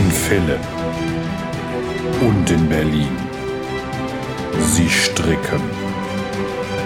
in 0.00 0.10
Philipp 0.10 0.66
und 2.22 2.50
in 2.50 2.68
Berlin. 2.68 3.16
Sie 4.58 4.88
stricken. 4.88 5.60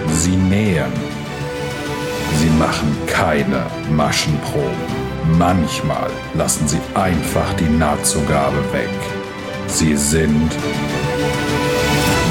Sie 0.07 0.35
nähen. 0.35 0.91
Sie 2.39 2.49
machen 2.63 2.91
keine 3.07 3.65
Maschenproben. 3.91 4.85
Manchmal 5.37 6.09
lassen 6.33 6.67
sie 6.67 6.81
einfach 6.93 7.53
die 7.53 7.69
Nahtzugabe 7.83 8.61
weg. 8.73 8.97
Sie 9.67 9.95
sind 9.95 10.51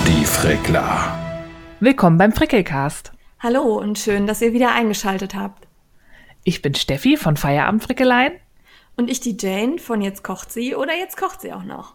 die 0.06 0.24
Frickler. 0.24 1.18
Willkommen 1.80 2.18
beim 2.18 2.32
Frickelcast. 2.32 3.12
Hallo 3.40 3.62
und 3.62 3.98
schön, 3.98 4.26
dass 4.26 4.42
ihr 4.42 4.52
wieder 4.52 4.72
eingeschaltet 4.72 5.34
habt. 5.34 5.66
Ich 6.44 6.60
bin 6.60 6.74
Steffi 6.74 7.16
von 7.16 7.36
Feierabendfrickeleien. 7.38 8.34
Und 8.96 9.10
ich 9.10 9.20
die 9.20 9.36
Jane 9.38 9.78
von 9.78 10.00
Jetzt 10.00 10.22
kocht 10.22 10.52
sie 10.52 10.74
oder 10.74 10.94
Jetzt 10.94 11.16
kocht 11.16 11.40
sie 11.40 11.52
auch 11.52 11.64
noch. 11.64 11.94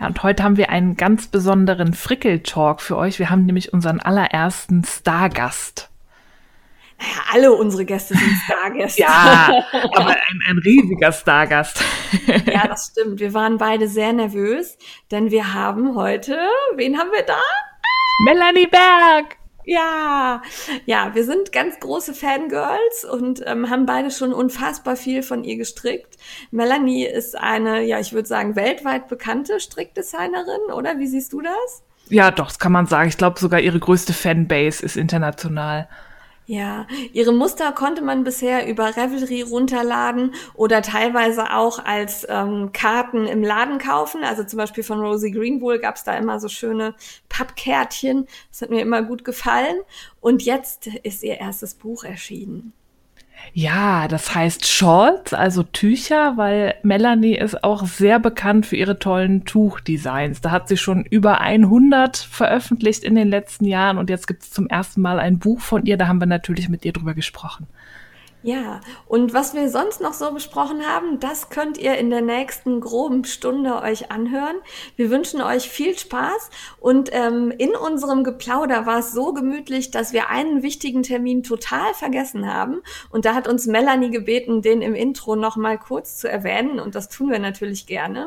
Ja, 0.00 0.06
und 0.06 0.22
heute 0.22 0.42
haben 0.42 0.56
wir 0.56 0.70
einen 0.70 0.96
ganz 0.96 1.28
besonderen 1.28 1.92
Frickel-Talk 1.94 2.80
für 2.80 2.96
euch. 2.96 3.18
Wir 3.18 3.30
haben 3.30 3.44
nämlich 3.44 3.72
unseren 3.72 4.00
allerersten 4.00 4.84
Stargast. 4.84 5.90
Naja, 6.98 7.22
alle 7.32 7.52
unsere 7.52 7.84
Gäste 7.84 8.14
sind 8.14 8.36
Stargäste. 8.44 9.02
ja, 9.02 9.64
aber 9.72 10.10
ein, 10.10 10.40
ein 10.48 10.58
riesiger 10.58 11.12
Stargast. 11.12 11.82
ja, 12.46 12.66
das 12.66 12.92
stimmt. 12.92 13.20
Wir 13.20 13.34
waren 13.34 13.58
beide 13.58 13.88
sehr 13.88 14.12
nervös, 14.12 14.78
denn 15.10 15.30
wir 15.30 15.52
haben 15.52 15.94
heute, 15.94 16.38
wen 16.76 16.98
haben 16.98 17.10
wir 17.12 17.22
da? 17.22 17.40
Melanie 18.24 18.66
Berg. 18.66 19.41
Ja, 19.64 20.42
ja, 20.86 21.14
wir 21.14 21.24
sind 21.24 21.52
ganz 21.52 21.78
große 21.80 22.14
Fangirls 22.14 23.04
und 23.10 23.42
ähm, 23.46 23.70
haben 23.70 23.86
beide 23.86 24.10
schon 24.10 24.32
unfassbar 24.32 24.96
viel 24.96 25.22
von 25.22 25.44
ihr 25.44 25.56
gestrickt. 25.56 26.16
Melanie 26.50 27.04
ist 27.04 27.38
eine, 27.38 27.82
ja, 27.82 28.00
ich 28.00 28.12
würde 28.12 28.28
sagen, 28.28 28.56
weltweit 28.56 29.08
bekannte 29.08 29.60
Strickdesignerin, 29.60 30.72
oder? 30.74 30.98
Wie 30.98 31.06
siehst 31.06 31.32
du 31.32 31.40
das? 31.42 31.82
Ja, 32.08 32.30
doch, 32.30 32.46
das 32.46 32.58
kann 32.58 32.72
man 32.72 32.86
sagen. 32.86 33.08
Ich 33.08 33.16
glaube, 33.16 33.38
sogar 33.38 33.60
ihre 33.60 33.78
größte 33.78 34.12
Fanbase 34.12 34.84
ist 34.84 34.96
international. 34.96 35.88
Ja, 36.46 36.88
ihre 37.12 37.32
Muster 37.32 37.70
konnte 37.72 38.02
man 38.02 38.24
bisher 38.24 38.66
über 38.66 38.96
Revelry 38.96 39.42
runterladen 39.42 40.34
oder 40.54 40.82
teilweise 40.82 41.54
auch 41.54 41.78
als 41.84 42.26
ähm, 42.28 42.72
Karten 42.72 43.26
im 43.26 43.44
Laden 43.44 43.78
kaufen. 43.78 44.24
Also 44.24 44.42
zum 44.42 44.56
Beispiel 44.56 44.82
von 44.82 45.00
Rosie 45.00 45.30
Greenwool 45.30 45.78
gab 45.78 45.96
es 45.96 46.04
da 46.04 46.16
immer 46.16 46.40
so 46.40 46.48
schöne 46.48 46.94
Pappkärtchen. 47.28 48.26
Das 48.50 48.62
hat 48.62 48.70
mir 48.70 48.80
immer 48.80 49.02
gut 49.02 49.24
gefallen. 49.24 49.76
Und 50.20 50.42
jetzt 50.42 50.88
ist 50.88 51.22
ihr 51.22 51.38
erstes 51.38 51.74
Buch 51.74 52.02
erschienen. 52.02 52.72
Ja, 53.54 54.08
das 54.08 54.34
heißt 54.34 54.66
Shawls, 54.66 55.34
also 55.34 55.62
Tücher, 55.62 56.36
weil 56.36 56.74
Melanie 56.82 57.36
ist 57.36 57.62
auch 57.64 57.86
sehr 57.86 58.18
bekannt 58.18 58.64
für 58.64 58.76
ihre 58.76 58.98
tollen 58.98 59.44
Tuchdesigns. 59.44 60.40
Da 60.40 60.50
hat 60.50 60.68
sie 60.68 60.78
schon 60.78 61.04
über 61.04 61.40
100 61.40 62.16
veröffentlicht 62.16 63.04
in 63.04 63.14
den 63.14 63.28
letzten 63.28 63.66
Jahren 63.66 63.98
und 63.98 64.08
jetzt 64.08 64.26
gibt 64.26 64.42
es 64.42 64.50
zum 64.50 64.68
ersten 64.68 65.02
Mal 65.02 65.18
ein 65.18 65.38
Buch 65.38 65.60
von 65.60 65.84
ihr. 65.84 65.98
Da 65.98 66.08
haben 66.08 66.20
wir 66.20 66.26
natürlich 66.26 66.68
mit 66.68 66.84
ihr 66.84 66.92
drüber 66.92 67.14
gesprochen. 67.14 67.66
Ja, 68.44 68.80
und 69.06 69.32
was 69.32 69.54
wir 69.54 69.68
sonst 69.68 70.00
noch 70.00 70.14
so 70.14 70.32
besprochen 70.32 70.84
haben, 70.84 71.20
das 71.20 71.48
könnt 71.48 71.78
ihr 71.78 71.96
in 71.96 72.10
der 72.10 72.22
nächsten 72.22 72.80
groben 72.80 73.24
Stunde 73.24 73.80
euch 73.82 74.10
anhören. 74.10 74.56
Wir 74.96 75.10
wünschen 75.10 75.40
euch 75.40 75.68
viel 75.68 75.96
Spaß 75.96 76.50
und 76.80 77.10
ähm, 77.12 77.52
in 77.56 77.76
unserem 77.76 78.24
Geplauder 78.24 78.84
war 78.84 78.98
es 78.98 79.12
so 79.12 79.32
gemütlich, 79.32 79.92
dass 79.92 80.12
wir 80.12 80.28
einen 80.28 80.64
wichtigen 80.64 81.04
Termin 81.04 81.44
total 81.44 81.94
vergessen 81.94 82.52
haben 82.52 82.82
und 83.10 83.26
da 83.26 83.34
hat 83.34 83.46
uns 83.46 83.66
Melanie 83.66 84.10
gebeten, 84.10 84.60
den 84.60 84.82
im 84.82 84.96
Intro 84.96 85.36
noch 85.36 85.56
mal 85.56 85.78
kurz 85.78 86.16
zu 86.16 86.28
erwähnen 86.28 86.80
und 86.80 86.96
das 86.96 87.08
tun 87.08 87.30
wir 87.30 87.38
natürlich 87.38 87.86
gerne. 87.86 88.26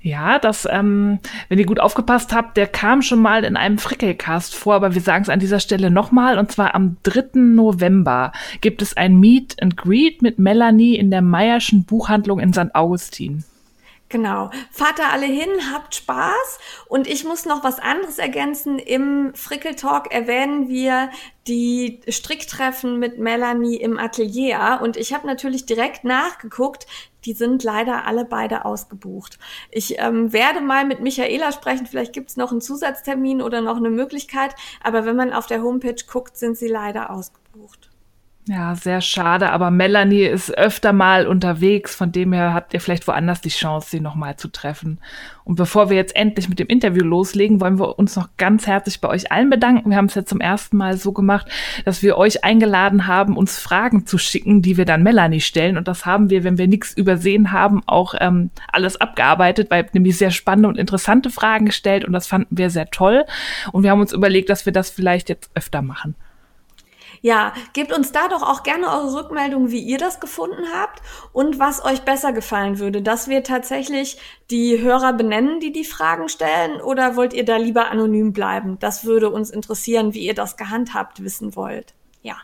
Ja, 0.00 0.38
das, 0.38 0.66
ähm, 0.70 1.18
wenn 1.48 1.58
ihr 1.58 1.66
gut 1.66 1.80
aufgepasst 1.80 2.34
habt, 2.34 2.56
der 2.56 2.66
kam 2.66 3.02
schon 3.02 3.20
mal 3.20 3.44
in 3.44 3.56
einem 3.56 3.78
Frickelcast 3.78 4.54
vor, 4.54 4.74
aber 4.74 4.94
wir 4.94 5.00
sagen 5.00 5.22
es 5.22 5.28
an 5.28 5.40
dieser 5.40 5.60
Stelle 5.60 5.90
nochmal. 5.90 6.38
Und 6.38 6.52
zwar 6.52 6.74
am 6.74 6.96
3. 7.02 7.40
November 7.40 8.32
gibt 8.60 8.82
es 8.82 8.96
ein 8.96 9.18
Meet 9.18 9.62
and 9.62 9.76
Greet 9.76 10.22
mit 10.22 10.38
Melanie 10.38 10.96
in 10.96 11.10
der 11.10 11.22
Meierschen 11.22 11.84
Buchhandlung 11.84 12.40
in 12.40 12.52
St. 12.52 12.74
Augustin. 12.74 13.44
Genau. 14.14 14.50
Da 14.78 15.10
alle 15.10 15.26
hin, 15.26 15.50
habt 15.72 15.96
Spaß. 15.96 16.60
Und 16.86 17.08
ich 17.08 17.24
muss 17.24 17.46
noch 17.46 17.64
was 17.64 17.80
anderes 17.80 18.18
ergänzen. 18.18 18.78
Im 18.78 19.34
Frickeltalk 19.34 20.12
erwähnen 20.12 20.68
wir 20.68 21.10
die 21.48 22.00
Stricktreffen 22.06 23.00
mit 23.00 23.18
Melanie 23.18 23.76
im 23.76 23.98
Atelier. 23.98 24.78
Und 24.82 24.96
ich 24.96 25.12
habe 25.12 25.26
natürlich 25.26 25.66
direkt 25.66 26.04
nachgeguckt. 26.04 26.86
Die 27.24 27.32
sind 27.32 27.62
leider 27.62 28.06
alle 28.06 28.24
beide 28.24 28.64
ausgebucht. 28.64 29.38
Ich 29.70 29.98
ähm, 29.98 30.32
werde 30.32 30.60
mal 30.60 30.84
mit 30.84 31.00
Michaela 31.00 31.52
sprechen. 31.52 31.86
Vielleicht 31.86 32.12
gibt 32.12 32.30
es 32.30 32.36
noch 32.36 32.50
einen 32.50 32.60
Zusatztermin 32.60 33.40
oder 33.42 33.60
noch 33.60 33.76
eine 33.76 33.90
Möglichkeit. 33.90 34.54
Aber 34.82 35.04
wenn 35.04 35.16
man 35.16 35.32
auf 35.32 35.46
der 35.46 35.62
Homepage 35.62 36.02
guckt, 36.06 36.36
sind 36.36 36.56
sie 36.56 36.68
leider 36.68 37.10
ausgebucht. 37.10 37.93
Ja, 38.46 38.74
sehr 38.74 39.00
schade, 39.00 39.52
aber 39.52 39.70
Melanie 39.70 40.24
ist 40.24 40.50
öfter 40.58 40.92
mal 40.92 41.26
unterwegs, 41.26 41.94
von 41.96 42.12
dem 42.12 42.34
her 42.34 42.52
habt 42.52 42.74
ihr 42.74 42.80
vielleicht 42.82 43.06
woanders 43.06 43.40
die 43.40 43.48
Chance, 43.48 43.88
sie 43.88 44.00
nochmal 44.00 44.36
zu 44.36 44.48
treffen. 44.48 44.98
Und 45.44 45.56
bevor 45.56 45.88
wir 45.88 45.96
jetzt 45.96 46.14
endlich 46.14 46.50
mit 46.50 46.58
dem 46.58 46.66
Interview 46.66 47.04
loslegen, 47.04 47.62
wollen 47.62 47.78
wir 47.78 47.98
uns 47.98 48.16
noch 48.16 48.28
ganz 48.36 48.66
herzlich 48.66 49.00
bei 49.00 49.08
euch 49.08 49.32
allen 49.32 49.48
bedanken. 49.48 49.88
Wir 49.88 49.96
haben 49.96 50.06
es 50.06 50.14
ja 50.14 50.26
zum 50.26 50.42
ersten 50.42 50.76
Mal 50.76 50.98
so 50.98 51.12
gemacht, 51.12 51.46
dass 51.86 52.02
wir 52.02 52.18
euch 52.18 52.44
eingeladen 52.44 53.06
haben, 53.06 53.38
uns 53.38 53.58
Fragen 53.58 54.04
zu 54.04 54.18
schicken, 54.18 54.60
die 54.60 54.76
wir 54.76 54.84
dann 54.84 55.02
Melanie 55.02 55.40
stellen. 55.40 55.78
Und 55.78 55.88
das 55.88 56.04
haben 56.04 56.28
wir, 56.28 56.44
wenn 56.44 56.58
wir 56.58 56.68
nichts 56.68 56.92
übersehen 56.92 57.50
haben, 57.50 57.82
auch 57.86 58.14
ähm, 58.20 58.50
alles 58.70 59.00
abgearbeitet, 59.00 59.70
weil 59.70 59.88
nämlich 59.94 60.18
sehr 60.18 60.30
spannende 60.30 60.68
und 60.68 60.76
interessante 60.76 61.30
Fragen 61.30 61.64
gestellt 61.64 62.04
und 62.04 62.12
das 62.12 62.26
fanden 62.26 62.58
wir 62.58 62.68
sehr 62.68 62.90
toll. 62.90 63.24
Und 63.72 63.84
wir 63.84 63.90
haben 63.90 64.02
uns 64.02 64.12
überlegt, 64.12 64.50
dass 64.50 64.66
wir 64.66 64.72
das 64.74 64.90
vielleicht 64.90 65.30
jetzt 65.30 65.50
öfter 65.54 65.80
machen. 65.80 66.14
Ja, 67.24 67.54
gebt 67.72 67.90
uns 67.90 68.12
da 68.12 68.28
doch 68.28 68.42
auch 68.42 68.64
gerne 68.64 68.86
eure 68.86 69.14
Rückmeldung, 69.14 69.70
wie 69.70 69.78
ihr 69.78 69.96
das 69.96 70.20
gefunden 70.20 70.66
habt 70.74 71.00
und 71.32 71.58
was 71.58 71.82
euch 71.82 72.02
besser 72.02 72.34
gefallen 72.34 72.78
würde, 72.78 73.00
dass 73.00 73.28
wir 73.28 73.42
tatsächlich 73.42 74.18
die 74.50 74.82
Hörer 74.82 75.14
benennen, 75.14 75.58
die 75.58 75.72
die 75.72 75.86
Fragen 75.86 76.28
stellen, 76.28 76.82
oder 76.82 77.16
wollt 77.16 77.32
ihr 77.32 77.46
da 77.46 77.56
lieber 77.56 77.90
anonym 77.90 78.34
bleiben? 78.34 78.78
Das 78.78 79.06
würde 79.06 79.30
uns 79.30 79.48
interessieren, 79.48 80.12
wie 80.12 80.26
ihr 80.26 80.34
das 80.34 80.58
gehandhabt 80.58 81.24
wissen 81.24 81.56
wollt. 81.56 81.94
Ja. 82.20 82.36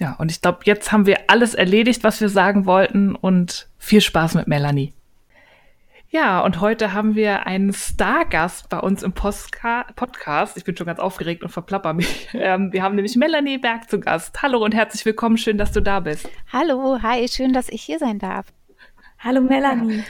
Ja, 0.00 0.16
und 0.18 0.28
ich 0.32 0.42
glaube, 0.42 0.62
jetzt 0.64 0.90
haben 0.90 1.06
wir 1.06 1.30
alles 1.30 1.54
erledigt, 1.54 2.02
was 2.02 2.20
wir 2.20 2.28
sagen 2.28 2.66
wollten 2.66 3.14
und 3.14 3.68
viel 3.78 4.00
Spaß 4.00 4.34
mit 4.34 4.48
Melanie. 4.48 4.92
Ja, 6.14 6.42
und 6.42 6.60
heute 6.60 6.92
haben 6.92 7.16
wir 7.16 7.44
einen 7.48 7.72
Stargast 7.72 8.68
bei 8.68 8.78
uns 8.78 9.02
im 9.02 9.14
Postka 9.14 9.84
Podcast. 9.96 10.56
Ich 10.56 10.62
bin 10.62 10.76
schon 10.76 10.86
ganz 10.86 11.00
aufgeregt 11.00 11.42
und 11.42 11.48
verplapper 11.48 11.92
mich. 11.92 12.28
Ähm, 12.34 12.72
wir 12.72 12.82
haben 12.82 12.94
nämlich 12.94 13.16
Melanie 13.16 13.58
Berg 13.58 13.90
zu 13.90 13.98
Gast. 13.98 14.42
Hallo 14.42 14.62
und 14.62 14.74
herzlich 14.74 15.04
willkommen. 15.04 15.38
Schön, 15.38 15.58
dass 15.58 15.72
du 15.72 15.80
da 15.80 16.00
bist. 16.00 16.28
Hallo, 16.52 16.98
hi, 17.02 17.26
schön, 17.26 17.52
dass 17.52 17.68
ich 17.68 17.82
hier 17.82 17.98
sein 17.98 18.18
darf. 18.20 18.46
Hallo 19.18 19.40
Melanie. 19.40 20.04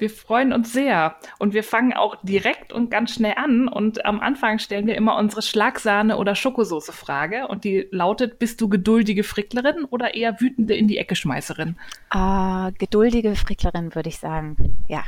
Wir 0.00 0.08
freuen 0.08 0.54
uns 0.54 0.72
sehr 0.72 1.16
und 1.38 1.52
wir 1.52 1.62
fangen 1.62 1.92
auch 1.92 2.16
direkt 2.22 2.72
und 2.72 2.90
ganz 2.90 3.14
schnell 3.14 3.34
an 3.36 3.68
und 3.68 4.06
am 4.06 4.20
Anfang 4.20 4.58
stellen 4.58 4.86
wir 4.86 4.94
immer 4.94 5.16
unsere 5.16 5.42
Schlagsahne 5.42 6.16
oder 6.16 6.34
Schokosoße 6.34 6.92
Frage 6.92 7.48
und 7.48 7.64
die 7.64 7.86
lautet, 7.90 8.38
bist 8.38 8.62
du 8.62 8.70
geduldige 8.70 9.24
Fricklerin 9.24 9.84
oder 9.84 10.14
eher 10.14 10.40
wütende 10.40 10.74
in 10.74 10.88
die 10.88 10.96
Ecke 10.96 11.16
Schmeißerin? 11.16 11.76
Uh, 12.14 12.70
geduldige 12.78 13.36
Fricklerin 13.36 13.94
würde 13.94 14.08
ich 14.08 14.18
sagen, 14.18 14.74
ja. 14.88 15.04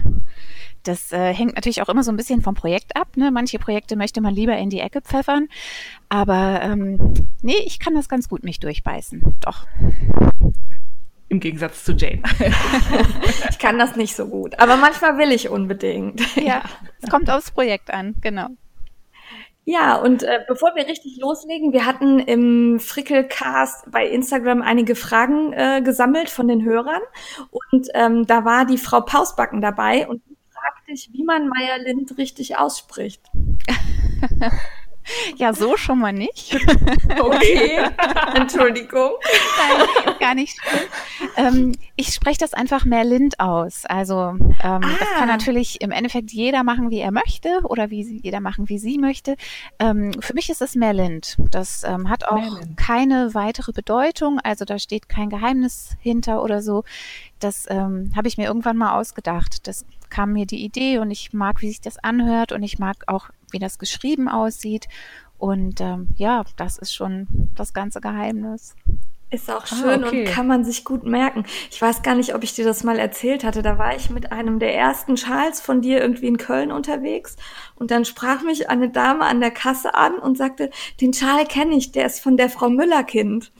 Das 0.83 1.13
äh, 1.13 1.33
hängt 1.33 1.55
natürlich 1.55 1.81
auch 1.81 1.89
immer 1.89 2.03
so 2.03 2.11
ein 2.11 2.17
bisschen 2.17 2.43
vom 2.43 2.55
Projekt 2.55 2.97
ab. 2.97 3.17
Ne? 3.17 3.31
Manche 3.31 3.61
Projekte 3.61 3.97
möchte 3.97 4.21
man 4.21 4.35
lieber 4.35 4.59
in 4.59 4.69
die 4.69 4.81
Ecke 4.81 5.01
pfeffern, 5.01 5.49
aber 6.09 6.61
ähm, 6.61 7.15
nee, 7.41 7.63
ich 7.65 7.79
kann 7.79 7.95
das 7.95 8.09
ganz 8.09 8.29
gut 8.29 8.43
mich 8.43 8.61
durchbeißen, 8.61 9.23
doch 9.41 9.67
im 11.33 11.41
Gegensatz 11.41 11.83
zu 11.83 11.93
Jane. 11.93 12.23
ich 13.51 13.59
kann 13.59 13.79
das 13.79 13.97
nicht 13.97 14.15
so 14.15 14.27
gut, 14.27 14.59
aber 14.61 14.77
manchmal 14.77 15.17
will 15.17 15.33
ich 15.33 15.49
unbedingt. 15.49 16.21
Ja, 16.37 16.63
es 17.01 17.09
kommt 17.09 17.31
aufs 17.31 17.51
Projekt 17.51 17.91
an, 17.91 18.15
genau. 18.21 18.49
Ja, 19.65 19.97
und 19.97 20.25
äh, 20.25 20.41
bevor 20.47 20.75
wir 20.75 20.87
richtig 20.87 21.19
loslegen, 21.19 21.73
wir 21.73 21.87
hatten 21.87 22.19
im 22.19 22.81
Frickelcast 22.81 23.91
bei 23.91 24.07
Instagram 24.07 24.61
einige 24.61 24.95
Fragen 24.95 25.55
äh, 25.55 25.81
gesammelt 25.83 26.29
von 26.29 26.49
den 26.49 26.65
Hörern 26.65 27.01
und 27.51 27.89
ähm, 27.95 28.27
da 28.27 28.45
war 28.45 28.67
die 28.67 28.79
Frau 28.79 29.01
Pausbacken 29.01 29.63
dabei 29.63 30.07
und 30.07 30.23
die 30.27 30.37
fragte 30.51 30.91
dich, 30.91 31.11
wie 31.13 31.25
man 31.25 31.49
Meier 31.49 31.79
Lind 31.79 32.19
richtig 32.19 32.59
ausspricht. 32.59 33.23
Ja, 35.37 35.53
so 35.53 35.77
schon 35.77 35.99
mal 35.99 36.13
nicht. 36.13 36.57
Okay, 37.19 37.79
Entschuldigung. 38.35 39.11
Nein, 39.59 40.15
gar 40.19 40.35
nicht. 40.35 40.59
Ähm, 41.37 41.73
ich 41.95 42.09
spreche 42.09 42.39
das 42.39 42.55
einfach 42.55 42.85
mehr 42.85 43.05
Lind 43.05 43.39
aus. 43.39 43.85
Also 43.87 44.15
ähm, 44.15 44.49
ah. 44.63 44.81
das 44.81 45.09
kann 45.11 45.29
ah. 45.29 45.33
natürlich 45.33 45.81
im 45.81 45.91
Endeffekt 45.91 46.33
jeder 46.33 46.65
machen, 46.65 46.91
wie 46.91 47.01
er 47.01 47.13
möchte 47.13 47.61
oder 47.65 47.91
wie 47.91 48.05
sie, 48.05 48.21
jeder 48.23 48.41
machen, 48.41 48.69
wie 48.69 48.79
sie 48.79 48.99
möchte. 48.99 49.37
Ähm, 49.79 50.13
für 50.21 50.35
mich 50.35 50.49
ist 50.49 50.63
es 50.63 50.75
mehr 50.75 50.93
Lind. 50.93 51.37
Das 51.51 51.85
ähm, 51.85 52.09
hat 52.09 52.27
auch 52.27 52.61
keine 52.77 53.35
weitere 53.35 53.73
Bedeutung. 53.73 54.41
Also 54.41 54.65
da 54.65 54.79
steht 54.79 55.09
kein 55.09 55.29
Geheimnis 55.29 55.97
hinter 56.01 56.43
oder 56.43 56.63
so. 56.63 56.85
Das 57.39 57.67
ähm, 57.69 58.13
habe 58.17 58.29
ich 58.29 58.39
mir 58.39 58.47
irgendwann 58.47 58.77
mal 58.77 58.99
ausgedacht. 58.99 59.67
Das 59.67 59.85
kam 60.11 60.33
mir 60.33 60.47
die 60.47 60.65
Idee 60.65 60.99
und 60.99 61.11
ich 61.11 61.33
mag, 61.33 61.63
wie 61.63 61.69
sich 61.69 61.81
das 61.81 61.99
anhört 61.99 62.53
und 62.53 62.63
ich 62.63 62.79
mag 62.79 63.05
auch, 63.07 63.31
wie 63.53 63.59
das 63.59 63.79
geschrieben 63.79 64.29
aussieht. 64.29 64.89
Und 65.39 65.81
ähm, 65.81 66.09
ja, 66.17 66.45
das 66.57 66.79
ist 66.79 66.95
schon 66.95 67.51
das 67.55 67.73
ganze 67.73 68.01
Geheimnis. 68.01 68.75
Ist 69.33 69.51
auch 69.51 69.65
ah, 69.65 69.67
schön 69.67 70.05
ah, 70.05 70.07
okay. 70.07 70.27
und 70.27 70.33
kann 70.33 70.47
man 70.47 70.63
sich 70.63 70.85
gut 70.85 71.05
merken. 71.05 71.45
Ich 71.71 71.81
weiß 71.81 72.03
gar 72.03 72.15
nicht, 72.15 72.35
ob 72.35 72.45
ich 72.45 72.55
dir 72.55 72.67
das 72.67 72.85
mal 72.85 72.99
erzählt 72.99 73.45
hatte. 73.45 73.63
Da 73.63 73.79
war 73.79 73.97
ich 73.97 74.11
mit 74.11 74.31
einem 74.31 74.59
der 74.59 74.75
ersten 74.75 75.17
Schals 75.17 75.61
von 75.61 75.81
dir 75.81 76.01
irgendwie 76.01 76.27
in 76.27 76.37
Köln 76.37 76.71
unterwegs 76.71 77.37
und 77.77 77.91
dann 77.91 78.05
sprach 78.05 78.43
mich 78.43 78.69
eine 78.69 78.91
Dame 78.91 79.25
an 79.25 79.41
der 79.41 79.51
Kasse 79.51 79.95
an 79.95 80.15
und 80.19 80.37
sagte, 80.37 80.71
den 81.01 81.13
Schal 81.13 81.47
kenne 81.47 81.75
ich, 81.75 81.93
der 81.93 82.07
ist 82.07 82.21
von 82.21 82.37
der 82.37 82.51
Frau 82.51 82.69
Müllerkind. 82.69 83.53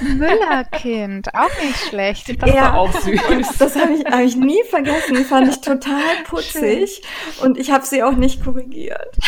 Müllerkind, 0.00 1.34
auch 1.34 1.62
nicht 1.62 1.88
schlecht. 1.88 2.42
Das 2.42 2.54
ja, 2.54 2.62
war 2.62 2.78
auch 2.78 2.92
süß. 3.00 3.58
Das 3.58 3.76
habe 3.76 3.92
ich, 3.92 4.06
hab 4.06 4.20
ich 4.20 4.36
nie 4.36 4.62
vergessen. 4.70 5.16
Fand 5.24 5.48
ich 5.48 5.60
total 5.60 6.00
putzig 6.24 7.02
Schön. 7.02 7.44
und 7.44 7.58
ich 7.58 7.70
habe 7.70 7.84
sie 7.84 8.02
auch 8.02 8.14
nicht 8.14 8.42
korrigiert. 8.42 9.18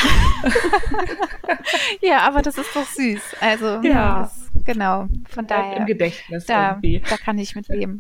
ja, 2.01 2.21
aber 2.21 2.43
das 2.43 2.57
ist 2.57 2.75
doch 2.75 2.87
süß. 2.87 3.21
Also 3.41 3.81
ja, 3.83 4.23
das, 4.23 4.52
genau. 4.65 5.09
Von 5.29 5.47
daher. 5.47 5.79
Im 5.79 5.87
Gedächtnis 5.87 6.47
da, 6.47 6.71
irgendwie. 6.71 7.03
da 7.09 7.17
kann 7.17 7.39
ich 7.39 7.55
mit 7.55 7.69
leben. 7.69 7.99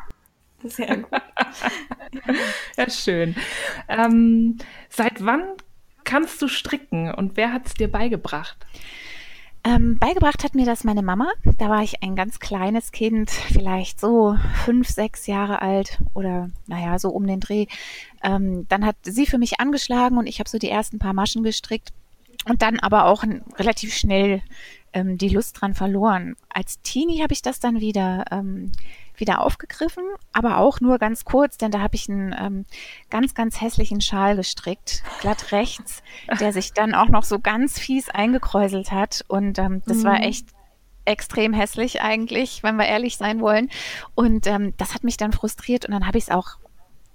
Sehr 0.64 0.98
gut. 0.98 1.10
ja, 2.76 2.90
schön. 2.90 3.34
Ähm, 3.88 4.58
seit 4.88 5.24
wann 5.24 5.42
kannst 6.04 6.40
du 6.42 6.48
stricken 6.48 7.12
und 7.12 7.36
wer 7.36 7.52
hat 7.52 7.66
es 7.66 7.74
dir 7.74 7.90
beigebracht? 7.90 8.56
Ähm, 9.64 9.98
beigebracht 9.98 10.42
hat 10.42 10.56
mir 10.56 10.66
das 10.66 10.82
meine 10.82 11.02
Mama. 11.02 11.30
Da 11.58 11.68
war 11.68 11.82
ich 11.84 12.02
ein 12.02 12.16
ganz 12.16 12.40
kleines 12.40 12.90
Kind, 12.90 13.30
vielleicht 13.30 14.00
so 14.00 14.36
fünf, 14.64 14.88
sechs 14.88 15.28
Jahre 15.28 15.62
alt 15.62 16.00
oder 16.14 16.50
naja, 16.66 16.98
so 16.98 17.10
um 17.10 17.26
den 17.26 17.38
Dreh. 17.38 17.66
Ähm, 18.24 18.66
dann 18.68 18.84
hat 18.84 18.96
sie 19.02 19.24
für 19.24 19.38
mich 19.38 19.60
angeschlagen 19.60 20.18
und 20.18 20.26
ich 20.26 20.40
habe 20.40 20.50
so 20.50 20.58
die 20.58 20.68
ersten 20.68 20.98
paar 20.98 21.12
Maschen 21.12 21.44
gestrickt 21.44 21.90
und 22.48 22.62
dann 22.62 22.80
aber 22.80 23.04
auch 23.04 23.22
relativ 23.56 23.94
schnell 23.94 24.42
ähm, 24.92 25.18
die 25.18 25.28
Lust 25.28 25.60
dran 25.60 25.74
verloren. 25.74 26.36
Als 26.48 26.80
Teenie 26.82 27.22
habe 27.22 27.32
ich 27.32 27.42
das 27.42 27.60
dann 27.60 27.80
wieder 27.80 28.24
ähm, 28.30 28.72
wieder 29.16 29.40
aufgegriffen, 29.40 30.04
aber 30.32 30.58
auch 30.58 30.80
nur 30.80 30.98
ganz 30.98 31.24
kurz, 31.24 31.56
denn 31.56 31.70
da 31.70 31.80
habe 31.80 31.94
ich 31.94 32.08
einen 32.08 32.34
ähm, 32.38 32.64
ganz, 33.10 33.34
ganz 33.34 33.60
hässlichen 33.60 34.00
Schal 34.00 34.36
gestrickt, 34.36 35.02
glatt 35.20 35.52
rechts, 35.52 36.02
der 36.40 36.52
sich 36.52 36.72
dann 36.72 36.94
auch 36.94 37.08
noch 37.08 37.22
so 37.22 37.38
ganz 37.38 37.78
fies 37.78 38.08
eingekräuselt 38.08 38.90
hat. 38.90 39.24
Und 39.28 39.58
ähm, 39.58 39.82
das 39.86 39.98
mhm. 39.98 40.04
war 40.04 40.20
echt 40.20 40.48
extrem 41.04 41.52
hässlich 41.52 42.00
eigentlich, 42.00 42.62
wenn 42.62 42.76
wir 42.76 42.86
ehrlich 42.86 43.16
sein 43.16 43.40
wollen. 43.40 43.70
Und 44.14 44.46
ähm, 44.46 44.74
das 44.76 44.94
hat 44.94 45.04
mich 45.04 45.16
dann 45.16 45.32
frustriert 45.32 45.84
und 45.84 45.92
dann 45.92 46.06
habe 46.06 46.18
ich 46.18 46.24
es 46.24 46.30
auch 46.30 46.58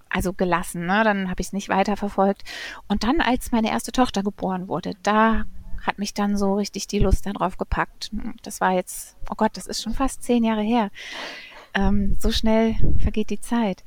also 0.09 0.33
gelassen. 0.33 0.85
Ne? 0.85 1.03
Dann 1.03 1.29
habe 1.29 1.41
ich 1.41 1.47
es 1.47 1.53
nicht 1.53 1.69
weiterverfolgt. 1.69 2.44
Und 2.88 3.03
dann, 3.03 3.21
als 3.21 3.51
meine 3.51 3.69
erste 3.69 3.91
Tochter 3.91 4.24
geboren 4.24 4.68
wurde, 4.68 4.94
da 5.03 5.45
hat 5.81 6.00
mich 6.00 6.13
dann 6.13 6.38
so 6.38 6.56
richtig 6.56 6.88
die 6.88 7.00
Lust 7.00 7.25
darauf 7.25 7.57
gepackt. 7.57 8.12
Das 8.44 8.62
war 8.62 8.74
jetzt, 8.74 9.15
oh 9.29 9.35
Gott, 9.35 9.56
das 9.56 9.68
ist 9.68 9.81
schon 9.81 9.94
fast 9.94 10.24
zehn 10.24 10.44
Jahre 10.44 10.62
her. 10.62 10.91
Ähm, 11.74 12.15
so 12.19 12.31
schnell 12.31 12.75
vergeht 13.00 13.29
die 13.29 13.41
Zeit. 13.41 13.83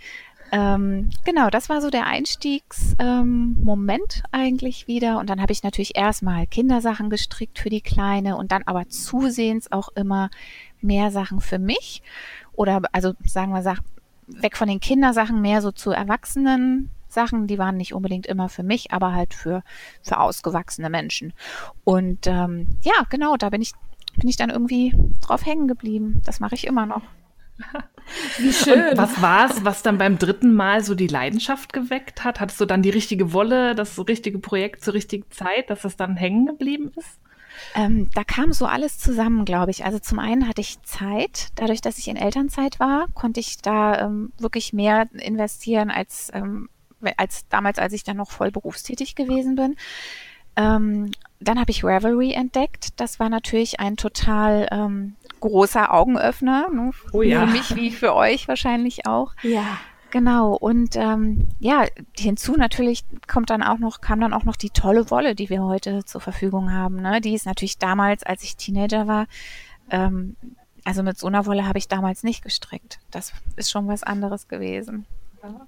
Ähm, 0.52 1.10
genau, 1.24 1.48
das 1.48 1.68
war 1.68 1.80
so 1.80 1.90
der 1.90 2.06
Einstiegsmoment 2.06 4.16
ähm, 4.16 4.22
eigentlich 4.32 4.88
wieder. 4.88 5.18
Und 5.18 5.30
dann 5.30 5.40
habe 5.40 5.52
ich 5.52 5.62
natürlich 5.62 5.96
erstmal 5.96 6.46
Kindersachen 6.46 7.10
gestrickt 7.10 7.58
für 7.58 7.70
die 7.70 7.80
Kleine 7.80 8.36
und 8.36 8.52
dann 8.52 8.62
aber 8.66 8.88
zusehends 8.88 9.70
auch 9.70 9.90
immer 9.94 10.30
mehr 10.80 11.10
Sachen 11.10 11.40
für 11.40 11.58
mich. 11.58 12.02
Oder 12.52 12.82
also 12.92 13.14
sagen 13.24 13.52
wir, 13.52 13.76
weg 14.26 14.56
von 14.56 14.68
den 14.68 14.80
Kindersachen 14.80 15.40
mehr 15.40 15.62
so 15.62 15.72
zu 15.72 15.92
Erwachsenen. 15.92 16.90
Sachen, 17.12 17.46
die 17.46 17.58
waren 17.58 17.76
nicht 17.76 17.94
unbedingt 17.94 18.26
immer 18.26 18.48
für 18.48 18.62
mich, 18.62 18.92
aber 18.92 19.12
halt 19.12 19.34
für, 19.34 19.62
für 20.02 20.18
ausgewachsene 20.18 20.90
Menschen. 20.90 21.32
Und 21.84 22.26
ähm, 22.26 22.76
ja, 22.82 23.04
genau, 23.08 23.36
da 23.36 23.50
bin 23.50 23.62
ich, 23.62 23.72
bin 24.16 24.28
ich 24.28 24.36
dann 24.36 24.50
irgendwie 24.50 24.94
drauf 25.20 25.44
hängen 25.44 25.68
geblieben. 25.68 26.22
Das 26.24 26.40
mache 26.40 26.54
ich 26.54 26.66
immer 26.66 26.86
noch. 26.86 27.02
Wie 28.38 28.52
schön. 28.52 28.90
Und 28.90 28.98
was 28.98 29.20
war 29.20 29.50
es, 29.50 29.64
was 29.64 29.82
dann 29.82 29.98
beim 29.98 30.18
dritten 30.18 30.54
Mal 30.54 30.82
so 30.82 30.94
die 30.94 31.06
Leidenschaft 31.06 31.72
geweckt 31.72 32.24
hat? 32.24 32.40
Hattest 32.40 32.60
du 32.60 32.64
dann 32.64 32.82
die 32.82 32.90
richtige 32.90 33.32
Wolle, 33.32 33.74
das 33.74 33.98
richtige 34.08 34.38
Projekt 34.38 34.82
zur 34.82 34.94
richtigen 34.94 35.30
Zeit, 35.30 35.70
dass 35.70 35.84
es 35.84 35.96
dann 35.96 36.16
hängen 36.16 36.46
geblieben 36.46 36.90
ist? 36.96 37.20
Ähm, 37.74 38.08
da 38.14 38.24
kam 38.24 38.52
so 38.52 38.66
alles 38.66 38.98
zusammen, 38.98 39.44
glaube 39.44 39.70
ich. 39.70 39.84
Also 39.84 39.98
zum 39.98 40.18
einen 40.18 40.48
hatte 40.48 40.60
ich 40.60 40.82
Zeit. 40.82 41.48
Dadurch, 41.56 41.80
dass 41.80 41.98
ich 41.98 42.08
in 42.08 42.16
Elternzeit 42.16 42.80
war, 42.80 43.06
konnte 43.14 43.40
ich 43.40 43.58
da 43.58 44.06
ähm, 44.06 44.32
wirklich 44.38 44.72
mehr 44.72 45.08
investieren 45.12 45.90
als, 45.90 46.30
ähm, 46.32 46.68
als 47.16 47.48
damals, 47.48 47.78
als 47.78 47.92
ich 47.92 48.04
dann 48.04 48.16
noch 48.16 48.30
voll 48.30 48.50
berufstätig 48.50 49.14
gewesen 49.14 49.56
bin. 49.56 49.76
Ähm, 50.56 51.12
dann 51.38 51.58
habe 51.58 51.70
ich 51.70 51.84
Revelry 51.84 52.32
entdeckt. 52.32 53.00
Das 53.00 53.18
war 53.18 53.28
natürlich 53.28 53.80
ein 53.80 53.96
total 53.96 54.68
ähm, 54.70 55.16
großer 55.40 55.92
Augenöffner. 55.92 56.68
Ne? 56.70 56.90
Oh 57.12 57.22
ja. 57.22 57.46
Für 57.46 57.52
mich 57.52 57.76
wie 57.76 57.90
für 57.90 58.14
euch 58.14 58.48
wahrscheinlich 58.48 59.06
auch. 59.06 59.34
Ja. 59.42 59.78
Genau, 60.10 60.54
und 60.54 60.96
ähm, 60.96 61.46
ja, 61.60 61.86
hinzu 62.18 62.56
natürlich 62.56 63.04
kommt 63.28 63.48
dann 63.50 63.62
auch 63.62 63.78
noch, 63.78 64.00
kam 64.00 64.20
dann 64.20 64.32
auch 64.32 64.42
noch 64.42 64.56
die 64.56 64.70
tolle 64.70 65.08
Wolle, 65.10 65.36
die 65.36 65.50
wir 65.50 65.62
heute 65.62 66.04
zur 66.04 66.20
Verfügung 66.20 66.72
haben. 66.72 66.96
Ne? 66.96 67.20
Die 67.20 67.32
ist 67.32 67.46
natürlich 67.46 67.78
damals, 67.78 68.24
als 68.24 68.42
ich 68.42 68.56
Teenager 68.56 69.06
war, 69.06 69.26
ähm, 69.88 70.34
also 70.84 71.04
mit 71.04 71.16
so 71.16 71.28
einer 71.28 71.46
Wolle 71.46 71.66
habe 71.66 71.78
ich 71.78 71.86
damals 71.86 72.24
nicht 72.24 72.42
gestrickt. 72.42 72.98
Das 73.12 73.32
ist 73.54 73.70
schon 73.70 73.86
was 73.86 74.02
anderes 74.02 74.48
gewesen. 74.48 75.06
Ja, 75.42 75.66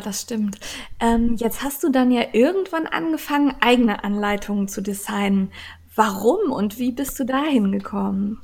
das 0.00 0.22
stimmt. 0.22 0.58
Ähm, 0.98 1.36
jetzt 1.36 1.62
hast 1.62 1.82
du 1.84 1.90
dann 1.90 2.10
ja 2.10 2.22
irgendwann 2.32 2.86
angefangen, 2.86 3.54
eigene 3.60 4.02
Anleitungen 4.02 4.68
zu 4.68 4.80
designen. 4.80 5.52
Warum 5.94 6.52
und 6.52 6.78
wie 6.78 6.92
bist 6.92 7.18
du 7.20 7.24
dahin 7.24 7.72
gekommen? 7.72 8.40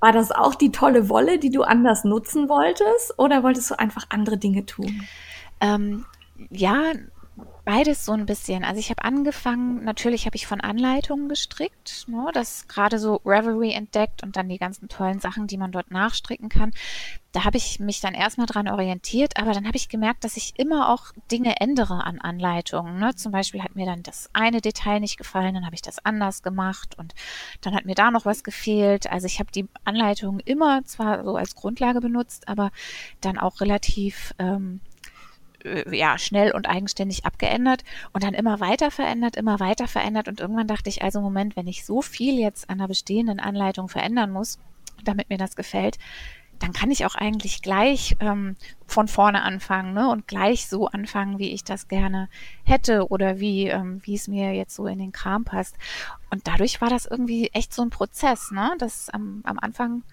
War 0.00 0.12
das 0.12 0.32
auch 0.32 0.54
die 0.54 0.72
tolle 0.72 1.08
Wolle, 1.08 1.38
die 1.38 1.50
du 1.50 1.62
anders 1.62 2.04
nutzen 2.04 2.48
wolltest 2.48 3.18
oder 3.18 3.42
wolltest 3.42 3.70
du 3.70 3.78
einfach 3.78 4.06
andere 4.10 4.36
Dinge 4.36 4.66
tun? 4.66 5.02
Ähm, 5.60 6.04
ja, 6.50 6.92
Beides 7.64 8.04
so 8.04 8.12
ein 8.12 8.26
bisschen. 8.26 8.62
Also 8.62 8.78
ich 8.78 8.90
habe 8.90 9.04
angefangen, 9.04 9.84
natürlich 9.84 10.26
habe 10.26 10.36
ich 10.36 10.46
von 10.46 10.60
Anleitungen 10.60 11.30
gestrickt, 11.30 12.04
ne, 12.08 12.28
das 12.34 12.68
gerade 12.68 12.98
so 12.98 13.22
Revelry 13.24 13.72
entdeckt 13.72 14.22
und 14.22 14.36
dann 14.36 14.50
die 14.50 14.58
ganzen 14.58 14.88
tollen 14.88 15.18
Sachen, 15.18 15.46
die 15.46 15.56
man 15.56 15.72
dort 15.72 15.90
nachstricken 15.90 16.50
kann. 16.50 16.72
Da 17.32 17.44
habe 17.44 17.56
ich 17.56 17.80
mich 17.80 18.00
dann 18.00 18.12
erstmal 18.12 18.46
dran 18.46 18.68
orientiert, 18.68 19.38
aber 19.38 19.52
dann 19.52 19.66
habe 19.66 19.78
ich 19.78 19.88
gemerkt, 19.88 20.24
dass 20.24 20.36
ich 20.36 20.52
immer 20.58 20.90
auch 20.90 21.12
Dinge 21.32 21.58
ändere 21.58 22.04
an 22.04 22.20
Anleitungen. 22.20 22.98
Ne? 22.98 23.14
Zum 23.14 23.32
Beispiel 23.32 23.62
hat 23.62 23.74
mir 23.74 23.86
dann 23.86 24.02
das 24.02 24.28
eine 24.34 24.60
Detail 24.60 25.00
nicht 25.00 25.16
gefallen, 25.16 25.54
dann 25.54 25.64
habe 25.64 25.74
ich 25.74 25.82
das 25.82 26.04
anders 26.04 26.42
gemacht 26.42 26.98
und 26.98 27.14
dann 27.62 27.74
hat 27.74 27.86
mir 27.86 27.94
da 27.94 28.10
noch 28.10 28.26
was 28.26 28.44
gefehlt. 28.44 29.10
Also 29.10 29.26
ich 29.26 29.40
habe 29.40 29.50
die 29.50 29.66
Anleitungen 29.84 30.40
immer 30.40 30.84
zwar 30.84 31.24
so 31.24 31.36
als 31.36 31.54
Grundlage 31.54 32.02
benutzt, 32.02 32.46
aber 32.46 32.72
dann 33.22 33.38
auch 33.38 33.62
relativ 33.62 34.34
ähm, 34.38 34.80
äh, 35.64 35.96
ja, 35.96 36.18
schnell 36.18 36.52
und 36.52 36.68
eigenständig 36.68 37.24
abgeändert 37.24 37.84
und 38.12 38.22
dann 38.22 38.34
immer 38.34 38.60
weiter 38.60 38.90
verändert, 38.90 39.36
immer 39.36 39.60
weiter 39.60 39.88
verändert. 39.88 40.28
Und 40.28 40.40
irgendwann 40.40 40.68
dachte 40.68 40.88
ich, 40.88 41.02
also 41.02 41.20
Moment, 41.20 41.56
wenn 41.56 41.66
ich 41.66 41.84
so 41.84 42.02
viel 42.02 42.38
jetzt 42.38 42.70
an 42.70 42.78
der 42.78 42.88
bestehenden 42.88 43.40
Anleitung 43.40 43.88
verändern 43.88 44.30
muss, 44.30 44.58
damit 45.04 45.30
mir 45.30 45.38
das 45.38 45.56
gefällt, 45.56 45.98
dann 46.58 46.72
kann 46.72 46.90
ich 46.90 47.04
auch 47.04 47.14
eigentlich 47.14 47.62
gleich 47.62 48.16
ähm, 48.20 48.56
von 48.86 49.08
vorne 49.08 49.42
anfangen 49.42 49.92
ne? 49.92 50.08
und 50.08 50.28
gleich 50.28 50.68
so 50.68 50.86
anfangen, 50.86 51.38
wie 51.38 51.52
ich 51.52 51.64
das 51.64 51.88
gerne 51.88 52.28
hätte 52.62 53.08
oder 53.08 53.40
wie, 53.40 53.66
ähm, 53.68 54.00
wie 54.04 54.14
es 54.14 54.28
mir 54.28 54.52
jetzt 54.52 54.74
so 54.74 54.86
in 54.86 54.98
den 54.98 55.12
Kram 55.12 55.44
passt. 55.44 55.76
Und 56.30 56.46
dadurch 56.46 56.80
war 56.80 56.90
das 56.90 57.06
irgendwie 57.06 57.48
echt 57.52 57.74
so 57.74 57.82
ein 57.82 57.90
Prozess. 57.90 58.50
Ne? 58.50 58.74
Das 58.78 59.10
am, 59.10 59.40
am 59.44 59.58
Anfang 59.58 60.04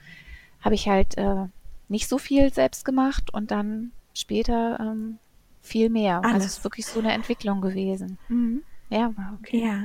habe 0.61 0.75
ich 0.75 0.87
halt 0.87 1.17
äh, 1.17 1.45
nicht 1.89 2.07
so 2.07 2.17
viel 2.17 2.51
selbst 2.53 2.85
gemacht 2.85 3.33
und 3.33 3.51
dann 3.51 3.91
später 4.13 4.79
ähm, 4.79 5.19
viel 5.61 5.89
mehr. 5.89 6.17
Alles. 6.23 6.33
Also 6.33 6.45
es 6.45 6.57
ist 6.57 6.63
wirklich 6.63 6.85
so 6.85 6.99
eine 6.99 7.13
Entwicklung 7.13 7.61
gewesen. 7.61 8.17
Mhm. 8.29 8.63
Ja. 8.89 9.13
Okay. 9.39 9.65
Ja. 9.65 9.83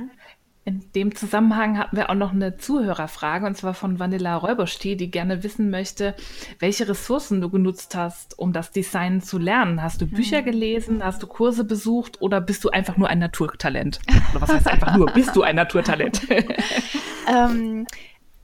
In 0.65 0.83
dem 0.95 1.15
Zusammenhang 1.15 1.77
hatten 1.77 1.95
wir 1.95 2.09
auch 2.09 2.15
noch 2.15 2.33
eine 2.33 2.57
Zuhörerfrage, 2.57 3.45
und 3.45 3.55
zwar 3.55 3.73
von 3.73 3.99
Vanilla 3.99 4.35
Räuberstiel, 4.35 4.97
die 4.97 5.09
gerne 5.09 5.41
wissen 5.41 5.69
möchte, 5.69 6.13
welche 6.59 6.89
Ressourcen 6.89 7.39
du 7.39 7.49
genutzt 7.49 7.95
hast, 7.95 8.37
um 8.37 8.51
das 8.51 8.71
Design 8.71 9.21
zu 9.21 9.37
lernen. 9.37 9.81
Hast 9.81 10.01
du 10.01 10.07
Bücher 10.07 10.41
gelesen, 10.41 11.05
hast 11.05 11.23
du 11.23 11.27
Kurse 11.27 11.63
besucht 11.63 12.21
oder 12.21 12.41
bist 12.41 12.65
du 12.65 12.69
einfach 12.69 12.97
nur 12.97 13.07
ein 13.07 13.19
Naturtalent? 13.19 14.01
Oder 14.31 14.41
was 14.41 14.49
heißt 14.49 14.67
einfach 14.67 14.97
nur, 14.97 15.05
bist 15.13 15.33
du 15.37 15.43
ein 15.43 15.55
Naturtalent? 15.55 16.27
ähm, 17.33 17.87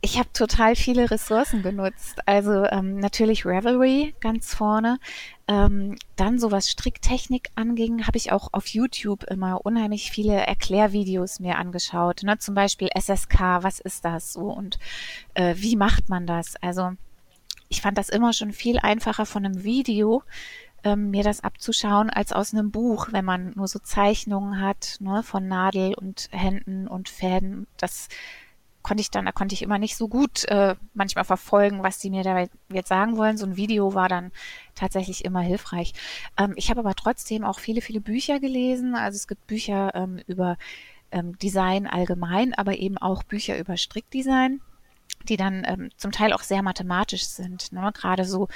ich 0.06 0.20
habe 0.20 0.28
total 0.34 0.76
viele 0.76 1.10
Ressourcen 1.10 1.64
genutzt. 1.64 2.20
Also 2.26 2.66
ähm, 2.66 3.00
natürlich 3.00 3.46
Revelry 3.46 4.14
ganz 4.20 4.54
vorne. 4.54 5.00
Ähm, 5.48 5.98
dann 6.16 6.40
so 6.40 6.52
was 6.52 6.70
Stricktechnik 6.70 7.50
anging, 7.56 8.08
habe 8.08 8.18
ich 8.18 8.32
auch 8.32 8.50
auf 8.54 8.68
YouTube 8.68 9.26
immer 9.26 9.66
unheimlich 9.66 10.10
viele 10.10 10.36
Erklärvideos 10.36 11.40
mir 11.40 11.58
angeschaut. 11.58 12.24
Ne? 12.24 12.38
Zum 12.38 12.56
Beispiel 12.56 12.90
SSK, 12.98 13.40
was 13.62 13.80
ist 13.82 14.06
das 14.06 14.32
so 14.32 14.52
und 14.52 14.80
äh, 15.34 15.56
wie 15.58 15.76
macht 15.76 16.08
man 16.08 16.26
das? 16.26 16.56
Also 16.62 16.92
ich 17.68 17.82
fand 17.82 17.98
das 17.98 18.10
immer 18.10 18.32
schon 18.34 18.54
viel 18.54 18.80
einfacher 18.80 19.26
von 19.26 19.46
einem 19.46 19.64
Video, 19.64 20.24
ähm, 20.84 21.10
mir 21.10 21.24
das 21.24 21.44
abzuschauen, 21.44 22.10
als 22.10 22.32
aus 22.32 22.54
einem 22.54 22.72
Buch, 22.72 23.08
wenn 23.12 23.26
man 23.26 23.54
nur 23.56 23.68
so 23.68 23.80
Zeichnungen 23.80 24.62
hat 24.62 24.98
ne, 25.00 25.24
von 25.24 25.48
Nadel 25.48 25.94
und 25.94 26.30
Händen 26.32 26.88
und 26.88 27.10
Fäden. 27.10 27.68
Das 27.78 28.10
konnte 28.84 29.02
ich 29.02 29.10
dann, 29.10 29.26
da 29.26 29.32
konnte 29.32 29.56
ich 29.56 29.62
immer 29.62 29.80
nicht 29.80 29.96
so 29.96 30.08
gut 30.08 30.44
äh, 30.46 30.76
manchmal 30.94 31.24
verfolgen, 31.24 31.82
was 31.82 32.00
die 32.00 32.10
mir 32.10 32.24
da 32.24 32.46
jetzt 32.70 32.90
sagen 32.90 33.18
wollen. 33.18 33.38
So 33.38 33.46
ein 33.46 33.56
Video 33.56 33.94
war 33.94 34.10
dann 34.10 34.32
tatsächlich 34.76 35.26
immer 35.26 35.42
hilfreich. 35.42 35.94
Ähm, 36.38 36.54
ich 36.56 36.70
habe 36.70 36.80
aber 36.80 36.96
trotzdem 36.96 37.44
auch 37.44 37.60
viele, 37.60 37.82
viele 37.82 38.02
Bücher 38.02 38.40
gelesen. 38.40 38.96
Also 38.96 39.16
es 39.16 39.28
gibt 39.28 39.48
Bücher 39.48 39.94
ähm, 39.96 40.20
über 40.28 40.58
ähm, 41.12 41.38
Design 41.38 41.88
allgemein, 41.88 42.54
aber 42.54 42.78
eben 42.78 42.98
auch 42.98 43.24
Bücher 43.24 43.58
über 43.58 43.78
Strickdesign, 43.78 44.62
die 45.30 45.38
dann 45.38 45.64
ähm, 45.66 45.90
zum 45.98 46.12
Teil 46.12 46.34
auch 46.34 46.42
sehr 46.42 46.64
mathematisch 46.64 47.26
sind. 47.26 47.72
Ne? 47.72 47.92
Gerade 47.94 48.26
so 48.26 48.48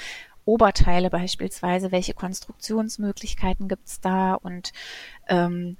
Oberteile 0.44 1.10
beispielsweise, 1.10 1.92
welche 1.92 2.14
Konstruktionsmöglichkeiten 2.14 3.68
gibt's 3.68 4.00
da 4.00 4.34
und 4.34 4.72
ähm, 5.28 5.76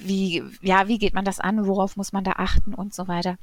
wie, 0.00 0.44
ja, 0.62 0.86
wie 0.86 0.98
geht 0.98 1.12
man 1.12 1.24
das 1.24 1.40
an, 1.40 1.66
worauf 1.66 1.96
muss 1.96 2.12
man 2.12 2.22
da 2.22 2.32
achten 2.36 2.72
und 2.72 2.94
so 2.94 3.08
weiter. 3.08 3.36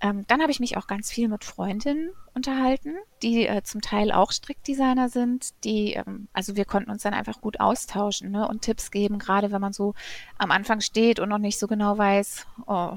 Ähm, 0.00 0.24
dann 0.26 0.40
habe 0.42 0.50
ich 0.50 0.58
mich 0.58 0.76
auch 0.76 0.88
ganz 0.88 1.10
viel 1.10 1.28
mit 1.28 1.44
Freundinnen 1.44 2.10
unterhalten, 2.34 2.96
die 3.22 3.46
äh, 3.46 3.62
zum 3.62 3.80
Teil 3.80 4.10
auch 4.10 4.32
Strickdesigner 4.32 5.08
sind, 5.08 5.50
die, 5.62 5.94
ähm, 5.94 6.26
also 6.32 6.56
wir 6.56 6.64
konnten 6.64 6.90
uns 6.90 7.02
dann 7.02 7.14
einfach 7.14 7.40
gut 7.40 7.60
austauschen 7.60 8.32
ne, 8.32 8.48
und 8.48 8.62
Tipps 8.62 8.90
geben, 8.90 9.18
gerade 9.20 9.52
wenn 9.52 9.60
man 9.60 9.72
so 9.72 9.94
am 10.36 10.50
Anfang 10.50 10.80
steht 10.80 11.20
und 11.20 11.28
noch 11.28 11.38
nicht 11.38 11.58
so 11.58 11.68
genau 11.68 11.96
weiß, 11.96 12.46
oh, 12.66 12.96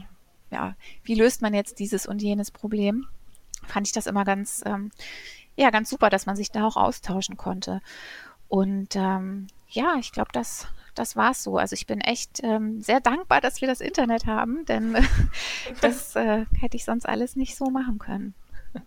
ja, 0.50 0.76
wie 1.04 1.16
löst 1.16 1.42
man 1.42 1.54
jetzt 1.54 1.80
dieses 1.80 2.08
und 2.08 2.22
jenes 2.22 2.50
Problem, 2.50 3.06
fand 3.68 3.88
ich 3.88 3.94
das 3.94 4.08
immer 4.08 4.26
ganz, 4.26 4.64
ähm, 4.66 4.92
ja, 5.56 5.70
ganz 5.70 5.90
super, 5.90 6.10
dass 6.10 6.26
man 6.26 6.36
sich 6.36 6.52
da 6.52 6.66
auch 6.66 6.78
austauschen 6.78 7.38
konnte. 7.38 7.82
Und 8.48 8.96
ähm, 8.96 9.48
ja, 9.68 9.96
ich 10.00 10.12
glaube, 10.12 10.30
das 10.34 10.68
das 10.96 11.16
war's 11.16 11.44
so. 11.44 11.58
Also 11.58 11.74
ich 11.74 11.88
bin 11.88 12.02
echt 12.02 12.42
ähm, 12.44 12.82
sehr 12.82 13.00
dankbar, 13.00 13.42
dass 13.42 13.62
wir 13.62 13.68
das 13.68 13.82
Internet 13.82 14.26
haben, 14.26 14.66
denn 14.66 14.96
das 15.82 16.16
äh, 16.16 16.46
hätte 16.60 16.78
ich 16.78 16.86
sonst 16.86 17.08
alles 17.08 17.36
nicht 17.36 17.56
so 17.56 17.66
machen 17.70 18.00
können. 18.00 18.34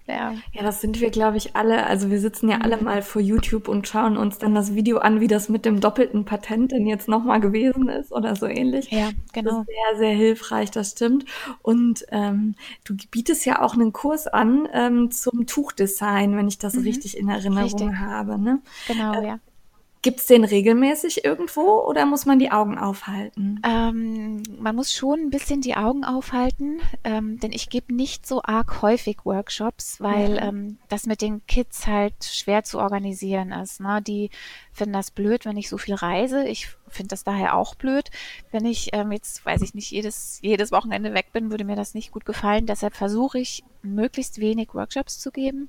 Ja. 0.09 0.35
ja, 0.53 0.63
das 0.63 0.81
sind 0.81 1.01
wir, 1.01 1.11
glaube 1.11 1.37
ich, 1.37 1.55
alle. 1.55 1.87
Also 1.87 2.11
wir 2.11 2.19
sitzen 2.19 2.49
ja 2.49 2.59
alle 2.59 2.77
mhm. 2.77 2.85
mal 2.85 3.03
vor 3.03 3.23
YouTube 3.23 3.69
und 3.69 3.87
schauen 3.87 4.17
uns 4.17 4.39
dann 4.39 4.55
das 4.55 4.75
Video 4.75 4.99
an, 4.99 5.21
wie 5.21 5.29
das 5.29 5.49
mit 5.49 5.65
dem 5.65 5.81
doppelten 5.81 6.25
Patent 6.25 6.73
denn 6.73 6.87
jetzt 6.87 7.09
nochmal 7.09 7.41
gewesen 7.41 7.89
ist 7.89 8.13
oder 8.13 8.35
so 8.37 8.47
ähnlich. 8.47 8.91
Ja, 8.91 9.11
genau. 9.33 9.51
Das 9.51 9.61
ist 9.61 9.67
sehr, 9.67 9.99
sehr 9.99 10.17
hilfreich, 10.17 10.71
das 10.71 10.93
stimmt. 10.93 11.25
Und 11.63 12.05
ähm, 12.11 12.55
du 12.85 12.97
bietest 13.11 13.47
ja 13.47 13.63
auch 13.63 13.75
einen 13.75 13.93
Kurs 13.93 14.27
an 14.27 14.69
ähm, 14.73 15.11
zum 15.11 15.47
Tuchdesign, 15.47 16.37
wenn 16.37 16.49
ich 16.49 16.59
das 16.59 16.75
mhm. 16.75 16.83
richtig 16.83 17.17
in 17.17 17.29
Erinnerung 17.29 17.65
richtig. 17.65 17.99
habe. 17.99 18.39
Ne? 18.39 18.61
Genau, 18.89 19.21
äh, 19.21 19.27
ja. 19.27 19.39
Gibt 20.07 20.21
es 20.21 20.27
den 20.27 20.45
regelmäßig 20.45 21.25
irgendwo 21.25 21.81
oder 21.81 22.07
muss 22.07 22.27
man 22.27 22.39
die 22.39 22.53
Augen 22.53 22.79
aufhalten? 22.79 23.61
Ähm, 23.67 24.41
man 24.57 24.77
muss 24.77 24.93
schon 24.93 25.19
ein 25.19 25.31
bisschen 25.31 25.63
die 25.63 25.75
Augen 25.75 26.05
aufhalten, 26.05 26.81
ähm, 27.03 27.41
denn 27.41 27.51
ich 27.51 27.71
gebe 27.71 27.93
nicht 27.93 28.25
so 28.25 28.41
arg 28.41 28.83
häufig 28.83 29.25
Workshops, 29.25 30.01
weil 30.01 30.37
ja. 30.37 30.43
ähm, 30.43 30.79
das 30.89 31.07
mit 31.07 31.23
den 31.23 31.45
Kids 31.49 31.89
halt 31.89 32.15
schwer 32.23 32.63
zu 32.63 32.79
organisieren 32.79 33.51
ist. 33.51 33.81
Ne? 33.81 34.01
Die 34.01 34.31
finden 34.71 34.93
das 34.93 35.11
blöd, 35.11 35.45
wenn 35.45 35.57
ich 35.57 35.69
so 35.69 35.77
viel 35.77 35.97
reise. 35.97 36.47
Ich 36.47 36.69
finde 36.87 37.09
das 37.09 37.25
daher 37.25 37.57
auch 37.57 37.75
blöd. 37.75 38.09
Wenn 38.53 38.65
ich 38.65 38.91
ähm, 38.93 39.11
jetzt, 39.11 39.45
weiß 39.45 39.61
ich 39.63 39.75
nicht, 39.75 39.91
jedes, 39.91 40.39
jedes 40.41 40.71
Wochenende 40.71 41.15
weg 41.15 41.33
bin, 41.33 41.51
würde 41.51 41.65
mir 41.65 41.75
das 41.75 41.95
nicht 41.95 42.13
gut 42.13 42.25
gefallen. 42.25 42.67
Deshalb 42.67 42.95
versuche 42.95 43.41
ich, 43.41 43.65
möglichst 43.83 44.39
wenig 44.39 44.73
Workshops 44.73 45.19
zu 45.19 45.33
geben. 45.33 45.69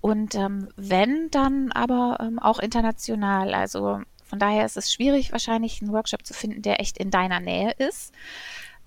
Und 0.00 0.34
ähm, 0.34 0.68
wenn, 0.76 1.30
dann 1.30 1.72
aber 1.72 2.18
ähm, 2.20 2.38
auch 2.38 2.58
international. 2.58 3.54
Also 3.54 4.00
von 4.24 4.38
daher 4.38 4.64
ist 4.64 4.76
es 4.76 4.92
schwierig, 4.92 5.32
wahrscheinlich 5.32 5.80
einen 5.80 5.92
Workshop 5.92 6.26
zu 6.26 6.34
finden, 6.34 6.62
der 6.62 6.80
echt 6.80 6.98
in 6.98 7.10
deiner 7.10 7.40
Nähe 7.40 7.72
ist. 7.72 8.12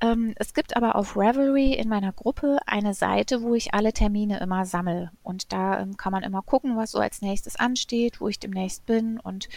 Ähm, 0.02 0.34
es 0.38 0.54
gibt 0.54 0.78
aber 0.78 0.96
auf 0.96 1.18
Revelry 1.18 1.74
in 1.74 1.90
meiner 1.90 2.14
Gruppe 2.14 2.60
eine 2.66 2.94
Seite, 2.94 3.42
wo 3.42 3.54
ich 3.54 3.74
alle 3.74 3.92
Termine 3.92 4.40
immer 4.40 4.66
sammle. 4.66 5.12
Und 5.24 5.52
da 5.52 5.80
ähm, 5.80 5.98
kann 5.98 6.12
man 6.12 6.24
immer 6.24 6.42
gucken, 6.42 6.78
was 6.78 6.92
so 6.92 7.00
als 7.00 7.22
nächstes 7.22 7.58
ansteht, 7.58 8.22
wo 8.22 8.28
ich 8.28 8.40
demnächst 8.40 8.86
bin. 8.86 9.20
Und 9.20 9.50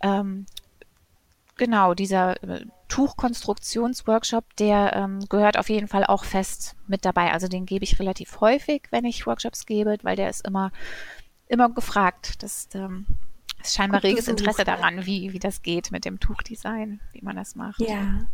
ähm, 0.00 0.46
genau, 1.58 1.92
dieser 1.92 2.42
äh, 2.42 2.64
Tuchkonstruktionsworkshop, 2.88 4.56
der 4.56 4.94
ähm, 4.94 5.28
gehört 5.28 5.58
auf 5.58 5.68
jeden 5.68 5.88
Fall 5.88 6.04
auch 6.04 6.24
fest 6.24 6.76
mit 6.86 7.04
dabei. 7.04 7.32
Also 7.32 7.48
den 7.48 7.66
gebe 7.66 7.84
ich 7.84 7.98
relativ 7.98 8.40
häufig, 8.40 8.84
wenn 8.90 9.04
ich 9.04 9.26
Workshops 9.26 9.66
gebe, 9.66 9.96
weil 10.02 10.16
der 10.16 10.30
ist 10.30 10.46
immer, 10.46 10.72
immer 11.46 11.68
gefragt. 11.68 12.42
Das 12.42 12.68
ähm, 12.74 13.06
ist 13.62 13.74
scheinbar 13.74 14.02
reges 14.02 14.28
Interesse 14.28 14.64
daran, 14.64 15.04
wie, 15.04 15.32
wie 15.32 15.38
das 15.38 15.62
geht 15.62 15.90
mit 15.90 16.06
dem 16.06 16.18
Tuchdesign, 16.20 17.00
wie 17.12 17.22
man 17.22 17.36
das 17.36 17.54
macht. 17.54 17.80
Ja. 17.80 18.26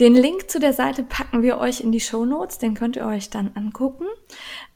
Den 0.00 0.14
Link 0.14 0.50
zu 0.50 0.60
der 0.60 0.72
Seite 0.72 1.02
packen 1.02 1.42
wir 1.42 1.58
euch 1.58 1.80
in 1.80 1.92
die 1.92 2.00
Show 2.00 2.24
Notes, 2.24 2.58
den 2.58 2.74
könnt 2.74 2.96
ihr 2.96 3.06
euch 3.06 3.30
dann 3.30 3.52
angucken. 3.54 4.06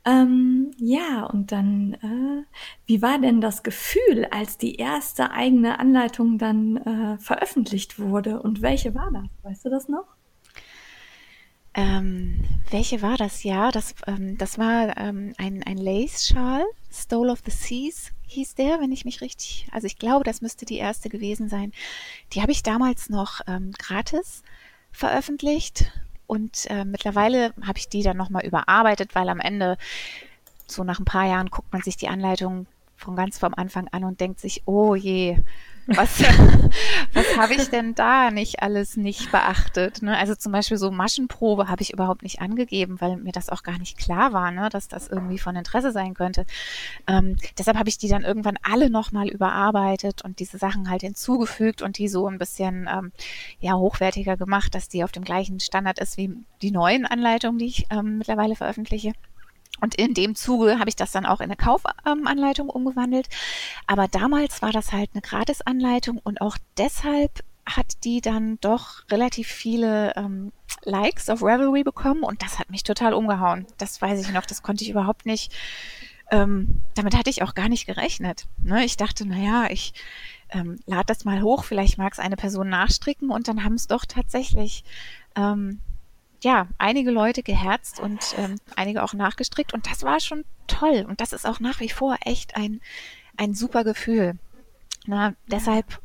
Ähm, 0.04 0.70
ja, 0.78 1.26
und 1.26 1.52
dann, 1.52 1.94
äh, 1.94 2.44
wie 2.86 3.02
war 3.02 3.18
denn 3.18 3.40
das 3.40 3.62
Gefühl, 3.62 4.26
als 4.30 4.56
die 4.56 4.76
erste 4.76 5.30
eigene 5.30 5.78
Anleitung 5.78 6.38
dann 6.38 6.76
äh, 6.78 7.18
veröffentlicht 7.18 7.98
wurde? 7.98 8.40
Und 8.40 8.62
welche 8.62 8.94
war 8.94 9.10
das? 9.12 9.26
Weißt 9.42 9.64
du 9.66 9.70
das 9.70 9.88
noch? 9.88 10.06
Ähm, 11.74 12.42
welche 12.70 13.00
war 13.00 13.16
das? 13.16 13.44
Ja, 13.44 13.70
das, 13.70 13.94
ähm, 14.06 14.36
das 14.38 14.58
war 14.58 14.96
ähm, 14.96 15.34
ein, 15.38 15.62
ein 15.62 15.76
Lace-Schal, 15.76 16.64
Stole 16.90 17.30
of 17.30 17.42
the 17.44 17.52
Seas 17.52 18.10
hieß 18.26 18.54
der, 18.54 18.80
wenn 18.80 18.92
ich 18.92 19.04
mich 19.04 19.20
richtig, 19.20 19.66
also 19.70 19.86
ich 19.86 19.98
glaube, 19.98 20.24
das 20.24 20.40
müsste 20.40 20.64
die 20.64 20.78
erste 20.78 21.08
gewesen 21.08 21.48
sein. 21.48 21.72
Die 22.32 22.42
habe 22.42 22.52
ich 22.52 22.62
damals 22.62 23.08
noch 23.08 23.40
ähm, 23.46 23.72
gratis 23.78 24.42
veröffentlicht. 24.92 25.90
Und 26.26 26.66
äh, 26.70 26.84
mittlerweile 26.84 27.52
habe 27.66 27.78
ich 27.78 27.88
die 27.88 28.02
dann 28.02 28.16
nochmal 28.16 28.46
überarbeitet, 28.46 29.14
weil 29.14 29.28
am 29.28 29.40
Ende, 29.40 29.76
so 30.66 30.84
nach 30.84 31.00
ein 31.00 31.04
paar 31.04 31.26
Jahren, 31.26 31.50
guckt 31.50 31.72
man 31.72 31.82
sich 31.82 31.96
die 31.96 32.08
Anleitung 32.08 32.66
von 32.96 33.16
ganz 33.16 33.38
vom 33.38 33.54
Anfang 33.54 33.88
an 33.88 34.04
und 34.04 34.20
denkt 34.20 34.40
sich, 34.40 34.62
oh 34.66 34.94
je, 34.94 35.38
was, 35.86 36.20
was 37.14 37.36
habe 37.36 37.54
ich 37.54 37.68
denn 37.70 37.94
da 37.94 38.30
nicht 38.30 38.62
alles 38.62 38.96
nicht 38.96 39.30
beachtet? 39.32 40.02
Ne? 40.02 40.16
Also 40.16 40.34
zum 40.34 40.52
Beispiel 40.52 40.76
so 40.76 40.90
Maschenprobe 40.90 41.68
habe 41.68 41.82
ich 41.82 41.92
überhaupt 41.92 42.22
nicht 42.22 42.40
angegeben, 42.40 43.00
weil 43.00 43.16
mir 43.16 43.32
das 43.32 43.48
auch 43.48 43.62
gar 43.62 43.78
nicht 43.78 43.98
klar 43.98 44.32
war, 44.32 44.50
ne? 44.50 44.68
dass 44.70 44.88
das 44.88 45.08
irgendwie 45.08 45.38
von 45.38 45.56
Interesse 45.56 45.92
sein 45.92 46.14
könnte. 46.14 46.46
Ähm, 47.06 47.36
deshalb 47.58 47.78
habe 47.78 47.88
ich 47.88 47.98
die 47.98 48.08
dann 48.08 48.22
irgendwann 48.22 48.58
alle 48.62 48.90
nochmal 48.90 49.28
überarbeitet 49.28 50.22
und 50.22 50.38
diese 50.38 50.58
Sachen 50.58 50.90
halt 50.90 51.02
hinzugefügt 51.02 51.82
und 51.82 51.98
die 51.98 52.08
so 52.08 52.26
ein 52.28 52.38
bisschen 52.38 52.88
ähm, 52.90 53.12
ja, 53.60 53.74
hochwertiger 53.74 54.36
gemacht, 54.36 54.74
dass 54.74 54.88
die 54.88 55.04
auf 55.04 55.12
dem 55.12 55.24
gleichen 55.24 55.60
Standard 55.60 55.98
ist 55.98 56.16
wie 56.16 56.32
die 56.62 56.70
neuen 56.70 57.06
Anleitungen, 57.06 57.58
die 57.58 57.66
ich 57.66 57.86
ähm, 57.90 58.18
mittlerweile 58.18 58.56
veröffentliche. 58.56 59.12
Und 59.80 59.94
in 59.94 60.14
dem 60.14 60.34
Zuge 60.34 60.78
habe 60.78 60.88
ich 60.88 60.96
das 60.96 61.12
dann 61.12 61.26
auch 61.26 61.40
in 61.40 61.50
eine 61.50 61.56
Kaufanleitung 61.56 62.68
umgewandelt. 62.68 63.28
Aber 63.86 64.08
damals 64.08 64.62
war 64.62 64.72
das 64.72 64.92
halt 64.92 65.10
eine 65.14 65.22
Gratisanleitung 65.22 66.18
und 66.22 66.40
auch 66.40 66.56
deshalb 66.76 67.42
hat 67.66 68.04
die 68.04 68.20
dann 68.20 68.58
doch 68.60 69.08
relativ 69.10 69.48
viele 69.48 70.14
ähm, 70.16 70.52
Likes 70.84 71.28
auf 71.28 71.42
Revelry 71.42 71.82
bekommen 71.82 72.22
und 72.22 72.42
das 72.42 72.58
hat 72.58 72.70
mich 72.70 72.82
total 72.82 73.14
umgehauen. 73.14 73.66
Das 73.78 74.00
weiß 74.00 74.20
ich 74.20 74.32
noch, 74.32 74.46
das 74.46 74.62
konnte 74.62 74.84
ich 74.84 74.90
überhaupt 74.90 75.26
nicht. 75.26 75.52
Ähm, 76.30 76.82
damit 76.94 77.16
hatte 77.16 77.30
ich 77.30 77.42
auch 77.42 77.54
gar 77.54 77.68
nicht 77.68 77.86
gerechnet. 77.86 78.46
Ne? 78.62 78.84
Ich 78.84 78.96
dachte, 78.96 79.26
naja, 79.26 79.66
ich 79.70 79.92
ähm, 80.50 80.78
lade 80.86 81.06
das 81.06 81.24
mal 81.24 81.42
hoch, 81.42 81.64
vielleicht 81.64 81.98
mag 81.98 82.12
es 82.12 82.18
eine 82.18 82.36
Person 82.36 82.68
nachstricken 82.68 83.30
und 83.30 83.48
dann 83.48 83.64
haben 83.64 83.74
es 83.74 83.88
doch 83.88 84.04
tatsächlich 84.04 84.84
ähm, 85.36 85.80
ja, 86.42 86.68
einige 86.78 87.10
Leute 87.10 87.42
geherzt 87.42 88.00
und 88.00 88.34
ähm, 88.38 88.56
einige 88.76 89.02
auch 89.02 89.12
nachgestrickt 89.12 89.74
und 89.74 89.90
das 89.90 90.02
war 90.02 90.20
schon 90.20 90.44
toll 90.66 91.06
und 91.08 91.20
das 91.20 91.32
ist 91.32 91.46
auch 91.46 91.60
nach 91.60 91.80
wie 91.80 91.90
vor 91.90 92.16
echt 92.24 92.56
ein, 92.56 92.80
ein 93.36 93.54
super 93.54 93.84
Gefühl. 93.84 94.38
Na, 95.06 95.34
deshalb, 95.46 96.00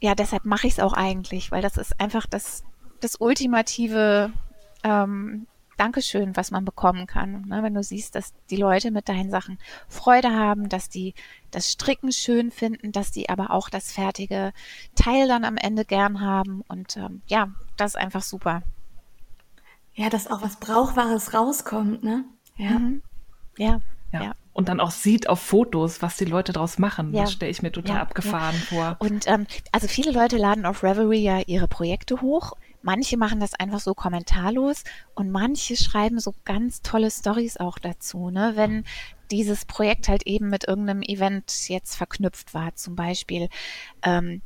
ja, 0.00 0.14
deshalb 0.14 0.44
mache 0.44 0.66
ich 0.66 0.74
es 0.74 0.80
auch 0.80 0.92
eigentlich, 0.92 1.50
weil 1.50 1.62
das 1.62 1.76
ist 1.76 2.00
einfach 2.00 2.26
das, 2.26 2.64
das 3.00 3.16
ultimative 3.20 4.32
ähm, 4.84 5.46
Dankeschön, 5.76 6.36
was 6.36 6.50
man 6.50 6.66
bekommen 6.66 7.06
kann. 7.06 7.46
Ne? 7.48 7.62
Wenn 7.62 7.72
du 7.72 7.82
siehst, 7.82 8.14
dass 8.14 8.34
die 8.50 8.56
Leute 8.56 8.90
mit 8.90 9.08
deinen 9.08 9.30
Sachen 9.30 9.58
Freude 9.88 10.30
haben, 10.30 10.68
dass 10.68 10.90
die 10.90 11.14
das 11.50 11.70
Stricken 11.70 12.12
schön 12.12 12.50
finden, 12.50 12.92
dass 12.92 13.12
die 13.12 13.30
aber 13.30 13.50
auch 13.50 13.70
das 13.70 13.90
fertige 13.90 14.52
Teil 14.94 15.26
dann 15.26 15.42
am 15.42 15.56
Ende 15.56 15.86
gern 15.86 16.20
haben. 16.20 16.62
Und 16.68 16.98
ähm, 16.98 17.22
ja, 17.28 17.48
das 17.78 17.92
ist 17.92 17.96
einfach 17.96 18.20
super. 18.20 18.62
Ja, 20.00 20.08
dass 20.08 20.30
auch 20.30 20.40
was 20.40 20.56
Brauchbares 20.56 21.34
rauskommt, 21.34 22.02
ne? 22.02 22.24
Ja. 22.56 22.70
Mhm. 22.70 23.02
Ja. 23.58 23.80
ja. 24.12 24.22
ja 24.22 24.32
und 24.54 24.70
dann 24.70 24.80
auch 24.80 24.90
sieht 24.90 25.28
auf 25.28 25.40
Fotos, 25.40 26.00
was 26.00 26.16
die 26.16 26.24
Leute 26.24 26.52
daraus 26.52 26.78
machen. 26.78 27.12
Ja. 27.12 27.22
Das 27.22 27.32
stelle 27.32 27.50
ich 27.50 27.60
mir 27.60 27.70
total 27.70 27.96
ja, 27.96 28.02
abgefahren 28.02 28.56
ja. 28.56 28.66
vor. 28.66 28.96
Und 28.98 29.26
ähm, 29.28 29.46
also 29.72 29.88
viele 29.88 30.10
Leute 30.10 30.38
laden 30.38 30.64
auf 30.64 30.82
Reverie 30.82 31.22
ja 31.22 31.40
ihre 31.46 31.68
Projekte 31.68 32.22
hoch 32.22 32.54
Manche 32.82 33.18
machen 33.18 33.40
das 33.40 33.54
einfach 33.54 33.80
so 33.80 33.94
kommentarlos 33.94 34.84
und 35.14 35.30
manche 35.30 35.76
schreiben 35.76 36.18
so 36.18 36.34
ganz 36.44 36.80
tolle 36.80 37.10
Stories 37.10 37.58
auch 37.58 37.78
dazu, 37.78 38.30
ne? 38.30 38.52
Wenn 38.54 38.84
dieses 39.30 39.66
Projekt 39.66 40.08
halt 40.08 40.26
eben 40.26 40.48
mit 40.48 40.66
irgendeinem 40.66 41.02
Event 41.02 41.68
jetzt 41.68 41.94
verknüpft 41.94 42.54
war, 42.54 42.74
zum 42.74 42.96
Beispiel 42.96 43.48
ähm, 44.02 44.40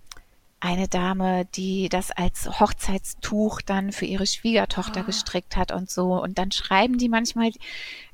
eine 0.64 0.88
Dame, 0.88 1.44
die 1.56 1.90
das 1.90 2.10
als 2.10 2.58
Hochzeitstuch 2.58 3.60
dann 3.60 3.92
für 3.92 4.06
ihre 4.06 4.26
Schwiegertochter 4.26 5.02
oh. 5.02 5.04
gestrickt 5.04 5.56
hat 5.56 5.72
und 5.72 5.90
so. 5.90 6.22
Und 6.22 6.38
dann 6.38 6.52
schreiben 6.52 6.96
die 6.96 7.10
manchmal 7.10 7.50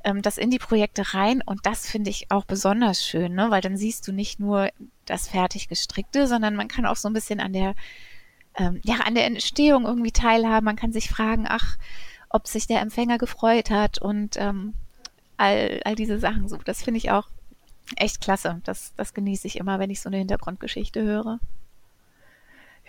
ähm, 0.02 0.21
das 0.21 0.37
in 0.37 0.50
die 0.50 0.59
Projekte 0.59 1.14
rein 1.14 1.42
und 1.47 1.64
das 1.64 1.88
finde 1.88 2.11
ich 2.11 2.33
auch 2.33 2.45
besonders 2.45 3.07
schön, 3.07 3.37
ne? 3.37 3.50
weil 3.50 3.61
dann 3.61 3.76
siehst 3.76 4.09
du 4.09 4.12
nicht 4.12 4.40
nur 4.40 4.69
das 5.07 5.28
fertig 5.28 5.69
gestrickte, 5.69 6.26
sondern 6.26 6.57
man 6.57 6.66
kann 6.66 6.87
auch 6.87 6.97
so 6.97 7.09
ein 7.09 7.12
bisschen 7.14 7.38
an 7.38 7.52
der 7.52 7.76
ähm, 8.57 8.80
ja, 8.83 8.97
an 8.97 9.14
der 9.14 9.26
Entstehung 9.26 9.85
irgendwie 9.85 10.11
teilhaben. 10.11 10.64
Man 10.64 10.75
kann 10.75 10.92
sich 10.92 11.09
fragen, 11.09 11.47
ach, 11.49 11.78
ob 12.30 12.49
sich 12.49 12.66
der 12.66 12.80
Empfänger 12.80 13.19
gefreut 13.19 13.71
hat 13.71 13.99
und 13.99 14.37
ähm, 14.38 14.75
all, 15.37 15.80
all 15.85 15.95
diese 15.95 16.19
Sachen 16.19 16.49
so. 16.49 16.57
Das 16.57 16.83
finde 16.83 16.99
ich 16.99 17.12
auch 17.12 17.28
echt 17.95 18.21
klasse. 18.21 18.61
Das, 18.64 18.92
das 18.97 19.14
genieße 19.14 19.47
ich 19.47 19.57
immer, 19.57 19.78
wenn 19.78 19.90
ich 19.90 20.00
so 20.00 20.09
eine 20.09 20.19
Hintergrundgeschichte 20.19 21.00
höre. 21.00 21.38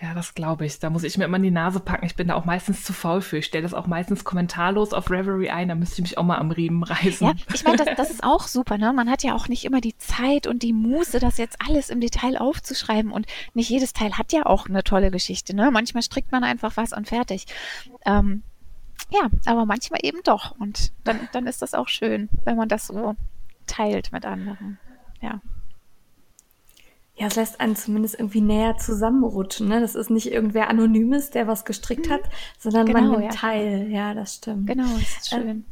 Ja, 0.02 0.14
das 0.14 0.34
glaube 0.34 0.66
ich. 0.66 0.80
Da 0.80 0.90
muss 0.90 1.04
ich 1.04 1.16
mir 1.16 1.26
immer 1.26 1.36
in 1.36 1.44
die 1.44 1.52
Nase 1.52 1.78
packen. 1.78 2.04
Ich 2.04 2.16
bin 2.16 2.26
da 2.26 2.34
auch 2.34 2.44
meistens 2.44 2.82
zu 2.82 2.92
faul 2.92 3.20
für. 3.20 3.38
Ich 3.38 3.46
stelle 3.46 3.62
das 3.62 3.72
auch 3.72 3.86
meistens 3.86 4.24
kommentarlos 4.24 4.92
auf 4.92 5.08
Reverie 5.08 5.50
ein. 5.50 5.68
Da 5.68 5.76
müsste 5.76 5.94
ich 5.94 6.02
mich 6.02 6.18
auch 6.18 6.24
mal 6.24 6.38
am 6.38 6.50
Riemen 6.50 6.82
reißen. 6.82 7.24
Ja, 7.24 7.34
ich 7.54 7.62
meine, 7.62 7.76
das, 7.76 7.96
das 7.96 8.10
ist 8.10 8.24
auch 8.24 8.48
super. 8.48 8.78
Ne? 8.78 8.92
Man 8.92 9.08
hat 9.08 9.22
ja 9.22 9.32
auch 9.36 9.46
nicht 9.46 9.64
immer 9.64 9.80
die 9.80 9.96
Zeit 9.98 10.48
und 10.48 10.64
die 10.64 10.72
Muße, 10.72 11.20
das 11.20 11.38
jetzt 11.38 11.56
alles 11.64 11.88
im 11.88 12.00
Detail 12.00 12.36
aufzuschreiben. 12.36 13.12
Und 13.12 13.26
nicht 13.54 13.70
jedes 13.70 13.92
Teil 13.92 14.18
hat 14.18 14.32
ja 14.32 14.44
auch 14.44 14.68
eine 14.68 14.82
tolle 14.82 15.12
Geschichte. 15.12 15.54
Ne? 15.54 15.70
Manchmal 15.70 16.02
strickt 16.02 16.32
man 16.32 16.42
einfach 16.42 16.76
was 16.76 16.92
und 16.92 17.06
fertig. 17.06 17.46
Ähm, 18.04 18.42
ja, 19.10 19.30
aber 19.44 19.66
manchmal 19.66 20.00
eben 20.02 20.18
doch. 20.24 20.58
Und 20.58 20.92
dann, 21.04 21.28
dann 21.30 21.46
ist 21.46 21.62
das 21.62 21.74
auch 21.74 21.86
schön, 21.86 22.28
wenn 22.44 22.56
man 22.56 22.68
das 22.68 22.88
so 22.88 23.14
teilt 23.68 24.10
mit 24.10 24.26
anderen. 24.26 24.80
Ja 25.20 25.40
ja, 27.22 27.28
es 27.28 27.36
lässt 27.36 27.60
einen 27.60 27.76
zumindest 27.76 28.16
irgendwie 28.18 28.40
näher 28.40 28.78
zusammenrutschen. 28.78 29.68
Ne? 29.68 29.80
Das 29.80 29.94
ist 29.94 30.10
nicht 30.10 30.32
irgendwer 30.32 30.68
Anonymes, 30.68 31.30
der 31.30 31.46
was 31.46 31.64
gestrickt 31.64 32.08
mhm. 32.08 32.14
hat, 32.14 32.22
sondern 32.58 32.84
genau, 32.84 33.00
man 33.00 33.10
nimmt 33.12 33.22
ja. 33.22 33.30
teil. 33.30 33.88
Ja, 33.92 34.12
das 34.12 34.34
stimmt. 34.34 34.66
Genau, 34.66 34.88
das 34.88 35.02
ist 35.02 35.28
schön. 35.30 35.48
Ähm, 35.48 35.64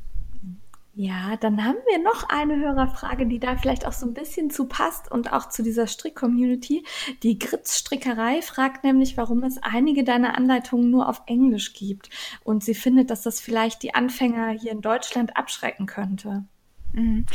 ja, 0.94 1.36
dann 1.38 1.64
haben 1.64 1.78
wir 1.88 2.00
noch 2.04 2.28
eine 2.28 2.54
Hörerfrage, 2.56 3.26
die 3.26 3.40
da 3.40 3.56
vielleicht 3.56 3.84
auch 3.84 3.92
so 3.92 4.06
ein 4.06 4.14
bisschen 4.14 4.50
zu 4.50 4.66
passt 4.66 5.10
und 5.10 5.32
auch 5.32 5.48
zu 5.48 5.64
dieser 5.64 5.88
Strick-Community. 5.88 6.84
Die 7.24 7.36
Gritz-Strickerei 7.40 8.42
fragt 8.42 8.84
nämlich, 8.84 9.16
warum 9.16 9.42
es 9.42 9.58
einige 9.60 10.04
deiner 10.04 10.38
Anleitungen 10.38 10.88
nur 10.88 11.08
auf 11.08 11.22
Englisch 11.26 11.72
gibt. 11.72 12.10
Und 12.44 12.62
sie 12.62 12.74
findet, 12.74 13.10
dass 13.10 13.22
das 13.22 13.40
vielleicht 13.40 13.82
die 13.82 13.92
Anfänger 13.92 14.50
hier 14.50 14.70
in 14.70 14.82
Deutschland 14.82 15.36
abschrecken 15.36 15.86
könnte. 15.86 16.44
Mhm. 16.92 17.26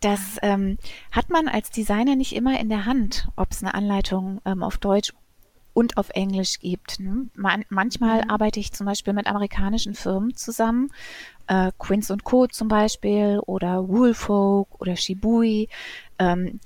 Das 0.00 0.38
ähm, 0.42 0.78
hat 1.12 1.30
man 1.30 1.48
als 1.48 1.70
Designer 1.70 2.16
nicht 2.16 2.34
immer 2.34 2.58
in 2.58 2.68
der 2.68 2.86
Hand, 2.86 3.28
ob 3.36 3.50
es 3.50 3.62
eine 3.62 3.74
Anleitung 3.74 4.40
ähm, 4.44 4.62
auf 4.62 4.78
Deutsch 4.78 5.12
und 5.72 5.96
auf 5.96 6.10
Englisch 6.10 6.58
gibt. 6.58 7.00
Ne? 7.00 7.28
Man, 7.34 7.64
manchmal 7.68 8.24
mhm. 8.24 8.30
arbeite 8.30 8.60
ich 8.60 8.72
zum 8.72 8.86
Beispiel 8.86 9.12
mit 9.12 9.26
amerikanischen 9.26 9.94
Firmen 9.94 10.36
zusammen, 10.36 10.90
äh, 11.46 11.72
Quince 11.78 12.12
und 12.12 12.24
Co. 12.24 12.46
zum 12.46 12.68
Beispiel 12.68 13.40
oder 13.46 13.88
Woolfolk 13.88 14.68
oder 14.80 14.96
Shibui. 14.96 15.68
Ähm, 16.18 16.60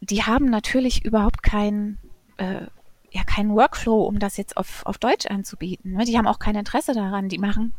die 0.00 0.22
haben 0.22 0.46
natürlich 0.46 1.04
überhaupt 1.04 1.42
keinen 1.42 1.98
äh, 2.36 2.66
ja, 3.12 3.24
keinen 3.24 3.54
Workflow, 3.54 4.04
um 4.04 4.18
das 4.18 4.36
jetzt 4.36 4.56
auf, 4.56 4.86
auf 4.86 4.98
Deutsch 4.98 5.26
anzubieten. 5.26 5.92
Ne? 5.92 6.04
Die 6.04 6.16
haben 6.16 6.26
auch 6.26 6.38
kein 6.38 6.54
Interesse 6.54 6.94
daran. 6.94 7.28
Die 7.28 7.38
machen 7.38 7.74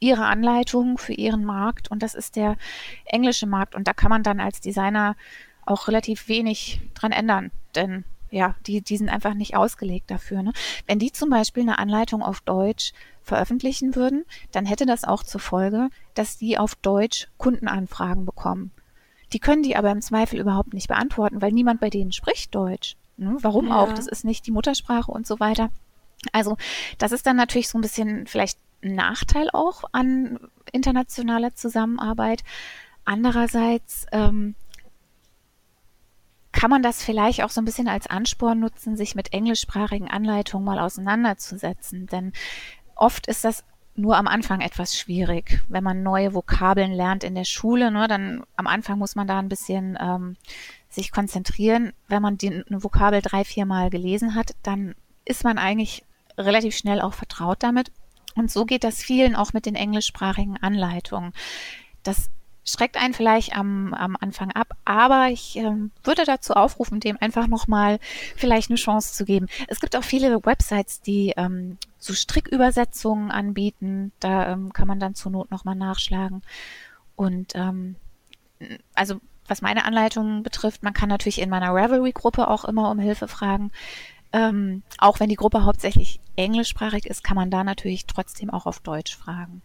ihre 0.00 0.26
Anleitung 0.26 0.98
für 0.98 1.12
ihren 1.12 1.44
Markt 1.44 1.90
und 1.90 2.02
das 2.02 2.14
ist 2.14 2.36
der 2.36 2.56
englische 3.04 3.46
Markt 3.46 3.74
und 3.74 3.86
da 3.86 3.92
kann 3.92 4.10
man 4.10 4.22
dann 4.22 4.40
als 4.40 4.60
Designer 4.60 5.16
auch 5.64 5.88
relativ 5.88 6.28
wenig 6.28 6.80
dran 6.94 7.12
ändern, 7.12 7.50
denn 7.74 8.04
ja, 8.30 8.54
die, 8.66 8.82
die 8.82 8.96
sind 8.96 9.08
einfach 9.08 9.34
nicht 9.34 9.56
ausgelegt 9.56 10.10
dafür. 10.10 10.42
Ne? 10.42 10.52
Wenn 10.86 10.98
die 10.98 11.12
zum 11.12 11.30
Beispiel 11.30 11.62
eine 11.62 11.78
Anleitung 11.78 12.22
auf 12.22 12.40
Deutsch 12.40 12.92
veröffentlichen 13.22 13.94
würden, 13.94 14.24
dann 14.52 14.66
hätte 14.66 14.86
das 14.86 15.04
auch 15.04 15.22
zur 15.22 15.40
Folge, 15.40 15.88
dass 16.14 16.36
die 16.36 16.58
auf 16.58 16.74
Deutsch 16.74 17.28
Kundenanfragen 17.38 18.26
bekommen. 18.26 18.70
Die 19.32 19.38
können 19.38 19.62
die 19.62 19.76
aber 19.76 19.90
im 19.90 20.02
Zweifel 20.02 20.38
überhaupt 20.38 20.74
nicht 20.74 20.88
beantworten, 20.88 21.42
weil 21.42 21.52
niemand 21.52 21.80
bei 21.80 21.90
denen 21.90 22.12
spricht 22.12 22.54
Deutsch. 22.54 22.96
Ne? 23.16 23.36
Warum 23.40 23.68
ja. 23.68 23.76
auch? 23.76 23.92
Das 23.92 24.06
ist 24.06 24.24
nicht 24.24 24.46
die 24.46 24.52
Muttersprache 24.52 25.10
und 25.10 25.26
so 25.26 25.40
weiter. 25.40 25.70
Also 26.32 26.56
das 26.98 27.12
ist 27.12 27.26
dann 27.26 27.36
natürlich 27.36 27.68
so 27.68 27.78
ein 27.78 27.82
bisschen 27.82 28.26
vielleicht 28.26 28.58
Nachteil 28.80 29.48
auch 29.52 29.84
an 29.92 30.38
internationaler 30.72 31.54
Zusammenarbeit. 31.54 32.44
Andererseits 33.04 34.06
ähm, 34.12 34.54
kann 36.52 36.70
man 36.70 36.82
das 36.82 37.02
vielleicht 37.02 37.42
auch 37.44 37.50
so 37.50 37.60
ein 37.60 37.64
bisschen 37.64 37.88
als 37.88 38.06
Ansporn 38.08 38.60
nutzen, 38.60 38.96
sich 38.96 39.14
mit 39.14 39.32
englischsprachigen 39.32 40.10
Anleitungen 40.10 40.64
mal 40.64 40.78
auseinanderzusetzen. 40.78 42.06
Denn 42.06 42.32
oft 42.96 43.26
ist 43.26 43.44
das 43.44 43.64
nur 43.94 44.16
am 44.16 44.28
Anfang 44.28 44.60
etwas 44.60 44.96
schwierig. 44.96 45.60
Wenn 45.68 45.84
man 45.84 46.02
neue 46.02 46.34
Vokabeln 46.34 46.92
lernt 46.92 47.24
in 47.24 47.34
der 47.34 47.44
Schule, 47.44 47.90
ne, 47.90 48.06
dann 48.08 48.44
am 48.56 48.66
Anfang 48.66 48.98
muss 48.98 49.16
man 49.16 49.26
da 49.26 49.38
ein 49.38 49.48
bisschen 49.48 49.98
ähm, 50.00 50.36
sich 50.88 51.10
konzentrieren. 51.10 51.92
Wenn 52.06 52.22
man 52.22 52.38
die, 52.38 52.48
eine 52.48 52.82
Vokabel 52.82 53.22
drei, 53.22 53.44
vier 53.44 53.66
Mal 53.66 53.90
gelesen 53.90 54.34
hat, 54.34 54.54
dann 54.62 54.94
ist 55.24 55.44
man 55.44 55.58
eigentlich 55.58 56.04
relativ 56.36 56.76
schnell 56.76 57.00
auch 57.00 57.14
vertraut 57.14 57.62
damit. 57.62 57.90
Und 58.34 58.50
so 58.50 58.64
geht 58.64 58.84
das 58.84 59.02
vielen 59.02 59.34
auch 59.34 59.52
mit 59.52 59.66
den 59.66 59.74
englischsprachigen 59.74 60.56
Anleitungen. 60.56 61.32
Das 62.02 62.30
schreckt 62.64 62.96
einen 62.96 63.14
vielleicht 63.14 63.56
am, 63.56 63.94
am 63.94 64.16
Anfang 64.20 64.52
ab, 64.52 64.76
aber 64.84 65.28
ich 65.28 65.56
ähm, 65.56 65.90
würde 66.04 66.24
dazu 66.24 66.52
aufrufen, 66.54 67.00
dem 67.00 67.16
einfach 67.20 67.46
nochmal 67.46 67.98
vielleicht 68.36 68.70
eine 68.70 68.76
Chance 68.76 69.14
zu 69.14 69.24
geben. 69.24 69.46
Es 69.68 69.80
gibt 69.80 69.96
auch 69.96 70.04
viele 70.04 70.44
Websites, 70.44 71.00
die 71.00 71.32
ähm, 71.36 71.78
so 71.98 72.12
Strickübersetzungen 72.12 73.30
anbieten. 73.30 74.12
Da 74.20 74.52
ähm, 74.52 74.72
kann 74.72 74.88
man 74.88 75.00
dann 75.00 75.14
zur 75.14 75.32
Not 75.32 75.50
nochmal 75.50 75.76
nachschlagen. 75.76 76.42
Und 77.16 77.54
ähm, 77.54 77.96
also 78.94 79.20
was 79.46 79.62
meine 79.62 79.84
Anleitungen 79.84 80.42
betrifft, 80.42 80.82
man 80.82 80.92
kann 80.92 81.08
natürlich 81.08 81.40
in 81.40 81.48
meiner 81.48 81.70
Ravelry-Gruppe 81.70 82.48
auch 82.48 82.64
immer 82.64 82.90
um 82.90 82.98
Hilfe 82.98 83.28
fragen. 83.28 83.72
Ähm, 84.32 84.82
auch 84.98 85.20
wenn 85.20 85.28
die 85.28 85.36
Gruppe 85.36 85.64
hauptsächlich 85.64 86.20
englischsprachig 86.36 87.06
ist, 87.06 87.24
kann 87.24 87.36
man 87.36 87.50
da 87.50 87.64
natürlich 87.64 88.06
trotzdem 88.06 88.50
auch 88.50 88.66
auf 88.66 88.80
Deutsch 88.80 89.16
fragen. 89.16 89.62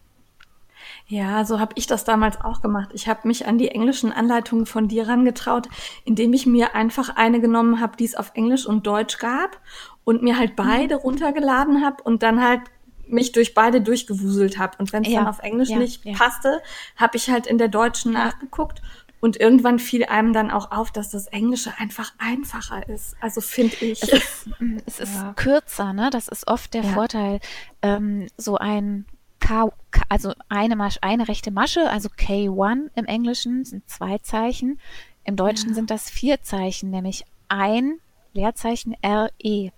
Ja, 1.06 1.44
so 1.44 1.60
habe 1.60 1.72
ich 1.76 1.86
das 1.86 2.04
damals 2.04 2.40
auch 2.40 2.60
gemacht. 2.60 2.90
Ich 2.92 3.08
habe 3.08 3.26
mich 3.26 3.46
an 3.46 3.58
die 3.58 3.68
englischen 3.68 4.12
Anleitungen 4.12 4.66
von 4.66 4.88
dir 4.88 5.08
rangetraut, 5.08 5.68
indem 6.04 6.32
ich 6.32 6.46
mir 6.46 6.74
einfach 6.74 7.16
eine 7.16 7.40
genommen 7.40 7.80
habe, 7.80 7.96
die 7.96 8.04
es 8.04 8.14
auf 8.14 8.32
Englisch 8.34 8.66
und 8.66 8.86
Deutsch 8.86 9.18
gab 9.18 9.60
und 10.04 10.22
mir 10.22 10.38
halt 10.38 10.56
beide 10.56 10.96
mhm. 10.96 11.00
runtergeladen 11.00 11.84
habe 11.84 12.02
und 12.02 12.22
dann 12.22 12.42
halt 12.42 12.60
mich 13.06 13.32
durch 13.32 13.54
beide 13.54 13.80
durchgewuselt 13.80 14.58
habe. 14.58 14.78
Und 14.78 14.92
wenn 14.92 15.04
es 15.04 15.10
ja, 15.10 15.20
dann 15.20 15.28
auf 15.28 15.40
Englisch 15.40 15.68
ja, 15.68 15.78
nicht 15.78 16.04
ja. 16.04 16.14
passte, 16.14 16.62
habe 16.96 17.16
ich 17.16 17.30
halt 17.30 17.46
in 17.46 17.58
der 17.58 17.68
deutschen 17.68 18.12
nachgeguckt 18.12 18.80
und 19.24 19.40
irgendwann 19.40 19.78
fiel 19.78 20.04
einem 20.04 20.34
dann 20.34 20.50
auch 20.50 20.70
auf, 20.70 20.92
dass 20.92 21.08
das 21.08 21.28
Englische 21.28 21.72
einfach 21.78 22.12
einfacher 22.18 22.86
ist. 22.90 23.16
Also 23.22 23.40
finde 23.40 23.74
ich. 23.76 24.02
Es 24.02 24.12
ist, 24.12 24.60
mm, 24.60 24.76
es 24.84 25.00
ist 25.00 25.14
ja. 25.14 25.32
kürzer, 25.32 25.94
ne? 25.94 26.10
Das 26.10 26.28
ist 26.28 26.46
oft 26.46 26.74
der 26.74 26.82
ja. 26.82 26.92
Vorteil. 26.92 27.40
Ähm, 27.80 28.26
so 28.36 28.58
ein 28.58 29.06
K, 29.40 29.72
also 30.10 30.34
eine, 30.50 30.76
Masche, 30.76 31.02
eine 31.02 31.26
rechte 31.26 31.50
Masche, 31.52 31.88
also 31.88 32.10
K1 32.10 32.90
im 32.96 33.06
Englischen 33.06 33.64
sind 33.64 33.88
zwei 33.88 34.18
Zeichen. 34.18 34.78
Im 35.24 35.36
Deutschen 35.36 35.70
ja. 35.70 35.74
sind 35.74 35.90
das 35.90 36.10
vier 36.10 36.42
Zeichen, 36.42 36.90
nämlich 36.90 37.24
ein 37.48 38.00
Leerzeichen 38.34 38.94
RE. 39.02 39.72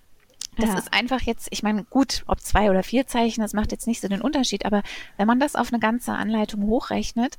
Das 0.59 0.71
ja. 0.71 0.79
ist 0.79 0.93
einfach 0.93 1.21
jetzt, 1.21 1.47
ich 1.53 1.63
meine, 1.63 1.85
gut, 1.85 2.25
ob 2.27 2.41
zwei 2.41 2.69
oder 2.69 2.83
vier 2.83 3.07
Zeichen, 3.07 3.43
das 3.43 3.53
macht 3.53 3.71
jetzt 3.71 3.87
nicht 3.87 4.01
so 4.01 4.09
den 4.09 4.23
Unterschied, 4.23 4.67
aber 4.67 4.83
wenn 5.19 5.29
man 5.29 5.39
das 5.39 5.55
auf 5.55 5.73
eine 5.73 5.79
ganze 5.79 6.15
Anleitung 6.15 6.65
hochrechnet, 6.67 7.39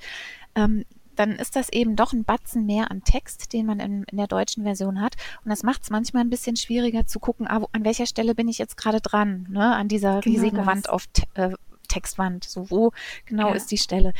ähm, 0.55 0.85
dann 1.17 1.31
ist 1.31 1.55
das 1.55 1.69
eben 1.69 1.95
doch 1.95 2.13
ein 2.13 2.23
Batzen 2.23 2.65
mehr 2.65 2.91
an 2.91 3.03
Text, 3.03 3.53
den 3.53 3.65
man 3.65 3.79
in, 3.79 4.03
in 4.03 4.17
der 4.17 4.27
deutschen 4.27 4.63
Version 4.63 5.01
hat. 5.01 5.15
Und 5.43 5.49
das 5.49 5.63
macht 5.63 5.83
es 5.83 5.89
manchmal 5.89 6.23
ein 6.23 6.29
bisschen 6.29 6.55
schwieriger 6.55 7.05
zu 7.05 7.19
gucken, 7.19 7.47
ah, 7.47 7.61
wo, 7.61 7.69
an 7.71 7.83
welcher 7.83 8.05
Stelle 8.05 8.35
bin 8.35 8.47
ich 8.47 8.57
jetzt 8.57 8.77
gerade 8.77 9.01
dran, 9.01 9.47
ne? 9.49 9.75
an 9.75 9.87
dieser 9.87 10.21
genau 10.21 10.35
riesigen 10.35 10.57
das. 10.57 10.65
Wand 10.65 10.89
auf, 10.89 11.05
äh, 11.35 11.51
Textwand, 11.87 12.43
so 12.43 12.69
wo 12.69 12.91
genau 13.25 13.49
ja. 13.49 13.55
ist 13.55 13.71
die 13.71 13.77
Stelle. 13.77 14.13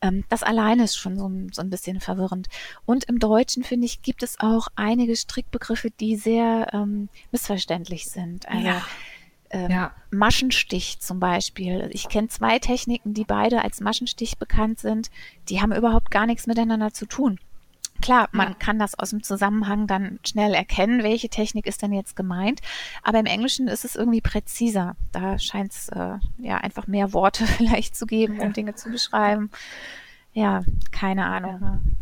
Ähm, 0.00 0.24
das 0.28 0.42
alleine 0.42 0.84
ist 0.84 0.96
schon 0.96 1.18
so, 1.18 1.30
so 1.52 1.62
ein 1.62 1.70
bisschen 1.70 2.00
verwirrend. 2.00 2.48
Und 2.86 3.04
im 3.04 3.18
Deutschen, 3.18 3.64
finde 3.64 3.86
ich, 3.86 4.02
gibt 4.02 4.22
es 4.22 4.38
auch 4.40 4.68
einige 4.76 5.16
Strickbegriffe, 5.16 5.90
die 5.90 6.16
sehr 6.16 6.68
ähm, 6.72 7.08
missverständlich 7.32 8.06
sind. 8.06 8.48
Also, 8.48 8.66
ja. 8.66 8.82
Ähm, 9.50 9.70
ja. 9.70 9.92
Maschenstich 10.10 11.00
zum 11.00 11.20
Beispiel. 11.20 11.88
Ich 11.92 12.08
kenne 12.08 12.28
zwei 12.28 12.58
Techniken, 12.58 13.14
die 13.14 13.24
beide 13.24 13.62
als 13.62 13.80
Maschenstich 13.80 14.38
bekannt 14.38 14.78
sind. 14.78 15.10
Die 15.48 15.60
haben 15.60 15.72
überhaupt 15.72 16.10
gar 16.10 16.26
nichts 16.26 16.46
miteinander 16.46 16.92
zu 16.92 17.06
tun. 17.06 17.38
Klar, 18.00 18.28
man 18.30 18.50
ja. 18.50 18.54
kann 18.54 18.78
das 18.78 18.96
aus 18.96 19.10
dem 19.10 19.22
Zusammenhang 19.22 19.86
dann 19.88 20.20
schnell 20.24 20.54
erkennen, 20.54 21.02
welche 21.02 21.28
Technik 21.28 21.66
ist 21.66 21.82
denn 21.82 21.92
jetzt 21.92 22.14
gemeint. 22.14 22.60
Aber 23.02 23.18
im 23.18 23.26
Englischen 23.26 23.66
ist 23.66 23.84
es 23.84 23.96
irgendwie 23.96 24.20
präziser. 24.20 24.94
Da 25.10 25.38
scheint 25.38 25.72
es 25.72 25.88
äh, 25.88 26.18
ja 26.38 26.58
einfach 26.58 26.86
mehr 26.86 27.12
Worte 27.12 27.46
vielleicht 27.58 27.96
zu 27.96 28.06
geben, 28.06 28.38
um 28.40 28.52
Dinge 28.52 28.74
zu 28.74 28.90
beschreiben. 28.90 29.50
Ja, 30.32 30.62
keine 30.92 31.26
Ahnung. 31.26 31.96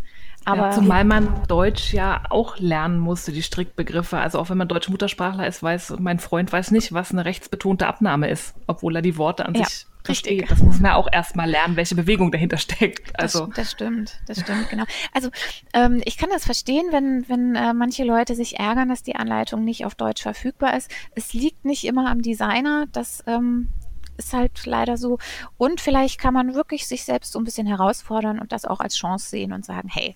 Aber 0.46 0.66
ja, 0.66 0.70
zumal 0.70 1.04
man 1.04 1.28
Deutsch 1.48 1.92
ja 1.92 2.22
auch 2.30 2.58
lernen 2.58 3.00
musste, 3.00 3.32
die 3.32 3.42
Strickbegriffe. 3.42 4.16
Also 4.16 4.38
auch 4.38 4.48
wenn 4.48 4.56
man 4.56 4.68
deutsche 4.68 4.92
Muttersprachler 4.92 5.46
ist, 5.46 5.62
weiß 5.62 5.96
mein 5.98 6.20
Freund 6.20 6.52
weiß 6.52 6.70
nicht, 6.70 6.92
was 6.92 7.10
eine 7.10 7.24
rechtsbetonte 7.24 7.86
Abnahme 7.86 8.30
ist, 8.30 8.54
obwohl 8.68 8.94
er 8.94 9.02
die 9.02 9.18
Worte 9.18 9.44
an 9.44 9.54
ja. 9.54 9.64
sich 9.64 9.86
Richtig. 10.08 10.46
Versteht. 10.46 10.50
Das 10.50 10.64
muss 10.64 10.80
man 10.80 10.92
auch 10.92 11.08
erstmal 11.10 11.50
lernen, 11.50 11.74
welche 11.74 11.96
Bewegung 11.96 12.30
dahinter 12.30 12.58
steckt. 12.58 13.18
Also. 13.18 13.46
Das, 13.46 13.56
das 13.56 13.70
stimmt, 13.72 14.20
das 14.26 14.40
stimmt, 14.40 14.68
genau. 14.70 14.84
Also 15.12 15.30
ähm, 15.72 16.00
ich 16.04 16.16
kann 16.16 16.30
das 16.30 16.44
verstehen, 16.44 16.86
wenn, 16.92 17.28
wenn 17.28 17.56
äh, 17.56 17.74
manche 17.74 18.04
Leute 18.04 18.36
sich 18.36 18.58
ärgern, 18.58 18.88
dass 18.88 19.02
die 19.02 19.16
Anleitung 19.16 19.64
nicht 19.64 19.84
auf 19.84 19.96
Deutsch 19.96 20.22
verfügbar 20.22 20.76
ist. 20.76 20.90
Es 21.16 21.32
liegt 21.32 21.64
nicht 21.64 21.84
immer 21.84 22.08
am 22.08 22.22
Designer, 22.22 22.86
das 22.92 23.24
ähm, 23.26 23.68
ist 24.16 24.32
halt 24.32 24.64
leider 24.64 24.96
so. 24.96 25.18
Und 25.56 25.80
vielleicht 25.80 26.20
kann 26.20 26.34
man 26.34 26.54
wirklich 26.54 26.86
sich 26.86 27.04
selbst 27.04 27.32
so 27.32 27.38
ein 27.40 27.44
bisschen 27.44 27.66
herausfordern 27.66 28.38
und 28.38 28.52
das 28.52 28.64
auch 28.64 28.80
als 28.80 28.96
Chance 28.96 29.28
sehen 29.28 29.52
und 29.52 29.64
sagen, 29.64 29.88
hey, 29.88 30.14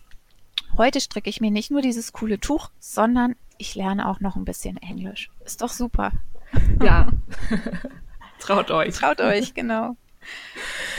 heute 0.77 1.01
stricke 1.01 1.31
ich 1.31 1.41
mir 1.41 1.51
nicht 1.51 1.71
nur 1.71 1.83
dieses 1.83 2.13
coole 2.13 2.39
Tuch, 2.39 2.71
sondern 2.79 3.37
ich 3.59 3.75
lerne 3.75 4.09
auch 4.09 4.21
noch 4.21 4.37
ein 4.37 4.45
bisschen 4.45 4.77
Englisch. 4.79 5.31
Ist 5.45 5.63
doch 5.63 5.71
super. 5.71 6.13
Ja. 6.83 7.13
Traut 8.41 8.73
euch. 8.73 8.95
Traut 8.95 9.21
euch, 9.21 9.55
genau. 9.55 9.97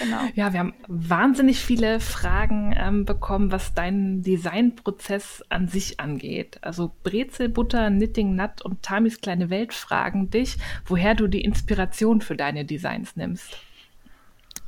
Genau. 0.01 0.21
Ja, 0.33 0.53
wir 0.53 0.59
haben 0.59 0.73
wahnsinnig 0.87 1.59
viele 1.59 1.99
Fragen 1.99 2.73
ähm, 2.77 3.05
bekommen, 3.05 3.51
was 3.51 3.73
deinen 3.73 4.23
Designprozess 4.23 5.43
an 5.49 5.67
sich 5.67 5.99
angeht. 5.99 6.57
Also 6.61 6.91
Brezel, 7.03 7.49
Butter, 7.49 7.89
Knitting, 7.89 8.35
Nut 8.35 8.61
und 8.63 8.81
Tamis 8.81 9.21
kleine 9.21 9.49
Welt 9.49 9.73
fragen 9.73 10.29
dich, 10.29 10.57
woher 10.85 11.15
du 11.15 11.27
die 11.27 11.41
Inspiration 11.41 12.21
für 12.21 12.35
deine 12.35 12.65
Designs 12.65 13.15
nimmst. 13.15 13.57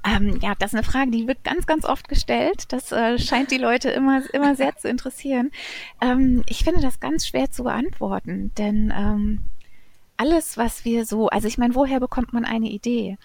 Ähm, 0.06 0.40
ja, 0.42 0.54
das 0.60 0.74
ist 0.74 0.76
eine 0.76 0.84
Frage, 0.84 1.12
die 1.12 1.28
wird 1.28 1.44
ganz, 1.44 1.66
ganz 1.66 1.86
oft 1.86 2.10
gestellt. 2.10 2.72
Das 2.74 2.92
äh, 2.92 3.18
scheint 3.18 3.52
die 3.52 3.58
Leute 3.58 3.90
immer, 3.90 4.22
immer 4.34 4.56
sehr 4.56 4.76
zu 4.76 4.90
interessieren. 4.90 5.52
Ähm, 6.02 6.44
ich 6.48 6.64
finde 6.64 6.82
das 6.82 7.00
ganz 7.00 7.26
schwer 7.26 7.52
zu 7.52 7.64
beantworten, 7.64 8.52
denn 8.58 8.94
ähm, 8.96 9.44
alles, 10.18 10.58
was 10.58 10.84
wir 10.86 11.06
so, 11.06 11.30
also 11.30 11.48
ich 11.48 11.58
meine, 11.58 11.76
woher 11.76 12.00
bekommt 12.00 12.34
man 12.34 12.46
eine 12.46 12.70
Idee? 12.70 13.18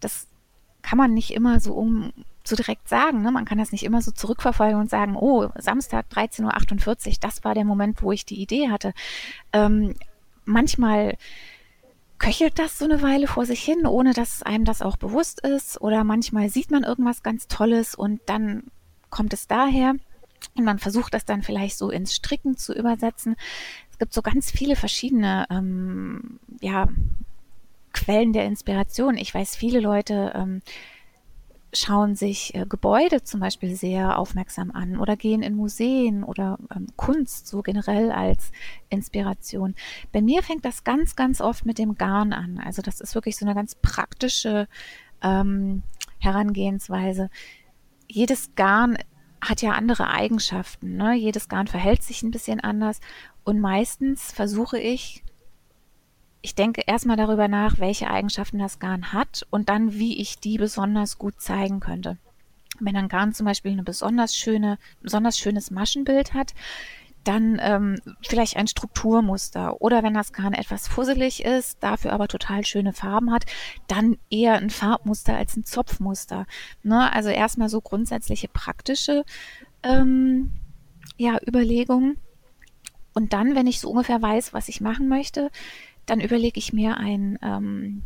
Das 0.00 0.26
kann 0.82 0.98
man 0.98 1.12
nicht 1.14 1.32
immer 1.32 1.60
so 1.60 1.74
um 1.74 2.12
so 2.44 2.56
direkt 2.56 2.88
sagen. 2.88 3.22
Ne? 3.22 3.30
Man 3.30 3.44
kann 3.44 3.58
das 3.58 3.72
nicht 3.72 3.84
immer 3.84 4.02
so 4.02 4.10
zurückverfolgen 4.10 4.80
und 4.80 4.88
sagen, 4.88 5.16
oh, 5.16 5.48
Samstag 5.56 6.06
13.48 6.12 7.06
Uhr, 7.08 7.14
das 7.20 7.44
war 7.44 7.54
der 7.54 7.64
Moment, 7.64 8.02
wo 8.02 8.12
ich 8.12 8.24
die 8.24 8.40
Idee 8.40 8.70
hatte. 8.70 8.94
Ähm, 9.52 9.94
manchmal 10.44 11.16
köchelt 12.18 12.58
das 12.58 12.78
so 12.78 12.84
eine 12.84 13.02
Weile 13.02 13.26
vor 13.26 13.46
sich 13.46 13.62
hin, 13.62 13.86
ohne 13.86 14.12
dass 14.12 14.42
einem 14.42 14.64
das 14.64 14.82
auch 14.82 14.96
bewusst 14.96 15.40
ist. 15.40 15.80
Oder 15.80 16.04
manchmal 16.04 16.48
sieht 16.48 16.70
man 16.70 16.84
irgendwas 16.84 17.22
ganz 17.22 17.48
Tolles 17.48 17.94
und 17.94 18.20
dann 18.26 18.64
kommt 19.10 19.32
es 19.32 19.46
daher. 19.46 19.94
Und 20.54 20.64
man 20.64 20.78
versucht 20.78 21.14
das 21.14 21.24
dann 21.24 21.42
vielleicht 21.42 21.76
so 21.78 21.90
ins 21.90 22.14
Stricken 22.14 22.56
zu 22.56 22.74
übersetzen. 22.74 23.36
Es 23.90 23.98
gibt 23.98 24.12
so 24.12 24.22
ganz 24.22 24.50
viele 24.50 24.76
verschiedene 24.76 25.46
ähm, 25.50 26.38
ja, 26.60 26.88
Quellen 27.92 28.32
der 28.32 28.44
Inspiration. 28.44 29.16
Ich 29.16 29.34
weiß, 29.34 29.56
viele 29.56 29.80
Leute 29.80 30.32
ähm, 30.34 30.62
schauen 31.78 32.14
sich 32.16 32.54
äh, 32.54 32.66
Gebäude 32.68 33.22
zum 33.22 33.40
Beispiel 33.40 33.76
sehr 33.76 34.18
aufmerksam 34.18 34.70
an 34.70 34.98
oder 34.98 35.16
gehen 35.16 35.42
in 35.42 35.54
Museen 35.54 36.24
oder 36.24 36.58
ähm, 36.74 36.86
Kunst 36.96 37.46
so 37.46 37.62
generell 37.62 38.10
als 38.10 38.52
Inspiration. 38.88 39.74
Bei 40.12 40.22
mir 40.22 40.42
fängt 40.42 40.64
das 40.64 40.84
ganz, 40.84 41.16
ganz 41.16 41.40
oft 41.40 41.66
mit 41.66 41.78
dem 41.78 41.96
Garn 41.96 42.32
an. 42.32 42.58
Also 42.58 42.82
das 42.82 43.00
ist 43.00 43.14
wirklich 43.14 43.36
so 43.36 43.44
eine 43.44 43.54
ganz 43.54 43.74
praktische 43.74 44.68
ähm, 45.22 45.82
Herangehensweise. 46.18 47.30
Jedes 48.08 48.54
Garn 48.54 48.98
hat 49.40 49.62
ja 49.62 49.72
andere 49.72 50.10
Eigenschaften. 50.10 50.96
Ne? 50.96 51.14
Jedes 51.14 51.48
Garn 51.48 51.66
verhält 51.66 52.02
sich 52.02 52.22
ein 52.22 52.30
bisschen 52.30 52.60
anders 52.60 53.00
und 53.44 53.60
meistens 53.60 54.32
versuche 54.32 54.78
ich, 54.78 55.22
ich 56.46 56.54
denke 56.54 56.84
erstmal 56.86 57.16
darüber 57.16 57.48
nach, 57.48 57.80
welche 57.80 58.08
Eigenschaften 58.08 58.60
das 58.60 58.78
Garn 58.78 59.12
hat 59.12 59.44
und 59.50 59.68
dann, 59.68 59.94
wie 59.94 60.20
ich 60.20 60.38
die 60.38 60.58
besonders 60.58 61.18
gut 61.18 61.40
zeigen 61.40 61.80
könnte. 61.80 62.18
Wenn 62.78 62.94
ein 62.94 63.08
Garn 63.08 63.34
zum 63.34 63.46
Beispiel 63.46 63.72
eine 63.72 63.82
besonders 63.82 64.36
schöne, 64.36 64.78
besonders 65.02 65.38
schönes 65.38 65.72
Maschenbild 65.72 66.34
hat, 66.34 66.54
dann 67.24 67.58
ähm, 67.60 67.96
vielleicht 68.22 68.56
ein 68.56 68.68
Strukturmuster. 68.68 69.82
Oder 69.82 70.04
wenn 70.04 70.14
das 70.14 70.32
Garn 70.32 70.52
etwas 70.52 70.86
fusselig 70.86 71.44
ist, 71.44 71.78
dafür 71.82 72.12
aber 72.12 72.28
total 72.28 72.64
schöne 72.64 72.92
Farben 72.92 73.32
hat, 73.32 73.46
dann 73.88 74.16
eher 74.30 74.54
ein 74.54 74.70
Farbmuster 74.70 75.36
als 75.36 75.56
ein 75.56 75.64
Zopfmuster. 75.64 76.46
Ne? 76.84 77.12
Also 77.12 77.28
erstmal 77.28 77.68
so 77.68 77.80
grundsätzliche 77.80 78.46
praktische 78.46 79.24
ähm, 79.82 80.52
ja, 81.16 81.40
Überlegungen. 81.44 82.18
Und 83.14 83.32
dann, 83.32 83.56
wenn 83.56 83.66
ich 83.66 83.80
so 83.80 83.90
ungefähr 83.90 84.22
weiß, 84.22 84.52
was 84.52 84.68
ich 84.68 84.80
machen 84.80 85.08
möchte, 85.08 85.50
dann 86.06 86.20
überlege 86.20 86.58
ich 86.58 86.72
mir 86.72 86.96
ein, 86.96 87.38
ähm, 87.42 88.02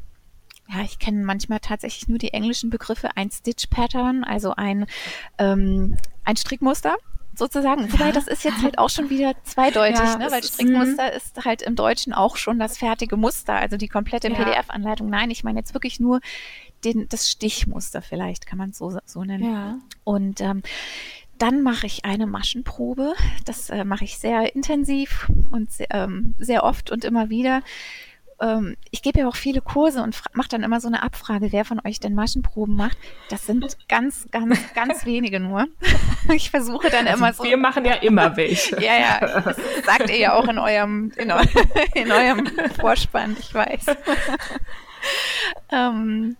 ja, 0.68 0.82
ich 0.82 0.98
kenne 0.98 1.24
manchmal 1.24 1.60
tatsächlich 1.60 2.08
nur 2.08 2.18
die 2.18 2.32
englischen 2.32 2.70
Begriffe, 2.70 3.10
ein 3.16 3.30
Stitch 3.30 3.66
Pattern, 3.68 4.24
also 4.24 4.54
ein, 4.54 4.86
ähm, 5.38 5.96
ein 6.24 6.36
Strickmuster 6.36 6.96
sozusagen. 7.34 7.92
Wobei 7.92 8.12
das 8.12 8.28
ist 8.28 8.44
jetzt 8.44 8.62
halt 8.62 8.78
auch 8.78 8.90
schon 8.90 9.10
wieder 9.10 9.34
zweideutig, 9.44 9.98
ja, 9.98 10.16
ne? 10.16 10.30
weil 10.30 10.42
Strickmuster 10.42 11.12
ist, 11.12 11.36
ist 11.38 11.44
halt 11.44 11.62
im 11.62 11.74
Deutschen 11.74 12.12
auch 12.12 12.36
schon 12.36 12.58
das 12.58 12.78
fertige 12.78 13.16
Muster, 13.16 13.54
also 13.54 13.76
die 13.76 13.88
komplette 13.88 14.28
ja. 14.28 14.34
PDF-Anleitung. 14.34 15.08
Nein, 15.08 15.30
ich 15.30 15.42
meine 15.42 15.58
jetzt 15.58 15.74
wirklich 15.74 15.98
nur 15.98 16.20
den, 16.84 17.08
das 17.08 17.30
Stichmuster 17.30 18.02
vielleicht, 18.02 18.46
kann 18.46 18.58
man 18.58 18.70
es 18.70 18.78
so, 18.78 18.98
so 19.04 19.24
nennen. 19.24 19.52
Ja. 19.52 19.78
Und 20.04 20.40
ähm, 20.40 20.62
dann 21.40 21.62
mache 21.62 21.86
ich 21.86 22.04
eine 22.04 22.26
Maschenprobe. 22.26 23.14
Das 23.44 23.70
äh, 23.70 23.84
mache 23.84 24.04
ich 24.04 24.18
sehr 24.18 24.54
intensiv 24.54 25.26
und 25.50 25.72
sehr, 25.72 25.88
ähm, 25.90 26.34
sehr 26.38 26.64
oft 26.64 26.90
und 26.90 27.04
immer 27.04 27.30
wieder. 27.30 27.62
Ähm, 28.40 28.76
ich 28.90 29.02
gebe 29.02 29.20
ja 29.20 29.28
auch 29.28 29.36
viele 29.36 29.62
Kurse 29.62 30.02
und 30.02 30.20
mache 30.34 30.48
dann 30.48 30.62
immer 30.62 30.80
so 30.80 30.88
eine 30.88 31.02
Abfrage, 31.02 31.52
wer 31.52 31.64
von 31.64 31.80
euch 31.84 31.98
denn 31.98 32.14
Maschenproben 32.14 32.76
macht. 32.76 32.96
Das 33.30 33.46
sind 33.46 33.76
ganz, 33.88 34.28
ganz, 34.30 34.58
ganz 34.74 35.04
wenige 35.06 35.40
nur. 35.40 35.66
ich 36.34 36.50
versuche 36.50 36.90
dann 36.90 37.06
also 37.06 37.18
immer 37.18 37.32
so. 37.32 37.44
Wir 37.44 37.56
machen 37.56 37.84
ja 37.86 37.94
immer 37.94 38.36
welche. 38.36 38.76
ja, 38.82 38.98
ja. 38.98 39.42
Das 39.42 39.56
sagt 39.84 40.10
ihr 40.10 40.18
ja 40.18 40.32
auch 40.34 40.48
in 40.48 40.58
eurem, 40.58 41.12
in, 41.16 41.30
eu 41.30 41.40
in 41.94 42.12
eurem 42.12 42.46
Vorspann, 42.80 43.36
ich 43.38 43.54
weiß. 43.54 43.86
ähm, 45.72 46.36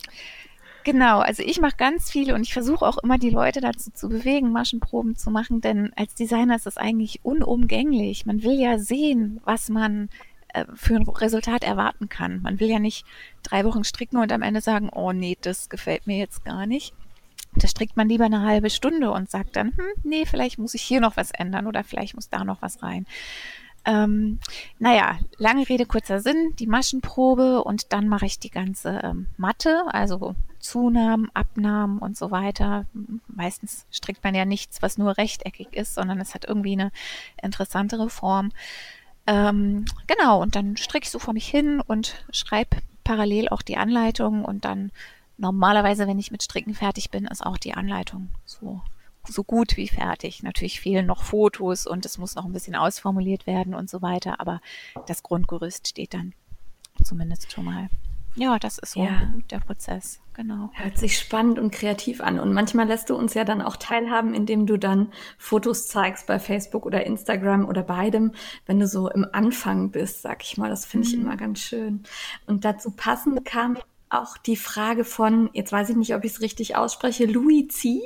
Genau, 0.91 1.21
also 1.21 1.45
ich 1.45 1.61
mache 1.61 1.77
ganz 1.77 2.11
viele 2.11 2.35
und 2.35 2.43
ich 2.43 2.53
versuche 2.53 2.85
auch 2.85 2.99
immer 2.99 3.17
die 3.17 3.31
Leute 3.31 3.61
dazu 3.61 3.93
zu 3.93 4.09
bewegen, 4.09 4.51
Maschenproben 4.51 5.15
zu 5.15 5.31
machen, 5.31 5.61
denn 5.61 5.93
als 5.95 6.17
Designer 6.17 6.57
ist 6.57 6.67
das 6.67 6.79
eigentlich 6.79 7.21
unumgänglich. 7.23 8.27
Man 8.27 8.43
will 8.43 8.59
ja 8.59 8.77
sehen, 8.77 9.41
was 9.45 9.69
man 9.69 10.09
äh, 10.49 10.65
für 10.75 10.97
ein 10.97 11.09
Resultat 11.09 11.63
erwarten 11.63 12.09
kann. 12.09 12.43
Man 12.43 12.59
will 12.59 12.69
ja 12.69 12.81
nicht 12.81 13.07
drei 13.45 13.65
Wochen 13.65 13.85
stricken 13.85 14.17
und 14.17 14.33
am 14.33 14.43
Ende 14.43 14.61
sagen, 14.61 14.89
oh 14.93 15.13
nee, 15.13 15.39
das 15.41 15.69
gefällt 15.69 16.09
mir 16.09 16.19
jetzt 16.19 16.45
gar 16.45 16.67
nicht. 16.67 16.93
Da 17.55 17.69
strickt 17.69 17.97
man 17.97 18.09
lieber 18.09 18.25
eine 18.25 18.43
halbe 18.43 18.69
Stunde 18.69 19.13
und 19.13 19.31
sagt 19.31 19.55
dann, 19.55 19.69
hm, 19.69 20.03
nee, 20.03 20.27
vielleicht 20.27 20.59
muss 20.59 20.75
ich 20.75 20.83
hier 20.83 21.01
noch 21.01 21.17
was 21.17 21.31
ändern 21.31 21.69
oder 21.69 21.85
vielleicht 21.85 22.17
muss 22.17 22.31
da 22.31 22.43
noch 22.43 22.63
was 22.63 22.83
rein. 22.83 23.07
Ähm, 23.85 24.39
naja, 24.79 25.19
lange 25.39 25.69
Rede, 25.69 25.87
kurzer 25.87 26.21
Sinn, 26.21 26.55
die 26.59 26.67
Maschenprobe 26.67 27.65
und 27.65 27.93
dann 27.93 28.09
mache 28.09 28.27
ich 28.27 28.39
die 28.39 28.51
ganze 28.51 29.01
ähm, 29.03 29.27
Matte, 29.37 29.85
also 29.89 30.35
Zunahmen, 30.59 31.31
Abnahmen 31.33 31.99
und 31.99 32.17
so 32.17 32.31
weiter. 32.31 32.85
Meistens 33.27 33.87
strickt 33.91 34.23
man 34.23 34.35
ja 34.35 34.45
nichts, 34.45 34.83
was 34.83 34.99
nur 34.99 35.17
rechteckig 35.17 35.73
ist, 35.73 35.95
sondern 35.95 36.21
es 36.21 36.35
hat 36.35 36.45
irgendwie 36.45 36.73
eine 36.73 36.93
interessantere 37.43 38.11
Form. 38.11 38.53
Ähm, 39.27 39.87
genau, 40.07 40.43
und 40.43 40.57
dann 40.57 40.77
stricke 40.77 41.05
ich 41.05 41.11
so 41.11 41.19
vor 41.19 41.35
mich 41.35 41.47
hin 41.47 41.81
und 41.81 42.25
schreibe 42.33 42.79
parallel 43.05 43.49
auch 43.49 43.63
die 43.63 43.79
Anleitung 43.79 44.45
und 44.45 44.65
dann 44.65 44.93
normalerweise, 45.39 46.07
wenn 46.07 46.19
ich 46.19 46.31
mit 46.31 46.43
Stricken 46.43 46.75
fertig 46.75 47.11
bin, 47.11 47.25
ist 47.25 47.45
auch 47.45 47.57
die 47.57 47.75
Anleitung 47.75 48.29
so 48.45 48.83
so 49.27 49.45
gut 49.45 49.77
wie 49.77 49.89
fertig. 49.89 50.43
Natürlich 50.43 50.81
fehlen 50.81 51.07
noch 51.07 51.23
Fotos 51.23 51.87
und 51.87 52.05
es 52.07 52.19
muss 52.19 52.35
noch 52.35 52.45
ein 52.45 52.53
bisschen 52.53 52.75
ausformuliert 52.77 53.47
werden 53.47 53.75
und 53.75 53.89
so 53.91 54.03
weiter, 54.03 54.41
aber 54.41 54.61
das 55.07 55.23
Grundgerüst 55.23 55.89
steht 55.89 56.15
dann 56.15 56.33
zumindest 57.03 57.53
schon 57.53 57.65
mal. 57.65 57.89
ja, 58.37 58.59
das 58.59 58.79
ist 58.79 58.93
so 58.93 59.03
Ja. 59.05 59.33
der 59.51 59.59
Prozess, 59.59 60.21
genau. 60.35 60.71
Hört 60.75 60.97
sich 60.99 61.19
spannend 61.19 61.59
und 61.59 61.73
kreativ 61.73 62.21
an. 62.21 62.39
Und 62.39 62.53
manchmal 62.53 62.87
lässt 62.87 63.11
du 63.11 63.17
uns 63.17 63.35
ja 63.35 63.45
dann 63.45 63.61
auch 63.61 63.77
teilhaben, 63.77 64.35
indem 64.35 64.67
du 64.67 64.77
dann 64.77 65.13
Fotos 65.37 65.89
zeigst 65.89 66.27
bei 66.29 66.39
Facebook 66.39 66.87
oder 66.87 67.05
Instagram 67.07 67.65
oder 67.67 67.83
beidem, 67.83 68.33
wenn 68.67 68.79
du 68.79 68.87
so 68.87 69.11
im 69.11 69.27
Anfang 69.33 69.91
bist, 69.91 70.23
sag 70.23 70.43
ich 70.45 70.57
mal. 70.59 70.71
Das 70.71 70.87
finde 70.87 71.09
ich 71.09 71.15
immer 71.15 71.37
ganz 71.37 71.59
schön. 71.61 72.05
Und 72.47 72.65
dazu 72.65 72.93
passend 72.93 73.45
kam 73.45 73.79
auch 74.11 74.37
die 74.37 74.57
Frage 74.57 75.05
von, 75.05 75.51
jetzt 75.53 75.73
weiß 75.73 75.91
ich 75.91 75.97
nicht, 75.97 76.15
ob 76.15 76.25
ich 76.25 76.33
es 76.33 76.41
richtig 76.41 76.77
ausspreche, 76.77 77.27
Louis 77.27 77.69
Zi. 77.69 78.03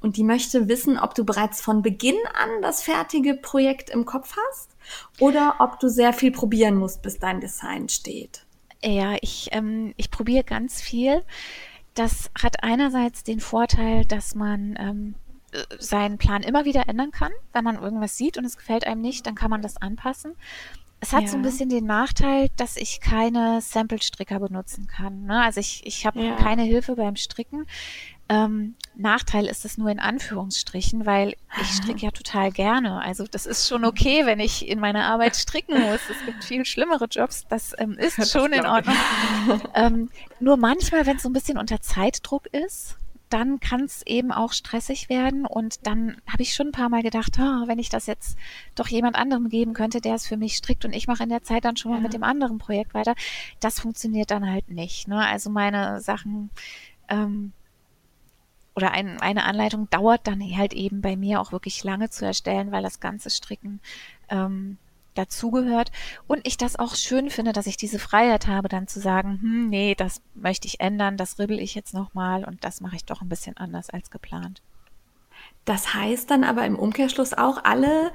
Und 0.00 0.16
die 0.16 0.24
möchte 0.24 0.68
wissen, 0.68 0.98
ob 0.98 1.14
du 1.14 1.24
bereits 1.24 1.60
von 1.60 1.82
Beginn 1.82 2.16
an 2.34 2.62
das 2.62 2.82
fertige 2.82 3.34
Projekt 3.34 3.90
im 3.90 4.04
Kopf 4.04 4.36
hast 4.48 4.76
oder 5.18 5.56
ob 5.60 5.80
du 5.80 5.88
sehr 5.88 6.12
viel 6.12 6.32
probieren 6.32 6.76
musst, 6.76 7.02
bis 7.02 7.18
dein 7.18 7.40
Design 7.40 7.88
steht. 7.88 8.44
Ja, 8.82 9.16
ich, 9.20 9.48
ähm, 9.52 9.94
ich 9.96 10.10
probiere 10.10 10.44
ganz 10.44 10.80
viel. 10.80 11.22
Das 11.94 12.30
hat 12.40 12.62
einerseits 12.62 13.24
den 13.24 13.40
Vorteil, 13.40 14.04
dass 14.04 14.34
man 14.34 14.76
ähm, 14.78 15.14
äh, 15.52 15.64
seinen 15.78 16.18
Plan 16.18 16.42
immer 16.42 16.64
wieder 16.64 16.88
ändern 16.88 17.10
kann. 17.10 17.32
Wenn 17.52 17.64
man 17.64 17.82
irgendwas 17.82 18.16
sieht 18.16 18.36
und 18.36 18.44
es 18.44 18.56
gefällt 18.56 18.86
einem 18.86 19.00
nicht, 19.00 19.26
dann 19.26 19.34
kann 19.34 19.50
man 19.50 19.62
das 19.62 19.76
anpassen. 19.78 20.34
Es 21.00 21.12
hat 21.12 21.28
so 21.28 21.36
ein 21.36 21.44
Ja. 21.44 21.50
bisschen 21.50 21.68
den 21.68 21.84
Nachteil, 21.84 22.48
dass 22.56 22.76
ich 22.76 23.00
keine 23.00 23.60
Sample-Stricker 23.60 24.40
benutzen 24.40 24.86
kann. 24.86 25.24
Ne? 25.26 25.42
Also 25.42 25.60
ich, 25.60 25.82
ich 25.86 26.06
habe 26.06 26.20
Ja. 26.22 26.36
keine 26.36 26.62
Hilfe 26.62 26.96
beim 26.96 27.16
Stricken. 27.16 27.66
Ähm, 28.28 28.74
Nachteil 28.96 29.46
ist 29.46 29.64
es 29.64 29.78
nur 29.78 29.88
in 29.90 30.00
Anführungsstrichen, 30.00 31.06
weil 31.06 31.36
ich 31.60 31.68
stricke 31.68 32.00
ja 32.00 32.10
total 32.10 32.50
gerne. 32.50 33.00
Also 33.02 33.24
das 33.30 33.46
ist 33.46 33.68
schon 33.68 33.84
okay, 33.84 34.26
wenn 34.26 34.40
ich 34.40 34.66
in 34.66 34.80
meiner 34.80 35.04
Arbeit 35.04 35.36
stricken 35.36 35.80
muss. 35.80 36.00
Es 36.10 36.24
gibt 36.24 36.42
viel 36.42 36.64
schlimmere 36.64 37.04
Jobs. 37.04 37.44
Das 37.48 37.72
ähm, 37.78 37.92
ist 37.92 38.18
Das 38.18 38.32
schon 38.32 38.52
in. 38.52 38.66
Ordnung. 38.66 38.96
ähm, 39.74 40.10
nur 40.40 40.56
manchmal, 40.56 41.06
wenn 41.06 41.18
es 41.18 41.22
so 41.22 41.28
ein 41.28 41.34
bisschen 41.34 41.56
unter 41.58 41.80
Zeitdruck 41.82 42.46
ist, 42.48 42.96
dann 43.28 43.58
kann 43.60 43.82
es 43.82 44.02
eben 44.06 44.30
auch 44.30 44.52
stressig 44.52 45.08
werden. 45.08 45.46
Und 45.46 45.86
dann 45.86 46.16
habe 46.28 46.42
ich 46.42 46.54
schon 46.54 46.68
ein 46.68 46.72
paar 46.72 46.88
Mal 46.88 47.02
gedacht, 47.02 47.38
ah, 47.40 47.64
wenn 47.66 47.78
ich 47.78 47.88
das 47.88 48.06
jetzt 48.06 48.38
doch 48.74 48.88
jemand 48.88 49.16
anderem 49.16 49.48
geben 49.48 49.72
könnte, 49.72 50.00
der 50.00 50.14
es 50.14 50.26
für 50.26 50.36
mich 50.36 50.56
strickt 50.56 50.84
und 50.84 50.92
ich 50.94 51.08
mache 51.08 51.24
in 51.24 51.28
der 51.28 51.42
Zeit 51.42 51.64
dann 51.64 51.76
schon 51.76 51.90
mal 51.90 51.98
Ja. 51.98 52.02
mit 52.02 52.12
dem 52.12 52.22
anderen 52.22 52.58
Projekt 52.58 52.94
weiter. 52.94 53.14
Das 53.60 53.80
funktioniert 53.80 54.30
dann 54.30 54.48
halt 54.48 54.70
nicht. 54.70 55.08
Ne? 55.08 55.18
Also 55.26 55.50
meine 55.50 56.00
Sachen 56.00 56.50
ähm, 57.08 57.52
oder 58.76 58.92
ein, 58.92 59.20
eine 59.20 59.44
Anleitung 59.44 59.88
dauert 59.90 60.26
dann 60.26 60.40
halt 60.56 60.74
eben 60.74 61.00
bei 61.00 61.16
mir 61.16 61.40
auch 61.40 61.50
wirklich 61.50 61.82
lange 61.82 62.10
zu 62.10 62.26
erstellen, 62.26 62.70
weil 62.72 62.82
das 62.82 63.00
ganze 63.00 63.30
Stricken 63.30 63.80
ähm, 64.28 64.76
dazugehört. 65.16 65.90
Und 66.26 66.46
ich 66.46 66.56
das 66.56 66.78
auch 66.78 66.94
schön 66.94 67.30
finde, 67.30 67.52
dass 67.52 67.66
ich 67.66 67.76
diese 67.76 67.98
Freiheit 67.98 68.46
habe, 68.46 68.68
dann 68.68 68.86
zu 68.88 69.00
sagen, 69.00 69.38
hm, 69.40 69.68
nee, 69.68 69.94
das 69.94 70.20
möchte 70.34 70.66
ich 70.68 70.80
ändern, 70.80 71.16
das 71.16 71.38
ribbel 71.38 71.58
ich 71.60 71.74
jetzt 71.74 71.94
nochmal 71.94 72.44
und 72.44 72.64
das 72.64 72.80
mache 72.80 72.96
ich 72.96 73.04
doch 73.04 73.22
ein 73.22 73.28
bisschen 73.28 73.56
anders 73.56 73.90
als 73.90 74.10
geplant. 74.10 74.62
Das 75.64 75.94
heißt 75.94 76.30
dann 76.30 76.44
aber 76.44 76.64
im 76.64 76.78
Umkehrschluss 76.78 77.34
auch, 77.34 77.64
alle 77.64 78.12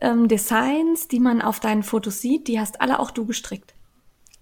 ähm, 0.00 0.28
Designs, 0.28 1.08
die 1.08 1.18
man 1.20 1.42
auf 1.42 1.58
deinen 1.60 1.82
Fotos 1.82 2.20
sieht, 2.20 2.46
die 2.48 2.60
hast 2.60 2.80
alle 2.80 3.00
auch 3.00 3.10
du 3.10 3.26
gestrickt. 3.26 3.74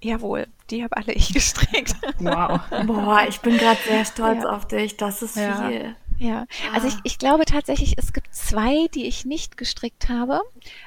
Jawohl, 0.02 0.46
die 0.70 0.82
habe 0.84 0.96
alle 0.96 1.12
ich 1.12 1.32
gestrickt. 1.34 1.94
Wow. 2.18 2.60
Boah, 2.86 3.22
ich 3.28 3.40
bin 3.40 3.56
gerade 3.58 3.80
sehr 3.86 4.04
stolz 4.04 4.44
Ja. 4.44 4.50
auf 4.50 4.66
dich. 4.68 4.96
Das 4.96 5.22
ist 5.22 5.36
Ja. 5.36 5.68
viel. 5.68 5.96
Ja, 6.20 6.44
also 6.74 6.86
ich, 6.86 6.96
ich 7.02 7.18
glaube 7.18 7.46
tatsächlich, 7.46 7.94
es 7.96 8.12
gibt 8.12 8.34
zwei, 8.34 8.88
die 8.94 9.06
ich 9.06 9.24
nicht 9.24 9.56
gestrickt 9.56 10.10
habe, 10.10 10.42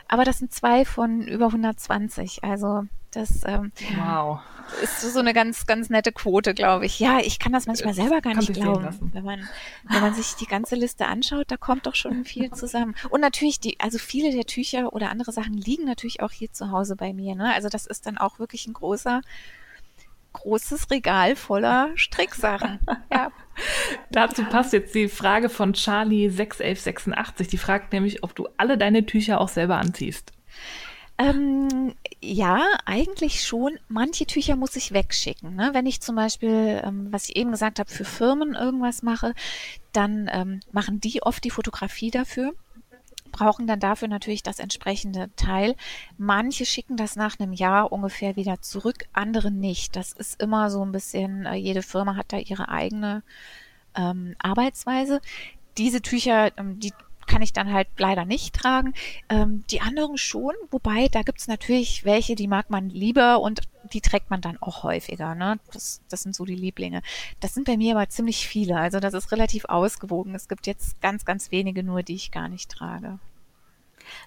aber 0.08 0.26
das 0.26 0.38
sind 0.38 0.54
zwei 0.54 0.86
von 0.86 1.28
über 1.28 1.48
120. 1.48 2.44
Also 2.44 2.84
das 3.10 3.42
ähm, 3.46 3.72
Wow. 3.98 4.42
ist 4.84 5.02
so 5.02 5.20
eine 5.20 5.34
ganz, 5.34 5.66
ganz 5.66 5.90
nette 5.90 6.12
Quote, 6.12 6.54
glaube 6.54 6.86
ich. 6.86 7.00
Ja, 7.00 7.20
ich 7.20 7.40
kann 7.40 7.52
das 7.52 7.66
manchmal 7.66 7.96
selber 7.96 8.22
gar 8.22 8.36
nicht 8.36 8.54
glauben. 8.54 9.12
Wenn 9.12 9.24
man, 9.24 9.50
wenn 9.90 10.02
man 10.02 10.14
sich 10.14 10.36
die 10.36 10.46
ganze 10.46 10.76
Liste 10.76 11.08
anschaut, 11.08 11.46
da 11.50 11.58
kommt 11.58 11.88
doch 11.88 11.96
schon 11.96 12.26
viel 12.26 12.52
zusammen. 12.54 12.96
Und 13.10 13.22
natürlich 13.22 13.60
die, 13.60 13.80
also 13.80 13.98
viele 13.98 14.32
der 14.32 14.46
Tücher 14.46 14.94
oder 14.94 15.10
andere 15.10 15.32
Sachen 15.32 15.54
liegen 15.54 15.86
natürlich 15.86 16.22
auch 16.22 16.32
hier 16.32 16.52
zu 16.52 16.70
Hause 16.72 16.96
bei 16.96 17.12
mir. 17.14 17.36
Ne? 17.36 17.52
Also 17.54 17.70
das 17.70 17.88
ist 17.88 18.06
dann 18.06 18.20
auch 18.20 18.38
wirklich 18.38 18.68
ein 18.68 18.74
großer, 18.74 19.22
großes 20.34 20.92
Regal 20.92 21.36
voller 21.36 21.90
Stricksachen. 21.96 22.80
Ja. 23.12 23.32
Dazu 24.10 24.44
passt 24.46 24.74
jetzt 24.74 24.96
die 24.96 25.08
Frage 25.08 25.48
von 25.48 25.74
Charlie 25.74 26.26
61186. 26.26 27.48
Die 27.48 27.60
fragt 27.60 27.94
nämlich, 27.94 28.24
ob 28.24 28.34
du 28.34 28.48
alle 28.58 28.80
deine 28.80 29.06
Tücher 29.06 29.40
auch 29.40 29.50
selber 29.50 29.78
anziehst. 29.78 30.32
Ähm, 31.20 31.94
ja, 32.22 32.64
eigentlich 32.86 33.44
schon. 33.44 33.78
Manche 33.88 34.26
Tücher 34.26 34.56
muss 34.56 34.76
ich 34.76 34.94
wegschicken. 34.94 35.56
Ne? 35.56 35.70
Wenn 35.74 35.86
ich 35.86 36.02
zum 36.02 36.16
Beispiel, 36.16 36.82
ähm, 36.84 37.08
was 37.12 37.30
ich 37.30 37.36
eben 37.36 37.52
gesagt 37.52 37.80
habe, 37.80 37.92
für 37.92 38.06
Firmen 38.06 38.56
irgendwas 38.56 39.04
mache, 39.04 39.36
dann 39.92 40.30
ähm, 40.34 40.60
machen 40.72 41.00
die 41.00 41.22
oft 41.22 41.44
die 41.44 41.52
Fotografie 41.52 42.10
dafür, 42.10 42.54
brauchen 43.34 43.68
dann 43.68 43.82
dafür 43.82 44.08
natürlich 44.08 44.44
das 44.44 44.60
entsprechende 44.60 45.30
Teil. 45.36 45.76
Manche 46.18 46.66
schicken 46.66 46.96
das 46.96 47.18
nach 47.18 47.38
einem 47.38 47.52
Jahr 47.52 47.92
ungefähr 47.92 48.38
wieder 48.38 48.62
zurück, 48.62 49.04
andere 49.12 49.52
nicht. 49.52 49.98
Das 49.98 50.14
ist 50.14 50.42
immer 50.42 50.70
so 50.70 50.86
ein 50.86 50.94
bisschen, 50.94 51.46
äh, 51.46 51.56
jede 51.56 51.82
Firma 51.82 52.16
hat 52.16 52.32
da 52.32 52.38
ihre 52.38 52.70
eigene 52.70 53.24
ähm, 53.96 54.36
Arbeitsweise. 54.40 55.20
Diese 55.78 56.02
Tücher, 56.02 56.58
ähm, 56.58 56.80
die 56.80 56.94
kann 57.28 57.42
ich 57.42 57.54
dann 57.54 57.74
halt 57.74 57.88
leider 57.98 58.26
nicht 58.26 58.56
tragen. 58.56 58.94
Ähm, 59.28 59.64
die 59.70 59.82
anderen 59.82 60.18
schon, 60.18 60.54
wobei 60.72 61.08
da 61.10 61.24
gibt's 61.24 61.48
natürlich 61.48 62.06
welche, 62.06 62.36
die 62.36 62.48
mag 62.48 62.70
man 62.70 62.90
lieber 62.90 63.42
und 63.42 63.62
die 63.92 64.02
trägt 64.02 64.30
man 64.30 64.42
dann 64.42 64.58
auch 64.62 64.84
häufiger. 64.84 65.36
Ne? 65.36 65.60
Das, 65.72 66.02
das 66.10 66.22
sind 66.24 66.36
so 66.36 66.46
die 66.46 66.56
Lieblinge. 66.56 67.02
Das 67.40 67.54
sind 67.54 67.66
bei 67.66 67.78
mir 67.78 67.96
aber 67.96 68.10
ziemlich 68.10 68.48
viele. 68.48 68.78
Also 68.78 69.00
das 69.00 69.14
ist 69.14 69.32
relativ 69.32 69.66
ausgewogen. 69.66 70.36
Es 70.36 70.48
gibt 70.48 70.68
jetzt 70.68 71.02
ganz, 71.02 71.26
ganz 71.26 71.52
wenige 71.52 71.84
nur, 71.84 72.04
die 72.04 72.16
ich 72.16 72.32
gar 72.32 72.48
nicht 72.50 72.70
trage. 72.72 73.20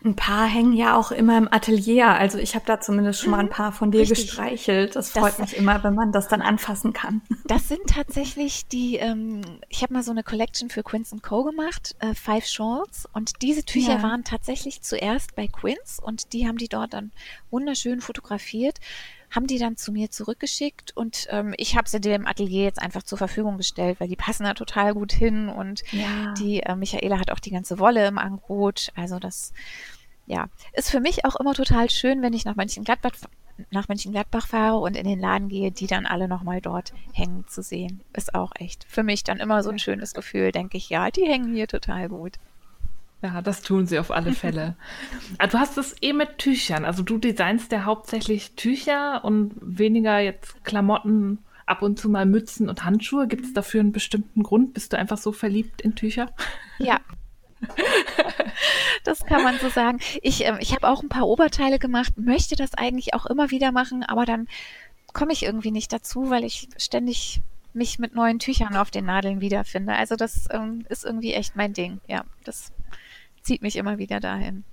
Ein 0.02 0.16
paar 0.16 0.46
hängen 0.46 0.72
ja 0.72 0.96
auch 0.96 1.10
immer 1.10 1.36
im 1.36 1.52
Atelier. 1.52 2.08
Also 2.08 2.38
ich 2.38 2.54
habe 2.54 2.64
da 2.64 2.80
zumindest 2.80 3.20
schon 3.20 3.30
mal 3.30 3.40
ein 3.40 3.50
paar 3.50 3.72
von 3.72 3.90
dir 3.90 4.00
Richtig. 4.00 4.26
gestreichelt. 4.28 4.96
Das 4.96 5.10
freut 5.10 5.32
Das- 5.32 5.38
mich 5.38 5.56
immer, 5.56 5.84
wenn 5.84 5.94
man 5.94 6.12
das 6.12 6.28
dann 6.28 6.40
anfassen 6.42 6.92
kann. 6.92 7.20
Das 7.46 7.68
sind 7.68 7.82
tatsächlich 7.86 8.66
die, 8.66 8.96
ähm, 8.96 9.42
ich 9.68 9.82
habe 9.82 9.92
mal 9.92 10.02
so 10.02 10.10
eine 10.10 10.22
Collection 10.24 10.68
für 10.70 10.82
Quince 10.82 11.16
Co. 11.22 11.44
gemacht, 11.44 11.94
äh, 12.00 12.14
Five 12.14 12.46
Shorts. 12.46 13.06
Und 13.12 13.42
diese 13.42 13.64
Tücher 13.64 13.96
Ja. 13.98 14.02
waren 14.02 14.24
tatsächlich 14.24 14.80
zuerst 14.82 15.36
bei 15.36 15.46
Quince 15.46 16.00
und 16.02 16.32
die 16.32 16.48
haben 16.48 16.56
die 16.58 16.68
dort 16.68 16.94
dann 16.94 17.12
wunderschön 17.50 18.00
fotografiert, 18.00 18.78
haben 19.30 19.46
die 19.46 19.58
dann 19.58 19.76
zu 19.76 19.92
mir 19.92 20.10
zurückgeschickt 20.10 20.96
und 20.96 21.26
ähm, 21.30 21.54
ich 21.56 21.76
habe 21.76 21.88
sie 21.88 22.00
dem 22.00 22.26
Atelier 22.26 22.64
jetzt 22.64 22.80
einfach 22.80 23.02
zur 23.02 23.18
Verfügung 23.18 23.56
gestellt, 23.58 24.00
weil 24.00 24.08
die 24.08 24.16
passen 24.16 24.44
da 24.44 24.54
total 24.54 24.94
gut 24.94 25.12
hin 25.12 25.48
und 25.48 25.82
Ja. 25.92 26.32
die 26.34 26.60
äh, 26.60 26.76
Michaela 26.76 27.18
hat 27.18 27.30
auch 27.30 27.40
die 27.40 27.50
ganze 27.50 27.78
Wolle 27.78 28.06
im 28.06 28.18
Angebot. 28.18 28.92
Also 28.94 29.18
das, 29.18 29.52
ja, 30.26 30.46
ist 30.72 30.90
für 30.90 31.00
mich 31.00 31.24
auch 31.24 31.36
immer 31.36 31.54
total 31.54 31.90
schön, 31.90 32.22
wenn 32.22 32.32
ich 32.32 32.44
nach 32.44 32.56
Mönchengladbach 32.56 33.12
nach 33.70 33.88
Mönchengladbach 33.88 34.46
fahre 34.48 34.76
und 34.76 34.96
in 34.98 35.06
den 35.06 35.18
Laden 35.18 35.48
gehe, 35.48 35.70
die 35.72 35.86
dann 35.86 36.04
alle 36.04 36.28
nochmal 36.28 36.60
dort 36.60 36.92
hängen 37.14 37.46
zu 37.48 37.62
sehen. 37.62 38.02
Ist 38.12 38.34
auch 38.34 38.52
echt 38.56 38.84
für 38.86 39.02
mich 39.02 39.24
dann 39.24 39.38
immer 39.38 39.62
so 39.62 39.70
ein 39.70 39.78
schönes 39.78 40.12
Gefühl, 40.12 40.52
denke 40.52 40.76
ich, 40.76 40.90
ja, 40.90 41.10
die 41.10 41.24
hängen 41.26 41.54
hier 41.54 41.66
total 41.66 42.10
gut. 42.10 42.34
Ja, 43.22 43.40
das 43.42 43.62
tun 43.62 43.86
sie 43.86 43.98
auf 43.98 44.10
alle 44.10 44.32
Fälle. 44.32 44.76
Ah, 45.38 45.46
du 45.48 45.58
hast 45.58 45.76
es 45.78 45.96
eh 46.02 46.12
mit 46.12 46.38
Tüchern. 46.38 46.84
Also 46.84 47.02
du 47.02 47.18
designst 47.18 47.72
ja 47.72 47.84
hauptsächlich 47.84 48.54
Tücher 48.54 49.24
und 49.24 49.54
weniger 49.60 50.18
jetzt 50.18 50.64
Klamotten, 50.64 51.38
ab 51.66 51.82
und 51.82 51.98
zu 51.98 52.08
mal 52.08 52.26
Mützen 52.26 52.68
und 52.68 52.84
Handschuhe. 52.84 53.26
Gibt 53.26 53.44
es 53.44 53.52
dafür 53.52 53.80
einen 53.80 53.92
bestimmten 53.92 54.42
Grund? 54.42 54.72
Bist 54.72 54.92
du 54.92 54.98
einfach 54.98 55.18
so 55.18 55.32
verliebt 55.32 55.82
in 55.82 55.94
Tücher? 55.94 56.30
Ja. 56.78 57.00
Das 59.04 59.24
kann 59.24 59.42
man 59.42 59.58
so 59.58 59.68
sagen. 59.68 59.98
Ich, 60.22 60.44
ähm, 60.44 60.58
ich 60.60 60.74
habe 60.74 60.88
auch 60.88 61.02
ein 61.02 61.08
paar 61.08 61.26
Oberteile 61.26 61.78
gemacht, 61.78 62.12
möchte 62.16 62.54
das 62.54 62.74
eigentlich 62.74 63.14
auch 63.14 63.26
immer 63.26 63.50
wieder 63.50 63.72
machen, 63.72 64.02
aber 64.02 64.24
dann 64.24 64.46
komme 65.12 65.32
ich 65.32 65.42
irgendwie 65.42 65.70
nicht 65.70 65.92
dazu, 65.92 66.30
weil 66.30 66.44
ich 66.44 66.68
ständig 66.76 67.40
mich 67.72 67.98
mit 67.98 68.14
neuen 68.14 68.38
Tüchern 68.38 68.76
auf 68.76 68.90
den 68.90 69.06
Nadeln 69.06 69.40
wiederfinde. 69.40 69.94
Also 69.94 70.16
das 70.16 70.48
ähm, 70.50 70.84
ist 70.88 71.04
irgendwie 71.04 71.34
echt 71.34 71.56
mein 71.56 71.72
Ding. 71.72 72.00
Ja, 72.08 72.24
das 72.44 72.72
zieht 73.46 73.62
mich 73.62 73.76
immer 73.76 73.98
wieder 73.98 74.20
dahin. 74.20 74.64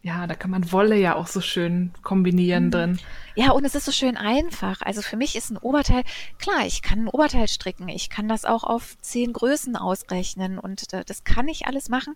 Ja, 0.00 0.28
da 0.28 0.36
kann 0.36 0.52
man 0.52 0.70
Wolle 0.70 0.96
ja 0.96 1.16
auch 1.16 1.26
so 1.26 1.40
schön 1.40 1.90
kombinieren 2.02 2.70
drin. 2.70 3.00
Ja, 3.34 3.50
und 3.50 3.64
es 3.64 3.74
ist 3.74 3.84
so 3.84 3.90
schön 3.90 4.16
einfach. 4.16 4.80
Also 4.82 5.02
für 5.02 5.16
mich 5.16 5.34
ist 5.34 5.50
ein 5.50 5.56
Oberteil, 5.56 6.04
klar, 6.38 6.64
ich 6.66 6.82
kann 6.82 7.00
ein 7.00 7.08
Oberteil 7.08 7.48
stricken, 7.48 7.88
ich 7.88 8.08
kann 8.08 8.28
das 8.28 8.44
auch 8.44 8.62
auf 8.62 8.96
zehn 9.00 9.32
Größen 9.32 9.74
ausrechnen 9.74 10.60
und 10.60 10.92
das 10.92 11.24
kann 11.24 11.48
ich 11.48 11.66
alles 11.66 11.88
machen, 11.88 12.14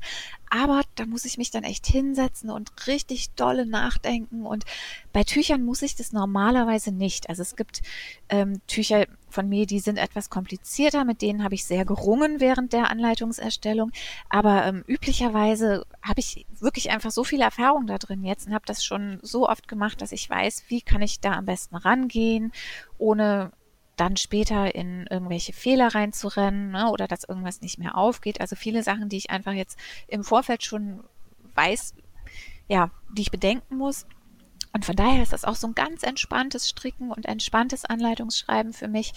aber 0.48 0.82
da 0.94 1.06
muss 1.06 1.24
ich 1.24 1.38
mich 1.38 1.50
dann 1.50 1.64
echt 1.64 1.86
hinsetzen 1.86 2.50
und 2.50 2.86
richtig 2.86 3.30
dolle 3.34 3.66
nachdenken 3.66 4.46
und 4.46 4.64
bei 5.12 5.24
Tüchern 5.24 5.64
muss 5.64 5.82
ich 5.82 5.96
das 5.96 6.12
normalerweise 6.12 6.92
nicht. 6.92 7.28
Also 7.28 7.42
es 7.42 7.56
gibt 7.56 7.82
ähm, 8.28 8.60
Tücher, 8.68 9.06
von 9.32 9.48
mir, 9.48 9.66
die 9.66 9.80
sind 9.80 9.98
etwas 9.98 10.30
komplizierter, 10.30 11.04
mit 11.04 11.22
denen 11.22 11.42
habe 11.42 11.54
ich 11.54 11.64
sehr 11.64 11.84
gerungen 11.84 12.40
während 12.40 12.72
der 12.72 12.90
Anleitungserstellung. 12.90 13.90
Aber 14.28 14.64
ähm, 14.64 14.84
üblicherweise 14.86 15.84
habe 16.02 16.20
ich 16.20 16.46
wirklich 16.58 16.90
einfach 16.90 17.10
so 17.10 17.24
viel 17.24 17.40
Erfahrung 17.40 17.86
da 17.86 17.98
drin 17.98 18.24
jetzt 18.24 18.46
und 18.46 18.54
habe 18.54 18.66
das 18.66 18.84
schon 18.84 19.18
so 19.22 19.48
oft 19.48 19.68
gemacht, 19.68 20.00
dass 20.00 20.12
ich 20.12 20.28
weiß, 20.28 20.64
wie 20.68 20.82
kann 20.82 21.02
ich 21.02 21.20
da 21.20 21.32
am 21.32 21.46
besten 21.46 21.76
rangehen, 21.76 22.52
ohne 22.98 23.52
dann 23.96 24.16
später 24.16 24.74
in 24.74 25.06
irgendwelche 25.08 25.52
Fehler 25.52 25.94
reinzurennen 25.94 26.70
ne, 26.70 26.90
oder 26.90 27.06
dass 27.06 27.24
irgendwas 27.24 27.60
nicht 27.60 27.78
mehr 27.78 27.96
aufgeht. 27.96 28.40
Also 28.40 28.56
viele 28.56 28.82
Sachen, 28.82 29.08
die 29.08 29.18
ich 29.18 29.30
einfach 29.30 29.52
jetzt 29.52 29.78
im 30.08 30.24
Vorfeld 30.24 30.64
schon 30.64 31.04
weiß, 31.54 31.94
ja, 32.68 32.90
die 33.12 33.22
ich 33.22 33.30
bedenken 33.30 33.76
muss. 33.76 34.06
Und 34.72 34.84
von 34.84 34.96
daher 34.96 35.22
ist 35.22 35.32
das 35.32 35.44
auch 35.44 35.54
so 35.54 35.66
ein 35.66 35.74
ganz 35.74 36.02
entspanntes 36.02 36.68
Stricken 36.68 37.10
und 37.10 37.26
entspanntes 37.26 37.84
Anleitungsschreiben 37.84 38.72
für 38.72 38.88
mich. 38.88 39.12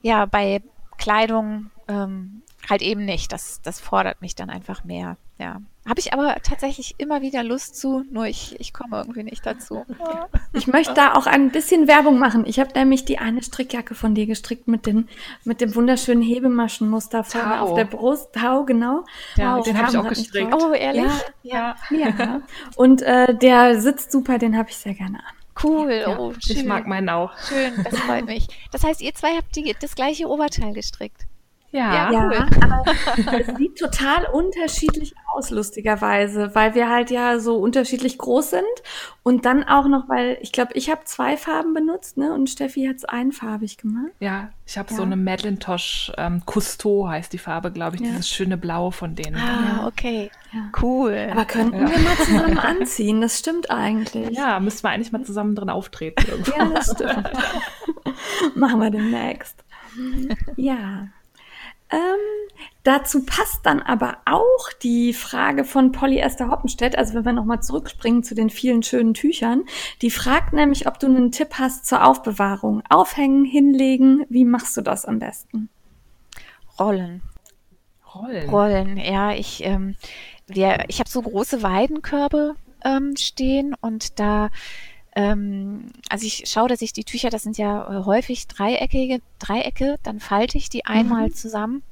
Ja, 0.00 0.26
bei 0.26 0.62
Kleidung 0.96 1.70
ähm, 1.88 2.42
halt 2.68 2.82
eben 2.82 3.04
nicht. 3.04 3.32
Das, 3.32 3.60
das 3.62 3.80
fordert 3.80 4.20
mich 4.20 4.34
dann 4.34 4.50
einfach 4.50 4.84
mehr. 4.84 5.16
Ja. 5.38 5.60
Habe 5.86 6.00
ich 6.00 6.12
aber 6.12 6.36
tatsächlich 6.42 6.94
immer 6.98 7.20
wieder 7.20 7.44
Lust 7.44 7.76
zu, 7.76 8.04
nur 8.10 8.26
ich, 8.26 8.58
ich 8.58 8.72
komme 8.72 8.96
irgendwie 8.96 9.22
nicht 9.22 9.44
dazu. 9.46 9.84
Ich 10.52 10.66
möchte 10.66 10.94
da 10.94 11.14
auch 11.14 11.26
ein 11.26 11.50
bisschen 11.50 11.86
Werbung 11.86 12.18
machen. 12.18 12.44
Ich 12.46 12.58
habe 12.58 12.70
nämlich 12.74 13.04
die 13.04 13.18
eine 13.18 13.42
Strickjacke 13.42 13.94
von 13.94 14.14
dir 14.14 14.26
gestrickt 14.26 14.66
mit, 14.66 14.86
den, 14.86 15.08
mit 15.44 15.60
dem 15.60 15.74
wunderschönen 15.74 16.22
Hebemaschenmuster 16.22 17.22
vorne 17.22 17.60
auf 17.60 17.74
der 17.74 17.84
Brust. 17.84 18.32
Tau, 18.32 18.64
genau. 18.64 19.04
Ja, 19.36 19.58
wow, 19.58 19.64
den 19.64 19.78
habe 19.78 19.90
ich 19.90 19.98
auch 19.98 20.08
gestrickt. 20.08 20.52
Oh, 20.54 20.72
ehrlich? 20.72 21.12
Ja. 21.42 21.76
ja. 21.90 22.08
ja. 22.18 22.42
Und 22.74 23.02
äh, 23.02 23.36
der 23.36 23.80
sitzt 23.80 24.10
super, 24.10 24.38
den 24.38 24.56
habe 24.56 24.70
ich 24.70 24.76
sehr 24.76 24.94
gerne 24.94 25.18
an. 25.18 25.34
Cool, 25.62 25.92
Ja, 25.92 26.18
oh, 26.18 26.34
schön. 26.38 26.56
ich 26.56 26.64
mag 26.64 26.86
meinen 26.86 27.08
auch. 27.08 27.32
Schön, 27.38 27.72
das 27.82 27.98
freut 28.00 28.26
mich. 28.26 28.46
Das 28.72 28.84
heißt, 28.84 29.00
ihr 29.00 29.14
zwei 29.14 29.36
habt 29.36 29.54
die, 29.56 29.74
das 29.80 29.94
gleiche 29.94 30.28
Oberteil 30.28 30.74
gestrickt. 30.74 31.25
Ja, 31.76 32.10
Ja. 32.10 32.32
Ja, 32.32 32.46
aber 32.62 32.84
es 33.40 33.56
sieht 33.56 33.78
total 33.78 34.24
unterschiedlich 34.32 35.14
aus, 35.34 35.50
lustigerweise, 35.50 36.54
weil 36.54 36.74
wir 36.74 36.88
halt 36.88 37.10
ja 37.10 37.38
so 37.38 37.56
unterschiedlich 37.58 38.16
groß 38.18 38.50
sind 38.50 38.62
und 39.22 39.44
dann 39.44 39.64
auch 39.64 39.86
noch, 39.86 40.08
weil 40.08 40.38
ich 40.40 40.52
glaube, 40.52 40.72
ich 40.74 40.90
habe 40.90 41.02
zwei 41.04 41.36
Farben 41.36 41.74
benutzt, 41.74 42.16
ne, 42.16 42.32
und 42.32 42.48
Steffi 42.48 42.86
hat 42.86 42.96
es 42.96 43.04
einfarbig 43.04 43.76
gemacht. 43.78 44.12
ja, 44.20 44.48
ich 44.64 44.78
habe 44.78 44.90
Ja. 44.90 44.96
so 44.96 45.02
eine 45.02 45.16
Macintosh 45.16 46.10
ähm, 46.16 46.42
Cousteau 46.46 47.08
heißt 47.08 47.32
die 47.32 47.38
Farbe, 47.38 47.70
glaube 47.70 47.96
ich, 47.96 48.02
Ja. 48.02 48.08
dieses 48.08 48.28
schöne 48.28 48.56
Blau 48.56 48.90
von 48.90 49.14
denen. 49.14 49.36
Ah, 49.36 49.86
okay. 49.86 50.30
Ja. 50.52 50.70
Cool. 50.82 51.28
Aber 51.30 51.44
könnten 51.44 51.80
Ja. 51.82 51.90
wir 51.90 51.98
mal 51.98 52.16
zusammen 52.16 52.58
anziehen? 52.58 53.20
Das 53.20 53.38
stimmt 53.38 53.70
eigentlich. 53.70 54.30
Ja, 54.36 54.58
müssten 54.60 54.84
wir 54.84 54.90
eigentlich 54.90 55.12
mal 55.12 55.22
zusammen 55.24 55.54
drin 55.54 55.70
auftreten. 55.70 56.24
Irgendwo. 56.28 56.52
Ja, 56.58 56.64
das 56.66 56.92
stimmt. 56.92 57.30
Machen 58.56 58.80
wir 58.80 58.90
demnächst. 58.90 59.62
Ja. 60.56 61.08
Ähm, 61.90 62.50
dazu 62.82 63.24
passt 63.24 63.64
dann 63.64 63.80
aber 63.80 64.18
auch 64.24 64.72
die 64.82 65.12
Frage 65.12 65.64
von 65.64 65.92
Polly 65.92 66.18
Esther 66.18 66.50
Hoppenstedt, 66.50 66.98
also 66.98 67.14
wenn 67.14 67.24
wir 67.24 67.32
nochmal 67.32 67.62
zurückspringen 67.62 68.24
zu 68.24 68.34
den 68.34 68.50
vielen 68.50 68.82
schönen 68.82 69.14
Tüchern, 69.14 69.64
die 70.02 70.10
fragt 70.10 70.52
nämlich, 70.52 70.88
ob 70.88 70.98
du 70.98 71.06
einen 71.06 71.30
Tipp 71.30 71.54
hast 71.58 71.86
zur 71.86 72.04
Aufbewahrung. 72.04 72.82
Aufhängen, 72.88 73.44
hinlegen, 73.44 74.26
wie 74.28 74.44
machst 74.44 74.76
du 74.76 74.80
das 74.80 75.04
am 75.04 75.20
besten? 75.20 75.68
Rollen. 76.78 77.22
Rollen. 78.14 78.50
Rollen, 78.50 78.96
ja, 78.96 79.32
ich, 79.32 79.62
ähm, 79.64 79.94
wir, 80.46 80.86
ich 80.88 80.98
habe 80.98 81.08
so 81.08 81.22
große 81.22 81.62
Weidenkörbe 81.62 82.54
ähm, 82.84 83.14
stehen 83.16 83.74
und 83.80 84.18
da, 84.18 84.50
ähm, 85.16 85.90
also 86.10 86.26
ich 86.26 86.44
schaue, 86.46 86.68
dass 86.68 86.82
ich 86.82 86.92
die 86.92 87.04
Tücher, 87.04 87.30
das 87.30 87.42
sind 87.42 87.56
ja 87.56 87.90
äh, 87.90 88.04
häufig 88.04 88.46
dreieckige 88.48 89.22
Dreiecke, 89.38 89.96
dann 90.02 90.20
falte 90.20 90.58
ich 90.58 90.68
die 90.68 90.84
einmal 90.84 91.32
zusammen 91.32 91.82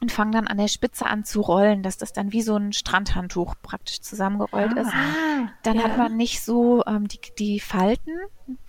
und 0.00 0.10
fange 0.10 0.32
dann 0.32 0.48
an 0.48 0.56
der 0.56 0.68
Spitze 0.68 1.04
an 1.06 1.24
zu 1.24 1.42
rollen, 1.42 1.82
dass 1.82 1.98
das 1.98 2.14
dann 2.14 2.32
wie 2.32 2.40
so 2.40 2.56
ein 2.56 2.72
Strandhandtuch 2.72 3.54
praktisch 3.62 4.00
zusammengerollt 4.00 4.72
ist. 4.72 4.90
Dann 5.62 5.76
ja. 5.76 5.84
hat 5.84 5.96
man 5.96 6.16
nicht 6.16 6.42
so 6.42 6.82
ähm, 6.86 7.06
die, 7.06 7.20
die 7.38 7.60
Falten, 7.60 8.10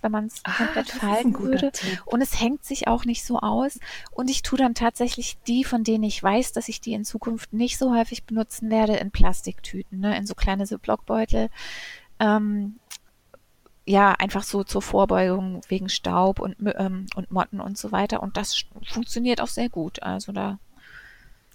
wenn 0.00 0.12
man 0.12 0.26
es 0.26 0.42
Ah, 0.44 0.52
komplett 0.52 0.90
falten 0.90 1.38
würde. 1.38 1.72
Tipp. 1.72 2.02
Und 2.04 2.20
es 2.20 2.40
hängt 2.40 2.64
sich 2.64 2.86
auch 2.86 3.04
nicht 3.04 3.24
so 3.24 3.40
aus. 3.40 3.80
Und 4.12 4.30
ich 4.30 4.42
tue 4.42 4.58
dann 4.58 4.74
tatsächlich 4.74 5.38
die, 5.48 5.64
von 5.64 5.82
denen 5.82 6.04
ich 6.04 6.22
weiß, 6.22 6.52
dass 6.52 6.68
ich 6.68 6.80
die 6.80 6.92
in 6.92 7.04
Zukunft 7.04 7.52
nicht 7.52 7.78
so 7.78 7.92
häufig 7.92 8.24
benutzen 8.24 8.70
werde, 8.70 8.94
in 8.96 9.10
Plastiktüten, 9.10 10.00
ne? 10.00 10.16
in 10.16 10.26
so 10.26 10.34
kleine 10.34 10.66
Ziploc-Beutel. 10.66 11.48
Ähm, 12.20 12.76
ja, 13.86 14.12
einfach 14.12 14.42
so 14.42 14.64
zur 14.64 14.82
Vorbeugung 14.82 15.60
wegen 15.68 15.88
Staub 15.88 16.38
und, 16.40 16.56
ähm, 16.76 17.06
und 17.16 17.30
Motten 17.30 17.60
und 17.60 17.76
so 17.76 17.92
weiter. 17.92 18.22
Und 18.22 18.36
das 18.36 18.64
funktioniert 18.86 19.40
auch 19.40 19.48
sehr 19.48 19.68
gut. 19.68 20.02
Also 20.02 20.32
da 20.32 20.58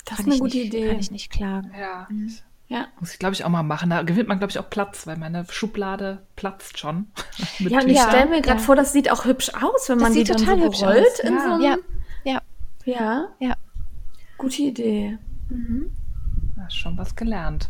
Das 0.06 0.18
kann, 0.18 0.26
ist 0.26 0.26
eine 0.28 0.36
ich 0.36 0.40
gute 0.42 0.58
nicht, 0.58 0.66
Idee. 0.68 0.88
kann 0.90 1.00
ich 1.00 1.12
nicht 1.12 1.32
klagen. 1.32 1.72
Ja. 1.80 2.08
Mhm. 2.10 2.32
Ja. 2.68 2.86
Muss 3.00 3.14
ich, 3.14 3.18
glaube 3.20 3.34
ich, 3.34 3.44
auch 3.44 3.50
mal 3.50 3.64
machen. 3.64 3.90
Da 3.90 4.04
gewinnt 4.04 4.28
man, 4.30 4.38
glaube 4.38 4.52
ich, 4.52 4.60
auch 4.60 4.70
Platz, 4.70 5.08
weil 5.08 5.18
meine 5.18 5.44
Schublade 5.50 6.22
platzt 6.36 6.78
schon. 6.78 7.08
Mit 7.60 7.72
Ja, 7.72 7.80
und 7.80 7.90
ich 7.90 8.00
stelle 8.00 8.30
mir 8.30 8.42
gerade 8.42 8.60
ja. 8.60 8.64
vor, 8.66 8.76
das 8.76 8.94
sieht 8.94 9.12
auch 9.12 9.26
hübsch 9.26 9.50
aus, 9.56 9.90
wenn 9.90 9.98
Das 9.98 10.04
man 10.04 10.14
die 10.14 10.20
sieht 10.20 10.30
dann 10.30 10.38
total 10.38 10.60
so 10.60 10.66
hübsch 10.66 10.80
gerollt 10.82 11.06
aus. 11.08 11.20
in 11.22 11.34
Ja. 11.34 11.42
so 11.42 11.50
einem... 11.54 11.62
Ja, 11.64 11.78
ja, 12.26 12.42
Ja, 12.86 13.28
ja. 13.40 13.56
gute 14.38 14.62
Idee. 14.62 15.18
Mhm. 15.50 15.92
Ja, 16.58 16.70
schon 16.70 16.96
was 16.96 17.16
gelernt. 17.16 17.70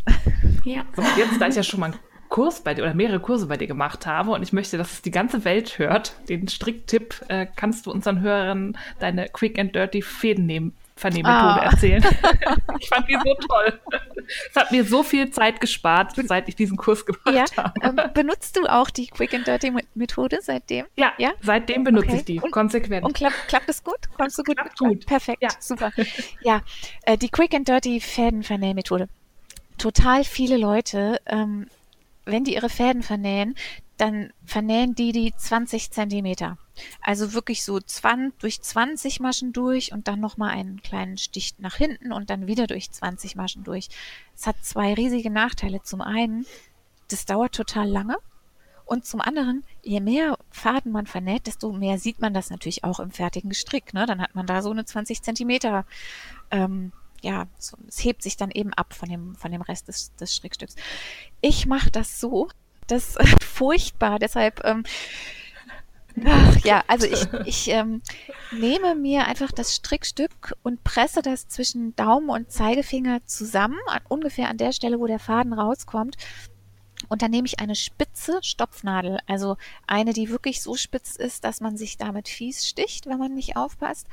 Ja. 0.66 0.84
So, 0.98 1.02
jetzt, 1.18 1.40
da 1.40 1.48
ich 1.48 1.56
ja 1.56 1.64
schon 1.64 1.80
mal 1.80 1.92
einen 1.92 2.00
Kurs 2.30 2.62
bei 2.62 2.74
dir 2.76 2.84
oder 2.84 2.94
mehrere 2.94 3.20
Kurse 3.20 3.48
bei 3.48 3.58
dir 3.58 3.68
gemacht 3.68 4.06
habe 4.06 4.32
und 4.32 4.44
ich 4.44 4.54
möchte, 4.54 4.78
dass 4.78 4.94
es 4.94 5.02
die 5.02 5.12
ganze 5.12 5.44
Welt 5.46 5.80
hört, 5.80 6.14
den 6.30 6.48
Stricktipp, 6.48 7.26
äh, 7.28 7.48
kannst 7.56 7.86
du 7.88 7.92
unseren 7.92 8.22
Hörern 8.22 8.78
deine 9.00 9.28
Quick 9.30 9.58
and 9.60 9.74
Dirty 9.76 10.02
Fäden 10.02 10.74
Vernehmmethode 10.96 11.62
Ah. 11.62 11.70
erzählen. 11.72 12.04
ich 12.80 12.90
fand 12.90 13.08
die 13.08 13.16
so 13.24 13.34
toll. 13.48 13.80
Es 14.50 14.56
hat 14.56 14.70
mir 14.72 14.84
so 14.84 15.02
viel 15.02 15.32
Zeit 15.32 15.62
gespart, 15.62 16.14
seit 16.28 16.50
ich 16.50 16.56
diesen 16.58 16.76
Kurs 16.76 17.06
gemacht 17.06 17.24
ja. 17.56 17.64
habe. 17.64 17.74
Ähm, 17.82 18.00
benutzt 18.14 18.58
du 18.58 18.66
auch 18.66 18.90
die 18.90 19.08
Quick 19.08 19.34
and 19.34 19.48
Dirty 19.48 19.72
Methode 19.96 20.40
seitdem? 20.42 20.86
Ja, 20.98 21.14
Ja? 21.18 21.32
seitdem 21.42 21.86
benutze 21.86 22.08
Okay. 22.10 22.18
ich 22.18 22.26
die 22.26 22.40
Und- 22.42 22.52
konsequent. 22.52 23.06
Und 23.06 23.14
klappt, 23.16 23.48
klappt 23.48 23.70
es 23.70 23.82
gut? 23.82 23.96
Kommst 24.18 24.38
du 24.38 24.44
gut? 24.44 24.58
Klappt 24.58 24.78
gut. 24.78 25.06
Perfekt, 25.06 25.42
Ja. 25.42 25.50
super. 25.62 25.92
Ja, 26.42 26.62
äh, 27.04 27.18
die 27.18 27.30
Quick 27.30 27.54
and 27.54 27.68
Dirty 27.68 28.02
Fädenvernähmethode. 28.02 29.08
Total 29.78 30.26
viele 30.26 30.58
Leute, 30.58 31.22
ähm, 31.28 31.68
wenn 32.32 32.44
die 32.44 32.56
ihre 32.56 32.70
Fäden 32.70 33.04
vernähen, 33.04 33.56
dann 33.98 34.32
vernähen 34.46 34.96
die 34.96 35.12
die 35.12 35.34
20 35.36 35.92
Zentimeter. 35.92 36.58
Also 37.02 37.34
wirklich 37.34 37.66
so 37.66 37.80
20, 37.80 38.40
durch 38.40 38.62
20 38.62 39.20
Maschen 39.20 39.52
durch 39.52 39.92
und 39.92 40.08
dann 40.08 40.20
nochmal 40.22 40.52
einen 40.52 40.82
kleinen 40.82 41.18
Stich 41.18 41.56
nach 41.58 41.76
hinten 41.76 42.14
und 42.14 42.30
dann 42.30 42.48
wieder 42.48 42.68
durch 42.68 42.92
20 42.92 43.36
Maschen 43.36 43.64
durch. 43.64 43.90
Es 44.36 44.48
hat 44.48 44.64
zwei 44.64 44.94
riesige 44.94 45.30
Nachteile. 45.30 45.82
Zum 45.84 46.02
einen, 46.02 46.46
das 47.10 47.26
dauert 47.26 47.54
total 47.54 47.90
lange. 47.90 48.18
Und 48.86 49.06
zum 49.06 49.22
anderen, 49.22 49.64
je 49.84 50.00
mehr 50.00 50.38
Faden 50.50 50.92
man 50.92 51.06
vernäht, 51.06 51.46
desto 51.46 51.72
mehr 51.72 52.00
sieht 52.00 52.22
man 52.22 52.34
das 52.34 52.50
natürlich 52.50 52.84
auch 52.84 53.00
im 53.00 53.12
fertigen 53.12 53.50
Gestrick. 53.50 53.94
Ne? 53.94 54.08
Dann 54.08 54.20
hat 54.20 54.34
man 54.34 54.48
da 54.48 54.64
so 54.64 54.72
eine 54.72 54.84
20 54.84 55.22
Zentimeter, 55.22 55.86
ähm, 56.50 56.92
ja, 57.22 57.48
so, 57.58 57.78
es 57.88 58.04
hebt 58.04 58.24
sich 58.24 58.38
dann 58.38 58.52
eben 58.52 58.74
ab 58.74 58.94
von 58.94 59.10
dem, 59.10 59.36
von 59.36 59.52
dem 59.52 59.62
Rest 59.62 59.88
des, 59.88 60.16
des 60.16 60.36
Strickstücks. 60.36 60.76
Ich 61.42 61.66
mache 61.66 61.92
das 61.92 62.20
so, 62.20 62.50
das 62.88 63.16
ist 63.16 63.44
furchtbar, 63.44 64.20
deshalb, 64.20 64.62
ähm, 64.66 64.84
ach, 66.26 66.58
ja, 66.64 66.84
also 66.88 67.08
ich, 67.08 67.28
ich 67.46 67.68
ähm, 67.70 68.02
nehme 68.52 68.96
mir 68.96 69.28
einfach 69.28 69.52
das 69.52 69.76
Strickstück 69.76 70.54
und 70.64 70.84
presse 70.84 71.22
das 71.22 71.48
zwischen 71.48 71.96
Daumen 71.96 72.30
und 72.30 72.52
Zeigefinger 72.52 73.26
zusammen, 73.26 73.80
an, 73.88 74.02
ungefähr 74.08 74.50
an 74.50 74.58
der 74.58 74.72
Stelle, 74.72 75.00
wo 75.00 75.08
der 75.08 75.20
Faden 75.20 75.54
rauskommt. 75.54 76.18
Und 77.08 77.22
dann 77.22 77.32
nehme 77.32 77.48
ich 77.48 77.60
eine 77.60 77.76
spitze 77.76 78.40
Stopfnadel, 78.42 79.20
also 79.26 79.56
eine, 79.88 80.14
die 80.14 80.30
wirklich 80.30 80.62
so 80.62 80.76
spitz 80.76 81.16
ist, 81.16 81.44
dass 81.46 81.62
man 81.62 81.78
sich 81.78 81.98
damit 81.98 82.28
fies 82.28 82.68
sticht, 82.68 83.06
wenn 83.06 83.18
man 83.18 83.34
nicht 83.34 83.56
aufpasst. 83.56 84.08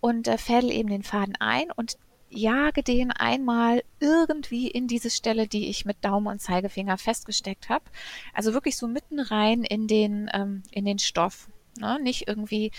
Und 0.00 0.28
äh, 0.28 0.36
fädel 0.36 0.70
eben 0.70 0.90
den 0.90 1.02
Faden 1.02 1.36
ein 1.36 1.70
und 1.70 1.96
jage 2.30 2.82
den 2.82 3.10
einmal 3.12 3.82
irgendwie 4.00 4.68
in 4.68 4.88
diese 4.88 5.10
Stelle, 5.10 5.46
die 5.46 5.68
ich 5.68 5.84
mit 5.84 6.04
Daumen 6.04 6.26
und 6.26 6.40
Zeigefinger 6.40 6.98
festgesteckt 6.98 7.68
habe. 7.68 7.84
Also 8.32 8.52
wirklich 8.52 8.76
so 8.76 8.88
mitten 8.88 9.20
rein 9.20 9.62
in 9.62 9.86
den, 9.86 10.30
ähm, 10.32 10.62
in 10.70 10.84
den 10.84 10.98
Stoff. 10.98 11.48
Ne? 11.78 11.98
Nicht 12.00 12.28
irgendwie, 12.28 12.70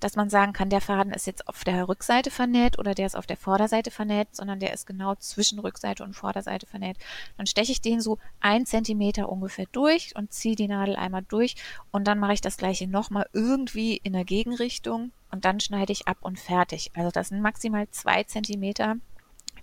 dass 0.00 0.16
man 0.16 0.28
sagen 0.28 0.52
kann, 0.52 0.70
der 0.70 0.80
Faden 0.80 1.12
ist 1.12 1.26
jetzt 1.26 1.48
auf 1.48 1.64
der 1.64 1.88
Rückseite 1.88 2.30
vernäht 2.30 2.78
oder 2.78 2.94
der 2.94 3.06
ist 3.06 3.16
auf 3.16 3.26
der 3.26 3.36
Vorderseite 3.36 3.90
vernäht, 3.90 4.28
sondern 4.32 4.60
der 4.60 4.72
ist 4.72 4.86
genau 4.86 5.14
zwischen 5.16 5.58
Rückseite 5.58 6.04
und 6.04 6.14
Vorderseite 6.14 6.66
vernäht. 6.66 6.98
Dann 7.36 7.46
steche 7.46 7.72
ich 7.72 7.80
den 7.80 8.00
so 8.00 8.18
ein 8.40 8.66
Zentimeter 8.66 9.28
ungefähr 9.30 9.66
durch 9.72 10.14
und 10.14 10.32
ziehe 10.32 10.56
die 10.56 10.68
Nadel 10.68 10.96
einmal 10.96 11.22
durch 11.22 11.56
und 11.90 12.06
dann 12.06 12.18
mache 12.18 12.34
ich 12.34 12.40
das 12.40 12.56
gleiche 12.56 12.86
nochmal 12.86 13.26
irgendwie 13.32 13.96
in 13.96 14.12
der 14.12 14.24
Gegenrichtung 14.24 15.12
und 15.36 15.44
dann 15.44 15.60
schneide 15.60 15.92
ich 15.92 16.08
ab 16.08 16.16
und 16.22 16.40
fertig. 16.40 16.90
Also 16.94 17.10
das 17.10 17.28
sind 17.28 17.42
maximal 17.42 17.86
zwei 17.90 18.24
Zentimeter, 18.24 18.96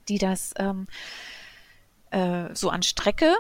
die 0.08 0.20
das 0.20 0.54
ähm, 0.58 0.86
äh, 2.12 2.54
so 2.54 2.70
an 2.70 2.84
Strecke 2.84 3.34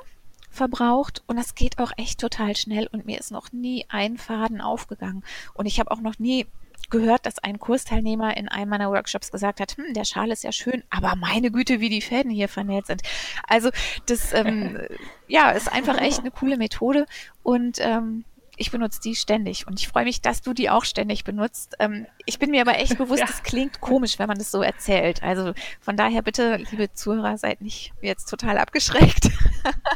verbraucht 0.49 1.23
und 1.27 1.37
das 1.37 1.53
geht 1.53 1.77
auch 1.77 1.91
echt 1.95 2.19
total 2.19 2.55
schnell 2.55 2.87
und 2.91 3.05
mir 3.05 3.19
ist 3.19 3.31
noch 3.31 3.51
nie 3.51 3.85
ein 3.89 4.17
Faden 4.17 4.61
aufgegangen 4.61 5.23
und 5.53 5.67
ich 5.67 5.79
habe 5.79 5.91
auch 5.91 6.01
noch 6.01 6.17
nie 6.17 6.47
gehört, 6.89 7.27
dass 7.27 7.37
ein 7.39 7.59
Kursteilnehmer 7.59 8.35
in 8.35 8.49
einem 8.49 8.69
meiner 8.69 8.89
Workshops 8.89 9.31
gesagt 9.31 9.59
hat, 9.59 9.77
hm, 9.77 9.93
der 9.93 10.05
Schal 10.05 10.31
ist 10.31 10.43
ja 10.43 10.51
schön, 10.51 10.83
aber 10.89 11.15
meine 11.15 11.51
Güte, 11.51 11.79
wie 11.79 11.89
die 11.89 12.01
Fäden 12.01 12.31
hier 12.31 12.49
vernäht 12.49 12.87
sind. 12.87 13.03
Also 13.47 13.69
das 14.07 14.33
ähm, 14.33 14.79
ja, 15.27 15.51
ist 15.51 15.71
einfach 15.71 15.99
echt 15.99 16.19
eine 16.19 16.31
coole 16.31 16.57
Methode 16.57 17.05
und 17.43 17.77
ähm, 17.79 18.25
ich 18.57 18.71
benutze 18.71 18.99
die 19.01 19.15
ständig 19.15 19.67
und 19.67 19.79
ich 19.79 19.87
freue 19.87 20.05
mich, 20.05 20.21
dass 20.21 20.41
du 20.41 20.53
die 20.53 20.69
auch 20.69 20.85
ständig 20.85 21.23
benutzt. 21.23 21.75
Ähm, 21.79 22.05
ich 22.25 22.39
bin 22.39 22.51
mir 22.51 22.61
aber 22.61 22.77
echt 22.77 22.97
bewusst, 22.99 23.19
ja. 23.19 23.25
das 23.25 23.43
klingt 23.43 23.81
komisch, 23.81 24.19
wenn 24.19 24.27
man 24.27 24.37
das 24.37 24.51
so 24.51 24.61
erzählt. 24.61 25.23
Also 25.23 25.53
von 25.81 25.97
daher 25.97 26.21
bitte, 26.21 26.57
liebe 26.71 26.93
Zuhörer, 26.93 27.37
seid 27.37 27.61
nicht 27.61 27.93
jetzt 28.01 28.29
total 28.29 28.57
abgeschreckt. 28.57 29.29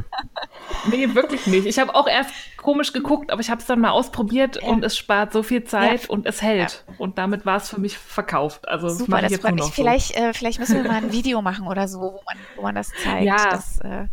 nee, 0.90 1.14
wirklich 1.14 1.46
nicht. 1.48 1.66
Ich 1.66 1.80
habe 1.80 1.94
auch 1.96 2.08
erst 2.08 2.32
komisch 2.58 2.94
geguckt, 2.94 3.32
aber 3.32 3.42
ich 3.42 3.50
habe 3.50 3.62
es 3.62 3.68
dann 3.68 3.80
mal 3.80 3.92
ausprobiert 3.92 4.62
ja. 4.62 4.68
und 4.70 4.84
es 4.84 4.98
spart 4.98 5.34
so 5.34 5.44
viel 5.44 5.64
Zeit 5.64 6.04
ja. 6.04 6.10
und 6.10 6.26
es 6.26 6.42
hält. 6.42 6.84
Und 6.98 7.18
damit 7.18 7.46
war 7.46 7.58
es 7.58 7.70
für 7.70 7.80
mich 7.80 7.98
verkauft. 7.98 8.68
Also 8.68 8.90
Super, 8.90 9.22
das 9.22 9.36
freut 9.36 9.56
mich. 9.56 9.64
So. 9.64 9.70
Vielleicht, 9.72 10.16
äh, 10.18 10.34
vielleicht 10.34 10.60
müssen 10.60 10.76
wir 10.76 10.84
mal 10.84 10.98
ein 10.98 11.12
Video 11.12 11.42
machen 11.42 11.68
oder 11.68 11.88
so, 11.88 12.00
wo 12.00 12.22
man, 12.26 12.38
wo 12.56 12.62
man 12.64 12.76
das 12.76 12.90
zeigt. 13.04 13.26
Ja. 13.26 13.50
Das, 13.52 13.80
äh, 13.82 14.08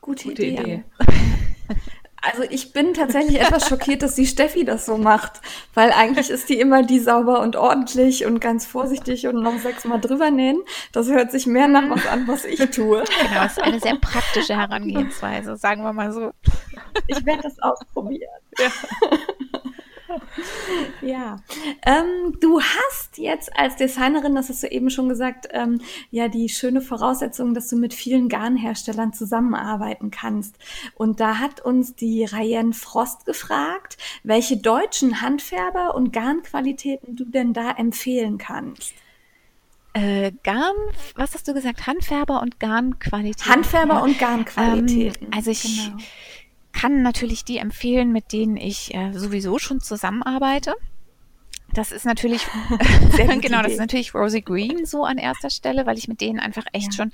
Gute, 0.00 0.28
Gute 0.28 0.44
Idee. 0.44 0.62
Idee. 0.62 0.84
Also 2.20 2.42
ich 2.42 2.72
bin 2.72 2.94
tatsächlich 2.94 3.40
etwas 3.40 3.68
schockiert, 3.68 4.02
dass 4.02 4.14
die 4.14 4.26
Steffi 4.26 4.64
das 4.64 4.86
so 4.86 4.96
macht, 4.98 5.40
weil 5.74 5.92
eigentlich 5.92 6.30
ist 6.30 6.48
die 6.48 6.58
immer 6.58 6.82
die 6.82 6.98
sauber 6.98 7.40
und 7.40 7.54
ordentlich 7.54 8.26
und 8.26 8.40
ganz 8.40 8.66
vorsichtig 8.66 9.26
und 9.28 9.42
noch 9.42 9.58
sechsmal 9.58 10.00
drüber 10.00 10.30
nähen. 10.30 10.60
Das 10.92 11.08
hört 11.08 11.30
sich 11.30 11.46
mehr 11.46 11.68
nach 11.68 11.88
was 11.88 12.06
an, 12.06 12.26
was 12.26 12.44
ich 12.44 12.58
tue. 12.70 13.04
Genau, 13.04 13.42
das 13.42 13.52
ist 13.52 13.62
eine 13.62 13.80
sehr 13.80 13.96
praktische 13.96 14.56
Herangehensweise, 14.56 15.56
sagen 15.56 15.82
wir 15.82 15.92
mal 15.92 16.12
so. 16.12 16.32
Ich 17.06 17.24
werde 17.24 17.42
das 17.42 17.58
ausprobieren. 17.60 18.28
Ja. 18.58 18.70
Ja, 21.02 21.40
ähm, 21.84 22.36
du 22.40 22.60
hast 22.60 23.18
jetzt 23.18 23.56
als 23.56 23.76
Designerin, 23.76 24.34
das 24.34 24.48
hast 24.48 24.62
du 24.62 24.68
eben 24.68 24.90
schon 24.90 25.08
gesagt, 25.08 25.48
ähm, 25.50 25.80
ja 26.10 26.28
die 26.28 26.48
schöne 26.48 26.80
Voraussetzung, 26.80 27.54
dass 27.54 27.68
du 27.68 27.76
mit 27.76 27.94
vielen 27.94 28.28
Garnherstellern 28.28 29.12
zusammenarbeiten 29.12 30.10
kannst. 30.10 30.56
Und 30.94 31.20
da 31.20 31.38
hat 31.38 31.60
uns 31.60 31.94
die 31.94 32.24
Ryan 32.24 32.72
Frost 32.72 33.26
gefragt, 33.26 33.96
welche 34.22 34.56
deutschen 34.56 35.20
Handfärber 35.20 35.94
und 35.94 36.12
Garnqualitäten 36.12 37.16
du 37.16 37.24
denn 37.24 37.52
da 37.52 37.72
empfehlen 37.72 38.38
kannst. 38.38 38.94
Äh, 39.94 40.32
Garn, 40.44 40.76
was 41.16 41.34
hast 41.34 41.48
du 41.48 41.54
gesagt? 41.54 41.86
Handfärber 41.86 42.42
und 42.42 42.60
Garnqualitäten. 42.60 43.50
Handfärber 43.50 43.94
ja. 43.94 44.00
und 44.02 44.18
Garnqualitäten. 44.18 45.26
Ähm, 45.26 45.32
also 45.34 45.50
ich 45.50 45.62
genau 45.62 45.96
kann 46.78 47.02
natürlich 47.02 47.44
die 47.44 47.58
empfehlen, 47.58 48.12
mit 48.12 48.32
denen 48.32 48.56
ich 48.56 48.94
äh, 48.94 49.12
sowieso 49.12 49.58
schon 49.58 49.80
zusammenarbeite. 49.80 50.76
Das 51.74 51.90
ist 51.90 52.06
natürlich, 52.06 52.46
genau, 53.40 53.62
das 53.62 53.72
ist 53.72 53.80
natürlich 53.80 54.14
Rosie 54.14 54.42
Green 54.42 54.86
so 54.86 55.04
an 55.04 55.18
erster 55.18 55.50
Stelle, 55.50 55.86
weil 55.86 55.98
ich 55.98 56.06
mit 56.06 56.20
denen 56.20 56.38
einfach 56.38 56.64
echt 56.72 56.92
ja. 56.92 56.92
schon 56.92 57.12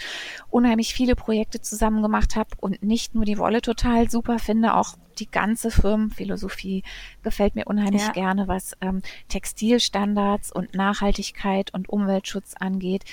unheimlich 0.51 0.93
viele 0.93 1.17
Projekte 1.17 1.63
zusammen 1.63 2.03
gemacht 2.03 2.37
habe 2.37 2.51
und 2.61 2.83
nicht 2.83 3.15
nur 3.15 3.25
die 3.25 3.39
Wolle 3.39 3.63
total 3.63 4.11
super 4.11 4.39
finde, 4.39 4.75
auch 4.75 4.97
die 5.19 5.31
ganze 5.31 5.71
Firmenphilosophie 5.71 6.83
gefällt 7.23 7.55
mir 7.55 7.67
unheimlich 7.67 8.03
ja. 8.03 8.13
gerne, 8.13 8.49
was 8.49 8.77
ähm, 8.81 9.03
Textilstandards 9.29 10.53
und 10.53 10.75
Nachhaltigkeit 10.75 11.73
und 11.73 11.89
Umweltschutz 11.89 12.55
angeht, 12.59 13.05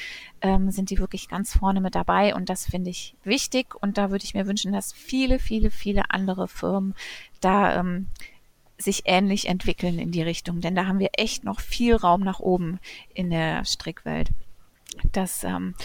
ähm, 0.41 0.71
sind 0.71 0.89
die 0.89 0.99
wirklich 0.99 1.29
ganz 1.29 1.57
vorne 1.57 1.81
mit 1.81 1.95
dabei 1.95 2.35
und 2.35 2.49
das 2.49 2.65
finde 2.65 2.89
ich 2.89 3.15
wichtig 3.23 3.75
und 3.81 3.97
da 3.97 4.11
würde 4.11 4.25
ich 4.25 4.33
mir 4.33 4.47
wünschen, 4.47 4.71
dass 4.71 4.93
viele, 4.93 5.39
viele, 5.39 5.71
viele 5.71 6.11
andere 6.11 6.47
Firmen 6.47 6.95
da 7.39 7.79
ähm, 7.79 8.07
sich 8.77 9.03
ähnlich 9.05 9.47
entwickeln 9.47 9.99
in 9.99 10.11
die 10.11 10.23
Richtung, 10.23 10.61
denn 10.61 10.75
da 10.75 10.87
haben 10.87 10.99
wir 10.99 11.11
echt 11.13 11.43
noch 11.43 11.59
viel 11.59 11.95
Raum 11.95 12.21
nach 12.21 12.39
oben 12.39 12.79
in 13.13 13.29
der 13.29 13.63
Strickwelt. 13.65 14.29
Das 15.11 15.43
ähm, 15.43 15.75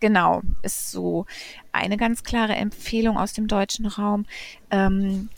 genau 0.00 0.42
ist 0.62 0.90
so 0.90 1.26
eine 1.72 1.96
ganz 1.96 2.22
klare 2.22 2.54
Empfehlung 2.54 3.16
aus 3.18 3.32
dem 3.32 3.48
deutschen 3.48 3.86
Raum. 3.86 4.26
Ähm, 4.70 5.28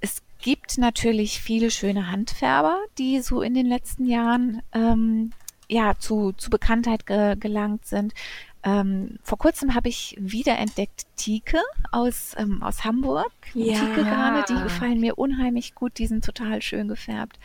es 0.00 0.22
gibt 0.38 0.78
natürlich 0.78 1.40
viele 1.40 1.70
schöne 1.70 2.10
Handfärber, 2.10 2.78
die 2.98 3.20
so 3.20 3.42
in 3.42 3.54
den 3.54 3.66
letzten 3.66 4.06
Jahren 4.06 4.62
ähm, 4.72 5.32
ja 5.68 5.98
zu, 5.98 6.32
zu 6.32 6.50
Bekanntheit 6.50 7.06
ge 7.06 7.36
gelangt 7.36 7.86
sind. 7.86 8.14
Ähm, 8.62 9.18
vor 9.22 9.38
kurzem 9.38 9.74
habe 9.74 9.88
ich 9.88 10.16
wiederentdeckt 10.18 11.06
Tike 11.16 11.60
aus, 11.92 12.34
ähm, 12.36 12.62
aus 12.62 12.84
Hamburg. 12.84 13.30
Ja. 13.54 13.78
Tike-Garne, 13.78 14.44
die 14.48 14.60
gefallen 14.60 14.98
mir 14.98 15.18
unheimlich 15.18 15.76
gut, 15.76 15.98
die 15.98 16.08
sind 16.08 16.24
total 16.24 16.60
schön 16.62 16.88
gefärbt. 16.88 17.38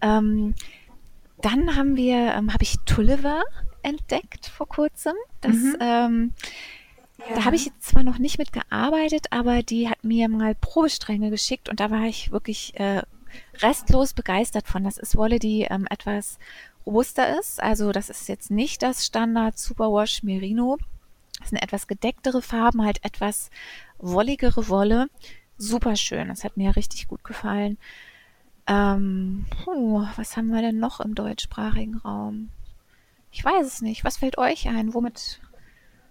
Ähm, 0.00 0.54
dann 1.42 1.76
haben 1.76 1.96
wir, 1.96 2.34
ähm, 2.34 2.52
habe 2.52 2.62
ich 2.62 2.76
Tulliver 2.86 3.42
entdeckt 3.82 4.46
vor 4.46 4.68
kurzem. 4.68 5.14
Das, 5.40 5.54
mhm. 5.54 5.76
ähm, 5.80 6.32
ja. 7.18 7.34
Da 7.36 7.44
habe 7.44 7.56
ich 7.56 7.66
jetzt 7.66 7.82
zwar 7.82 8.04
noch 8.04 8.18
nicht 8.18 8.38
mitgearbeitet, 8.38 9.26
aber 9.30 9.62
die 9.62 9.88
hat 9.88 10.04
mir 10.04 10.28
mal 10.28 10.54
Probestränge 10.54 11.30
geschickt 11.30 11.68
und 11.68 11.80
da 11.80 11.90
war 11.90 12.04
ich 12.04 12.30
wirklich 12.30 12.78
äh, 12.78 13.02
restlos 13.60 14.12
begeistert 14.12 14.68
von. 14.68 14.84
Das 14.84 14.98
ist 14.98 15.16
Wolle, 15.16 15.38
die 15.38 15.62
ähm, 15.62 15.86
etwas 15.90 16.38
robuster 16.86 17.38
ist. 17.38 17.62
Also 17.62 17.92
das 17.92 18.08
ist 18.08 18.28
jetzt 18.28 18.50
nicht 18.50 18.82
das 18.82 19.04
Standard 19.04 19.58
Superwash 19.58 20.22
Merino. 20.22 20.78
Das 21.40 21.50
sind 21.50 21.58
etwas 21.58 21.86
gedecktere 21.86 22.42
Farben, 22.42 22.84
halt 22.84 23.04
etwas 23.04 23.50
wolligere 23.98 24.68
Wolle. 24.68 25.08
Super 25.56 25.96
schön. 25.96 26.28
Das 26.28 26.44
hat 26.44 26.56
mir 26.56 26.76
richtig 26.76 27.08
gut 27.08 27.24
gefallen. 27.24 27.78
Ähm, 28.66 29.46
oh, 29.66 30.02
was 30.16 30.36
haben 30.36 30.48
wir 30.48 30.62
denn 30.62 30.78
noch 30.78 31.00
im 31.00 31.14
deutschsprachigen 31.14 31.96
Raum? 31.96 32.50
Ich 33.30 33.44
weiß 33.44 33.66
es 33.66 33.82
nicht. 33.82 34.04
Was 34.04 34.18
fällt 34.18 34.38
euch 34.38 34.68
ein? 34.68 34.94
Womit? 34.94 35.40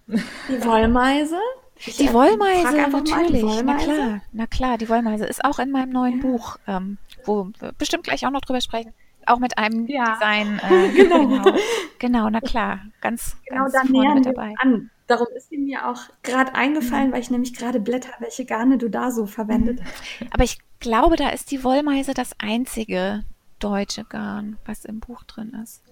Die 0.06 0.64
Wollmeise? 0.64 1.38
die 1.86 2.12
Wollmeise, 2.12 2.88
natürlich. 2.90 3.40
Die 3.40 3.42
Wollmeise. 3.42 3.64
Na 3.64 3.76
klar, 3.76 4.20
na 4.32 4.46
klar, 4.46 4.78
die 4.78 4.88
Wollmeise 4.88 5.26
ist 5.26 5.44
auch 5.44 5.58
in 5.58 5.70
meinem 5.70 5.90
neuen 5.90 6.20
ja. 6.20 6.26
Buch, 6.26 6.56
ähm, 6.66 6.98
wo 7.24 7.50
wir 7.60 7.72
bestimmt 7.72 8.04
gleich 8.04 8.26
auch 8.26 8.30
noch 8.30 8.40
drüber 8.40 8.60
sprechen 8.60 8.92
auch 9.28 9.38
mit 9.38 9.58
einem 9.58 9.86
ja. 9.86 10.14
Design. 10.14 10.60
Äh, 10.62 10.88
genau. 10.96 11.26
genau. 11.26 11.58
genau. 11.98 12.30
na 12.30 12.40
klar, 12.40 12.80
ganz, 13.00 13.36
genau, 13.46 13.62
ganz 13.64 13.72
da 13.74 13.80
vorne 13.84 14.14
mit 14.14 14.26
dabei. 14.26 14.54
An. 14.58 14.90
Darum 15.06 15.26
ist 15.34 15.48
sie 15.48 15.56
mir 15.56 15.88
auch 15.88 16.02
gerade 16.22 16.54
eingefallen, 16.54 17.08
mhm. 17.08 17.12
weil 17.12 17.20
ich 17.20 17.30
nämlich 17.30 17.54
gerade 17.54 17.80
blätter, 17.80 18.12
welche 18.18 18.44
Garne 18.44 18.76
du 18.76 18.90
da 18.90 19.10
so 19.10 19.26
verwendet 19.26 19.80
hast. 19.82 20.20
Mhm. 20.20 20.28
Aber 20.32 20.44
ich 20.44 20.58
glaube, 20.80 21.16
da 21.16 21.30
ist 21.30 21.50
die 21.50 21.64
Wollmeise 21.64 22.12
das 22.12 22.32
einzige 22.38 23.24
deutsche 23.58 24.04
Garn, 24.04 24.58
was 24.66 24.84
im 24.84 25.00
Buch 25.00 25.24
drin 25.24 25.56
ist. 25.62 25.82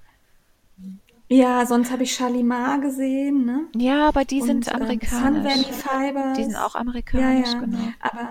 Ja, 1.29 1.66
sonst 1.66 1.91
habe 1.91 2.05
ich 2.05 2.14
Shalimar 2.14 2.81
gesehen, 2.81 3.45
ne? 3.45 3.66
Ja, 3.74 4.09
aber 4.09 4.24
die 4.24 4.41
Und, 4.41 4.47
sind 4.47 4.68
ähm, 4.68 4.83
amerikanisch. 4.83 5.24
Sun 5.24 5.45
Valley 5.45 5.72
Fibers. 5.72 6.39
Die 6.39 6.45
sind 6.45 6.57
auch 6.57 6.74
amerikanisch, 6.74 7.49
ja, 7.49 7.55
ja. 7.55 7.61
genau. 7.61 7.89
Aber 8.01 8.31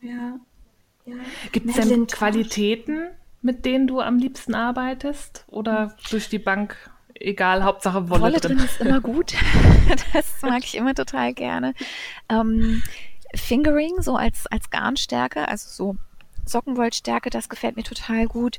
ja. 0.00 0.38
ja. 1.04 1.16
Gibt 1.50 1.76
es 1.76 1.88
denn 1.88 2.06
Qualitäten, 2.06 3.08
mit 3.40 3.64
denen 3.64 3.88
du 3.88 4.00
am 4.00 4.18
liebsten 4.18 4.54
arbeitest? 4.54 5.44
Oder 5.48 5.96
durch 6.10 6.28
die 6.28 6.38
Bank, 6.38 6.76
egal, 7.14 7.64
Hauptsache 7.64 8.08
Wolle, 8.08 8.22
Wolle 8.22 8.40
drin. 8.40 8.58
drin 8.58 8.66
ist 8.66 8.80
immer 8.80 9.00
gut. 9.02 9.34
das 10.12 10.42
mag 10.42 10.62
ich 10.62 10.76
immer 10.76 10.94
total 10.94 11.34
gerne. 11.34 11.74
Ähm, 12.28 12.82
Fingering, 13.34 14.00
so 14.00 14.14
als, 14.14 14.46
als 14.46 14.70
Garnstärke, 14.70 15.48
also 15.48 15.68
so 15.68 15.96
Sockenwollstärke, 16.46 17.30
das 17.30 17.48
gefällt 17.48 17.76
mir 17.76 17.82
total 17.82 18.26
gut. 18.26 18.58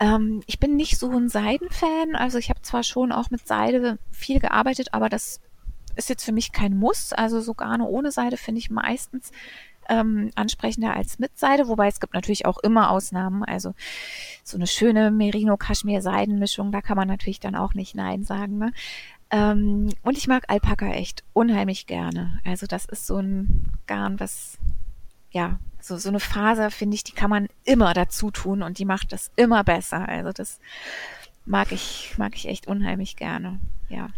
Ähm, 0.00 0.42
ich 0.46 0.58
bin 0.58 0.76
nicht 0.76 0.98
so 0.98 1.10
ein 1.10 1.28
Seidenfan, 1.28 2.14
also 2.14 2.38
ich 2.38 2.50
habe 2.50 2.62
zwar 2.62 2.82
schon 2.82 3.12
auch 3.12 3.30
mit 3.30 3.46
Seide 3.46 3.98
viel 4.10 4.40
gearbeitet, 4.40 4.88
aber 4.92 5.08
das 5.08 5.40
ist 5.96 6.08
jetzt 6.08 6.24
für 6.24 6.32
mich 6.32 6.52
kein 6.52 6.76
Muss. 6.76 7.12
Also 7.12 7.40
so 7.40 7.54
Garne 7.54 7.86
ohne 7.86 8.12
Seide 8.12 8.36
finde 8.36 8.60
ich 8.60 8.70
meistens 8.70 9.32
ähm, 9.88 10.30
ansprechender 10.34 10.94
als 10.94 11.18
mit 11.18 11.36
Seide, 11.38 11.66
wobei 11.68 11.88
es 11.88 12.00
gibt 12.00 12.14
natürlich 12.14 12.46
auch 12.46 12.58
immer 12.58 12.90
Ausnahmen. 12.90 13.42
Also 13.42 13.74
so 14.44 14.56
eine 14.56 14.66
schöne 14.66 15.10
Merino-Kaschmir-Seidenmischung, 15.10 16.70
da 16.70 16.80
kann 16.80 16.96
man 16.96 17.08
natürlich 17.08 17.40
dann 17.40 17.56
auch 17.56 17.74
nicht 17.74 17.94
Nein 17.94 18.22
sagen. 18.22 18.58
Ne? 18.58 18.72
Ähm, 19.30 19.88
und 20.02 20.16
ich 20.16 20.28
mag 20.28 20.44
Alpaka 20.48 20.90
echt 20.90 21.24
unheimlich 21.32 21.86
gerne. 21.86 22.40
Also 22.44 22.66
das 22.66 22.84
ist 22.84 23.06
so 23.06 23.16
ein 23.16 23.64
Garn, 23.86 24.20
was 24.20 24.58
ja 25.38 25.58
so 25.80 25.96
so 25.96 26.08
eine 26.08 26.20
Faser 26.20 26.70
finde 26.70 26.96
ich, 26.96 27.04
die 27.04 27.12
kann 27.12 27.30
man 27.30 27.48
immer 27.64 27.94
dazu 27.94 28.30
tun 28.30 28.62
und 28.62 28.78
die 28.78 28.84
macht 28.84 29.12
das 29.12 29.30
immer 29.36 29.64
besser. 29.64 30.08
Also 30.08 30.32
das 30.32 30.58
mag 31.46 31.72
ich 31.72 32.14
mag 32.18 32.34
ich 32.34 32.48
echt 32.48 32.66
unheimlich 32.66 33.16
gerne. 33.16 33.60
Ja. 33.88 34.08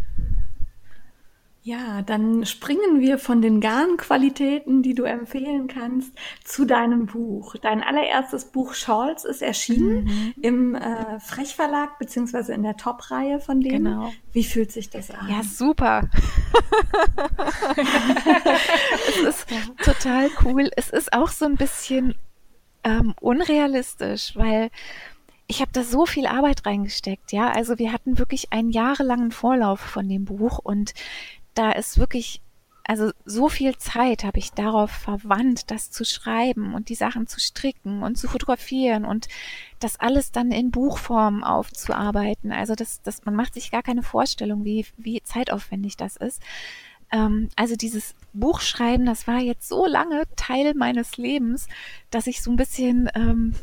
Ja, 1.62 2.00
dann 2.00 2.46
springen 2.46 3.00
wir 3.00 3.18
von 3.18 3.42
den 3.42 3.60
Garnqualitäten, 3.60 4.82
die 4.82 4.94
du 4.94 5.02
empfehlen 5.02 5.68
kannst, 5.68 6.10
zu 6.42 6.64
deinem 6.64 7.04
Buch. 7.04 7.54
Dein 7.60 7.82
allererstes 7.82 8.46
Buch 8.46 8.72
Shawls 8.72 9.26
ist 9.26 9.42
erschienen 9.42 10.04
mhm. 10.04 10.34
im 10.40 10.74
äh, 10.74 11.20
Frechverlag 11.20 11.98
beziehungsweise 11.98 12.54
in 12.54 12.62
der 12.62 12.78
Top-Reihe 12.78 13.40
von 13.40 13.60
denen. 13.60 13.84
Genau. 13.84 14.12
Wie 14.32 14.44
fühlt 14.44 14.72
sich 14.72 14.88
das 14.88 15.10
an? 15.10 15.28
Ja, 15.28 15.42
super. 15.42 16.08
es 19.08 19.18
ist 19.18 19.46
total 19.84 20.30
cool. 20.44 20.70
Es 20.76 20.88
ist 20.88 21.12
auch 21.12 21.28
so 21.28 21.44
ein 21.44 21.56
bisschen 21.56 22.14
ähm, 22.84 23.14
unrealistisch, 23.20 24.34
weil 24.34 24.70
ich 25.46 25.60
habe 25.60 25.72
da 25.72 25.82
so 25.82 26.06
viel 26.06 26.26
Arbeit 26.26 26.64
reingesteckt, 26.64 27.32
ja. 27.32 27.50
Also 27.50 27.78
wir 27.78 27.92
hatten 27.92 28.18
wirklich 28.18 28.52
einen 28.52 28.70
jahrelangen 28.70 29.32
Vorlauf 29.32 29.80
von 29.80 30.08
dem 30.08 30.24
Buch 30.24 30.58
und 30.58 30.94
da 31.54 31.72
ist 31.72 31.98
wirklich, 31.98 32.40
also 32.84 33.12
so 33.24 33.48
viel 33.48 33.76
Zeit 33.76 34.24
habe 34.24 34.38
ich 34.38 34.52
darauf 34.52 34.90
verwandt, 34.90 35.70
das 35.70 35.90
zu 35.90 36.04
schreiben 36.04 36.74
und 36.74 36.88
die 36.88 36.94
Sachen 36.94 37.26
zu 37.26 37.40
stricken 37.40 38.02
und 38.02 38.16
zu 38.16 38.28
fotografieren 38.28 39.04
und 39.04 39.28
das 39.78 39.98
alles 39.98 40.32
dann 40.32 40.50
in 40.50 40.70
Buchform 40.70 41.44
aufzuarbeiten. 41.44 42.52
Also 42.52 42.74
das, 42.74 43.02
das, 43.02 43.24
man 43.24 43.34
macht 43.34 43.54
sich 43.54 43.70
gar 43.70 43.82
keine 43.82 44.02
Vorstellung, 44.02 44.64
wie, 44.64 44.86
wie 44.96 45.22
zeitaufwendig 45.22 45.96
das 45.96 46.16
ist. 46.16 46.42
Ähm, 47.12 47.48
also 47.56 47.76
dieses 47.76 48.14
Buchschreiben, 48.32 49.06
das 49.06 49.26
war 49.26 49.38
jetzt 49.38 49.68
so 49.68 49.86
lange 49.86 50.24
Teil 50.36 50.74
meines 50.74 51.16
Lebens, 51.16 51.68
dass 52.10 52.26
ich 52.26 52.42
so 52.42 52.50
ein 52.50 52.56
bisschen 52.56 53.10
ähm, 53.14 53.54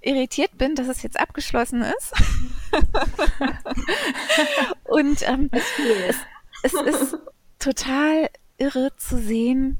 irritiert 0.00 0.56
bin, 0.58 0.74
dass 0.74 0.88
es 0.88 1.02
jetzt 1.02 1.18
abgeschlossen 1.18 1.82
ist. 1.82 2.12
und 4.84 5.28
ähm, 5.28 5.50
es, 5.52 5.64
es 6.62 6.72
ist 6.72 7.18
total 7.58 8.28
irre 8.58 8.90
zu 8.96 9.18
sehen, 9.18 9.78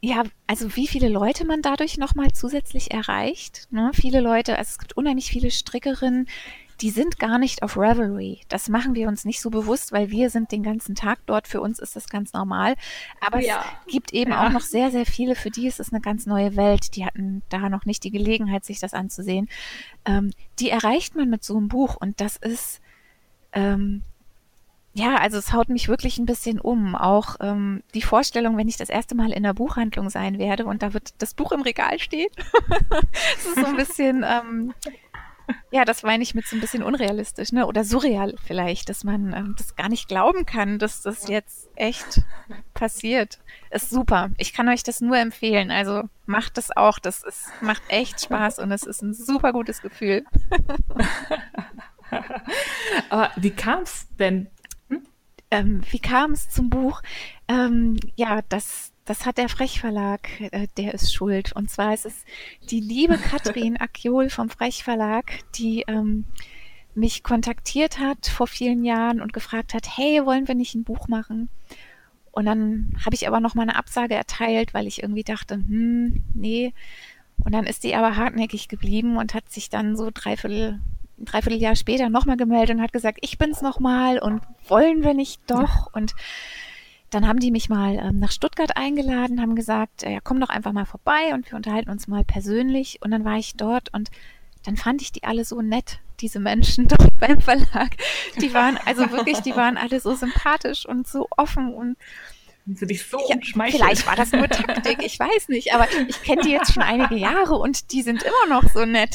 ja, 0.00 0.22
also 0.46 0.76
wie 0.76 0.86
viele 0.86 1.08
Leute 1.08 1.46
man 1.46 1.62
dadurch 1.62 1.98
nochmal 1.98 2.32
zusätzlich 2.32 2.92
erreicht. 2.92 3.66
Ne? 3.70 3.90
Viele 3.94 4.20
Leute, 4.20 4.56
also 4.56 4.68
es 4.70 4.78
gibt 4.78 4.96
unheimlich 4.96 5.28
viele 5.28 5.50
Strickerinnen, 5.50 6.28
die 6.80 6.90
sind 6.90 7.18
gar 7.18 7.38
nicht 7.38 7.62
auf 7.62 7.76
Revelry. 7.76 8.42
Das 8.48 8.68
machen 8.68 8.94
wir 8.94 9.08
uns 9.08 9.24
nicht 9.24 9.40
so 9.40 9.48
bewusst, 9.48 9.92
weil 9.92 10.10
wir 10.10 10.28
sind 10.28 10.52
den 10.52 10.62
ganzen 10.62 10.94
Tag 10.94 11.20
dort. 11.24 11.48
Für 11.48 11.62
uns 11.62 11.78
ist 11.78 11.96
das 11.96 12.08
ganz 12.08 12.34
normal. 12.34 12.74
Aber 13.20 13.40
ja. 13.40 13.64
es 13.86 13.92
gibt 13.92 14.12
eben 14.12 14.32
ja. 14.32 14.46
auch 14.46 14.52
noch 14.52 14.60
sehr, 14.60 14.90
sehr 14.90 15.06
viele, 15.06 15.34
für 15.34 15.50
die 15.50 15.66
ist 15.66 15.80
es 15.80 15.90
eine 15.90 16.02
ganz 16.02 16.26
neue 16.26 16.54
Welt. 16.54 16.94
Die 16.94 17.06
hatten 17.06 17.42
da 17.48 17.70
noch 17.70 17.86
nicht 17.86 18.04
die 18.04 18.10
Gelegenheit, 18.10 18.64
sich 18.64 18.78
das 18.78 18.92
anzusehen. 18.92 19.48
Ähm, 20.04 20.32
die 20.58 20.68
erreicht 20.68 21.16
man 21.16 21.30
mit 21.30 21.44
so 21.44 21.56
einem 21.56 21.68
Buch 21.68 21.96
und 21.96 22.20
das 22.20 22.36
ist, 22.36 22.80
ähm, 23.52 24.02
ja, 24.96 25.16
also 25.16 25.36
es 25.36 25.52
haut 25.52 25.68
mich 25.68 25.88
wirklich 25.88 26.16
ein 26.16 26.24
bisschen 26.24 26.58
um. 26.58 26.94
Auch 26.94 27.36
ähm, 27.40 27.82
die 27.92 28.00
Vorstellung, 28.00 28.56
wenn 28.56 28.66
ich 28.66 28.78
das 28.78 28.88
erste 28.88 29.14
Mal 29.14 29.30
in 29.30 29.42
der 29.42 29.52
Buchhandlung 29.52 30.08
sein 30.08 30.38
werde 30.38 30.64
und 30.64 30.82
da 30.82 30.94
wird 30.94 31.12
das 31.18 31.34
Buch 31.34 31.52
im 31.52 31.60
Regal 31.60 31.98
steht. 31.98 32.32
Es 33.36 33.44
ist 33.46 33.56
so 33.56 33.66
ein 33.66 33.76
bisschen, 33.76 34.24
ähm, 34.26 34.72
ja, 35.70 35.84
das 35.84 36.02
meine 36.02 36.22
ich 36.22 36.34
mit 36.34 36.46
so 36.46 36.56
ein 36.56 36.60
bisschen 36.60 36.82
unrealistisch, 36.82 37.52
ne? 37.52 37.66
Oder 37.66 37.84
surreal 37.84 38.36
vielleicht, 38.42 38.88
dass 38.88 39.04
man 39.04 39.34
ähm, 39.34 39.54
das 39.58 39.76
gar 39.76 39.90
nicht 39.90 40.08
glauben 40.08 40.46
kann, 40.46 40.78
dass 40.78 41.02
das 41.02 41.28
jetzt 41.28 41.68
echt 41.74 42.22
passiert. 42.72 43.38
Ist 43.68 43.90
super. 43.90 44.30
Ich 44.38 44.54
kann 44.54 44.66
euch 44.70 44.82
das 44.82 45.02
nur 45.02 45.18
empfehlen. 45.18 45.70
Also 45.70 46.04
macht 46.24 46.56
das 46.56 46.74
auch. 46.74 46.98
Das 46.98 47.22
ist, 47.22 47.50
macht 47.60 47.82
echt 47.88 48.22
Spaß 48.22 48.60
und 48.60 48.72
es 48.72 48.84
ist 48.84 49.02
ein 49.02 49.12
super 49.12 49.52
gutes 49.52 49.82
Gefühl. 49.82 50.24
Aber 53.10 53.30
wie 53.36 53.50
kam 53.50 53.82
es 53.82 54.06
denn? 54.18 54.48
Hm? 55.52 55.58
Ähm, 55.58 55.80
wie 55.90 55.98
kam 55.98 56.32
es 56.32 56.48
zum 56.48 56.70
Buch? 56.70 57.02
Ähm, 57.48 57.96
ja, 58.16 58.40
das, 58.48 58.92
das 59.04 59.26
hat 59.26 59.38
der 59.38 59.48
Frech-Verlag, 59.48 60.28
äh, 60.40 60.66
der 60.76 60.94
ist 60.94 61.12
schuld. 61.12 61.52
Und 61.52 61.70
zwar 61.70 61.94
ist 61.94 62.06
es 62.06 62.24
die 62.70 62.80
liebe 62.80 63.18
Katrin 63.18 63.76
Akiol 63.80 64.30
vom 64.30 64.48
Frech-Verlag, 64.50 65.32
die 65.56 65.84
ähm, 65.86 66.24
mich 66.94 67.22
kontaktiert 67.22 67.98
hat 67.98 68.26
vor 68.26 68.46
vielen 68.46 68.84
Jahren 68.84 69.20
und 69.20 69.32
gefragt 69.32 69.74
hat, 69.74 69.96
hey, 69.96 70.24
wollen 70.24 70.48
wir 70.48 70.54
nicht 70.54 70.74
ein 70.74 70.84
Buch 70.84 71.08
machen? 71.08 71.50
Und 72.32 72.46
dann 72.46 72.94
habe 73.04 73.14
ich 73.14 73.26
aber 73.26 73.40
noch 73.40 73.54
mal 73.54 73.62
eine 73.62 73.76
Absage 73.76 74.14
erteilt, 74.14 74.74
weil 74.74 74.86
ich 74.86 75.02
irgendwie 75.02 75.24
dachte, 75.24 75.54
hm, 75.54 76.24
nee. 76.34 76.74
Und 77.44 77.52
dann 77.52 77.64
ist 77.64 77.84
die 77.84 77.94
aber 77.94 78.16
hartnäckig 78.16 78.68
geblieben 78.68 79.16
und 79.16 79.34
hat 79.34 79.50
sich 79.50 79.70
dann 79.70 79.96
so 79.96 80.10
dreiviertel, 80.12 80.80
dreiviertel 81.18 81.60
Jahr 81.60 81.76
später 81.76 82.08
nochmal 82.08 82.36
gemeldet 82.36 82.76
und 82.76 82.82
hat 82.82 82.92
gesagt, 82.92 83.18
ich 83.22 83.38
bin's 83.38 83.62
nochmal 83.62 84.18
und 84.18 84.42
wollen 84.68 85.02
wir 85.02 85.14
nicht 85.14 85.40
doch? 85.46 85.92
Und 85.92 86.14
dann 87.10 87.26
haben 87.26 87.38
die 87.38 87.50
mich 87.50 87.68
mal 87.68 87.94
ähm, 87.94 88.18
nach 88.18 88.32
Stuttgart 88.32 88.76
eingeladen, 88.76 89.40
haben 89.40 89.54
gesagt, 89.54 90.02
äh, 90.02 90.12
ja, 90.14 90.20
komm 90.22 90.40
doch 90.40 90.48
einfach 90.48 90.72
mal 90.72 90.86
vorbei 90.86 91.32
und 91.34 91.50
wir 91.50 91.56
unterhalten 91.56 91.90
uns 91.90 92.08
mal 92.08 92.24
persönlich. 92.24 92.98
Und 93.02 93.10
dann 93.10 93.24
war 93.24 93.36
ich 93.36 93.56
dort 93.56 93.92
und 93.94 94.10
dann 94.64 94.76
fand 94.76 95.00
ich 95.00 95.12
die 95.12 95.22
alle 95.22 95.44
so 95.44 95.62
nett, 95.62 96.00
diese 96.20 96.40
Menschen 96.40 96.88
dort 96.88 97.18
beim 97.20 97.40
Verlag. 97.40 97.96
Die 98.40 98.52
waren, 98.52 98.78
also 98.84 99.10
wirklich, 99.12 99.40
die 99.40 99.54
waren 99.54 99.76
alle 99.76 100.00
so 100.00 100.14
sympathisch 100.14 100.86
und 100.86 101.06
so 101.06 101.28
offen 101.36 101.72
und 101.72 101.96
Sie 102.74 102.86
dich 102.86 103.06
so 103.06 103.18
ja, 103.28 103.36
Vielleicht 103.40 104.06
war 104.08 104.16
das 104.16 104.32
nur 104.32 104.48
Taktik, 104.48 105.00
ich 105.00 105.20
weiß 105.20 105.48
nicht, 105.48 105.72
aber 105.72 105.86
ich 106.08 106.20
kenne 106.22 106.42
die 106.42 106.50
jetzt 106.50 106.72
schon 106.72 106.82
einige 106.82 107.14
Jahre 107.14 107.54
und 107.54 107.92
die 107.92 108.02
sind 108.02 108.24
immer 108.24 108.54
noch 108.60 108.68
so 108.72 108.84
nett. 108.84 109.14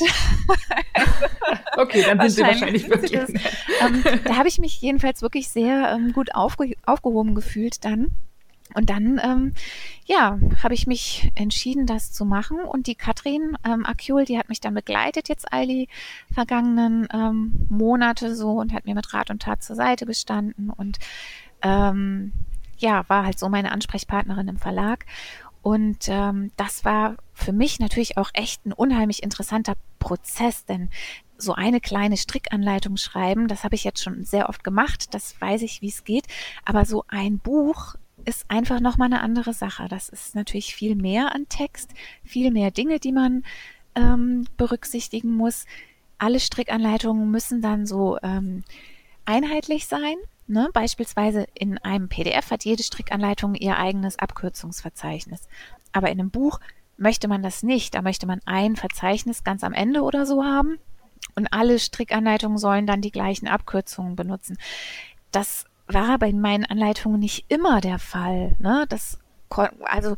okay, 1.78 2.02
dann 2.06 2.20
sind 2.22 2.32
sie 2.32 2.42
wahrscheinlich 2.44 2.90
wirklich 2.90 3.12
nett. 3.12 3.42
Ähm, 3.82 4.04
da 4.24 4.38
habe 4.38 4.48
ich 4.48 4.58
mich 4.58 4.80
jedenfalls 4.80 5.22
wirklich 5.22 5.50
sehr 5.50 5.92
ähm, 5.92 6.14
gut 6.14 6.34
aufge 6.34 6.76
aufgehoben 6.86 7.36
gefühlt 7.36 7.84
dann. 7.84 8.14
Und 8.74 8.90
dann, 8.90 9.20
ähm, 9.22 9.54
ja, 10.06 10.40
habe 10.64 10.74
ich 10.74 10.88
mich 10.88 11.30
entschieden, 11.36 11.86
das 11.86 12.14
zu 12.14 12.24
machen. 12.24 12.60
Und 12.62 12.88
die 12.88 12.96
Katrin 12.96 13.58
ähm, 13.66 13.86
Akjul, 13.86 14.24
die 14.24 14.38
hat 14.38 14.48
mich 14.48 14.62
dann 14.62 14.74
begleitet 14.74 15.28
jetzt 15.28 15.52
all 15.52 15.68
die 15.68 15.90
vergangenen 16.34 17.06
ähm, 17.14 17.68
Monate 17.68 18.34
so 18.34 18.52
und 18.52 18.72
hat 18.72 18.86
mir 18.86 18.96
mit 18.96 19.14
Rat 19.14 19.30
und 19.30 19.42
Tat 19.42 19.62
zur 19.62 19.76
Seite 19.76 20.06
gestanden 20.06 20.70
und 20.70 21.00
ähm, 21.62 22.32
ja, 22.82 23.08
war 23.08 23.26
halt 23.26 23.40
so 23.40 23.50
meine 23.50 23.72
Ansprechpartnerin 23.72 24.48
im 24.48 24.58
Verlag. 24.58 25.06
Und 25.62 26.08
ähm, 26.08 26.52
das 26.58 26.86
war 26.86 27.18
für 27.34 27.54
mich 27.54 27.80
natürlich 27.80 28.18
auch 28.18 28.32
echt 28.34 28.66
ein 28.66 28.74
unheimlich 28.74 29.22
interessanter 29.22 29.76
Prozess, 30.00 30.66
denn 30.66 30.90
so 31.38 31.54
eine 31.54 31.80
kleine 31.80 32.18
Strickanleitung 32.18 32.98
schreiben, 32.98 33.48
das 33.48 33.64
habe 33.64 33.76
ich 33.76 33.84
jetzt 33.84 34.04
schon 34.04 34.24
sehr 34.24 34.50
oft 34.50 34.64
gemacht, 34.64 35.14
das 35.14 35.40
weiß 35.40 35.62
ich, 35.64 35.82
wie 35.82 35.90
es 35.90 36.04
geht, 36.04 36.26
aber 36.66 36.86
so 36.86 37.04
ein 37.08 37.40
Buch 37.40 37.96
ist 38.26 38.46
einfach 38.50 38.80
nochmal 38.80 39.08
eine 39.08 39.22
andere 39.22 39.54
Sache. 39.54 39.88
Das 39.88 40.10
ist 40.10 40.36
natürlich 40.36 40.76
viel 40.76 40.96
mehr 40.96 41.34
an 41.34 41.48
Text, 41.50 41.92
viel 42.24 42.52
mehr 42.52 42.70
Dinge, 42.70 43.00
die 43.00 43.12
man 43.12 43.44
ähm, 43.96 44.46
berücksichtigen 44.58 45.36
muss. 45.36 45.66
Alle 46.18 46.40
Strickanleitungen 46.40 47.32
müssen 47.32 47.62
dann 47.62 47.86
so 47.86 48.18
ähm, 48.22 48.64
einheitlich 49.32 49.88
sein. 49.88 50.16
Ne? 50.48 50.70
Beispielsweise 50.74 51.48
in 51.54 51.78
einem 51.78 52.10
PDF 52.10 52.52
hat 52.52 52.66
jede 52.66 52.84
Strickanleitung 52.84 53.56
ihr 53.56 53.78
eigenes 53.78 54.20
Abkürzungsverzeichnis. 54.20 55.48
Aber 55.94 56.10
in 56.10 56.20
einem 56.20 56.32
Buch 56.32 56.60
möchte 56.98 57.28
man 57.28 57.42
das 57.42 57.64
nicht. 57.64 57.96
Da 57.96 58.02
möchte 58.02 58.28
man 58.28 58.42
ein 58.46 58.76
Verzeichnis 58.76 59.44
ganz 59.44 59.64
am 59.64 59.74
Ende 59.74 60.02
oder 60.02 60.26
so 60.26 60.44
haben. 60.44 60.78
Und 61.36 61.54
alle 61.54 61.80
Strickanleitungen 61.80 62.58
sollen 62.58 62.86
dann 62.86 63.02
die 63.02 63.12
gleichen 63.12 63.48
Abkürzungen 63.48 64.16
benutzen. 64.16 64.58
Das 65.32 65.66
war 65.88 66.18
bei 66.20 66.34
meinen 66.34 66.66
Anleitungen 66.66 67.20
nicht 67.20 67.46
immer 67.48 67.80
der 67.80 68.00
Fall. 68.00 68.56
Ne? 68.60 68.86
Das, 68.90 69.18
also 69.84 70.18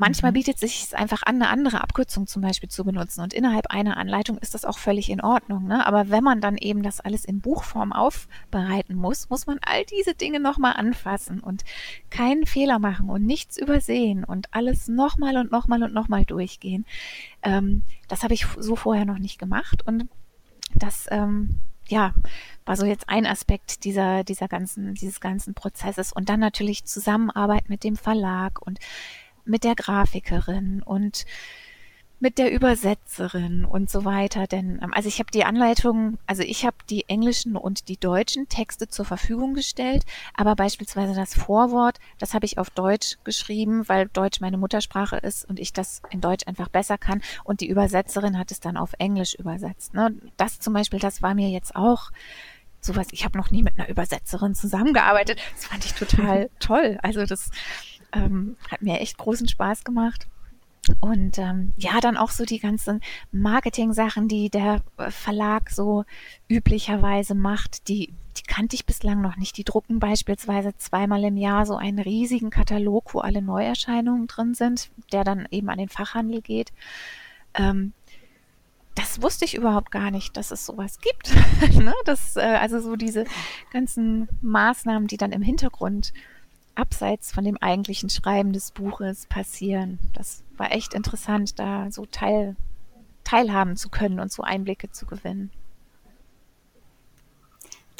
Manchmal 0.00 0.32
mhm. 0.32 0.34
bietet 0.36 0.58
sich 0.58 0.82
es 0.82 0.94
einfach 0.94 1.24
an, 1.24 1.34
eine 1.34 1.50
andere 1.50 1.82
Abkürzung 1.82 2.26
zum 2.26 2.40
Beispiel 2.40 2.70
zu 2.70 2.84
benutzen. 2.84 3.20
Und 3.20 3.34
innerhalb 3.34 3.66
einer 3.66 3.98
Anleitung 3.98 4.38
ist 4.38 4.54
das 4.54 4.64
auch 4.64 4.78
völlig 4.78 5.10
in 5.10 5.20
Ordnung. 5.20 5.66
Ne? 5.66 5.86
Aber 5.86 6.08
wenn 6.08 6.24
man 6.24 6.40
dann 6.40 6.56
eben 6.56 6.82
das 6.82 7.00
alles 7.00 7.26
in 7.26 7.42
Buchform 7.42 7.92
aufbereiten 7.92 8.94
muss, 8.94 9.28
muss 9.28 9.46
man 9.46 9.58
all 9.60 9.84
diese 9.84 10.14
Dinge 10.14 10.40
nochmal 10.40 10.72
anfassen 10.72 11.40
und 11.40 11.64
keinen 12.08 12.46
Fehler 12.46 12.78
machen 12.78 13.10
und 13.10 13.26
nichts 13.26 13.58
übersehen 13.58 14.24
und 14.24 14.48
alles 14.54 14.88
nochmal 14.88 15.36
und 15.36 15.52
nochmal 15.52 15.82
und 15.82 15.92
nochmal 15.92 16.24
durchgehen. 16.24 16.86
Ähm, 17.42 17.82
das 18.08 18.22
habe 18.22 18.32
ich 18.32 18.46
so 18.56 18.76
vorher 18.76 19.04
noch 19.04 19.18
nicht 19.18 19.38
gemacht. 19.38 19.86
Und 19.86 20.08
das, 20.74 21.08
ähm, 21.10 21.58
ja, 21.88 22.14
war 22.64 22.76
so 22.76 22.86
jetzt 22.86 23.10
ein 23.10 23.26
Aspekt 23.26 23.84
dieser, 23.84 24.24
dieser 24.24 24.48
ganzen, 24.48 24.94
dieses 24.94 25.20
ganzen 25.20 25.52
Prozesses. 25.52 26.10
Und 26.10 26.30
dann 26.30 26.40
natürlich 26.40 26.86
Zusammenarbeit 26.86 27.68
mit 27.68 27.84
dem 27.84 27.96
Verlag 27.96 28.62
und 28.66 28.78
mit 29.44 29.64
der 29.64 29.74
Grafikerin 29.74 30.82
und 30.82 31.24
mit 32.20 32.36
der 32.36 32.52
Übersetzerin 32.52 33.64
und 33.64 33.90
so 33.90 34.04
weiter. 34.04 34.46
Denn 34.46 34.78
ähm, 34.82 34.92
also 34.92 35.08
ich 35.08 35.18
habe 35.18 35.30
die 35.32 35.44
Anleitung, 35.44 36.18
also 36.26 36.42
ich 36.42 36.64
habe 36.66 36.76
die 36.88 37.08
englischen 37.08 37.56
und 37.56 37.88
die 37.88 37.96
deutschen 37.96 38.48
Texte 38.48 38.88
zur 38.88 39.06
Verfügung 39.06 39.54
gestellt, 39.54 40.04
aber 40.34 40.54
beispielsweise 40.54 41.14
das 41.14 41.34
Vorwort, 41.34 41.98
das 42.18 42.34
habe 42.34 42.44
ich 42.44 42.58
auf 42.58 42.70
Deutsch 42.70 43.16
geschrieben, 43.24 43.88
weil 43.88 44.08
Deutsch 44.08 44.40
meine 44.40 44.58
Muttersprache 44.58 45.16
ist 45.16 45.48
und 45.48 45.58
ich 45.58 45.72
das 45.72 46.02
in 46.10 46.20
Deutsch 46.20 46.46
einfach 46.46 46.68
besser 46.68 46.98
kann. 46.98 47.22
Und 47.42 47.62
die 47.62 47.68
Übersetzerin 47.68 48.38
hat 48.38 48.50
es 48.50 48.60
dann 48.60 48.76
auf 48.76 48.92
Englisch 48.98 49.34
übersetzt. 49.34 49.94
Ne? 49.94 50.14
Das 50.36 50.60
zum 50.60 50.74
Beispiel, 50.74 50.98
das 50.98 51.22
war 51.22 51.34
mir 51.34 51.48
jetzt 51.48 51.74
auch 51.74 52.10
sowas. 52.82 53.08
Ich 53.12 53.24
habe 53.24 53.38
noch 53.38 53.50
nie 53.50 53.62
mit 53.62 53.78
einer 53.78 53.88
Übersetzerin 53.88 54.54
zusammengearbeitet. 54.54 55.38
Das 55.54 55.66
fand 55.66 55.84
ich 55.86 55.94
total 55.94 56.50
toll. 56.60 56.98
Also 57.02 57.24
das 57.24 57.50
ähm, 58.12 58.56
hat 58.70 58.82
mir 58.82 59.00
echt 59.00 59.18
großen 59.18 59.48
Spaß 59.48 59.84
gemacht. 59.84 60.26
Und 61.00 61.38
ähm, 61.38 61.74
ja, 61.76 62.00
dann 62.00 62.16
auch 62.16 62.30
so 62.30 62.44
die 62.44 62.58
ganzen 62.58 63.00
Marketing-Sachen, 63.32 64.28
die 64.28 64.50
der 64.50 64.82
äh, 64.96 65.10
Verlag 65.10 65.70
so 65.70 66.04
üblicherweise 66.48 67.34
macht, 67.34 67.88
die, 67.88 68.12
die 68.36 68.42
kannte 68.42 68.74
ich 68.74 68.86
bislang 68.86 69.20
noch 69.20 69.36
nicht. 69.36 69.56
Die 69.56 69.64
drucken 69.64 70.00
beispielsweise 70.00 70.74
zweimal 70.78 71.22
im 71.24 71.36
Jahr 71.36 71.66
so 71.66 71.76
einen 71.76 71.98
riesigen 71.98 72.50
Katalog, 72.50 73.14
wo 73.14 73.20
alle 73.20 73.42
Neuerscheinungen 73.42 74.26
drin 74.26 74.54
sind, 74.54 74.90
der 75.12 75.22
dann 75.22 75.46
eben 75.50 75.68
an 75.68 75.78
den 75.78 75.90
Fachhandel 75.90 76.40
geht. 76.40 76.72
Ähm, 77.54 77.92
das 78.94 79.22
wusste 79.22 79.44
ich 79.44 79.54
überhaupt 79.54 79.90
gar 79.90 80.10
nicht, 80.10 80.36
dass 80.36 80.50
es 80.50 80.66
sowas 80.66 80.98
gibt. 80.98 81.32
ne? 81.78 81.94
das, 82.04 82.36
äh, 82.36 82.40
also 82.40 82.80
so 82.80 82.96
diese 82.96 83.24
ganzen 83.72 84.28
Maßnahmen, 84.40 85.06
die 85.06 85.16
dann 85.16 85.32
im 85.32 85.42
Hintergrund 85.42 86.12
abseits 86.74 87.32
von 87.32 87.44
dem 87.44 87.56
eigentlichen 87.58 88.10
Schreiben 88.10 88.52
des 88.52 88.72
Buches 88.72 89.26
passieren. 89.26 89.98
Das 90.14 90.42
war 90.56 90.72
echt 90.72 90.94
interessant, 90.94 91.58
da 91.58 91.90
so 91.90 92.06
teil, 92.06 92.56
teilhaben 93.24 93.76
zu 93.76 93.88
können 93.88 94.20
und 94.20 94.32
so 94.32 94.42
Einblicke 94.42 94.90
zu 94.90 95.06
gewinnen. 95.06 95.50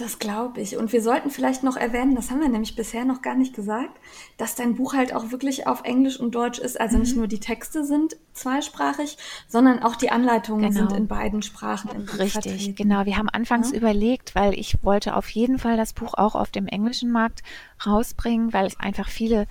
Das 0.00 0.18
glaube 0.18 0.62
ich. 0.62 0.78
Und 0.78 0.94
wir 0.94 1.02
sollten 1.02 1.28
vielleicht 1.28 1.62
noch 1.62 1.76
erwähnen, 1.76 2.14
das 2.14 2.30
haben 2.30 2.40
wir 2.40 2.48
nämlich 2.48 2.74
bisher 2.74 3.04
noch 3.04 3.20
gar 3.20 3.34
nicht 3.34 3.54
gesagt, 3.54 4.00
dass 4.38 4.54
dein 4.54 4.74
Buch 4.74 4.94
halt 4.94 5.14
auch 5.14 5.30
wirklich 5.30 5.66
auf 5.66 5.82
Englisch 5.84 6.18
und 6.18 6.34
Deutsch 6.34 6.58
ist. 6.58 6.80
Also 6.80 6.96
mhm. 6.96 7.02
nicht 7.02 7.16
nur 7.16 7.26
die 7.26 7.38
Texte 7.38 7.84
sind 7.84 8.16
zweisprachig, 8.32 9.18
sondern 9.46 9.82
auch 9.82 9.96
die 9.96 10.10
Anleitungen 10.10 10.72
genau. 10.72 10.88
sind 10.88 10.96
in 10.96 11.06
beiden 11.06 11.42
Sprachen. 11.42 11.90
Richtig, 11.90 12.32
vertreten. 12.32 12.74
genau. 12.76 13.04
Wir 13.04 13.18
haben 13.18 13.28
anfangs 13.28 13.72
ja? 13.72 13.76
überlegt, 13.76 14.34
weil 14.34 14.58
ich 14.58 14.82
wollte 14.82 15.14
auf 15.16 15.28
jeden 15.28 15.58
Fall 15.58 15.76
das 15.76 15.92
Buch 15.92 16.14
auch 16.14 16.34
auf 16.34 16.50
dem 16.50 16.66
englischen 16.66 17.12
Markt 17.12 17.42
rausbringen, 17.84 18.54
weil 18.54 18.66
es 18.66 18.80
einfach 18.80 19.10
viele 19.10 19.46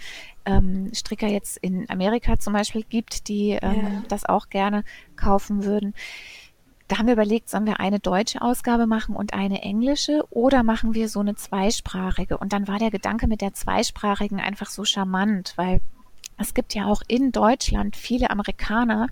ähm, 0.45 0.89
Stricker 0.95 1.27
jetzt 1.27 1.57
in 1.57 1.87
Amerika 1.91 2.39
zum 2.39 2.53
Beispiel 2.53 2.83
gibt, 2.83 3.27
die 3.27 3.51
ähm, 3.61 3.75
ja. 3.75 4.03
das 4.07 4.25
auch 4.25 4.49
gerne 4.49 4.83
kaufen 5.15 5.63
würden. 5.63 5.93
Da 6.89 6.97
haben 6.97 7.05
wir 7.05 7.13
überlegt, 7.13 7.49
sollen 7.49 7.67
wir 7.67 7.79
eine 7.79 7.99
deutsche 7.99 8.41
Ausgabe 8.41 8.87
machen 8.87 9.15
und 9.15 9.31
eine 9.35 9.61
englische 9.61 10.23
oder 10.31 10.63
machen 10.63 10.95
wir 10.95 11.07
so 11.07 11.19
eine 11.19 11.35
zweisprachige? 11.35 12.39
Und 12.39 12.51
dann 12.51 12.67
war 12.67 12.79
der 12.79 12.89
Gedanke 12.89 13.27
mit 13.27 13.41
der 13.41 13.53
zweisprachigen 13.53 14.39
einfach 14.39 14.71
so 14.71 14.83
charmant, 14.83 15.53
weil 15.55 15.81
es 16.39 16.55
gibt 16.55 16.73
ja 16.73 16.87
auch 16.87 17.03
in 17.07 17.31
Deutschland 17.31 17.95
viele 17.95 18.31
Amerikaner, 18.31 19.07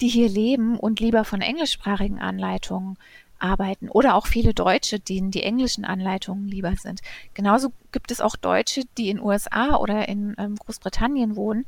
die 0.00 0.08
hier 0.08 0.28
leben 0.28 0.76
und 0.76 0.98
lieber 0.98 1.24
von 1.24 1.40
englischsprachigen 1.40 2.18
Anleitungen 2.18 2.98
arbeiten 3.38 3.88
oder 3.88 4.16
auch 4.16 4.26
viele 4.26 4.52
Deutsche, 4.52 4.98
denen 4.98 5.30
die 5.30 5.44
englischen 5.44 5.84
Anleitungen 5.84 6.48
lieber 6.48 6.74
sind. 6.74 7.00
Genauso 7.32 7.72
gibt 7.92 8.10
es 8.10 8.20
auch 8.20 8.34
Deutsche, 8.34 8.82
die 8.98 9.10
in 9.10 9.20
USA 9.20 9.76
oder 9.76 10.08
in 10.08 10.34
ähm, 10.36 10.56
Großbritannien 10.56 11.36
wohnen, 11.36 11.64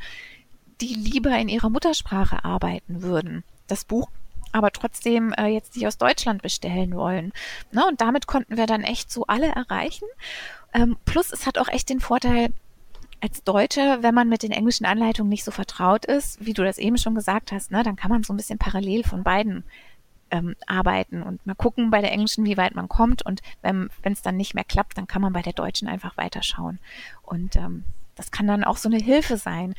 die 0.80 0.92
lieber 0.94 1.38
in 1.38 1.48
ihrer 1.48 1.70
Muttersprache 1.70 2.44
arbeiten 2.44 3.02
würden. 3.02 3.44
Das 3.68 3.84
Buch 3.84 4.10
aber 4.56 4.70
trotzdem 4.70 5.32
äh, 5.34 5.48
jetzt 5.48 5.76
nicht 5.76 5.86
aus 5.86 5.98
Deutschland 5.98 6.42
bestellen 6.42 6.94
wollen. 6.96 7.32
Ne? 7.72 7.84
Und 7.86 8.00
damit 8.00 8.26
konnten 8.26 8.56
wir 8.56 8.66
dann 8.66 8.82
echt 8.82 9.10
so 9.10 9.26
alle 9.26 9.48
erreichen. 9.48 10.08
Ähm, 10.72 10.96
plus 11.04 11.30
es 11.30 11.46
hat 11.46 11.58
auch 11.58 11.68
echt 11.68 11.90
den 11.90 12.00
Vorteil, 12.00 12.52
als 13.20 13.42
Deutsche, 13.44 13.98
wenn 14.02 14.14
man 14.14 14.28
mit 14.28 14.42
den 14.42 14.52
englischen 14.52 14.84
Anleitungen 14.84 15.30
nicht 15.30 15.44
so 15.44 15.50
vertraut 15.50 16.04
ist, 16.04 16.44
wie 16.44 16.52
du 16.52 16.62
das 16.62 16.76
eben 16.76 16.98
schon 16.98 17.14
gesagt 17.14 17.50
hast, 17.50 17.70
ne, 17.70 17.82
dann 17.82 17.96
kann 17.96 18.10
man 18.10 18.22
so 18.22 18.32
ein 18.32 18.36
bisschen 18.36 18.58
parallel 18.58 19.04
von 19.04 19.22
beiden 19.22 19.64
ähm, 20.30 20.54
arbeiten 20.66 21.22
und 21.22 21.44
mal 21.46 21.54
gucken 21.54 21.90
bei 21.90 22.00
der 22.00 22.12
englischen, 22.12 22.44
wie 22.44 22.56
weit 22.56 22.74
man 22.74 22.88
kommt. 22.88 23.24
Und 23.24 23.40
wenn 23.62 23.90
es 24.04 24.22
dann 24.22 24.36
nicht 24.36 24.54
mehr 24.54 24.64
klappt, 24.64 24.98
dann 24.98 25.06
kann 25.06 25.22
man 25.22 25.32
bei 25.32 25.42
der 25.42 25.54
deutschen 25.54 25.88
einfach 25.88 26.16
weiterschauen. 26.16 26.78
Und 27.22 27.56
ähm, 27.56 27.84
das 28.16 28.30
kann 28.30 28.46
dann 28.46 28.64
auch 28.64 28.76
so 28.76 28.88
eine 28.88 28.98
Hilfe 28.98 29.36
sein, 29.36 29.74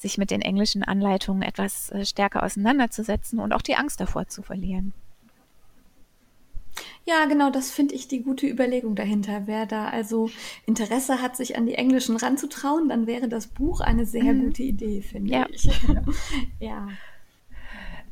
sich 0.00 0.16
mit 0.16 0.30
den 0.30 0.40
englischen 0.40 0.82
Anleitungen 0.82 1.42
etwas 1.42 1.90
äh, 1.90 2.04
stärker 2.04 2.42
auseinanderzusetzen 2.42 3.38
und 3.38 3.52
auch 3.52 3.62
die 3.62 3.76
Angst 3.76 4.00
davor 4.00 4.28
zu 4.28 4.42
verlieren. 4.42 4.94
Ja, 7.04 7.26
genau, 7.26 7.50
das 7.50 7.70
finde 7.70 7.94
ich 7.94 8.08
die 8.08 8.22
gute 8.22 8.46
Überlegung 8.46 8.94
dahinter. 8.94 9.42
Wer 9.46 9.66
da 9.66 9.88
also 9.88 10.30
Interesse 10.66 11.20
hat, 11.20 11.36
sich 11.36 11.56
an 11.56 11.66
die 11.66 11.74
Englischen 11.74 12.16
ranzutrauen, 12.16 12.88
dann 12.88 13.06
wäre 13.06 13.28
das 13.28 13.48
Buch 13.48 13.80
eine 13.80 14.06
sehr 14.06 14.32
mhm. 14.32 14.46
gute 14.46 14.62
Idee, 14.62 15.02
finde 15.02 15.30
ja. 15.30 15.46
ich. 15.50 15.68
ja. 16.60 16.88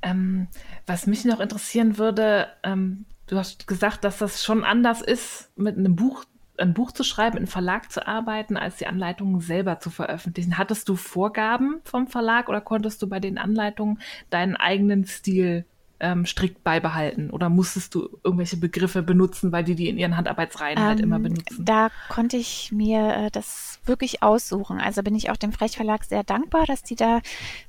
Ähm, 0.03 0.49
was 0.86 1.07
mich 1.07 1.24
noch 1.24 1.41
interessieren 1.41 1.97
würde, 1.99 2.49
ähm, 2.62 3.05
du 3.26 3.36
hast 3.36 3.66
gesagt, 3.66 4.05
dass 4.05 4.18
das 4.18 4.45
schon 4.45 4.64
anders 4.64 5.01
ist, 5.01 5.51
mit 5.57 5.76
einem 5.78 5.97
Buch 5.97 6.24
ein 6.59 6.74
Buch 6.74 6.92
zu 6.92 7.04
schreiben, 7.04 7.38
in 7.38 7.46
Verlag 7.46 7.90
zu 7.90 8.06
arbeiten, 8.06 8.56
als 8.56 8.76
die 8.76 8.86
Anleitungen 8.86 9.40
selber 9.40 9.80
zu 9.80 9.90
veröffentlichen. 9.90 10.59
Hattest 10.59 10.88
du 10.88 10.96
Vorgaben 10.96 11.80
vom 11.84 12.06
Verlag 12.06 12.48
oder 12.48 12.61
konntest 12.61 13.00
du 13.02 13.09
bei 13.09 13.20
den 13.20 13.38
Anleitungen 13.38 14.00
deinen 14.30 14.56
eigenen 14.56 15.04
Stil 15.06 15.64
ähm, 16.00 16.26
strikt 16.26 16.62
beibehalten? 16.64 17.30
Oder 17.30 17.48
musstest 17.48 17.94
du 17.94 18.18
irgendwelche 18.22 18.56
Begriffe 18.56 19.02
benutzen, 19.02 19.52
weil 19.52 19.64
die 19.64 19.74
die 19.74 19.88
in 19.88 19.98
ihren 19.98 20.16
Handarbeitsreihen 20.16 20.78
ähm, 20.78 20.84
halt 20.84 21.00
immer 21.00 21.16
ähm, 21.16 21.24
benutzen? 21.24 21.64
Da 21.64 21.90
konnte 22.09 22.36
ich 22.36 22.70
mir 22.72 23.14
äh, 23.14 23.30
das 23.30 23.80
wirklich 23.84 24.22
aussuchen. 24.22 24.80
Also 24.80 25.02
bin 25.02 25.14
ich 25.14 25.30
auch 25.30 25.36
dem 25.36 25.52
Frech 25.52 25.76
Verlag 25.76 26.04
sehr 26.04 26.24
dankbar, 26.24 26.66
dass 26.66 26.82
die 26.82 26.96
da 26.96 27.20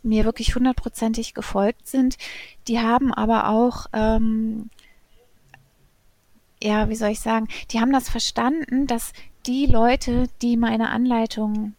mir 0.03 0.25
wirklich 0.25 0.55
hundertprozentig 0.55 1.33
gefolgt 1.33 1.87
sind. 1.87 2.17
Die 2.67 2.79
haben 2.79 3.13
aber 3.13 3.49
auch 3.49 3.87
ähm, 3.93 4.69
ja, 6.62 6.89
wie 6.89 6.95
soll 6.95 7.10
ich 7.10 7.20
sagen, 7.20 7.47
die 7.72 7.80
haben 7.80 7.91
das 7.91 8.10
verstanden, 8.10 8.88
dass 8.88 9.14
die 9.45 9.66
Leute, 9.66 10.28
die 10.41 10.57
meine 10.57 10.89
Anleitung 10.89 11.74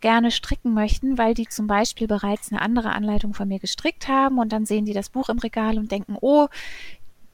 gerne 0.00 0.30
stricken 0.30 0.74
möchten, 0.74 1.18
weil 1.18 1.34
die 1.34 1.48
zum 1.48 1.66
Beispiel 1.66 2.06
bereits 2.06 2.52
eine 2.52 2.60
andere 2.60 2.92
Anleitung 2.92 3.34
von 3.34 3.48
mir 3.48 3.58
gestrickt 3.58 4.08
haben 4.08 4.38
und 4.38 4.52
dann 4.52 4.66
sehen 4.66 4.84
die 4.84 4.92
das 4.92 5.08
Buch 5.08 5.28
im 5.28 5.38
Regal 5.38 5.78
und 5.78 5.90
denken, 5.90 6.16
oh, 6.20 6.48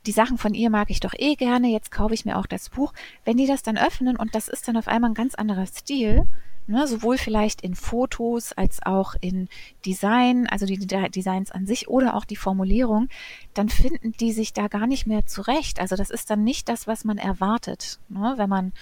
die 0.07 0.13
Sachen 0.13 0.39
von 0.39 0.55
ihr 0.55 0.71
mag 0.71 0.91
ich 0.91 1.01
doch 1.01 1.15
eh 1.17 1.35
gerne, 1.37 1.69
jetzt 1.69 1.91
kaufe 1.91 2.15
ich 2.15 2.25
mir 2.25 2.37
auch 2.37 2.47
das 2.47 2.71
Buch. 2.71 2.93
Wenn 3.25 3.37
die 3.37 3.47
das 3.47 3.63
dann 3.63 3.79
öffnen 3.79 4.17
und 4.17 4.35
das 4.35 4.49
ist 4.49 4.67
dann 4.69 4.77
auf 4.77 4.89
einmal 4.89 5.11
ein 5.11 5.15
ganz 5.15 5.35
anderer 5.35 5.67
Stil, 5.67 6.27
ne, 6.67 6.87
sowohl 6.87 7.19
vielleicht 7.19 7.61
in 7.63 7.75
Fotos 7.75 8.53
als 8.53 8.83
auch 8.83 9.15
in 9.21 9.49
Design, 9.85 10.47
also 10.47 10.67
die 10.67 10.79
Designs 10.79 11.51
an 11.51 11.67
sich 11.67 11.89
oder 11.89 12.15
auch 12.15 12.25
die 12.25 12.37
Formulierung, 12.37 13.09
dann 13.55 13.69
finden 13.69 14.13
die 14.13 14.33
sich 14.33 14.53
da 14.53 14.69
gar 14.69 14.87
nicht 14.87 15.07
mehr 15.07 15.27
zurecht. 15.27 15.81
Also 15.81 15.97
das 15.97 16.11
ist 16.11 16.31
dann 16.31 16.45
nicht 16.45 16.69
das, 16.69 16.87
was 16.87 17.05
man 17.05 17.19
erwartet, 17.19 17.99
ne, 18.09 18.35
wenn 18.37 18.49
man 18.49 18.73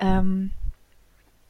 ähm, 0.00 0.52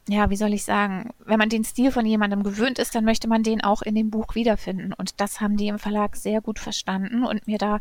ja, 0.09 0.29
wie 0.29 0.35
soll 0.35 0.53
ich 0.53 0.63
sagen, 0.63 1.11
wenn 1.25 1.37
man 1.37 1.49
den 1.49 1.63
Stil 1.63 1.91
von 1.91 2.05
jemandem 2.05 2.43
gewöhnt 2.43 2.79
ist, 2.79 2.95
dann 2.95 3.05
möchte 3.05 3.27
man 3.27 3.43
den 3.43 3.63
auch 3.63 3.81
in 3.81 3.95
dem 3.95 4.09
Buch 4.09 4.33
wiederfinden. 4.33 4.93
Und 4.93 5.21
das 5.21 5.39
haben 5.39 5.55
die 5.55 5.67
im 5.67 5.77
Verlag 5.77 6.15
sehr 6.15 6.41
gut 6.41 6.57
verstanden 6.57 7.23
und 7.23 7.45
mir 7.47 7.57
da 7.57 7.79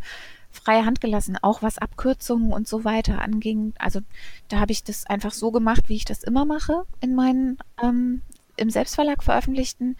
freie 0.51 0.85
Hand 0.85 1.01
gelassen, 1.01 1.39
auch 1.41 1.63
was 1.63 1.79
Abkürzungen 1.79 2.53
und 2.53 2.69
so 2.69 2.85
weiter 2.85 3.21
anging. 3.21 3.73
Also 3.79 4.01
da 4.49 4.61
habe 4.61 4.73
ich 4.73 4.85
das 4.85 5.07
einfach 5.07 5.33
so 5.33 5.51
gemacht, 5.51 5.89
wie 5.89 5.97
ich 5.97 6.05
das 6.05 6.23
immer 6.23 6.45
mache 6.45 6.85
in 7.01 7.15
meinen 7.15 7.59
ähm, 7.83 8.23
im 8.57 8.71
Selbstverlag 8.71 9.23
veröffentlichten 9.23 9.97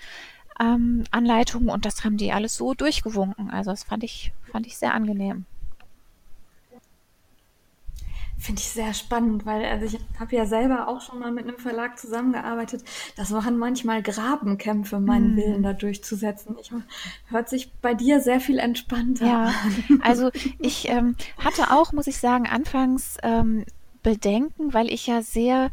ähm, 0.61 1.05
Anleitungen 1.11 1.69
und 1.69 1.85
das 1.85 2.05
haben 2.05 2.17
die 2.17 2.33
alles 2.33 2.57
so 2.57 2.75
durchgewunken. 2.75 3.51
Also 3.51 3.71
das 3.71 3.85
fand 3.85 4.05
ich, 4.05 4.33
fand 4.51 4.67
ich 4.67 4.77
sehr 4.77 4.95
angenehm. 4.95 5.47
Finde 8.39 8.61
ich 8.61 8.69
sehr 8.69 8.95
spannend, 8.95 9.47
weil 9.47 9.65
also 9.65 9.85
ich 9.85 9.99
habe 10.21 10.37
ja 10.37 10.47
selber 10.47 10.87
auch 10.87 11.01
schon 11.01 11.19
mal 11.19 11.33
mit 11.33 11.49
einem 11.49 11.59
Verlag 11.59 11.99
zusammengearbeitet. 11.99 12.85
Das 13.17 13.33
waren 13.33 13.59
manchmal 13.59 14.01
Grabenkämpfe, 14.01 15.01
meinen 15.01 15.35
mm. 15.35 15.37
Willen 15.37 15.63
da 15.65 15.73
durchzusetzen. 15.73 16.57
Ich, 16.61 16.71
hört 17.31 17.49
sich 17.49 17.73
bei 17.83 17.95
dir 17.95 18.21
sehr 18.21 18.39
viel 18.39 18.59
entspannter 18.59 19.27
ja, 19.27 19.45
an. 19.89 20.01
Also 20.03 20.31
ich 20.61 20.89
ähm, 20.89 21.17
hatte 21.39 21.73
auch, 21.73 21.93
muss 21.93 22.07
ich 22.07 22.19
sagen, 22.19 22.47
anfangs 22.47 23.19
ähm, 23.25 23.65
Bedenken, 24.05 24.73
weil 24.73 24.93
ich 24.93 25.09
ja 25.09 25.21
sehr 25.23 25.71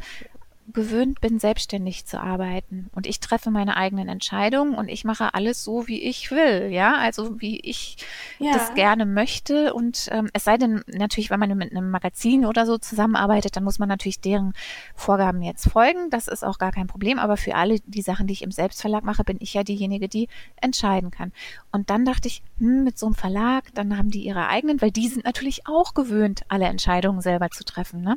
gewöhnt 0.72 1.20
bin, 1.20 1.38
selbstständig 1.38 2.06
zu 2.06 2.20
arbeiten. 2.20 2.90
Und 2.94 3.06
ich 3.06 3.20
treffe 3.20 3.50
meine 3.50 3.76
eigenen 3.76 4.08
Entscheidungen 4.08 4.74
und 4.74 4.88
ich 4.88 5.04
mache 5.04 5.34
alles 5.34 5.62
so, 5.62 5.86
wie 5.86 6.02
ich 6.02 6.30
will, 6.30 6.68
ja, 6.70 6.96
also 6.96 7.40
wie 7.40 7.60
ich 7.60 7.96
ja. 8.38 8.52
das 8.52 8.74
gerne 8.74 9.06
möchte. 9.06 9.74
Und 9.74 10.08
ähm, 10.10 10.28
es 10.32 10.44
sei 10.44 10.56
denn, 10.56 10.82
natürlich, 10.86 11.30
wenn 11.30 11.40
man 11.40 11.56
mit 11.56 11.70
einem 11.70 11.90
Magazin 11.90 12.44
oder 12.44 12.66
so 12.66 12.78
zusammenarbeitet, 12.78 13.56
dann 13.56 13.64
muss 13.64 13.78
man 13.78 13.88
natürlich 13.88 14.20
deren 14.20 14.54
Vorgaben 14.94 15.42
jetzt 15.42 15.68
folgen. 15.70 16.10
Das 16.10 16.28
ist 16.28 16.44
auch 16.44 16.58
gar 16.58 16.72
kein 16.72 16.86
Problem. 16.86 17.18
Aber 17.18 17.36
für 17.36 17.54
alle 17.54 17.80
die 17.80 18.02
Sachen, 18.02 18.26
die 18.26 18.32
ich 18.32 18.42
im 18.42 18.50
Selbstverlag 18.50 19.04
mache, 19.04 19.24
bin 19.24 19.38
ich 19.40 19.54
ja 19.54 19.62
diejenige, 19.62 20.08
die 20.08 20.28
entscheiden 20.60 21.10
kann. 21.10 21.32
Und 21.70 21.90
dann 21.90 22.04
dachte 22.04 22.28
ich, 22.28 22.42
hm, 22.58 22.84
mit 22.84 22.98
so 22.98 23.06
einem 23.06 23.14
Verlag, 23.14 23.72
dann 23.74 23.96
haben 23.96 24.10
die 24.10 24.24
ihre 24.24 24.48
eigenen, 24.48 24.80
weil 24.82 24.90
die 24.90 25.08
sind 25.08 25.24
natürlich 25.24 25.66
auch 25.66 25.94
gewöhnt, 25.94 26.42
alle 26.48 26.66
Entscheidungen 26.66 27.20
selber 27.20 27.50
zu 27.50 27.64
treffen, 27.64 28.02
ne? 28.02 28.16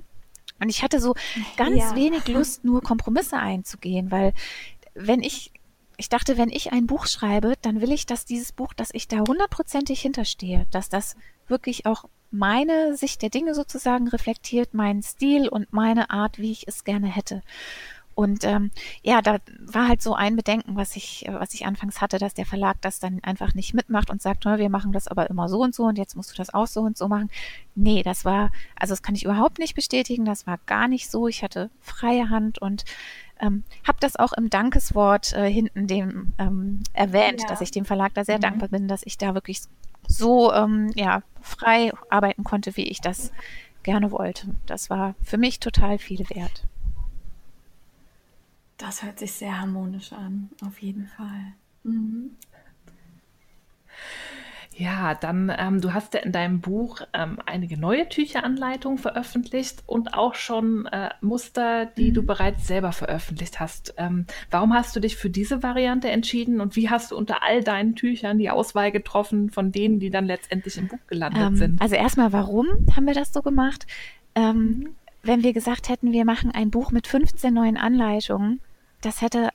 Und 0.60 0.70
ich 0.70 0.84
hatte 0.84 0.99
so 0.99 1.16
ganz 1.57 1.78
ja. 1.78 1.95
wenig 1.95 2.28
Lust, 2.28 2.64
nur 2.64 2.82
Kompromisse 2.82 3.38
einzugehen, 3.38 4.12
weil 4.12 4.34
wenn 4.93 5.22
ich, 5.22 5.51
ich 5.97 6.10
dachte, 6.10 6.38
wenn 6.38 6.49
ich 6.49 6.72
ein 6.72 6.88
Buch 6.88 7.07
schreibe, 7.07 7.53
dann 7.62 7.82
will 7.82 7.91
ich, 7.91 8.05
dass 8.05 8.26
dieses 8.26 8.51
Buch, 8.51 8.74
dass 8.74 8.89
ich 8.93 9.07
da 9.07 9.20
hundertprozentig 9.20 10.01
hinterstehe, 10.01 10.68
dass 10.72 10.89
das 10.89 11.16
wirklich 11.47 11.86
auch 11.86 12.05
meine 12.32 12.95
Sicht 12.95 13.22
der 13.22 13.30
Dinge 13.30 13.55
sozusagen 13.55 14.07
reflektiert, 14.07 14.74
meinen 14.74 15.01
Stil 15.01 15.47
und 15.47 15.74
meine 15.74 16.10
Art, 16.10 16.38
wie 16.38 16.51
ich 16.51 16.68
es 16.68 16.84
gerne 16.84 17.07
hätte. 17.07 17.41
Und 18.20 18.43
ähm, 18.43 18.72
ja, 19.01 19.22
da 19.22 19.38
war 19.61 19.88
halt 19.88 20.01
so 20.01 20.13
ein 20.13 20.36
Bedenken, 20.36 20.76
was 20.76 20.97
ich, 20.97 21.24
was 21.30 21.53
ich 21.53 21.65
anfangs 21.65 22.01
hatte, 22.01 22.17
dass 22.17 22.34
der 22.34 22.45
Verlag 22.45 22.76
das 22.82 22.99
dann 22.99 23.24
einfach 23.24 23.53
nicht 23.53 23.74
mitmacht 23.74 24.09
und 24.09 24.22
sagt, 24.22 24.43
wir 24.43 24.70
machen 24.70 24.91
das 24.91 25.07
aber 25.07 25.30
immer 25.30 25.47
so 25.47 25.61
und 25.61 25.74
so 25.74 25.86
und 25.86 25.97
jetzt 25.97 26.17
musst 26.17 26.34
du 26.34 26.36
das 26.36 26.53
auch 26.53 26.67
so 26.67 26.82
und 26.82 26.97
so 26.97 27.07
machen. 27.07 27.30
Nee, 27.76 28.03
das 28.03 28.26
war, 28.26 28.51
also 28.76 28.91
das 28.91 29.03
kann 29.03 29.15
ich 29.15 29.24
überhaupt 29.24 29.57
nicht 29.57 29.74
bestätigen, 29.74 30.26
das 30.26 30.45
war 30.45 30.59
gar 30.65 30.89
nicht 30.89 31.09
so. 31.09 31.30
Ich 31.30 31.43
hatte 31.43 31.70
freie 31.80 32.30
Hand 32.30 32.61
und 32.61 32.84
ähm, 33.39 33.63
habe 33.88 33.99
das 34.01 34.17
auch 34.17 34.34
im 34.34 34.49
Dankeswort 34.49 35.32
äh, 35.32 35.49
hinten 35.49 35.88
dem 35.88 36.34
ähm, 36.39 36.82
erwähnt, 36.91 37.43
ja. 37.43 37.47
dass 37.47 37.61
ich 37.61 37.72
dem 37.72 37.86
Verlag 37.86 38.15
da 38.15 38.26
sehr 38.26 38.36
mhm. 38.36 38.41
dankbar 38.41 38.67
bin, 38.67 38.89
dass 38.89 39.03
ich 39.05 39.17
da 39.17 39.34
wirklich 39.34 39.61
so 40.09 40.51
ähm, 40.51 40.91
ja 40.93 41.24
frei 41.39 41.93
arbeiten 42.09 42.43
konnte, 42.43 42.76
wie 42.76 42.89
ich 42.89 42.99
das 42.99 43.32
gerne 43.84 44.11
wollte. 44.11 44.47
Das 44.65 44.89
war 44.89 45.15
für 45.24 45.38
mich 45.38 45.61
total 45.61 45.97
viel 45.97 46.30
wert. 46.30 46.65
Das 48.80 49.04
hört 49.04 49.20
sich 49.20 49.34
sehr 49.34 49.60
harmonisch 49.60 50.14
an, 50.14 50.50
auf 50.66 50.82
jeden 50.82 51.06
Fall. 51.06 51.54
Mhm. 51.84 52.32
Ja, 54.80 55.14
dann, 55.14 55.52
ähm, 55.58 55.82
du 55.82 55.94
hast 55.94 56.14
ja 56.14 56.22
in 56.22 56.32
deinem 56.32 56.62
Buch 56.62 57.02
ähm, 57.12 57.40
einige 57.46 57.78
neue 57.78 58.08
Tücheranleitungen 58.08 58.98
veröffentlicht 58.98 59.84
und 59.86 60.14
auch 60.14 60.36
schon 60.36 60.86
äh, 60.86 61.10
Muster, 61.20 61.88
die 61.88 62.12
mhm. 62.12 62.14
du 62.14 62.24
bereits 62.24 62.66
selber 62.66 62.94
veröffentlicht 62.94 63.60
hast. 63.60 63.94
Ähm, 63.98 64.26
warum 64.50 64.74
hast 64.74 64.96
du 64.96 65.02
dich 65.02 65.18
für 65.18 65.30
diese 65.30 65.62
Variante 65.64 66.10
entschieden 66.10 66.62
und 66.62 66.78
wie 66.78 66.90
hast 66.90 67.12
du 67.12 67.18
unter 67.18 67.44
all 67.44 67.62
deinen 67.62 67.96
Tüchern 67.98 68.38
die 68.38 68.50
Auswahl 68.50 68.94
getroffen 68.94 69.50
von 69.50 69.74
denen, 69.74 70.00
die 70.00 70.12
dann 70.12 70.26
letztendlich 70.26 70.78
im 70.78 70.88
Buch 70.88 71.06
gelandet 71.08 71.44
ähm, 71.44 71.56
sind? 71.58 71.82
Also 71.82 71.96
erstmal, 71.96 72.32
warum 72.32 72.68
haben 72.96 73.06
wir 73.06 73.14
das 73.14 73.34
so 73.34 73.42
gemacht? 73.42 73.86
Ähm, 74.36 74.56
mhm. 74.56 74.96
Wenn 75.24 75.44
wir 75.44 75.52
gesagt 75.52 75.90
hätten, 75.90 76.14
wir 76.14 76.24
machen 76.24 76.52
ein 76.52 76.72
Buch 76.72 76.92
mit 76.92 77.06
15 77.06 77.54
neuen 77.54 77.76
Anleitungen, 77.76 78.62
das 79.02 79.22
hätte 79.22 79.50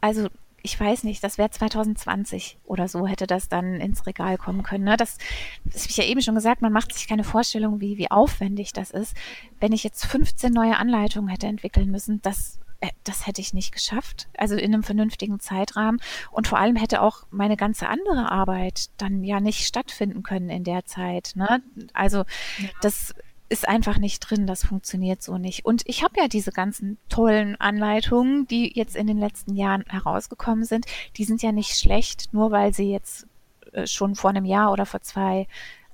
also 0.00 0.28
ich 0.62 0.80
weiß 0.80 1.04
nicht, 1.04 1.22
das 1.22 1.36
wäre 1.36 1.50
2020 1.50 2.58
oder 2.64 2.88
so, 2.88 3.06
hätte 3.06 3.26
das 3.26 3.50
dann 3.50 3.80
ins 3.82 4.06
Regal 4.06 4.38
kommen 4.38 4.62
können. 4.62 4.84
Ne? 4.84 4.96
Das, 4.96 5.18
das 5.66 5.82
habe 5.82 5.90
ich 5.90 5.96
ja 5.98 6.04
eben 6.04 6.22
schon 6.22 6.34
gesagt, 6.34 6.62
man 6.62 6.72
macht 6.72 6.94
sich 6.94 7.06
keine 7.06 7.22
Vorstellung, 7.22 7.82
wie, 7.82 7.98
wie 7.98 8.10
aufwendig 8.10 8.72
das 8.72 8.90
ist. 8.90 9.14
Wenn 9.60 9.72
ich 9.72 9.84
jetzt 9.84 10.06
15 10.06 10.50
neue 10.50 10.78
Anleitungen 10.78 11.28
hätte 11.28 11.48
entwickeln 11.48 11.90
müssen, 11.90 12.22
das, 12.22 12.60
äh, 12.80 12.88
das 13.04 13.26
hätte 13.26 13.42
ich 13.42 13.52
nicht 13.52 13.72
geschafft. 13.72 14.28
Also 14.38 14.54
in 14.54 14.72
einem 14.72 14.82
vernünftigen 14.82 15.38
Zeitrahmen. 15.38 16.00
Und 16.30 16.48
vor 16.48 16.58
allem 16.58 16.76
hätte 16.76 17.02
auch 17.02 17.26
meine 17.30 17.58
ganze 17.58 17.86
andere 17.86 18.32
Arbeit 18.32 18.88
dann 18.96 19.22
ja 19.22 19.40
nicht 19.40 19.66
stattfinden 19.66 20.22
können 20.22 20.48
in 20.48 20.64
der 20.64 20.86
Zeit. 20.86 21.32
Ne? 21.34 21.62
Also 21.92 22.18
ja. 22.18 22.68
das 22.80 23.14
ist 23.54 23.68
einfach 23.68 23.98
nicht 23.98 24.18
drin, 24.18 24.48
das 24.48 24.66
funktioniert 24.66 25.22
so 25.22 25.38
nicht. 25.38 25.64
Und 25.64 25.82
ich 25.86 26.02
habe 26.02 26.20
ja 26.20 26.26
diese 26.26 26.50
ganzen 26.50 26.98
tollen 27.08 27.54
Anleitungen, 27.60 28.48
die 28.48 28.76
jetzt 28.76 28.96
in 28.96 29.06
den 29.06 29.18
letzten 29.18 29.54
Jahren 29.54 29.84
herausgekommen 29.88 30.64
sind, 30.64 30.86
die 31.16 31.24
sind 31.24 31.40
ja 31.40 31.52
nicht 31.52 31.78
schlecht, 31.78 32.34
nur 32.34 32.50
weil 32.50 32.74
sie 32.74 32.90
jetzt 32.90 33.28
äh, 33.72 33.86
schon 33.86 34.16
vor 34.16 34.30
einem 34.30 34.44
Jahr 34.44 34.72
oder 34.72 34.86
vor 34.86 35.02
zwei 35.02 35.46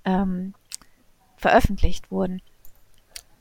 ähm, 0.06 0.54
veröffentlicht 1.36 2.10
wurden. 2.10 2.40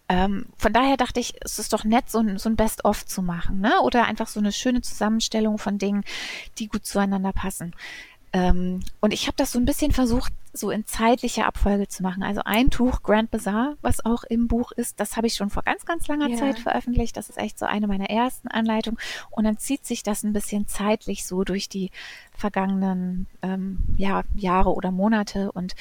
Ähm, 0.10 0.48
von 0.58 0.74
daher 0.74 0.98
dachte 0.98 1.22
ich, 1.22 1.36
es 1.40 1.58
ist 1.58 1.72
doch 1.72 1.86
nett, 1.86 2.10
so 2.10 2.20
ein, 2.20 2.38
so 2.38 2.50
ein 2.50 2.58
Best-of 2.58 3.06
zu 3.06 3.22
machen, 3.22 3.62
ne? 3.62 3.80
Oder 3.84 4.06
einfach 4.06 4.28
so 4.28 4.42
eine 4.42 4.52
schöne 4.52 4.82
Zusammenstellung 4.82 5.58
von 5.58 5.78
Dingen, 5.78 6.04
die 6.58 6.68
gut 6.68 6.86
zueinander 6.86 7.32
passen. 7.32 7.74
Ähm, 8.32 8.82
und 9.02 9.14
ich 9.14 9.28
habe 9.28 9.38
das 9.38 9.52
so 9.52 9.60
ein 9.60 9.66
bisschen 9.66 9.92
versucht, 9.92 10.32
so 10.54 10.72
in 10.72 10.86
zeitlicher 10.86 11.46
Abfolge 11.46 11.88
zu 11.88 12.04
machen. 12.04 12.24
Also 12.24 12.42
ein 12.44 12.70
Tuch, 12.70 13.04
Grand 13.04 13.32
Bazaar, 13.32 13.76
was 13.82 14.04
auch 14.06 14.24
im 14.24 14.48
Buch 14.48 14.72
ist, 14.72 15.00
das 15.00 15.16
habe 15.16 15.28
ich 15.28 15.36
schon 15.36 15.50
vor 15.50 15.64
ganz, 15.64 15.86
ganz 15.86 16.08
langer 16.08 16.30
ja. 16.30 16.38
Zeit 16.38 16.60
veröffentlicht. 16.60 17.18
Das 17.18 17.30
ist 17.30 17.38
echt 17.38 17.58
so 17.60 17.66
eine 17.66 17.88
meiner 17.88 18.10
ersten 18.10 18.48
Anleitungen. 18.48 19.00
Und 19.32 19.44
dann 19.44 19.58
zieht 19.58 19.86
sich 19.86 20.04
das 20.04 20.24
ein 20.24 20.34
bisschen 20.34 20.68
zeitlich 20.68 21.26
so 21.26 21.44
durch 21.44 21.70
die 21.70 21.92
vergangenen 22.36 23.28
ähm, 23.42 23.80
ja, 23.98 24.24
Jahre 24.36 24.74
oder 24.74 24.92
Monate. 24.92 25.52
Und 25.52 25.76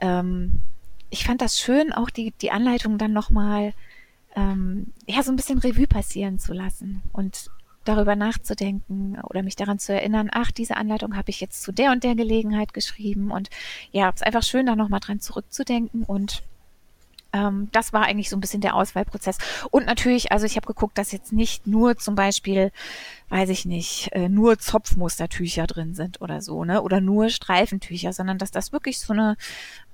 ähm, 0.00 0.60
ich 1.10 1.24
fand 1.24 1.40
das 1.40 1.58
schön, 1.58 1.92
auch 1.92 2.10
die, 2.10 2.32
die 2.40 2.50
Anleitung 2.50 2.98
dann 2.98 3.12
nochmal 3.12 3.74
ähm, 4.34 4.92
ja, 5.06 5.22
so 5.22 5.32
ein 5.32 5.36
bisschen 5.36 5.58
Revue 5.58 5.86
passieren 5.86 6.38
zu 6.38 6.52
lassen. 6.52 7.02
Und 7.12 7.50
darüber 7.88 8.16
nachzudenken 8.16 9.18
oder 9.22 9.42
mich 9.42 9.56
daran 9.56 9.78
zu 9.78 9.92
erinnern, 9.92 10.28
ach, 10.32 10.50
diese 10.50 10.76
Anleitung 10.76 11.16
habe 11.16 11.30
ich 11.30 11.40
jetzt 11.40 11.62
zu 11.62 11.72
der 11.72 11.92
und 11.92 12.04
der 12.04 12.14
Gelegenheit 12.14 12.74
geschrieben. 12.74 13.30
Und 13.30 13.48
ja, 13.92 14.08
es 14.08 14.16
ist 14.16 14.26
einfach 14.26 14.42
schön, 14.42 14.66
da 14.66 14.76
nochmal 14.76 15.00
dran 15.00 15.20
zurückzudenken 15.20 16.02
und 16.02 16.42
ähm, 17.36 17.68
das 17.72 17.92
war 17.92 18.04
eigentlich 18.04 18.30
so 18.30 18.36
ein 18.36 18.40
bisschen 18.40 18.60
der 18.60 18.74
Auswahlprozess. 18.74 19.38
Und 19.70 19.86
natürlich, 19.86 20.32
also 20.32 20.46
ich 20.46 20.56
habe 20.56 20.66
geguckt, 20.66 20.96
dass 20.98 21.12
jetzt 21.12 21.32
nicht 21.32 21.66
nur 21.66 21.96
zum 21.96 22.14
Beispiel, 22.14 22.72
weiß 23.28 23.50
ich 23.50 23.64
nicht, 23.66 24.10
äh, 24.12 24.28
nur 24.28 24.58
Zopfmustertücher 24.58 25.66
drin 25.66 25.94
sind 25.94 26.20
oder 26.20 26.40
so, 26.40 26.64
ne? 26.64 26.82
Oder 26.82 27.00
nur 27.00 27.28
Streifentücher, 27.28 28.12
sondern 28.12 28.38
dass 28.38 28.50
das 28.50 28.72
wirklich 28.72 28.98
so 28.98 29.12
eine 29.12 29.36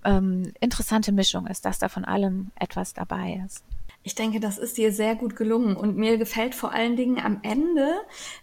ähm, 0.05 0.53
interessante 0.61 1.13
Mischung 1.13 1.47
ist, 1.47 1.65
dass 1.65 1.79
da 1.79 1.89
von 1.89 2.05
allem 2.05 2.51
etwas 2.57 2.95
dabei 2.95 3.43
ist. 3.47 3.65
Ich 4.05 4.15
denke, 4.17 4.41
das 4.41 4.59
ist 4.59 4.79
dir 4.79 4.93
sehr 4.93 5.15
gut 5.15 5.37
gelungen 5.37 5.77
und 5.77 5.97
mir 5.97 6.19
gefällt 6.19 6.55
vor 6.55 6.73
allen 6.73 6.97
Dingen 6.97 7.21
am 7.21 7.39
Ende, 7.43 8.01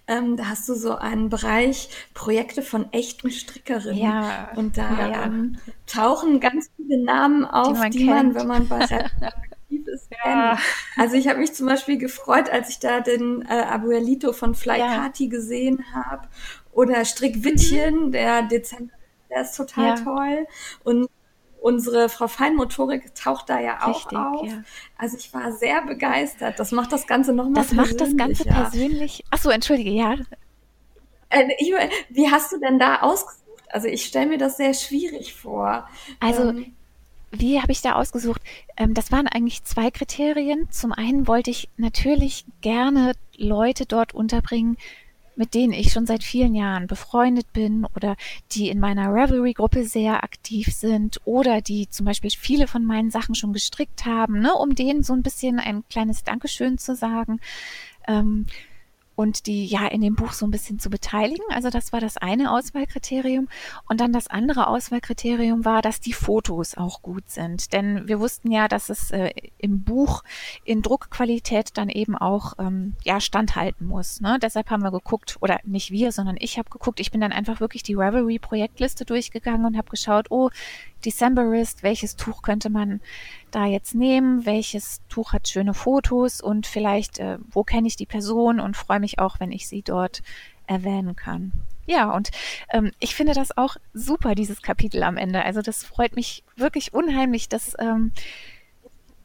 ähm, 0.08 0.38
da 0.38 0.48
hast 0.48 0.70
du 0.70 0.74
so 0.74 0.96
einen 0.96 1.30
Bereich 1.30 1.90
Projekte 2.14 2.62
von 2.62 2.92
echten 2.94 3.30
Strickerinnen. 3.30 4.02
Ja. 4.02 4.52
Und 4.56 4.78
da 4.78 5.10
ja. 5.10 5.24
ähm, 5.26 5.58
tauchen 5.86 6.40
ganz 6.40 6.72
viele 6.78 7.04
Namen 7.04 7.44
auf, 7.44 7.74
die 7.74 7.80
man, 7.80 7.92
die 7.92 8.04
man 8.06 8.36
wenn 8.36 8.48
man 8.48 8.68
bei 8.68 8.80
ja. 8.90 9.10
kennt. 10.24 10.60
Also 10.96 11.16
ich 11.16 11.28
habe 11.28 11.40
mich 11.40 11.54
zum 11.54 11.68
Beispiel 11.68 11.98
gefreut, 11.98 12.50
als 12.50 12.70
ich 12.70 12.80
da 12.80 13.02
den 13.02 13.46
äh, 13.48 13.54
Abuelito 13.54 14.34
von 14.34 14.56
Flycati 14.56 15.26
ja. 15.26 15.30
gesehen 15.30 15.84
habe 15.94 16.28
oder 16.72 17.04
Strickwittchen, 17.06 18.08
mhm. 18.08 18.12
der 18.12 18.44
Dezember, 18.44 18.94
der 19.30 19.42
ist 19.42 19.56
total 19.56 19.98
ja. 19.98 20.04
toll. 20.04 20.48
Und 20.84 21.10
unsere 21.62 22.10
Frau 22.10 22.28
Feinmotorik 22.28 23.14
taucht 23.16 23.50
da 23.50 23.60
ja 23.60 23.84
auch 23.84 23.96
Richtig, 23.96 24.18
auf. 24.18 24.48
Ja. 24.48 24.64
Also 24.98 25.18
ich 25.18 25.34
war 25.34 25.52
sehr 25.52 25.82
begeistert. 25.82 26.60
Das 26.60 26.72
macht 26.72 26.92
das 26.92 27.08
Ganze 27.08 27.34
nochmal 27.34 27.64
Das 27.64 27.74
macht 27.74 28.00
das 28.00 28.16
Ganze 28.16 28.46
persönlich. 28.46 29.24
Ach 29.30 29.38
so, 29.38 29.50
entschuldige, 29.50 29.92
ja. 29.92 30.16
Äh, 31.30 31.50
ich, 31.60 31.74
wie 32.10 32.30
hast 32.30 32.52
du 32.52 32.60
denn 32.60 32.80
da 32.80 33.02
ausgesucht? 33.02 33.40
Also 33.70 33.88
ich 33.88 34.06
stelle 34.06 34.28
mir 34.28 34.38
das 34.38 34.58
sehr 34.58 34.74
schwierig 34.74 35.34
vor. 35.34 35.88
Also 36.20 36.50
ähm, 36.50 36.74
wie 37.32 37.62
habe 37.62 37.72
ich 37.72 37.82
da 37.82 37.94
ausgesucht? 37.94 38.42
Ähm, 38.78 38.94
das 38.94 39.12
waren 39.12 39.28
eigentlich 39.28 39.64
zwei 39.64 39.92
Kriterien. 39.92 40.72
Zum 40.72 40.92
einen 40.92 41.28
wollte 41.28 41.52
ich 41.52 41.70
natürlich 41.78 42.46
gerne 42.62 43.14
Leute 43.36 43.86
dort 43.86 44.14
unterbringen, 44.14 44.78
mit 45.40 45.54
denen 45.54 45.72
ich 45.72 45.94
schon 45.94 46.06
seit 46.06 46.22
vielen 46.22 46.54
Jahren 46.54 46.86
befreundet 46.86 47.54
bin 47.54 47.86
oder 47.96 48.18
die 48.52 48.68
in 48.68 48.82
meiner 48.82 49.14
Revelry-Gruppe 49.14 49.86
sehr 49.86 50.22
aktiv 50.22 50.68
sind 50.68 51.22
oder 51.24 51.62
die 51.62 51.90
zum 51.90 52.06
Beispiel 52.06 52.30
viele 52.30 52.68
von 52.68 52.84
meinen 52.84 53.10
Sachen 53.10 53.36
schon 53.36 53.54
gestrickt 53.54 54.06
haben, 54.06 54.42
ne, 54.42 54.54
um 54.54 54.76
denen 54.76 55.02
so 55.02 55.14
ein 55.14 55.24
bisschen 55.24 55.58
ein 55.58 55.86
kleines 55.90 56.26
Dankeschön 56.26 56.78
zu 56.78 56.94
sagen. 56.94 57.40
Ähm, 58.06 58.48
und 59.20 59.48
die 59.48 59.66
ja 59.66 59.86
in 59.86 60.00
dem 60.00 60.16
Buch 60.16 60.32
so 60.32 60.48
ein 60.48 60.52
bisschen 60.52 60.80
zu 60.80 60.90
beteiligen. 60.90 61.44
Also 61.50 61.70
das 61.70 61.92
war 61.92 62.00
das 62.00 62.16
eine 62.16 62.54
Auswahlkriterium. 62.54 63.50
Und 63.90 64.00
dann 64.00 64.14
das 64.14 64.28
andere 64.28 64.68
Auswahlkriterium 64.68 65.66
war, 65.66 65.82
dass 65.82 66.00
die 66.00 66.14
Fotos 66.14 66.78
auch 66.78 67.02
gut 67.02 67.30
sind. 67.30 67.74
Denn 67.74 68.08
wir 68.08 68.22
wussten 68.22 68.50
ja, 68.50 68.70
dass 68.70 68.88
es 68.88 69.12
äh, 69.12 69.34
im 69.58 69.84
Buch 69.84 70.24
in 70.64 70.82
Druckqualität 70.82 71.78
dann 71.78 71.90
eben 71.90 72.16
auch 72.16 72.54
ähm, 72.60 72.94
ja 73.04 73.20
standhalten 73.20 73.88
muss. 73.88 74.22
Ne? 74.22 74.40
Deshalb 74.42 74.70
haben 74.70 74.84
wir 74.84 74.92
geguckt, 74.92 75.36
oder 75.42 75.60
nicht 75.66 75.92
wir, 75.92 76.14
sondern 76.14 76.38
ich 76.40 76.58
habe 76.58 76.70
geguckt, 76.70 77.02
ich 77.02 77.12
bin 77.12 77.20
dann 77.20 77.34
einfach 77.34 77.60
wirklich 77.60 77.84
die 77.84 77.96
Revelry-Projektliste 77.96 79.04
durchgegangen 79.04 79.66
und 79.66 79.76
habe 79.76 79.90
geschaut, 79.90 80.28
oh, 80.30 80.50
Decemberist, 81.06 81.84
welches 81.84 82.16
Tuch 82.16 82.42
könnte 82.42 82.70
man 82.70 83.02
da 83.52 83.66
jetzt 83.66 83.96
nehmen, 83.96 84.46
welches 84.46 85.02
Tuch 85.10 85.34
hat 85.34 85.48
schöne 85.48 85.74
Fotos 85.74 86.42
und 86.42 86.68
vielleicht, 86.68 87.20
äh, 87.20 87.38
wo 87.52 87.64
kenne 87.64 87.88
ich 87.88 87.96
die 87.96 88.06
Person 88.06 88.60
und 88.60 88.78
freue 88.78 89.00
mich 89.00 89.20
auch, 89.20 89.40
wenn 89.40 89.52
ich 89.52 89.68
sie 89.68 89.82
dort 89.82 90.22
erwähnen 90.68 91.16
kann. 91.16 91.52
Ja, 91.86 92.12
und 92.12 92.30
ähm, 92.72 92.92
ich 93.00 93.16
finde 93.16 93.34
das 93.34 93.58
auch 93.58 93.78
super, 93.94 94.36
dieses 94.36 94.62
Kapitel 94.62 95.02
am 95.02 95.18
Ende. 95.18 95.44
Also 95.44 95.62
das 95.62 95.84
freut 95.84 96.16
mich 96.16 96.44
wirklich 96.56 96.94
unheimlich, 96.94 97.50
dass 97.50 97.76
ähm, 97.80 98.12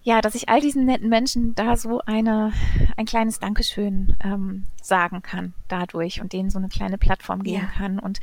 ja, 0.04 0.20
dass 0.20 0.34
ich 0.34 0.50
all 0.50 0.60
diesen 0.60 0.84
netten 0.84 1.08
Menschen 1.08 1.54
da 1.54 1.78
so 1.78 2.00
eine, 2.00 2.52
ein 2.98 3.06
kleines 3.06 3.40
Dankeschön 3.40 4.14
ähm, 4.22 4.66
sagen 4.82 5.22
kann 5.22 5.54
dadurch 5.66 6.20
und 6.20 6.34
denen 6.34 6.50
so 6.50 6.58
eine 6.58 6.68
kleine 6.68 6.98
Plattform 6.98 7.42
geben 7.42 7.62
ja. 7.62 7.78
kann. 7.78 7.98
Und 7.98 8.20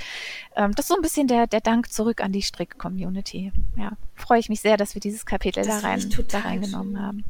ähm, 0.55 0.73
das 0.75 0.85
ist 0.85 0.89
so 0.89 0.95
ein 0.95 1.01
bisschen 1.01 1.27
der, 1.27 1.47
der 1.47 1.59
Dank 1.59 1.91
zurück 1.91 2.23
an 2.23 2.31
die 2.31 2.43
Strick-Community. 2.43 3.51
Ja, 3.75 3.93
freue 4.13 4.39
ich 4.39 4.47
mich 4.47 4.61
sehr, 4.61 4.77
dass 4.77 4.93
wir 4.93 5.01
dieses 5.01 5.25
Kapitel 5.25 5.63
das 5.65 5.81
da, 5.81 5.87
rein, 5.87 6.07
da 6.27 6.39
reingenommen 6.39 6.93
schön. 6.93 7.01
haben. 7.01 7.25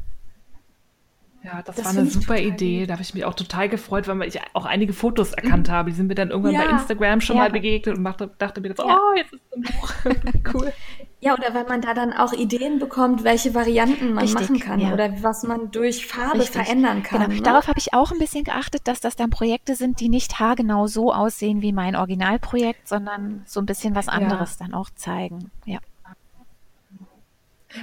Ja, 1.44 1.60
das, 1.62 1.76
das 1.76 1.84
war 1.84 1.92
eine 1.92 2.08
super 2.08 2.38
Idee. 2.38 2.86
Da 2.86 2.94
habe 2.94 3.02
ich 3.02 3.14
mich 3.14 3.24
auch 3.24 3.34
total 3.34 3.68
gefreut, 3.68 4.06
weil 4.06 4.28
ich 4.28 4.38
auch 4.52 4.64
einige 4.64 4.92
Fotos 4.92 5.32
erkannt 5.32 5.68
mhm. 5.68 5.72
habe. 5.72 5.90
Die 5.90 5.96
sind 5.96 6.06
mir 6.06 6.14
dann 6.14 6.30
irgendwann 6.30 6.54
ja. 6.54 6.64
bei 6.64 6.70
Instagram 6.70 7.20
schon 7.20 7.36
ja. 7.36 7.42
mal 7.42 7.50
begegnet 7.50 7.96
und 7.96 8.04
dachte, 8.04 8.30
dachte 8.38 8.60
mir 8.60 8.68
jetzt, 8.68 8.78
ja. 8.78 8.98
oh, 8.98 9.16
jetzt 9.16 9.32
ist 9.32 9.42
es 9.50 9.56
ein 9.56 9.62
Buch. 9.62 10.54
cool. 10.54 10.72
Ja, 11.20 11.34
oder 11.34 11.54
weil 11.54 11.64
man 11.64 11.80
da 11.80 11.94
dann 11.94 12.12
auch 12.12 12.32
Ideen 12.32 12.80
bekommt, 12.80 13.22
welche 13.22 13.54
Varianten 13.54 14.12
man 14.12 14.24
Richtig, 14.24 14.40
machen 14.40 14.58
kann 14.58 14.80
ja. 14.80 14.92
oder 14.92 15.22
was 15.22 15.44
man 15.44 15.70
durch 15.70 16.06
Farbe 16.06 16.40
Richtig. 16.40 16.62
verändern 16.62 17.04
kann. 17.04 17.22
Genau. 17.22 17.34
Ne? 17.34 17.42
Darauf 17.42 17.68
habe 17.68 17.78
ich 17.78 17.94
auch 17.94 18.10
ein 18.10 18.18
bisschen 18.18 18.42
geachtet, 18.42 18.88
dass 18.88 19.00
das 19.00 19.14
dann 19.14 19.30
Projekte 19.30 19.76
sind, 19.76 20.00
die 20.00 20.08
nicht 20.08 20.40
haargenau 20.40 20.88
so 20.88 21.12
aussehen 21.12 21.62
wie 21.62 21.72
mein 21.72 21.94
Originalprojekt, 21.94 22.88
sondern 22.88 23.42
so 23.46 23.60
ein 23.60 23.66
bisschen 23.66 23.94
was 23.94 24.08
anderes 24.08 24.58
dann 24.58 24.74
auch 24.74 24.90
zeigen. 24.90 25.52
Ja. 25.64 25.78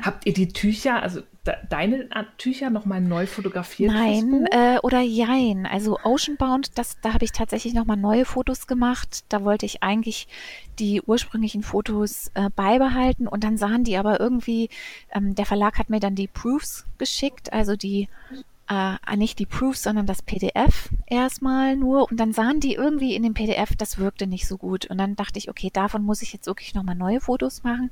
Habt 0.02 0.26
ihr 0.26 0.34
die 0.34 0.50
Tücher, 0.50 1.02
also 1.02 1.22
de 1.46 1.56
deine 1.70 2.10
Tücher 2.38 2.70
nochmal 2.70 3.02
neu 3.02 3.26
fotografiert? 3.26 3.92
Nein, 3.92 4.46
äh, 4.52 4.78
oder 4.84 5.02
jein. 5.02 5.66
Also 5.66 5.98
Oceanbound, 6.04 6.78
das, 6.78 6.98
da 7.02 7.14
habe 7.14 7.26
ich 7.26 7.32
tatsächlich 7.32 7.74
nochmal 7.74 7.98
neue 7.98 8.26
Fotos 8.26 8.68
gemacht. 8.68 9.24
Da 9.30 9.44
wollte 9.44 9.66
ich 9.66 9.84
eigentlich 9.84 10.28
die 10.80 11.02
ursprünglichen 11.02 11.64
Fotos 11.64 12.32
äh, 12.34 12.50
beibehalten 12.56 13.28
und 13.28 13.44
dann 13.44 13.58
sahen 13.58 13.84
die 13.84 13.98
aber 13.98 14.20
irgendwie, 14.20 14.70
ähm, 15.14 15.36
der 15.36 15.46
Verlag 15.46 15.80
hat 15.80 15.90
mir 15.90 16.00
dann 16.00 16.16
die 16.16 16.28
Proofs 16.28 16.86
geschickt, 16.98 17.52
also 17.54 17.76
die 17.76 18.08
äh, 18.70 19.18
nicht 19.18 19.40
die 19.40 19.48
Proofs, 19.48 19.84
sondern 19.84 20.06
das 20.06 20.22
PDF 20.22 20.90
erstmal 21.08 21.76
nur. 21.76 22.10
Und 22.10 22.20
dann 22.20 22.34
sahen 22.34 22.60
die 22.60 22.76
irgendwie 22.76 23.16
in 23.16 23.24
dem 23.24 23.34
PDF, 23.34 23.76
das 23.76 23.98
wirkte 23.98 24.28
nicht 24.28 24.48
so 24.48 24.58
gut. 24.58 24.86
Und 24.86 25.00
dann 25.00 25.16
dachte 25.16 25.40
ich, 25.40 25.50
okay, 25.50 25.72
davon 25.74 26.04
muss 26.04 26.22
ich 26.22 26.34
jetzt 26.34 26.46
wirklich 26.46 26.76
nochmal 26.76 26.96
neue 26.96 27.20
Fotos 27.20 27.64
machen. 27.64 27.90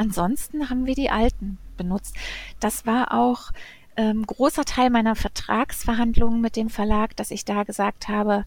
Ansonsten 0.00 0.70
haben 0.70 0.86
wir 0.86 0.94
die 0.94 1.10
alten 1.10 1.58
benutzt. 1.76 2.16
Das 2.58 2.86
war 2.86 3.12
auch 3.12 3.50
ähm, 3.98 4.24
großer 4.24 4.64
Teil 4.64 4.88
meiner 4.88 5.14
Vertragsverhandlungen 5.14 6.40
mit 6.40 6.56
dem 6.56 6.70
Verlag, 6.70 7.14
dass 7.16 7.30
ich 7.30 7.44
da 7.44 7.64
gesagt 7.64 8.08
habe, 8.08 8.46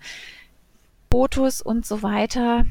Fotos 1.11 1.61
und 1.61 1.85
so 1.85 2.01
weiter 2.01 2.65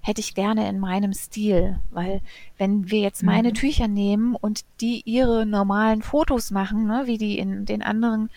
hätte 0.00 0.20
ich 0.20 0.36
gerne 0.36 0.68
in 0.68 0.78
meinem 0.78 1.12
Stil, 1.12 1.80
weil 1.90 2.20
wenn 2.56 2.88
wir 2.92 3.00
jetzt 3.00 3.24
meine 3.24 3.48
mhm. 3.48 3.54
Tücher 3.54 3.88
nehmen 3.88 4.36
und 4.36 4.60
die 4.80 5.02
ihre 5.06 5.44
normalen 5.44 6.00
Fotos 6.00 6.52
machen, 6.52 6.86
ne, 6.86 7.02
wie 7.06 7.18
die 7.18 7.36
in 7.36 7.64
den 7.64 7.82
anderen 7.82 8.30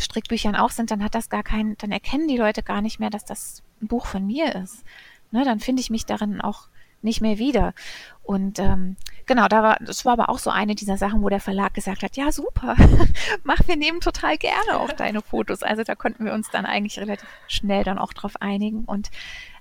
Strickbüchern 0.00 0.56
auch 0.56 0.70
sind, 0.70 0.90
dann 0.90 1.04
hat 1.04 1.14
das 1.14 1.30
gar 1.30 1.44
keinen, 1.44 1.76
dann 1.78 1.92
erkennen 1.92 2.26
die 2.26 2.38
Leute 2.38 2.64
gar 2.64 2.82
nicht 2.82 2.98
mehr, 2.98 3.10
dass 3.10 3.24
das 3.24 3.62
ein 3.80 3.86
Buch 3.86 4.06
von 4.06 4.26
mir 4.26 4.56
ist. 4.56 4.82
Ne, 5.30 5.44
dann 5.44 5.60
finde 5.60 5.80
ich 5.80 5.90
mich 5.90 6.06
darin 6.06 6.40
auch 6.40 6.66
nicht 7.02 7.20
mehr 7.20 7.38
wieder. 7.38 7.74
Und 8.22 8.58
ähm, 8.58 8.96
genau, 9.26 9.48
da 9.48 9.62
war, 9.62 9.76
das 9.80 10.04
war 10.04 10.12
aber 10.12 10.28
auch 10.28 10.38
so 10.38 10.50
eine 10.50 10.74
dieser 10.74 10.96
Sachen, 10.96 11.22
wo 11.22 11.28
der 11.28 11.40
Verlag 11.40 11.74
gesagt 11.74 12.02
hat, 12.02 12.16
ja 12.16 12.30
super, 12.30 12.76
mach, 13.44 13.66
wir 13.66 13.76
nehmen 13.76 14.00
total 14.00 14.38
gerne 14.38 14.78
auch 14.78 14.92
deine 14.92 15.22
Fotos. 15.22 15.62
Also 15.62 15.82
da 15.82 15.94
konnten 15.94 16.24
wir 16.24 16.32
uns 16.32 16.50
dann 16.50 16.64
eigentlich 16.64 16.98
relativ 16.98 17.28
schnell 17.48 17.84
dann 17.84 17.98
auch 17.98 18.12
drauf 18.12 18.40
einigen. 18.40 18.84
Und 18.84 19.10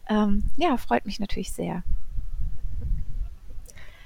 ähm, 0.09 0.49
ja, 0.57 0.77
freut 0.77 1.05
mich 1.05 1.19
natürlich 1.19 1.51
sehr. 1.53 1.83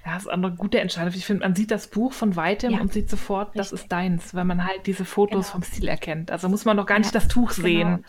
Ja, 0.05 0.13
das 0.13 0.23
ist 0.23 0.29
eine 0.29 0.51
gute 0.51 0.79
Entscheidung. 0.79 1.13
Ich 1.15 1.25
finde, 1.25 1.43
man 1.43 1.55
sieht 1.55 1.71
das 1.71 1.87
Buch 1.87 2.13
von 2.13 2.35
weitem 2.35 2.73
ja. 2.73 2.79
und 2.79 2.93
sieht 2.93 3.09
sofort, 3.09 3.49
Richtig. 3.49 3.57
das 3.57 3.71
ist 3.71 3.91
deins, 3.91 4.35
weil 4.35 4.45
man 4.45 4.63
halt 4.63 4.85
diese 4.85 5.03
Fotos 5.03 5.47
genau. 5.47 5.51
vom 5.53 5.63
Stil 5.63 5.87
erkennt. 5.87 6.29
Also 6.31 6.47
muss 6.47 6.63
man 6.63 6.77
doch 6.77 6.85
gar 6.85 6.99
nicht 6.99 7.13
ja, 7.13 7.19
das 7.19 7.27
Tuch 7.27 7.55
genau. 7.55 7.67
sehen. 7.67 8.05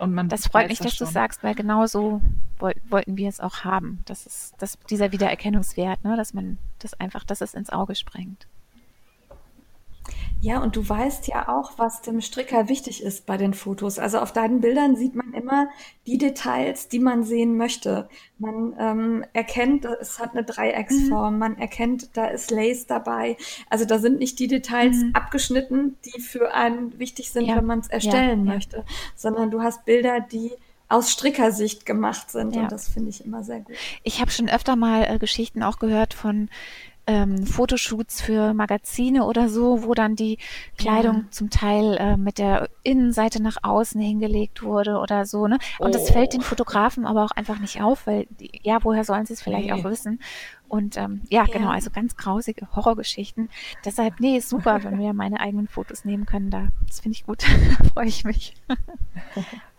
Und 0.00 0.14
man 0.14 0.30
das 0.30 0.46
freut 0.46 0.68
mich, 0.68 0.78
das 0.78 0.92
dass 0.92 0.96
du 0.96 1.04
sagst, 1.04 1.44
weil 1.44 1.54
genau 1.54 1.84
so 1.84 2.22
wollten 2.58 3.18
wir 3.18 3.28
es 3.28 3.38
auch 3.38 3.64
haben. 3.64 4.02
Das 4.06 4.24
ist 4.24 4.54
das, 4.58 4.78
dieser 4.88 5.12
Wiedererkennungswert, 5.12 6.04
ne? 6.04 6.16
dass 6.16 6.32
man 6.32 6.56
das 6.78 6.94
einfach, 6.94 7.22
dass 7.22 7.42
es 7.42 7.52
ins 7.52 7.68
Auge 7.68 7.94
springt. 7.94 8.46
Ja, 10.42 10.62
und 10.62 10.74
du 10.74 10.88
weißt 10.88 11.28
ja 11.28 11.48
auch, 11.48 11.72
was 11.76 12.00
dem 12.00 12.22
Stricker 12.22 12.68
wichtig 12.68 13.02
ist 13.02 13.26
bei 13.26 13.36
den 13.36 13.52
Fotos. 13.52 13.98
Also 13.98 14.20
auf 14.20 14.32
deinen 14.32 14.62
Bildern 14.62 14.96
sieht 14.96 15.14
man 15.14 15.34
immer 15.34 15.68
die 16.06 16.16
Details, 16.16 16.88
die 16.88 16.98
man 16.98 17.24
sehen 17.24 17.58
möchte. 17.58 18.08
Man 18.38 18.74
ähm, 18.78 19.24
erkennt, 19.34 19.84
es 19.84 20.18
hat 20.18 20.30
eine 20.32 20.44
Dreiecksform, 20.44 21.34
mhm. 21.34 21.38
man 21.38 21.58
erkennt, 21.58 22.16
da 22.16 22.26
ist 22.26 22.50
Lace 22.50 22.86
dabei. 22.86 23.36
Also 23.68 23.84
da 23.84 23.98
sind 23.98 24.18
nicht 24.18 24.38
die 24.38 24.46
Details 24.46 24.96
mhm. 24.96 25.10
abgeschnitten, 25.12 25.96
die 26.06 26.20
für 26.20 26.54
einen 26.54 26.98
wichtig 26.98 27.30
sind, 27.30 27.44
ja. 27.44 27.56
wenn 27.56 27.66
man 27.66 27.80
es 27.80 27.88
erstellen 27.88 28.46
ja, 28.46 28.54
möchte, 28.54 28.84
sondern 29.16 29.50
du 29.50 29.60
hast 29.60 29.84
Bilder, 29.84 30.20
die 30.20 30.52
aus 30.88 31.12
Strickersicht 31.12 31.86
gemacht 31.86 32.30
sind. 32.30 32.56
Und 32.56 32.72
das 32.72 32.88
finde 32.88 33.10
ich 33.10 33.24
immer 33.24 33.44
sehr 33.44 33.60
gut. 33.60 33.76
Ich 34.02 34.20
habe 34.20 34.30
schon 34.30 34.48
öfter 34.48 34.74
mal 34.74 35.04
äh, 35.04 35.18
Geschichten 35.18 35.62
auch 35.62 35.78
gehört 35.78 36.14
von 36.14 36.48
ähm, 37.06 37.46
Fotoshoots 37.46 38.20
für 38.20 38.54
Magazine 38.54 39.24
oder 39.24 39.48
so, 39.48 39.84
wo 39.84 39.94
dann 39.94 40.16
die 40.16 40.38
Kleidung 40.78 41.16
ja. 41.16 41.30
zum 41.30 41.50
Teil 41.50 41.96
äh, 41.98 42.16
mit 42.16 42.38
der 42.38 42.68
Innenseite 42.82 43.42
nach 43.42 43.58
außen 43.62 44.00
hingelegt 44.00 44.62
wurde 44.62 44.98
oder 44.98 45.26
so. 45.26 45.46
Ne? 45.46 45.58
Und 45.78 45.90
oh. 45.90 45.92
das 45.92 46.10
fällt 46.10 46.32
den 46.32 46.42
Fotografen 46.42 47.06
aber 47.06 47.24
auch 47.24 47.32
einfach 47.32 47.58
nicht 47.58 47.82
auf, 47.82 48.06
weil 48.06 48.26
die, 48.30 48.50
ja, 48.62 48.78
woher 48.82 49.04
sollen 49.04 49.26
sie 49.26 49.32
es 49.32 49.42
vielleicht 49.42 49.66
nee. 49.66 49.72
auch 49.72 49.84
wissen? 49.84 50.20
Und 50.68 50.96
ähm, 50.96 51.22
ja, 51.28 51.44
ja, 51.44 51.52
genau, 51.52 51.70
also 51.70 51.90
ganz 51.90 52.16
grausige 52.16 52.68
Horrorgeschichten. 52.76 53.48
Deshalb, 53.84 54.20
nee, 54.20 54.36
ist 54.36 54.48
super, 54.48 54.84
wenn 54.84 55.00
wir 55.00 55.12
meine 55.14 55.40
eigenen 55.40 55.66
Fotos 55.66 56.04
nehmen 56.04 56.26
können. 56.26 56.50
Da, 56.50 56.68
das 56.86 57.00
finde 57.00 57.16
ich 57.16 57.26
gut. 57.26 57.42
da 57.78 57.84
freue 57.84 58.06
ich 58.06 58.24
mich. 58.24 58.54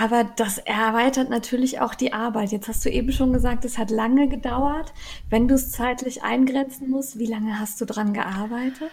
Aber 0.00 0.24
das 0.24 0.56
erweitert 0.56 1.28
natürlich 1.28 1.80
auch 1.80 1.94
die 1.94 2.14
Arbeit. 2.14 2.52
Jetzt 2.52 2.68
hast 2.68 2.82
du 2.86 2.90
eben 2.90 3.12
schon 3.12 3.34
gesagt, 3.34 3.66
es 3.66 3.76
hat 3.76 3.90
lange 3.90 4.28
gedauert. 4.28 4.94
Wenn 5.28 5.46
du 5.46 5.54
es 5.56 5.72
zeitlich 5.72 6.22
eingrenzen 6.22 6.88
musst, 6.88 7.18
wie 7.18 7.26
lange 7.26 7.60
hast 7.60 7.78
du 7.82 7.84
dran 7.84 8.14
gearbeitet? 8.14 8.90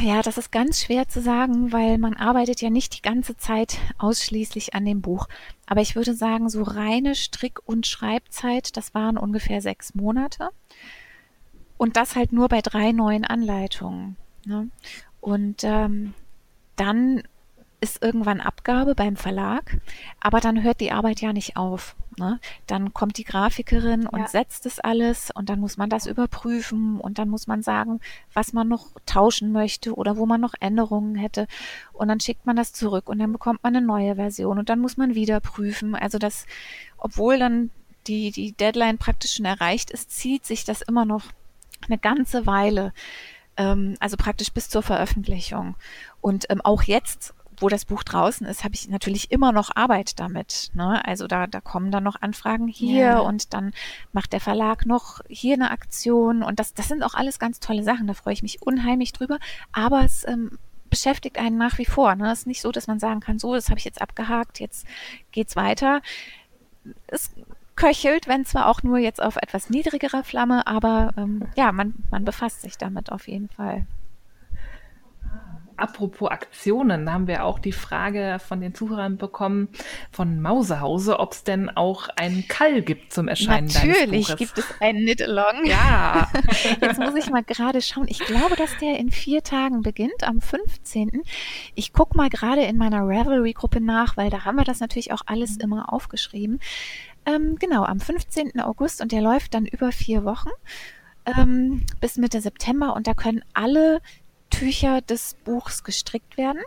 Ja, 0.00 0.22
das 0.22 0.38
ist 0.38 0.52
ganz 0.52 0.80
schwer 0.80 1.08
zu 1.08 1.20
sagen, 1.20 1.72
weil 1.72 1.98
man 1.98 2.14
arbeitet 2.14 2.60
ja 2.60 2.70
nicht 2.70 2.96
die 2.96 3.02
ganze 3.02 3.36
Zeit 3.36 3.78
ausschließlich 3.98 4.74
an 4.74 4.84
dem 4.84 5.00
Buch. 5.00 5.26
Aber 5.66 5.80
ich 5.80 5.96
würde 5.96 6.14
sagen, 6.14 6.48
so 6.48 6.62
reine 6.62 7.16
Strick- 7.16 7.66
und 7.66 7.88
Schreibzeit, 7.88 8.76
das 8.76 8.94
waren 8.94 9.18
ungefähr 9.18 9.60
sechs 9.60 9.96
Monate. 9.96 10.50
Und 11.78 11.96
das 11.96 12.14
halt 12.14 12.32
nur 12.32 12.46
bei 12.46 12.60
drei 12.60 12.92
neuen 12.92 13.24
Anleitungen. 13.24 14.14
Ne? 14.44 14.68
Und 15.20 15.64
ähm, 15.64 16.14
dann 16.76 17.24
ist 17.82 18.00
irgendwann 18.00 18.40
Abgabe 18.40 18.94
beim 18.94 19.16
Verlag, 19.16 19.78
aber 20.20 20.38
dann 20.38 20.62
hört 20.62 20.80
die 20.80 20.92
Arbeit 20.92 21.20
ja 21.20 21.32
nicht 21.32 21.56
auf. 21.56 21.96
Ne? 22.16 22.38
Dann 22.68 22.94
kommt 22.94 23.18
die 23.18 23.24
Grafikerin 23.24 24.06
und 24.06 24.20
ja. 24.20 24.28
setzt 24.28 24.66
es 24.66 24.78
alles 24.78 25.30
und 25.34 25.48
dann 25.48 25.58
muss 25.58 25.76
man 25.76 25.90
das 25.90 26.06
überprüfen 26.06 27.00
und 27.00 27.18
dann 27.18 27.28
muss 27.28 27.48
man 27.48 27.62
sagen, 27.62 28.00
was 28.32 28.52
man 28.52 28.68
noch 28.68 28.86
tauschen 29.04 29.50
möchte 29.50 29.94
oder 29.94 30.16
wo 30.16 30.26
man 30.26 30.40
noch 30.40 30.54
Änderungen 30.60 31.16
hätte 31.16 31.48
und 31.92 32.06
dann 32.06 32.20
schickt 32.20 32.46
man 32.46 32.54
das 32.54 32.72
zurück 32.72 33.08
und 33.08 33.18
dann 33.18 33.32
bekommt 33.32 33.64
man 33.64 33.74
eine 33.74 33.84
neue 33.84 34.14
Version 34.14 34.60
und 34.60 34.68
dann 34.68 34.78
muss 34.78 34.96
man 34.96 35.16
wieder 35.16 35.40
prüfen. 35.40 35.96
Also 35.96 36.18
das, 36.18 36.46
obwohl 36.98 37.38
dann 37.38 37.70
die, 38.06 38.30
die 38.30 38.52
Deadline 38.52 38.98
praktisch 38.98 39.34
schon 39.34 39.46
erreicht 39.46 39.90
ist, 39.90 40.12
zieht 40.12 40.46
sich 40.46 40.64
das 40.64 40.82
immer 40.82 41.04
noch 41.04 41.24
eine 41.88 41.98
ganze 41.98 42.46
Weile 42.46 42.92
ähm, 43.56 43.96
also 44.00 44.16
praktisch 44.16 44.52
bis 44.52 44.68
zur 44.68 44.82
Veröffentlichung. 44.82 45.74
Und 46.20 46.46
ähm, 46.50 46.60
auch 46.62 46.82
jetzt 46.82 47.34
wo 47.62 47.68
das 47.68 47.84
Buch 47.84 48.02
draußen 48.02 48.46
ist, 48.46 48.64
habe 48.64 48.74
ich 48.74 48.88
natürlich 48.88 49.30
immer 49.30 49.52
noch 49.52 49.70
Arbeit 49.74 50.18
damit. 50.18 50.70
Ne? 50.74 51.02
Also 51.04 51.26
da, 51.26 51.46
da 51.46 51.60
kommen 51.60 51.90
dann 51.90 52.02
noch 52.02 52.20
Anfragen 52.20 52.68
hier 52.68 53.04
ja. 53.04 53.18
und 53.20 53.54
dann 53.54 53.72
macht 54.12 54.32
der 54.32 54.40
Verlag 54.40 54.84
noch 54.84 55.20
hier 55.28 55.54
eine 55.54 55.70
Aktion 55.70 56.42
und 56.42 56.58
das, 56.58 56.74
das 56.74 56.88
sind 56.88 57.02
auch 57.02 57.14
alles 57.14 57.38
ganz 57.38 57.60
tolle 57.60 57.84
Sachen. 57.84 58.06
Da 58.06 58.14
freue 58.14 58.34
ich 58.34 58.42
mich 58.42 58.62
unheimlich 58.62 59.12
drüber. 59.12 59.38
Aber 59.72 60.04
es 60.04 60.26
ähm, 60.26 60.58
beschäftigt 60.90 61.38
einen 61.38 61.56
nach 61.56 61.78
wie 61.78 61.86
vor. 61.86 62.14
Ne? 62.16 62.30
Es 62.30 62.40
ist 62.40 62.46
nicht 62.46 62.60
so, 62.60 62.72
dass 62.72 62.86
man 62.86 62.98
sagen 62.98 63.20
kann, 63.20 63.38
so, 63.38 63.54
das 63.54 63.70
habe 63.70 63.78
ich 63.78 63.84
jetzt 63.84 64.02
abgehakt, 64.02 64.60
jetzt 64.60 64.86
geht's 65.30 65.56
weiter. 65.56 66.02
Es 67.06 67.30
köchelt, 67.76 68.28
wenn 68.28 68.44
zwar 68.44 68.66
auch 68.66 68.82
nur 68.82 68.98
jetzt 68.98 69.22
auf 69.22 69.36
etwas 69.36 69.70
niedrigerer 69.70 70.24
Flamme, 70.24 70.66
aber 70.66 71.14
ähm, 71.16 71.48
ja, 71.56 71.72
man, 71.72 71.94
man 72.10 72.24
befasst 72.24 72.60
sich 72.60 72.76
damit 72.76 73.10
auf 73.10 73.28
jeden 73.28 73.48
Fall. 73.48 73.86
Apropos 75.82 76.30
Aktionen, 76.30 77.06
da 77.06 77.12
haben 77.12 77.26
wir 77.26 77.44
auch 77.44 77.58
die 77.58 77.72
Frage 77.72 78.38
von 78.38 78.60
den 78.60 78.72
Zuhörern 78.72 79.16
bekommen 79.16 79.68
von 80.12 80.40
Mausehause, 80.40 81.18
ob 81.18 81.32
es 81.32 81.42
denn 81.42 81.70
auch 81.70 82.08
einen 82.14 82.46
Kall 82.46 82.82
gibt 82.82 83.12
zum 83.12 83.26
Erscheinen 83.26 83.66
Natürlich 83.66 84.36
gibt 84.36 84.56
es 84.58 84.64
einen 84.80 85.00
Knit-Along. 85.00 85.64
Ja. 85.64 86.30
Jetzt 86.80 87.00
muss 87.00 87.16
ich 87.16 87.30
mal 87.30 87.42
gerade 87.42 87.82
schauen. 87.82 88.06
Ich 88.06 88.20
glaube, 88.20 88.54
dass 88.54 88.78
der 88.78 89.00
in 89.00 89.10
vier 89.10 89.42
Tagen 89.42 89.82
beginnt, 89.82 90.22
am 90.22 90.40
15. 90.40 91.22
Ich 91.74 91.92
gucke 91.92 92.16
mal 92.16 92.30
gerade 92.30 92.62
in 92.62 92.76
meiner 92.76 93.00
Ravelry-Gruppe 93.00 93.80
nach, 93.80 94.16
weil 94.16 94.30
da 94.30 94.44
haben 94.44 94.58
wir 94.58 94.64
das 94.64 94.78
natürlich 94.78 95.12
auch 95.12 95.22
alles 95.26 95.56
immer 95.56 95.92
aufgeschrieben. 95.92 96.60
Ähm, 97.26 97.56
genau, 97.58 97.82
am 97.82 97.98
15. 97.98 98.60
August 98.60 99.02
und 99.02 99.10
der 99.10 99.20
läuft 99.20 99.54
dann 99.54 99.66
über 99.66 99.90
vier 99.90 100.24
Wochen 100.24 100.50
ähm, 101.26 101.82
bis 102.00 102.16
Mitte 102.16 102.40
September 102.40 102.94
und 102.94 103.06
da 103.06 103.14
können 103.14 103.42
alle 103.54 104.00
Tücher 104.52 105.00
des 105.00 105.34
Buchs 105.44 105.82
gestrickt 105.82 106.36
werden. 106.36 106.60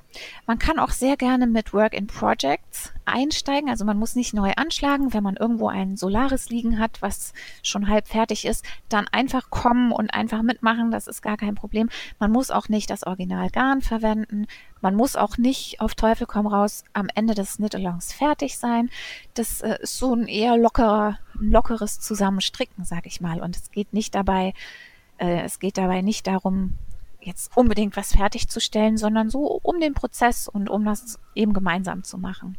Man 0.47 0.57
kann 0.59 0.79
auch 0.79 0.89
sehr 0.89 1.17
gerne 1.17 1.45
mit 1.45 1.71
Work 1.71 1.93
in 1.93 2.07
Projects 2.07 2.91
einsteigen. 3.05 3.69
Also 3.69 3.85
man 3.85 3.97
muss 3.97 4.15
nicht 4.15 4.33
neu 4.33 4.51
anschlagen, 4.57 5.13
wenn 5.13 5.23
man 5.23 5.35
irgendwo 5.35 5.69
ein 5.69 5.95
Solaris 5.95 6.49
liegen 6.49 6.79
hat, 6.79 7.01
was 7.01 7.33
schon 7.61 7.87
halb 7.87 8.07
fertig 8.07 8.45
ist, 8.45 8.65
dann 8.89 9.07
einfach 9.07 9.51
kommen 9.51 9.91
und 9.91 10.13
einfach 10.13 10.41
mitmachen. 10.41 10.89
Das 10.89 11.07
ist 11.07 11.21
gar 11.21 11.37
kein 11.37 11.53
Problem. 11.53 11.89
Man 12.19 12.31
muss 12.31 12.49
auch 12.49 12.69
nicht 12.69 12.89
das 12.89 13.05
Original 13.05 13.51
Garn 13.51 13.81
verwenden. 13.81 14.47
Man 14.81 14.95
muss 14.95 15.15
auch 15.15 15.37
nicht 15.37 15.79
auf 15.79 15.93
Teufel 15.93 16.25
komm 16.25 16.47
raus 16.47 16.83
am 16.93 17.07
Ende 17.13 17.35
des 17.35 17.57
Knit-Alongs 17.57 18.13
fertig 18.13 18.57
sein. 18.57 18.89
Das 19.35 19.61
äh, 19.61 19.77
ist 19.81 19.99
so 19.99 20.13
ein 20.15 20.27
eher 20.27 20.57
lockerer, 20.57 21.19
lockeres 21.35 21.99
Zusammenstricken, 21.99 22.83
sag 22.83 23.05
ich 23.05 23.21
mal. 23.21 23.41
Und 23.41 23.55
es 23.55 23.69
geht 23.69 23.93
nicht 23.93 24.15
dabei, 24.15 24.53
äh, 25.17 25.41
es 25.41 25.59
geht 25.59 25.77
dabei 25.77 26.01
nicht 26.01 26.25
darum, 26.25 26.79
jetzt 27.25 27.55
unbedingt 27.55 27.97
was 27.97 28.13
fertigzustellen, 28.13 28.97
sondern 28.97 29.29
so 29.29 29.59
um 29.63 29.79
den 29.79 29.93
Prozess 29.93 30.47
und 30.47 30.69
um 30.69 30.85
das 30.85 31.19
eben 31.33 31.53
gemeinsam 31.53 32.03
zu 32.03 32.17
machen. 32.17 32.57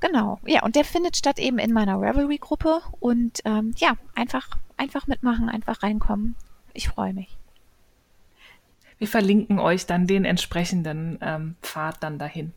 Genau, 0.00 0.38
ja, 0.46 0.62
und 0.62 0.76
der 0.76 0.84
findet 0.84 1.16
statt 1.16 1.38
eben 1.38 1.58
in 1.58 1.72
meiner 1.72 2.00
Revelry-Gruppe 2.00 2.80
und 3.00 3.40
ähm, 3.44 3.74
ja, 3.78 3.96
einfach, 4.14 4.48
einfach 4.76 5.06
mitmachen, 5.06 5.48
einfach 5.48 5.82
reinkommen. 5.82 6.36
ich 6.74 6.88
freue 6.88 7.14
mich. 7.14 7.36
Wir 8.98 9.08
verlinken 9.08 9.58
euch 9.58 9.86
dann 9.86 10.06
den 10.06 10.24
entsprechenden 10.24 11.18
ähm, 11.20 11.56
Pfad 11.62 12.02
dann 12.02 12.18
dahin. 12.18 12.52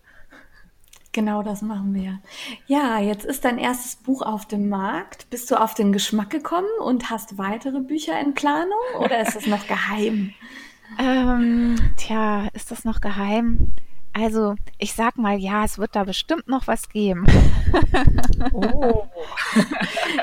Genau 1.12 1.42
das 1.42 1.62
machen 1.62 1.94
wir. 1.96 2.20
Ja, 2.68 3.00
jetzt 3.00 3.26
ist 3.26 3.44
dein 3.44 3.58
erstes 3.58 3.96
Buch 3.96 4.22
auf 4.22 4.46
dem 4.46 4.70
Markt. 4.70 5.30
Bist 5.30 5.50
du 5.50 5.60
auf 5.60 5.74
den 5.74 5.92
Geschmack 5.92 6.30
gekommen 6.30 6.68
und 6.84 7.10
hast 7.10 7.38
weitere 7.38 7.80
Bücher 7.80 8.20
in 8.20 8.36
Planung 8.36 8.78
oder 9.00 9.20
ist 9.22 9.36
das 9.36 9.48
noch 9.48 9.66
geheim? 9.68 10.34
Ähm, 10.98 11.76
tja, 11.98 12.48
ist 12.54 12.72
das 12.72 12.86
noch 12.86 13.02
geheim? 13.02 13.74
Also, 14.14 14.56
ich 14.80 14.94
sag 14.94 15.18
mal, 15.18 15.38
ja, 15.38 15.64
es 15.64 15.78
wird 15.78 15.96
da 15.96 16.04
bestimmt 16.04 16.48
noch 16.48 16.68
was 16.68 16.90
geben. 16.90 17.28
Oh, 18.52 19.06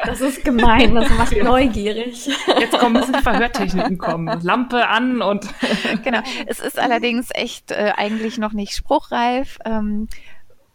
das 0.04 0.20
ist 0.20 0.44
gemein, 0.44 0.94
das 0.94 1.08
macht 1.10 1.36
neugierig. 1.40 2.26
Jetzt 2.58 2.78
kommen 2.78 2.96
ein 2.96 3.02
bisschen 3.02 3.22
Verhörtechniken 3.22 3.98
kommen. 3.98 4.40
Lampe 4.42 4.88
an 4.88 5.22
und. 5.22 5.46
genau. 6.02 6.20
Es 6.46 6.58
ist 6.58 6.78
allerdings 6.78 7.28
echt 7.32 7.70
äh, 7.70 7.92
eigentlich 7.96 8.38
noch 8.38 8.52
nicht 8.52 8.74
spruchreif. 8.74 9.58
Ähm, 9.64 10.08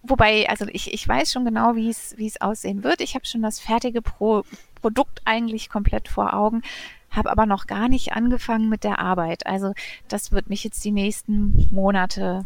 wobei, 0.04 0.48
also 0.50 0.66
ich, 0.72 0.94
ich 0.94 1.06
weiß 1.06 1.32
schon 1.34 1.44
genau, 1.44 1.76
wie 1.76 1.90
es 1.90 2.16
wie 2.18 2.28
es 2.28 2.40
aussehen 2.40 2.84
wird. 2.84 3.02
Ich 3.02 3.16
habe 3.16 3.26
schon 3.26 3.42
das 3.42 3.60
fertige 3.60 4.02
Pro 4.02 4.44
Produkt 4.82 5.22
eigentlich 5.26 5.70
komplett 5.70 6.08
vor 6.08 6.34
Augen 6.34 6.64
habe 7.12 7.30
aber 7.30 7.46
noch 7.46 7.68
gar 7.68 7.90
nicht 7.90 8.14
angefangen 8.14 8.70
mit 8.70 8.84
der 8.84 9.00
Arbeit. 9.00 9.46
Also 9.46 9.74
das 10.08 10.32
wird 10.32 10.50
mich 10.50 10.64
jetzt 10.64 10.84
die 10.84 10.92
nächsten 10.92 11.68
Monate 11.72 12.46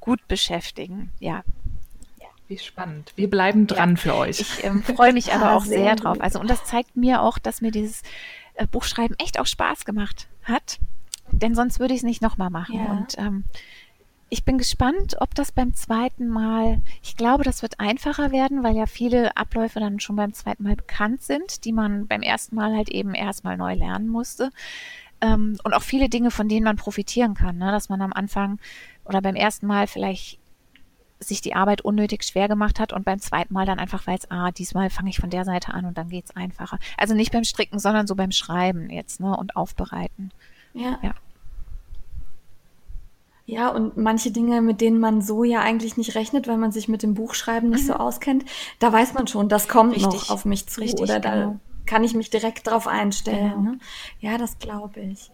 gut 0.00 0.26
beschäftigen. 0.28 1.10
Ja. 1.18 1.42
Wie 2.48 2.58
spannend. 2.58 3.12
Wir 3.16 3.28
bleiben 3.28 3.66
dran 3.66 3.90
ja. 3.90 3.96
für 3.96 4.14
euch. 4.14 4.40
Ich 4.40 4.64
ähm, 4.64 4.82
freue 4.82 5.12
mich 5.12 5.32
aber 5.34 5.56
auch 5.56 5.64
sehr, 5.64 5.78
sehr 5.78 5.96
drauf. 5.96 6.20
Also 6.20 6.38
und 6.38 6.48
das 6.48 6.64
zeigt 6.64 6.96
mir 6.96 7.22
auch, 7.22 7.38
dass 7.38 7.60
mir 7.60 7.72
dieses 7.72 8.02
äh, 8.54 8.66
Buchschreiben 8.66 9.16
echt 9.18 9.40
auch 9.40 9.46
Spaß 9.46 9.84
gemacht 9.84 10.28
hat. 10.44 10.78
Denn 11.32 11.56
sonst 11.56 11.80
würde 11.80 11.92
ich 11.92 12.00
es 12.00 12.04
nicht 12.04 12.22
nochmal 12.22 12.50
machen. 12.50 12.76
Ja. 12.76 12.92
Und 12.92 13.18
ähm, 13.18 13.44
ich 14.28 14.44
bin 14.44 14.58
gespannt, 14.58 15.16
ob 15.20 15.34
das 15.34 15.52
beim 15.52 15.74
zweiten 15.74 16.28
Mal, 16.28 16.80
ich 17.02 17.16
glaube, 17.16 17.44
das 17.44 17.62
wird 17.62 17.78
einfacher 17.78 18.32
werden, 18.32 18.64
weil 18.64 18.76
ja 18.76 18.86
viele 18.86 19.36
Abläufe 19.36 19.78
dann 19.78 20.00
schon 20.00 20.16
beim 20.16 20.32
zweiten 20.32 20.64
Mal 20.64 20.74
bekannt 20.74 21.22
sind, 21.22 21.64
die 21.64 21.72
man 21.72 22.06
beim 22.08 22.22
ersten 22.22 22.56
Mal 22.56 22.74
halt 22.74 22.88
eben 22.88 23.14
erstmal 23.14 23.56
neu 23.56 23.74
lernen 23.74 24.08
musste. 24.08 24.50
Ähm, 25.20 25.58
und 25.62 25.74
auch 25.74 25.82
viele 25.82 26.08
Dinge, 26.08 26.30
von 26.30 26.48
denen 26.48 26.64
man 26.64 26.76
profitieren 26.76 27.34
kann, 27.34 27.56
ne? 27.58 27.70
dass 27.70 27.88
man 27.88 28.02
am 28.02 28.12
Anfang 28.12 28.58
oder 29.04 29.22
beim 29.22 29.36
ersten 29.36 29.66
Mal 29.66 29.86
vielleicht 29.86 30.40
sich 31.18 31.40
die 31.40 31.54
Arbeit 31.54 31.80
unnötig 31.80 32.24
schwer 32.24 32.48
gemacht 32.48 32.78
hat 32.78 32.92
und 32.92 33.04
beim 33.04 33.20
zweiten 33.20 33.54
Mal 33.54 33.64
dann 33.64 33.78
einfach 33.78 34.06
weiß, 34.06 34.30
ah, 34.30 34.50
diesmal 34.50 34.90
fange 34.90 35.08
ich 35.10 35.18
von 35.18 35.30
der 35.30 35.44
Seite 35.44 35.72
an 35.72 35.86
und 35.86 35.96
dann 35.96 36.10
geht's 36.10 36.36
einfacher. 36.36 36.78
Also 36.98 37.14
nicht 37.14 37.32
beim 37.32 37.44
Stricken, 37.44 37.78
sondern 37.78 38.06
so 38.06 38.14
beim 38.14 38.32
Schreiben 38.32 38.90
jetzt, 38.90 39.20
ne, 39.20 39.34
und 39.34 39.56
Aufbereiten. 39.56 40.30
Ja. 40.74 40.98
ja. 41.02 41.14
Ja, 43.48 43.68
und 43.68 43.96
manche 43.96 44.32
Dinge, 44.32 44.60
mit 44.60 44.80
denen 44.80 44.98
man 44.98 45.22
so 45.22 45.44
ja 45.44 45.60
eigentlich 45.60 45.96
nicht 45.96 46.16
rechnet, 46.16 46.48
weil 46.48 46.56
man 46.56 46.72
sich 46.72 46.88
mit 46.88 47.04
dem 47.04 47.14
Buchschreiben 47.14 47.70
nicht 47.70 47.84
mhm. 47.84 47.86
so 47.86 47.94
auskennt, 47.94 48.44
da 48.80 48.92
weiß 48.92 49.14
man 49.14 49.28
schon, 49.28 49.48
das 49.48 49.68
kommt 49.68 49.94
Richtig. 49.94 50.12
noch 50.12 50.30
auf 50.30 50.44
mich 50.44 50.66
zu 50.66 50.80
Richtig, 50.80 51.00
oder 51.00 51.20
da 51.20 51.34
genau. 51.34 51.60
kann 51.86 52.02
ich 52.02 52.14
mich 52.14 52.28
direkt 52.28 52.66
drauf 52.66 52.88
einstellen. 52.88 53.50
Genau. 53.50 53.70
Ne? 53.70 53.78
Ja, 54.18 54.36
das 54.36 54.58
glaube 54.58 55.00
ich. 55.00 55.30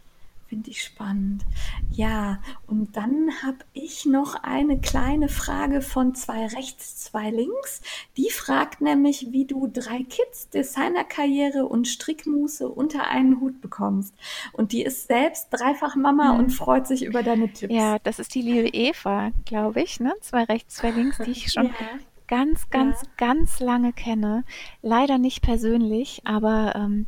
Finde 0.53 0.69
ich 0.69 0.85
spannend. 0.85 1.47
Ja, 1.93 2.39
und 2.67 2.95
dann 2.95 3.31
habe 3.43 3.65
ich 3.73 4.05
noch 4.05 4.35
eine 4.35 4.79
kleine 4.79 5.31
Frage 5.31 5.81
von 5.81 6.15
zwei 6.15 6.45
rechts, 6.45 6.99
zwei 7.05 7.31
links. 7.31 7.81
Die 8.19 8.29
fragt 8.29 8.83
nämlich, 8.83 9.29
wie 9.31 9.47
du 9.47 9.67
drei 9.67 10.03
Kids, 10.03 10.51
Designerkarriere 10.51 11.65
und 11.65 11.89
Strickmuße 11.89 12.69
unter 12.69 13.09
einen 13.09 13.41
Hut 13.41 13.63
bekommst. 13.63 14.15
Und 14.53 14.73
die 14.73 14.83
ist 14.83 15.09
selbst 15.09 15.49
dreifach 15.53 15.97
Mama 15.97 16.35
mhm. 16.35 16.41
und 16.41 16.51
freut 16.51 16.87
sich 16.87 17.03
über 17.03 17.23
deine 17.23 17.51
Tipps. 17.51 17.73
Ja, 17.73 17.99
das 18.01 18.19
ist 18.19 18.35
die 18.35 18.43
liebe 18.43 18.69
Eva, 18.69 19.31
glaube 19.47 19.81
ich, 19.81 20.01
ne? 20.01 20.13
Zwei 20.21 20.45
rechts, 20.45 20.75
zwei 20.75 20.91
links, 20.91 21.17
die 21.17 21.31
ich 21.31 21.51
schon 21.51 21.65
ja. 21.81 21.99
ganz, 22.29 22.69
ganz, 22.69 23.01
ja. 23.01 23.09
ganz 23.17 23.59
lange 23.59 23.95
kenne. 23.95 24.45
Leider 24.83 25.17
nicht 25.17 25.41
persönlich, 25.41 26.21
aber 26.27 26.75
ähm, 26.77 27.07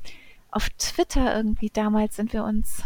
auf 0.51 0.71
Twitter 0.79 1.37
irgendwie 1.37 1.69
damals 1.69 2.17
sind 2.17 2.33
wir 2.33 2.45
uns 2.45 2.85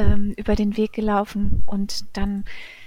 ähm, 0.00 0.34
über 0.36 0.54
den 0.54 0.76
Weg 0.76 0.92
gelaufen 0.92 1.62
und 1.66 2.04
dann 2.16 2.44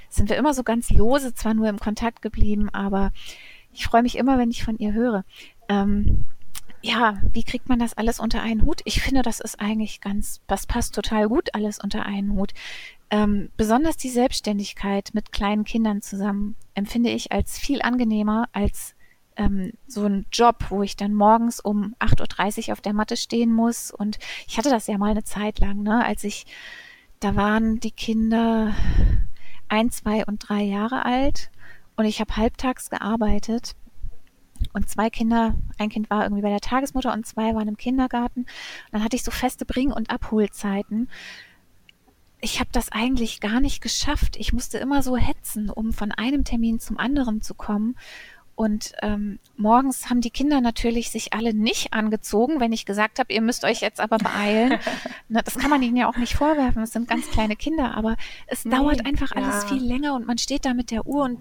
sind 0.10 0.30
wir 0.30 0.38
immer 0.38 0.54
so 0.54 0.64
ganz 0.64 0.90
lose, 0.90 1.34
zwar 1.34 1.54
nur 1.54 1.70
im 1.70 1.80
Kontakt 1.80 2.22
geblieben, 2.22 2.70
aber 2.70 3.12
ich 3.74 3.86
freue 3.86 4.04
mich 4.04 4.18
immer, 4.18 4.38
wenn 4.38 4.52
ich 4.52 4.64
von 4.64 4.78
ihr 4.78 4.94
höre. 4.94 5.26
Ähm, 5.70 6.26
ja, 6.82 7.18
wie 7.32 7.44
kriegt 7.44 7.70
man 7.70 7.80
das 7.80 7.96
alles 7.96 8.20
unter 8.20 8.42
einen 8.42 8.64
Hut? 8.64 8.82
Ich 8.86 9.02
finde, 9.02 9.22
das 9.22 9.40
ist 9.40 9.60
eigentlich 9.60 10.02
ganz, 10.02 10.42
das 10.48 10.68
passt 10.68 10.94
total 10.94 11.30
gut 11.30 11.56
alles 11.56 11.80
unter 11.80 12.06
einen 12.06 12.34
Hut. 12.34 12.54
Ähm, 13.10 13.50
besonders 13.58 13.98
die 13.98 14.10
Selbstständigkeit 14.10 15.12
mit 15.14 15.32
kleinen 15.32 15.64
Kindern 15.64 16.02
zusammen 16.02 16.56
empfinde 16.76 17.10
ich 17.10 17.32
als 17.32 17.58
viel 17.58 17.82
angenehmer 17.82 18.50
als 18.52 18.96
ähm, 19.38 19.74
so 19.88 20.06
ein 20.06 20.26
Job, 20.32 20.66
wo 20.70 20.84
ich 20.84 20.96
dann 20.96 21.14
morgens 21.14 21.60
um 21.60 21.96
8.30 22.00 22.68
Uhr 22.68 22.74
auf 22.74 22.82
der 22.82 22.94
Matte 22.94 23.18
stehen 23.18 23.54
muss. 23.54 23.92
Und 23.92 24.20
ich 24.48 24.58
hatte 24.58 24.70
das 24.70 24.88
ja 24.88 24.98
mal 24.98 25.12
eine 25.12 25.24
Zeit 25.24 25.60
lang, 25.60 25.84
ne, 25.84 26.04
als 26.06 26.24
ich 26.24 26.46
da 27.24 27.38
waren 27.38 27.80
die 27.80 27.92
Kinder 27.92 28.76
ein, 29.70 29.90
zwei 29.92 30.26
und 30.26 30.50
drei 30.50 30.62
Jahre 30.62 31.06
alt 31.06 31.52
und 31.96 32.04
ich 32.04 32.20
habe 32.20 32.36
halbtags 32.36 32.90
gearbeitet 32.90 33.76
und 34.74 34.90
zwei 34.90 35.10
Kinder, 35.10 35.56
ein 35.78 35.88
Kind 35.88 36.10
war 36.10 36.24
irgendwie 36.24 36.42
bei 36.42 36.50
der 36.50 36.60
Tagesmutter 36.60 37.14
und 37.14 37.26
zwei 37.26 37.56
waren 37.56 37.70
im 37.70 37.78
Kindergarten. 37.78 38.42
Und 38.42 38.48
dann 38.92 39.04
hatte 39.04 39.16
ich 39.16 39.24
so 39.24 39.32
feste 39.32 39.66
Bring- 39.66 39.94
und 39.94 40.10
Abholzeiten. 40.10 41.10
Ich 42.42 42.60
habe 42.60 42.70
das 42.74 42.92
eigentlich 42.92 43.40
gar 43.40 43.62
nicht 43.62 43.82
geschafft. 43.82 44.36
Ich 44.36 44.52
musste 44.52 44.78
immer 44.78 45.02
so 45.02 45.16
hetzen, 45.16 45.70
um 45.70 45.94
von 45.94 46.12
einem 46.12 46.44
Termin 46.44 46.80
zum 46.80 46.98
anderen 46.98 47.42
zu 47.42 47.54
kommen. 47.54 47.96
Und 48.56 48.94
ähm, 49.02 49.40
morgens 49.58 50.10
haben 50.10 50.22
die 50.22 50.30
Kinder 50.30 50.62
natürlich 50.62 51.10
sich 51.10 51.34
alle 51.34 51.54
nicht 51.54 51.94
angezogen, 51.94 52.60
wenn 52.60 52.72
ich 52.72 52.86
gesagt 52.86 53.20
habe, 53.20 53.34
ihr 53.34 53.42
müsst 53.42 53.64
euch 53.64 53.82
jetzt 53.82 54.00
aber 54.00 54.20
beeilen. 54.20 54.78
Na, 55.28 55.42
das 55.42 55.56
kann 55.56 55.72
man 55.72 55.82
ihnen 55.82 55.98
ja 55.98 56.08
auch 56.08 56.18
nicht 56.18 56.36
vorwerfen, 56.36 56.84
es 56.84 56.92
sind 56.92 57.08
ganz 57.08 57.30
kleine 57.32 57.56
Kinder, 57.56 57.96
aber 57.96 58.16
es 58.48 58.66
nee, 58.66 58.76
dauert 58.76 59.06
einfach 59.06 59.32
alles 59.32 59.66
viel 59.66 59.84
länger 59.84 60.14
und 60.14 60.28
man 60.28 60.38
steht 60.38 60.66
da 60.66 60.74
mit 60.74 60.92
der 60.92 61.08
Uhr 61.08 61.24
und 61.24 61.40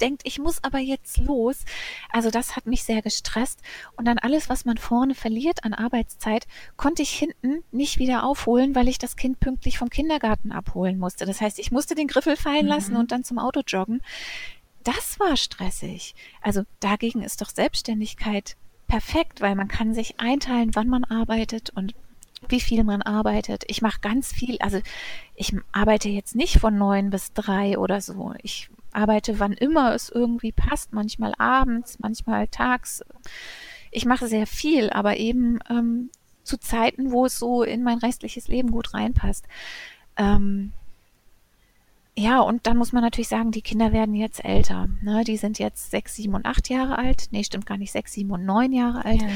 denkt, 0.00 0.22
ich 0.24 0.38
muss 0.38 0.62
aber 0.62 0.78
jetzt 0.78 1.18
los. 1.18 1.64
Also 2.10 2.30
das 2.30 2.56
hat 2.56 2.66
mich 2.66 2.84
sehr 2.84 3.02
gestresst. 3.02 3.60
Und 3.96 4.06
dann 4.06 4.18
alles, 4.18 4.48
was 4.48 4.64
man 4.64 4.76
vorne 4.76 5.14
verliert 5.14 5.64
an 5.64 5.74
Arbeitszeit, 5.74 6.46
konnte 6.76 7.02
ich 7.02 7.10
hinten 7.10 7.64
nicht 7.72 7.98
wieder 7.98 8.24
aufholen, 8.24 8.74
weil 8.74 8.88
ich 8.88 8.98
das 8.98 9.16
Kind 9.16 9.40
pünktlich 9.40 9.78
vom 9.78 9.90
Kindergarten 9.90 10.52
abholen 10.52 10.98
musste. 10.98 11.26
Das 11.26 11.40
heißt, 11.40 11.58
ich 11.58 11.70
musste 11.70 11.94
den 11.94 12.08
Griffel 12.08 12.36
fallen 12.36 12.66
lassen 12.66 12.94
mhm. 12.94 13.00
und 13.00 13.12
dann 13.12 13.24
zum 13.24 13.38
Auto 13.38 13.60
joggen 13.66 14.02
das 14.84 15.18
war 15.18 15.36
stressig. 15.36 16.14
Also 16.40 16.62
dagegen 16.80 17.22
ist 17.22 17.40
doch 17.40 17.50
Selbstständigkeit 17.50 18.56
perfekt, 18.86 19.40
weil 19.40 19.54
man 19.54 19.68
kann 19.68 19.94
sich 19.94 20.20
einteilen, 20.20 20.74
wann 20.74 20.88
man 20.88 21.04
arbeitet 21.04 21.70
und 21.70 21.94
wie 22.48 22.60
viel 22.60 22.84
man 22.84 23.02
arbeitet. 23.02 23.64
Ich 23.68 23.82
mache 23.82 24.00
ganz 24.00 24.32
viel, 24.32 24.58
also 24.58 24.80
ich 25.34 25.56
arbeite 25.72 26.08
jetzt 26.08 26.36
nicht 26.36 26.58
von 26.58 26.76
neun 26.76 27.10
bis 27.10 27.32
drei 27.32 27.78
oder 27.78 28.00
so. 28.00 28.34
Ich 28.42 28.68
arbeite, 28.92 29.40
wann 29.40 29.52
immer 29.52 29.94
es 29.94 30.10
irgendwie 30.10 30.52
passt, 30.52 30.92
manchmal 30.92 31.34
abends, 31.38 31.98
manchmal 31.98 32.48
tags. 32.48 33.02
Ich 33.90 34.04
mache 34.04 34.28
sehr 34.28 34.46
viel, 34.46 34.90
aber 34.90 35.16
eben 35.16 35.58
ähm, 35.70 36.10
zu 36.42 36.58
Zeiten, 36.58 37.10
wo 37.10 37.26
es 37.26 37.38
so 37.38 37.62
in 37.62 37.82
mein 37.82 37.98
restliches 37.98 38.48
Leben 38.48 38.70
gut 38.70 38.92
reinpasst. 38.92 39.46
Ähm, 40.16 40.72
ja, 42.16 42.40
und 42.40 42.66
dann 42.66 42.76
muss 42.76 42.92
man 42.92 43.02
natürlich 43.02 43.28
sagen, 43.28 43.50
die 43.50 43.62
Kinder 43.62 43.92
werden 43.92 44.14
jetzt 44.14 44.44
älter. 44.44 44.88
Ne? 45.02 45.24
Die 45.24 45.36
sind 45.36 45.58
jetzt 45.58 45.90
sechs, 45.90 46.14
sieben 46.14 46.34
und 46.34 46.46
acht 46.46 46.68
Jahre 46.68 46.96
alt. 46.96 47.28
Nee, 47.32 47.42
stimmt 47.42 47.66
gar 47.66 47.76
nicht, 47.76 47.90
sechs, 47.90 48.12
sieben 48.12 48.30
und 48.30 48.44
neun 48.44 48.72
Jahre 48.72 49.04
alt. 49.04 49.22
Ja. 49.22 49.28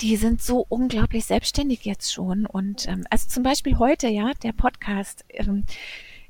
Die 0.00 0.16
sind 0.16 0.42
so 0.42 0.66
unglaublich 0.68 1.24
selbstständig 1.26 1.84
jetzt 1.84 2.12
schon. 2.12 2.46
Und 2.46 2.88
ähm, 2.88 3.06
also 3.10 3.28
zum 3.28 3.44
Beispiel 3.44 3.78
heute, 3.78 4.08
ja, 4.08 4.32
der 4.42 4.52
Podcast. 4.52 5.24
Ähm, 5.28 5.64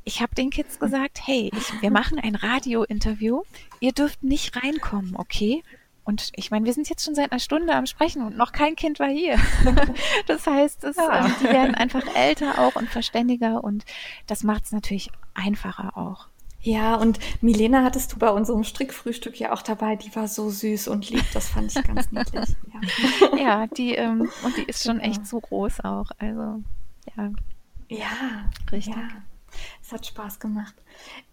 ich 0.04 0.20
habe 0.20 0.34
den 0.34 0.50
Kids 0.50 0.78
gesagt, 0.78 1.20
hey, 1.26 1.50
ich, 1.56 1.82
wir 1.82 1.90
machen 1.90 2.18
ein 2.18 2.34
Radio-Interview. 2.34 3.42
Ihr 3.80 3.92
dürft 3.92 4.22
nicht 4.22 4.56
reinkommen, 4.56 5.14
okay? 5.16 5.62
Und 6.04 6.30
ich 6.34 6.50
meine, 6.50 6.64
wir 6.66 6.72
sind 6.72 6.88
jetzt 6.88 7.04
schon 7.04 7.14
seit 7.14 7.30
einer 7.30 7.38
Stunde 7.38 7.74
am 7.74 7.86
Sprechen 7.86 8.22
und 8.22 8.36
noch 8.36 8.52
kein 8.52 8.76
Kind 8.76 8.98
war 8.98 9.08
hier. 9.08 9.38
das 10.26 10.46
heißt, 10.46 10.84
es, 10.84 10.96
ja. 10.96 11.24
ähm, 11.24 11.34
die 11.40 11.44
werden 11.44 11.74
einfach 11.74 12.02
älter 12.14 12.58
auch 12.58 12.74
und 12.74 12.88
verständiger 12.88 13.62
und 13.62 13.84
das 14.26 14.42
macht 14.42 14.64
es 14.64 14.72
natürlich 14.72 15.10
einfacher 15.34 15.96
auch. 15.96 16.28
Ja, 16.62 16.96
und 16.96 17.18
Milena 17.40 17.82
hattest 17.84 18.12
du 18.12 18.18
bei 18.18 18.28
unserem 18.30 18.64
Strickfrühstück 18.64 19.38
ja 19.40 19.52
auch 19.52 19.62
dabei. 19.62 19.96
Die 19.96 20.14
war 20.14 20.28
so 20.28 20.50
süß 20.50 20.88
und 20.88 21.08
lieb. 21.08 21.24
Das 21.32 21.48
fand 21.48 21.74
ich 21.74 21.82
ganz 21.82 22.12
niedlich. 22.12 22.54
Ja, 23.32 23.38
ja 23.38 23.66
die, 23.66 23.94
ähm, 23.94 24.30
und 24.44 24.56
die 24.56 24.64
ist 24.64 24.84
schon 24.84 25.00
echt 25.00 25.26
so 25.26 25.40
groß 25.40 25.80
auch. 25.80 26.10
Also, 26.18 26.62
ja. 27.16 27.30
Ja, 27.88 28.50
richtig. 28.70 28.94
Ja. 28.94 29.08
Das 29.80 29.92
hat 29.92 30.06
Spaß 30.06 30.40
gemacht. 30.40 30.74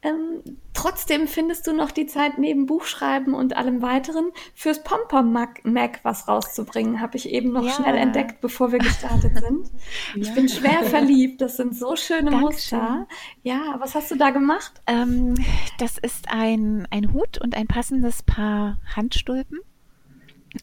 Ähm, 0.01 0.57
trotzdem 0.74 1.28
findest 1.28 1.68
du 1.68 1.74
noch 1.74 1.91
die 1.91 2.05
Zeit 2.05 2.38
neben 2.38 2.65
Buchschreiben 2.65 3.34
und 3.34 3.57
allem 3.57 3.82
weiteren 3.82 4.32
fürs 4.55 4.84
Pompom 4.84 5.32
Mac, 5.34 5.65
Mac 5.65 5.99
was 6.03 6.28
rauszubringen, 6.28 7.01
habe 7.01 7.18
ich 7.18 7.30
eben 7.30 7.51
noch 7.51 7.65
ja. 7.65 7.72
schnell 7.72 7.95
entdeckt, 7.95 8.41
bevor 8.41 8.72
wir 8.72 8.80
gestartet 8.80 9.38
sind. 9.39 9.70
ja. 10.15 10.22
Ich 10.22 10.34
bin 10.34 10.47
schwer 10.49 10.84
verliebt. 10.84 11.41
Das 11.41 11.57
sind 11.57 11.76
so 11.76 11.95
schöne 11.95 12.32
Dankeschön. 12.32 12.80
Muster. 12.80 13.07
Ja, 13.43 13.76
was 13.80 13.95
hast 13.95 14.11
du 14.11 14.15
da 14.15 14.30
gemacht? 14.30 14.82
Ähm, 14.88 15.36
das 15.80 15.97
ist 15.97 16.30
ein, 16.30 16.88
ein 16.91 17.13
Hut 17.13 17.38
und 17.39 17.55
ein 17.55 17.68
passendes 17.68 18.24
Paar 18.24 18.78
Handstulpen 18.95 19.59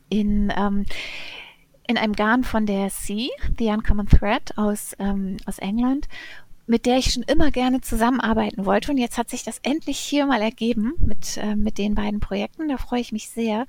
in 0.09 0.53
ähm, 0.57 0.87
in 1.87 1.99
einem 1.99 2.15
Garn 2.15 2.45
von 2.45 2.67
der 2.67 2.89
Sea, 2.91 3.29
The 3.59 3.67
Uncommon 3.67 4.07
Thread 4.07 4.57
aus, 4.57 4.97
ähm, 4.99 5.37
aus 5.45 5.59
England 5.59 6.09
mit 6.67 6.87
der 6.87 6.99
ich 6.99 7.13
schon 7.13 7.23
immer 7.25 7.51
gerne 7.51 7.81
zusammenarbeiten 7.81 8.65
wollte. 8.65 8.91
Und 8.91 8.99
jetzt 8.99 9.19
hat 9.19 9.31
sich 9.31 9.43
das 9.43 9.59
endlich 9.63 9.99
hier 9.99 10.27
mal 10.27 10.41
ergeben 10.41 10.95
mit, 10.99 11.37
äh, 11.37 11.57
mit 11.57 11.79
den 11.79 11.95
beiden 11.95 12.21
Projekten. 12.21 12.69
Da 12.69 12.79
freue 12.79 13.01
ich 13.01 13.13
mich 13.13 13.29
sehr. 13.29 13.67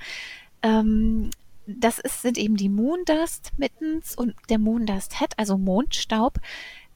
Ähm, 0.62 1.30
das 1.68 2.00
ist, 2.00 2.22
sind 2.22 2.38
eben 2.38 2.56
die 2.56 2.70
Moondust 2.70 3.52
Mittens 3.58 4.16
und 4.16 4.36
der 4.50 4.60
Moondust 4.60 5.20
Head, 5.20 5.32
also 5.38 5.58
Mondstaub. 5.58 6.40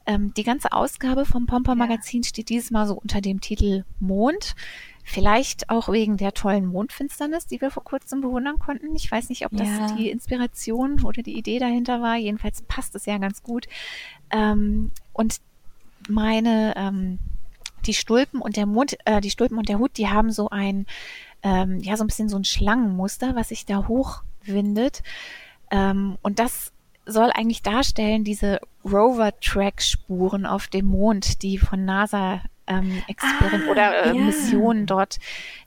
Ähm, 0.06 0.32
die 0.34 0.44
ganze 0.44 0.72
Ausgabe 0.72 1.26
vom 1.26 1.46
Pomper 1.46 1.74
Magazin 1.74 2.22
ja. 2.22 2.28
steht 2.28 2.48
dieses 2.48 2.70
Mal 2.70 2.86
so 2.86 2.94
unter 2.94 3.20
dem 3.20 3.40
Titel 3.40 3.84
Mond. 3.98 4.54
Vielleicht 5.04 5.70
auch 5.70 5.88
wegen 5.88 6.16
der 6.16 6.32
tollen 6.32 6.66
Mondfinsternis, 6.66 7.46
die 7.46 7.60
wir 7.60 7.70
vor 7.70 7.84
kurzem 7.84 8.20
bewundern 8.20 8.58
konnten. 8.58 8.94
Ich 8.94 9.10
weiß 9.10 9.28
nicht, 9.28 9.44
ob 9.44 9.52
das 9.52 9.68
ja. 9.68 9.96
die 9.96 10.10
Inspiration 10.10 11.02
oder 11.04 11.22
die 11.22 11.36
Idee 11.36 11.58
dahinter 11.58 12.00
war. 12.00 12.16
Jedenfalls 12.16 12.62
passt 12.62 12.94
es 12.94 13.06
ja 13.06 13.18
ganz 13.18 13.42
gut. 13.42 13.66
Ähm, 14.30 14.92
und 15.12 15.40
meine, 16.08 16.74
ähm, 16.76 17.18
die 17.86 17.94
Stulpen 17.94 18.40
und 18.40 18.56
der 18.56 18.66
Mond, 18.66 18.96
äh, 19.04 19.20
die 19.20 19.30
Stulpen 19.30 19.58
und 19.58 19.68
der 19.68 19.78
Hut, 19.78 19.96
die 19.96 20.08
haben 20.08 20.32
so 20.32 20.50
ein, 20.50 20.86
ähm, 21.42 21.80
ja, 21.80 21.96
so 21.96 22.04
ein 22.04 22.08
bisschen 22.08 22.28
so 22.28 22.36
ein 22.36 22.44
Schlangenmuster, 22.44 23.34
was 23.34 23.48
sich 23.48 23.66
da 23.66 23.88
hochwindet. 23.88 25.02
Ähm, 25.70 26.18
und 26.22 26.38
das 26.38 26.72
soll 27.06 27.30
eigentlich 27.34 27.62
darstellen, 27.62 28.24
diese 28.24 28.60
Rover-Track-Spuren 28.84 30.46
auf 30.46 30.68
dem 30.68 30.86
Mond, 30.86 31.42
die 31.42 31.58
von 31.58 31.84
NASA 31.84 32.42
ähm, 32.70 33.02
Experiment 33.08 33.64
ah, 33.66 33.70
oder 33.70 34.04
äh, 34.04 34.16
ja. 34.16 34.24
Missionen 34.24 34.86
dort 34.86 35.18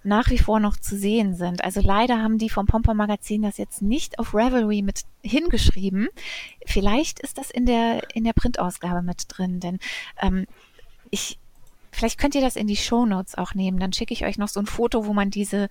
nach 0.03 0.29
wie 0.29 0.37
vor 0.37 0.59
noch 0.59 0.77
zu 0.77 0.97
sehen 0.97 1.35
sind. 1.35 1.63
Also 1.63 1.81
leider 1.81 2.21
haben 2.21 2.37
die 2.37 2.49
vom 2.49 2.65
Pomper 2.65 2.93
Magazin 2.93 3.41
das 3.41 3.57
jetzt 3.57 3.81
nicht 3.81 4.19
auf 4.19 4.33
Revelry 4.33 4.81
mit 4.81 5.01
hingeschrieben. 5.21 6.07
Vielleicht 6.65 7.19
ist 7.19 7.37
das 7.37 7.51
in 7.51 7.65
der 7.65 8.01
in 8.15 8.23
der 8.23 8.33
Printausgabe 8.33 9.01
mit 9.01 9.25
drin, 9.27 9.59
denn 9.59 9.79
ähm, 10.21 10.45
ich 11.09 11.37
Vielleicht 11.93 12.19
könnt 12.19 12.33
ihr 12.33 12.41
das 12.41 12.55
in 12.55 12.65
die 12.65 12.75
Show 12.75 13.05
Notes 13.05 13.35
auch 13.37 13.53
nehmen. 13.53 13.79
Dann 13.79 13.93
schicke 13.93 14.15
ich 14.15 14.25
euch 14.25 14.39
noch 14.39 14.47
so 14.47 14.59
ein 14.59 14.65
Foto, 14.65 15.05
wo 15.05 15.13
man 15.13 15.29
diese 15.29 15.69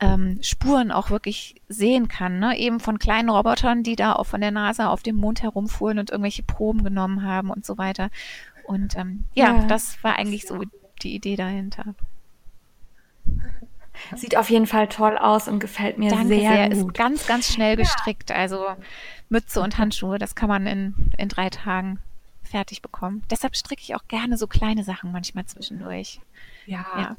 ähm, 0.00 0.40
Spuren 0.42 0.90
auch 0.90 1.10
wirklich 1.10 1.62
sehen 1.68 2.08
kann. 2.08 2.40
Ne? 2.40 2.58
Eben 2.58 2.80
von 2.80 2.98
kleinen 2.98 3.30
Robotern, 3.30 3.84
die 3.84 3.94
da 3.94 4.14
auch 4.14 4.26
von 4.26 4.40
der 4.40 4.50
NASA 4.50 4.88
auf 4.88 5.04
dem 5.04 5.14
Mond 5.14 5.42
herumfuhren 5.42 6.00
und 6.00 6.10
irgendwelche 6.10 6.42
Proben 6.42 6.82
genommen 6.82 7.22
haben 7.22 7.50
und 7.50 7.64
so 7.64 7.78
weiter. 7.78 8.10
Und 8.70 8.96
ähm, 8.96 9.24
ja, 9.34 9.56
ja, 9.56 9.66
das 9.66 10.02
war 10.04 10.14
eigentlich 10.14 10.46
so 10.46 10.62
die 11.02 11.16
Idee 11.16 11.34
dahinter. 11.34 11.96
Sieht 14.14 14.36
auf 14.36 14.48
jeden 14.48 14.68
Fall 14.68 14.86
toll 14.86 15.18
aus 15.18 15.48
und 15.48 15.58
gefällt 15.58 15.98
mir 15.98 16.08
Danke 16.08 16.28
sehr, 16.28 16.52
sehr. 16.52 16.68
gut. 16.68 16.92
Ist 16.92 16.94
ganz, 16.94 17.26
ganz 17.26 17.52
schnell 17.52 17.76
gestrickt. 17.76 18.30
Also 18.30 18.64
Mütze 19.28 19.60
und 19.60 19.76
Handschuhe, 19.76 20.20
das 20.20 20.36
kann 20.36 20.48
man 20.48 20.68
in, 20.68 20.94
in 21.18 21.28
drei 21.28 21.50
Tagen 21.50 21.98
fertig 22.44 22.80
bekommen. 22.80 23.24
Deshalb 23.28 23.56
stricke 23.56 23.82
ich 23.82 23.96
auch 23.96 24.06
gerne 24.06 24.36
so 24.36 24.46
kleine 24.46 24.84
Sachen 24.84 25.10
manchmal 25.10 25.46
zwischendurch. 25.46 26.20
Ja. 26.66 26.86
ja. 26.96 27.16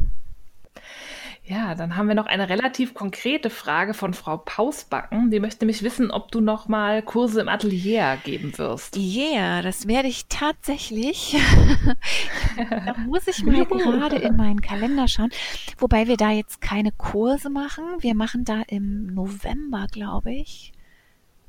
Ja, 1.51 1.75
dann 1.75 1.97
haben 1.97 2.07
wir 2.07 2.15
noch 2.15 2.27
eine 2.27 2.47
relativ 2.47 2.93
konkrete 2.93 3.49
Frage 3.49 3.93
von 3.93 4.13
Frau 4.13 4.37
Pausbacken. 4.37 5.31
Die 5.31 5.41
möchte 5.41 5.65
mich 5.65 5.83
wissen, 5.83 6.09
ob 6.09 6.31
du 6.31 6.39
noch 6.39 6.69
mal 6.69 7.01
Kurse 7.01 7.41
im 7.41 7.49
Atelier 7.49 8.17
geben 8.23 8.57
wirst. 8.57 8.95
Ja, 8.95 9.31
yeah, 9.33 9.61
das 9.61 9.85
werde 9.85 10.07
ich 10.07 10.27
tatsächlich. 10.29 11.35
da 12.85 12.95
muss 13.05 13.27
ich 13.27 13.43
mal 13.43 13.65
gerade 13.65 14.15
in 14.15 14.37
meinen 14.37 14.61
Kalender 14.61 15.09
schauen. 15.09 15.29
Wobei 15.77 16.07
wir 16.07 16.15
da 16.15 16.31
jetzt 16.31 16.61
keine 16.61 16.93
Kurse 16.93 17.49
machen. 17.49 17.83
Wir 17.99 18.15
machen 18.15 18.45
da 18.45 18.61
im 18.69 19.07
November, 19.07 19.87
glaube 19.91 20.31
ich. 20.31 20.71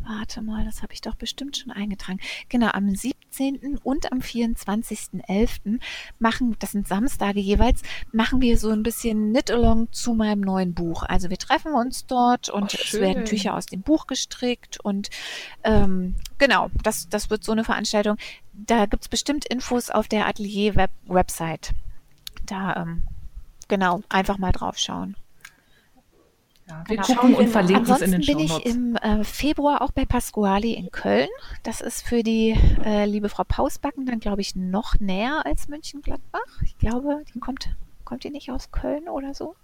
Warte 0.05 0.42
mal, 0.42 0.64
das 0.64 0.82
habe 0.82 0.92
ich 0.92 1.00
doch 1.00 1.14
bestimmt 1.14 1.57
schon 1.57 1.70
eingetragen. 1.70 2.18
Genau, 2.48 2.68
am 2.68 2.94
17. 2.94 3.78
und 3.82 4.11
am 4.11 4.18
24.11. 4.18 5.80
machen, 6.18 6.57
das 6.59 6.72
sind 6.72 6.88
Samstage 6.88 7.40
jeweils, 7.40 7.82
machen 8.12 8.40
wir 8.40 8.59
so 8.59 8.70
ein 8.70 8.82
bisschen 8.82 9.30
Knit-Along 9.30 9.92
zu 9.92 10.14
meinem 10.14 10.40
neuen 10.40 10.74
Buch. 10.74 11.05
Also 11.05 11.30
wir 11.30 11.38
treffen 11.38 11.72
uns 11.74 12.07
dort 12.07 12.48
und 12.48 12.74
oh, 12.74 12.78
es 12.82 12.94
werden 12.94 13.24
Tücher 13.24 13.55
aus 13.55 13.66
dem 13.66 13.82
Buch 13.82 14.07
gestrickt 14.07 14.80
und 14.80 15.11
ähm, 15.62 16.16
genau, 16.38 16.70
das, 16.82 17.09
das 17.09 17.30
wird 17.30 17.44
so 17.44 17.53
eine 17.53 17.64
Veranstaltung. 17.64 18.16
Da 18.53 18.86
gibt 18.86 19.05
es 19.05 19.09
bestimmt 19.09 19.44
Infos 19.46 19.90
auf 19.90 20.09
der 20.09 20.26
Atelier-Website. 20.26 21.72
Da, 22.46 22.76
ähm, 22.76 23.03
genau, 23.68 24.03
einfach 24.09 24.38
mal 24.38 24.53
drauf 24.53 24.78
schauen. 24.78 25.16
Ja, 26.72 26.84
wir 26.86 26.96
genau. 26.96 27.20
gucken 27.20 27.34
und 27.34 27.48
verlinken 27.48 27.94
es 27.94 28.00
in 28.00 28.12
den 28.12 28.22
Show 28.22 28.34
bin 28.34 28.44
ich 28.44 28.66
im 28.66 28.96
äh, 28.96 29.24
Februar 29.24 29.82
auch 29.82 29.92
bei 29.92 30.04
Pasquali 30.04 30.72
in 30.72 30.90
Köln. 30.90 31.28
Das 31.62 31.80
ist 31.80 32.06
für 32.06 32.22
die 32.22 32.56
äh, 32.84 33.04
liebe 33.04 33.28
Frau 33.28 33.44
Pausbacken 33.44 34.06
dann, 34.06 34.20
glaube 34.20 34.40
ich, 34.40 34.56
noch 34.56 34.98
näher 34.98 35.44
als 35.44 35.68
München-Gladbach. 35.68 36.40
Ich 36.64 36.78
glaube, 36.78 37.24
die 37.34 37.40
kommt, 37.40 37.68
kommt 38.04 38.24
die 38.24 38.30
nicht 38.30 38.50
aus 38.50 38.70
Köln 38.70 39.08
oder 39.08 39.34
so? 39.34 39.54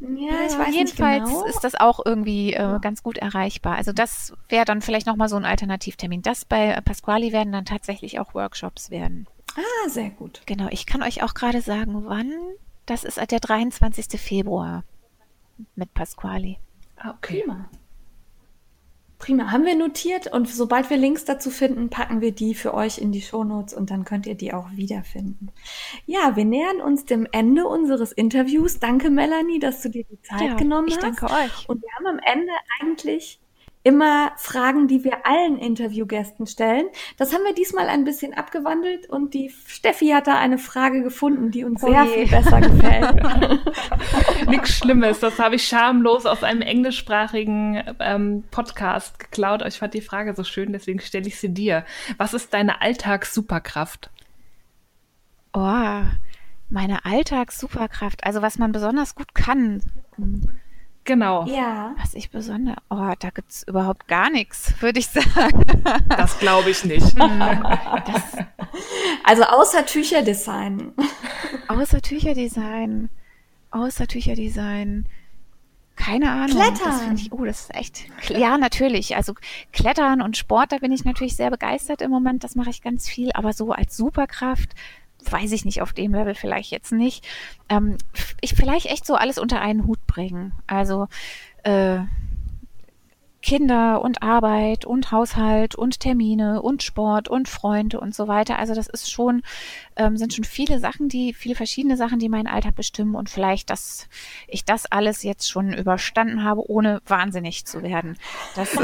Ja, 0.00 0.44
ich 0.46 0.58
weiß 0.58 0.74
Jedenfalls 0.74 1.24
nicht 1.24 1.32
genau. 1.32 1.46
ist 1.46 1.64
das 1.64 1.74
auch 1.74 2.00
irgendwie 2.04 2.52
äh, 2.52 2.78
ganz 2.80 3.02
gut 3.02 3.16
erreichbar. 3.16 3.76
Also 3.76 3.92
das 3.92 4.34
wäre 4.48 4.66
dann 4.66 4.82
vielleicht 4.82 5.06
nochmal 5.06 5.28
so 5.28 5.36
ein 5.36 5.46
Alternativtermin. 5.46 6.22
Das 6.22 6.44
bei 6.44 6.78
Pasquali 6.82 7.32
werden 7.32 7.52
dann 7.52 7.64
tatsächlich 7.64 8.18
auch 8.20 8.34
Workshops 8.34 8.90
werden. 8.90 9.26
Ah, 9.56 9.88
sehr 9.88 10.10
gut. 10.10 10.42
Genau, 10.44 10.66
ich 10.70 10.84
kann 10.84 11.02
euch 11.02 11.22
auch 11.22 11.34
gerade 11.34 11.62
sagen, 11.62 12.04
wann. 12.06 12.32
Das 12.84 13.02
ist 13.02 13.16
der 13.16 13.40
23. 13.40 14.20
Februar 14.20 14.84
mit 15.74 15.92
Pasquali. 15.94 16.58
Ah, 16.96 17.10
okay. 17.10 17.42
Prima. 17.42 17.68
Prima, 19.18 19.50
haben 19.50 19.64
wir 19.64 19.74
notiert 19.76 20.26
und 20.26 20.46
sobald 20.46 20.90
wir 20.90 20.98
Links 20.98 21.24
dazu 21.24 21.50
finden, 21.50 21.88
packen 21.88 22.20
wir 22.20 22.32
die 22.32 22.54
für 22.54 22.74
euch 22.74 22.98
in 22.98 23.12
die 23.12 23.22
Shownotes 23.22 23.72
und 23.72 23.90
dann 23.90 24.04
könnt 24.04 24.26
ihr 24.26 24.34
die 24.34 24.52
auch 24.52 24.70
wiederfinden. 24.72 25.50
Ja, 26.04 26.36
wir 26.36 26.44
nähern 26.44 26.82
uns 26.82 27.06
dem 27.06 27.26
Ende 27.32 27.66
unseres 27.66 28.12
Interviews. 28.12 28.78
Danke, 28.78 29.08
Melanie, 29.08 29.58
dass 29.58 29.80
du 29.80 29.88
dir 29.88 30.04
die 30.04 30.20
Zeit 30.20 30.42
ja, 30.42 30.54
genommen 30.56 30.88
ich 30.88 30.96
hast. 30.98 31.04
Ich 31.04 31.18
danke 31.18 31.34
euch. 31.34 31.68
Und 31.68 31.82
wir 31.82 31.88
haben 31.96 32.06
am 32.06 32.20
Ende 32.24 32.52
eigentlich 32.82 33.40
immer 33.86 34.32
Fragen, 34.36 34.88
die 34.88 35.04
wir 35.04 35.24
allen 35.26 35.58
Interviewgästen 35.58 36.48
stellen. 36.48 36.86
Das 37.18 37.32
haben 37.32 37.44
wir 37.44 37.54
diesmal 37.54 37.88
ein 37.88 38.02
bisschen 38.02 38.34
abgewandelt 38.34 39.08
und 39.08 39.32
die 39.32 39.52
Steffi 39.68 40.08
hat 40.08 40.26
da 40.26 40.36
eine 40.36 40.58
Frage 40.58 41.04
gefunden, 41.04 41.52
die 41.52 41.62
uns 41.62 41.84
oh 41.84 41.86
sehr 41.86 42.04
viel 42.04 42.26
besser 42.26 42.60
gefällt. 42.60 44.48
Nichts 44.48 44.78
Schlimmes, 44.78 45.20
das 45.20 45.38
habe 45.38 45.54
ich 45.54 45.68
schamlos 45.68 46.26
aus 46.26 46.42
einem 46.42 46.62
englischsprachigen 46.62 47.80
ähm, 48.00 48.42
Podcast 48.50 49.20
geklaut. 49.20 49.62
Ich 49.64 49.78
fand 49.78 49.94
die 49.94 50.00
Frage 50.00 50.34
so 50.34 50.42
schön, 50.42 50.72
deswegen 50.72 50.98
stelle 50.98 51.28
ich 51.28 51.38
sie 51.38 51.54
dir. 51.54 51.84
Was 52.16 52.34
ist 52.34 52.52
deine 52.52 52.80
Alltagssuperkraft? 52.80 54.10
Oh, 55.52 56.02
meine 56.70 57.04
Alltagssuperkraft, 57.04 58.24
also 58.24 58.42
was 58.42 58.58
man 58.58 58.72
besonders 58.72 59.14
gut 59.14 59.32
kann. 59.36 59.80
Genau. 61.06 61.46
Ja. 61.46 61.94
Was 61.98 62.14
ich 62.14 62.30
besonders. 62.30 62.76
Oh, 62.90 63.12
da 63.18 63.30
gibt 63.30 63.50
es 63.50 63.62
überhaupt 63.62 64.08
gar 64.08 64.28
nichts, 64.28 64.74
würde 64.80 64.98
ich 64.98 65.06
sagen. 65.08 65.64
Das 66.08 66.38
glaube 66.38 66.70
ich 66.70 66.84
nicht. 66.84 67.18
Hm. 67.18 67.38
das, 68.06 68.44
also 69.24 69.44
außer 69.44 69.86
Tücherdesign. 69.86 70.92
Außer 71.68 72.02
Tücherdesign. 72.02 73.08
Außer 73.70 74.06
Tücherdesign. 74.06 75.06
Keine 75.94 76.30
Ahnung. 76.30 76.56
Klettern. 76.56 77.12
Das 77.12 77.20
ich, 77.20 77.32
oh, 77.32 77.44
das 77.44 77.60
ist 77.62 77.74
echt. 77.74 78.04
Ja, 78.28 78.58
natürlich. 78.58 79.16
Also 79.16 79.34
Klettern 79.72 80.20
und 80.20 80.36
Sport, 80.36 80.72
da 80.72 80.78
bin 80.78 80.92
ich 80.92 81.04
natürlich 81.04 81.36
sehr 81.36 81.50
begeistert 81.50 82.02
im 82.02 82.10
Moment. 82.10 82.44
Das 82.44 82.54
mache 82.54 82.70
ich 82.70 82.82
ganz 82.82 83.08
viel. 83.08 83.30
Aber 83.32 83.52
so 83.52 83.72
als 83.72 83.96
Superkraft 83.96 84.70
weiß 85.30 85.52
ich 85.52 85.64
nicht, 85.64 85.82
auf 85.82 85.92
dem 85.92 86.14
Level 86.14 86.34
vielleicht 86.34 86.70
jetzt 86.70 86.92
nicht. 86.92 87.26
Ähm, 87.68 87.98
ich 88.40 88.54
vielleicht 88.54 88.86
echt 88.86 89.06
so 89.06 89.14
alles 89.14 89.38
unter 89.38 89.60
einen 89.60 89.86
Hut 89.86 90.06
bringen. 90.06 90.52
Also 90.66 91.08
äh, 91.62 92.00
Kinder 93.46 94.02
und 94.02 94.24
Arbeit 94.24 94.84
und 94.84 95.12
Haushalt 95.12 95.76
und 95.76 96.00
Termine 96.00 96.62
und 96.62 96.82
Sport 96.82 97.28
und 97.28 97.48
Freunde 97.48 98.00
und 98.00 98.12
so 98.12 98.26
weiter. 98.26 98.58
Also 98.58 98.74
das 98.74 98.88
ist 98.88 99.08
schon, 99.08 99.42
ähm, 99.94 100.16
sind 100.16 100.34
schon 100.34 100.42
viele 100.42 100.80
Sachen, 100.80 101.08
die, 101.08 101.32
viele 101.32 101.54
verschiedene 101.54 101.96
Sachen, 101.96 102.18
die 102.18 102.28
meinen 102.28 102.48
Alltag 102.48 102.74
bestimmen 102.74 103.14
und 103.14 103.30
vielleicht, 103.30 103.70
dass 103.70 104.08
ich 104.48 104.64
das 104.64 104.86
alles 104.86 105.22
jetzt 105.22 105.48
schon 105.48 105.72
überstanden 105.72 106.42
habe, 106.42 106.68
ohne 106.68 107.00
wahnsinnig 107.06 107.64
zu 107.66 107.84
werden. 107.84 108.18
Das, 108.56 108.74
ist, 108.74 108.82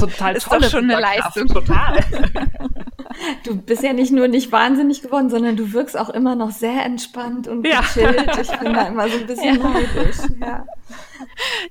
total 0.00 0.34
ist 0.34 0.50
doch 0.50 0.64
schon 0.68 0.90
eine 0.90 1.00
Leistung. 1.00 1.46
Total. 1.46 2.04
Du 3.44 3.56
bist 3.56 3.82
ja 3.82 3.92
nicht 3.92 4.12
nur 4.12 4.28
nicht 4.28 4.52
wahnsinnig 4.52 5.02
geworden, 5.02 5.30
sondern 5.30 5.56
du 5.56 5.72
wirkst 5.72 5.98
auch 5.98 6.10
immer 6.10 6.36
noch 6.36 6.50
sehr 6.50 6.84
entspannt 6.84 7.48
und 7.48 7.66
Ja. 7.66 7.80
gechillt. 7.80 8.38
Ich 8.40 8.50
bin 8.58 8.72
da 8.74 8.86
immer 8.88 9.08
so 9.08 9.18
ein 9.18 9.26
bisschen 9.26 9.56
Ja. 9.60 9.68
neidisch. 9.70 10.16
Ja. 10.40 10.66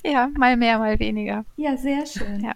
Ja, 0.03 0.30
mal 0.38 0.57
mehr, 0.57 0.78
mal 0.80 0.99
weniger. 0.99 1.45
ja, 1.56 1.76
sehr 1.78 2.06
schön. 2.06 2.41
Ja. 2.44 2.52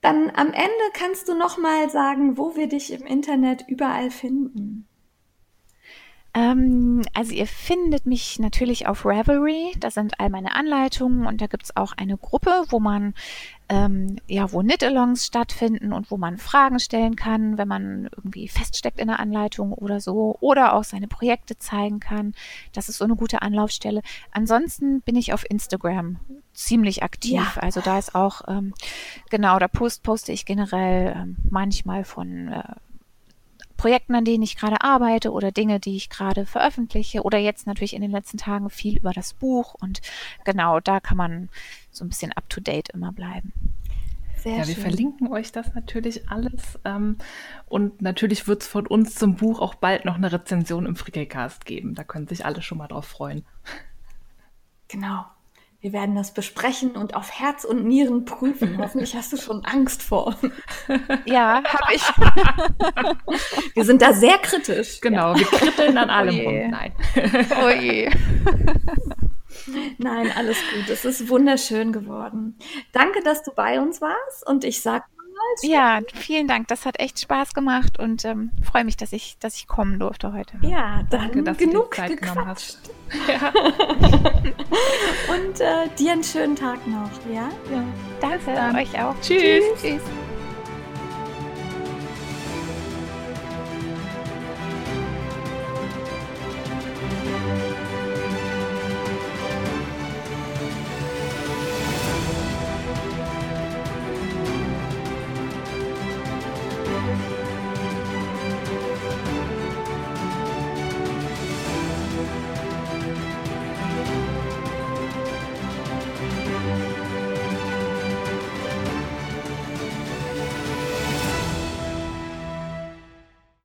Dann 0.00 0.30
am 0.34 0.48
Ende 0.48 0.84
kannst 0.92 1.28
du 1.28 1.34
noch 1.34 1.56
mal 1.58 1.88
sagen, 1.90 2.36
wo 2.36 2.56
wir 2.56 2.66
dich 2.68 2.92
im 2.92 3.06
Internet 3.06 3.64
überall 3.68 4.10
finden. 4.10 4.86
Ähm, 6.34 7.02
also 7.14 7.32
ihr 7.32 7.46
findet 7.46 8.06
mich 8.06 8.38
natürlich 8.40 8.88
auf 8.88 9.06
Ravelry, 9.06 9.72
da 9.78 9.90
sind 9.90 10.18
all 10.18 10.30
meine 10.30 10.56
Anleitungen 10.56 11.26
und 11.26 11.40
da 11.40 11.46
gibt's 11.46 11.76
auch 11.76 11.92
eine 11.96 12.16
Gruppe, 12.16 12.64
wo 12.68 12.80
man 12.80 13.14
ähm, 13.68 14.16
ja, 14.26 14.52
wo 14.52 14.60
Knit-Alongs 14.60 15.24
stattfinden 15.24 15.92
und 15.92 16.10
wo 16.10 16.18
man 16.18 16.36
Fragen 16.36 16.78
stellen 16.78 17.16
kann, 17.16 17.56
wenn 17.56 17.68
man 17.68 18.10
irgendwie 18.16 18.48
feststeckt 18.48 19.00
in 19.00 19.08
der 19.08 19.20
Anleitung 19.20 19.72
oder 19.72 20.00
so, 20.00 20.36
oder 20.40 20.74
auch 20.74 20.84
seine 20.84 21.08
Projekte 21.08 21.56
zeigen 21.56 21.98
kann. 21.98 22.34
Das 22.72 22.88
ist 22.88 22.98
so 22.98 23.04
eine 23.04 23.16
gute 23.16 23.40
Anlaufstelle. 23.40 24.02
Ansonsten 24.32 25.00
bin 25.00 25.16
ich 25.16 25.32
auf 25.32 25.48
Instagram 25.48 26.18
ziemlich 26.52 27.02
aktiv. 27.02 27.56
Ja. 27.56 27.62
Also 27.62 27.80
da 27.80 27.98
ist 27.98 28.14
auch, 28.14 28.42
ähm, 28.48 28.74
genau, 29.30 29.58
da 29.58 29.68
post, 29.68 30.02
poste 30.02 30.32
ich 30.32 30.44
generell 30.44 31.14
ähm, 31.16 31.36
manchmal 31.48 32.04
von 32.04 32.48
äh, 32.48 32.62
Projekten, 33.84 34.14
an 34.14 34.24
denen 34.24 34.42
ich 34.42 34.56
gerade 34.56 34.80
arbeite 34.80 35.30
oder 35.30 35.52
Dinge, 35.52 35.78
die 35.78 35.94
ich 35.94 36.08
gerade 36.08 36.46
veröffentliche 36.46 37.22
oder 37.22 37.36
jetzt 37.36 37.66
natürlich 37.66 37.92
in 37.92 38.00
den 38.00 38.12
letzten 38.12 38.38
Tagen 38.38 38.70
viel 38.70 38.96
über 38.96 39.12
das 39.12 39.34
Buch 39.34 39.74
und 39.74 40.00
genau 40.46 40.80
da 40.80 41.00
kann 41.00 41.18
man 41.18 41.50
so 41.90 42.02
ein 42.02 42.08
bisschen 42.08 42.32
up 42.32 42.48
to 42.48 42.62
date 42.62 42.88
immer 42.94 43.12
bleiben. 43.12 43.52
Sehr 44.38 44.52
Ja, 44.56 44.66
wir 44.66 44.74
schön. 44.74 44.84
verlinken 44.84 45.30
euch 45.30 45.52
das 45.52 45.74
natürlich 45.74 46.30
alles. 46.30 46.78
Ähm, 46.86 47.18
und 47.66 48.00
natürlich 48.00 48.48
wird 48.48 48.62
es 48.62 48.68
von 48.68 48.86
uns 48.86 49.16
zum 49.16 49.36
Buch 49.36 49.60
auch 49.60 49.74
bald 49.74 50.06
noch 50.06 50.14
eine 50.14 50.32
Rezension 50.32 50.86
im 50.86 50.96
Frickelcast 50.96 51.66
geben. 51.66 51.94
Da 51.94 52.04
können 52.04 52.26
sich 52.26 52.46
alle 52.46 52.62
schon 52.62 52.78
mal 52.78 52.88
drauf 52.88 53.04
freuen. 53.04 53.44
Genau. 54.88 55.26
Wir 55.84 55.92
werden 55.92 56.14
das 56.14 56.32
besprechen 56.32 56.92
und 56.92 57.14
auf 57.14 57.30
Herz 57.38 57.62
und 57.62 57.84
Nieren 57.84 58.24
prüfen. 58.24 58.78
Hoffentlich 58.82 59.14
hast 59.14 59.34
du 59.34 59.36
schon 59.36 59.66
Angst 59.66 60.02
vor. 60.02 60.34
Ja, 61.26 61.62
habe 61.62 61.94
ich. 61.94 62.02
Wir 63.74 63.84
sind 63.84 64.00
da 64.00 64.14
sehr 64.14 64.38
kritisch. 64.38 65.00
Genau, 65.02 65.34
wir 65.34 65.44
kritteln 65.44 65.98
an 65.98 66.08
allem 66.08 66.34
Oh 66.34 66.38
je. 66.38 66.62
rum. 66.62 66.70
Nein. 66.70 66.92
Oh 67.62 67.68
je. 67.68 68.10
Nein, 69.98 70.32
alles 70.36 70.56
gut. 70.72 70.88
Es 70.90 71.04
ist 71.04 71.28
wunderschön 71.28 71.92
geworden. 71.92 72.58
Danke, 72.92 73.22
dass 73.22 73.42
du 73.42 73.52
bei 73.52 73.80
uns 73.80 74.00
warst 74.00 74.46
und 74.46 74.64
ich 74.64 74.80
sag 74.80 75.04
mal, 75.13 75.13
Ja, 75.62 76.00
vielen 76.14 76.46
Dank. 76.48 76.68
Das 76.68 76.84
hat 76.86 76.98
echt 77.00 77.20
Spaß 77.20 77.54
gemacht 77.54 77.98
und 77.98 78.24
ähm, 78.24 78.50
freue 78.62 78.84
mich, 78.84 78.96
dass 78.96 79.12
ich, 79.12 79.36
dass 79.38 79.56
ich 79.56 79.66
kommen 79.66 79.98
durfte 79.98 80.32
heute. 80.32 80.58
ja, 80.62 81.02
Danke, 81.10 81.42
dass 81.42 81.56
du 81.56 81.66
genug 81.66 81.90
dir 81.92 81.96
Zeit 81.96 82.20
genommen 82.20 82.38
gequatscht. 82.40 82.78
hast. 82.78 82.90
Ja. 83.28 83.52
Und 85.34 85.60
äh, 85.60 85.88
dir 85.98 86.12
einen 86.12 86.24
schönen 86.24 86.56
Tag 86.56 86.86
noch, 86.86 87.10
ja? 87.32 87.48
Ja, 87.70 87.84
danke 88.20 88.76
euch 88.78 89.00
auch. 89.00 89.14
Tschüss. 89.20 89.62
Tschüss. 89.80 90.02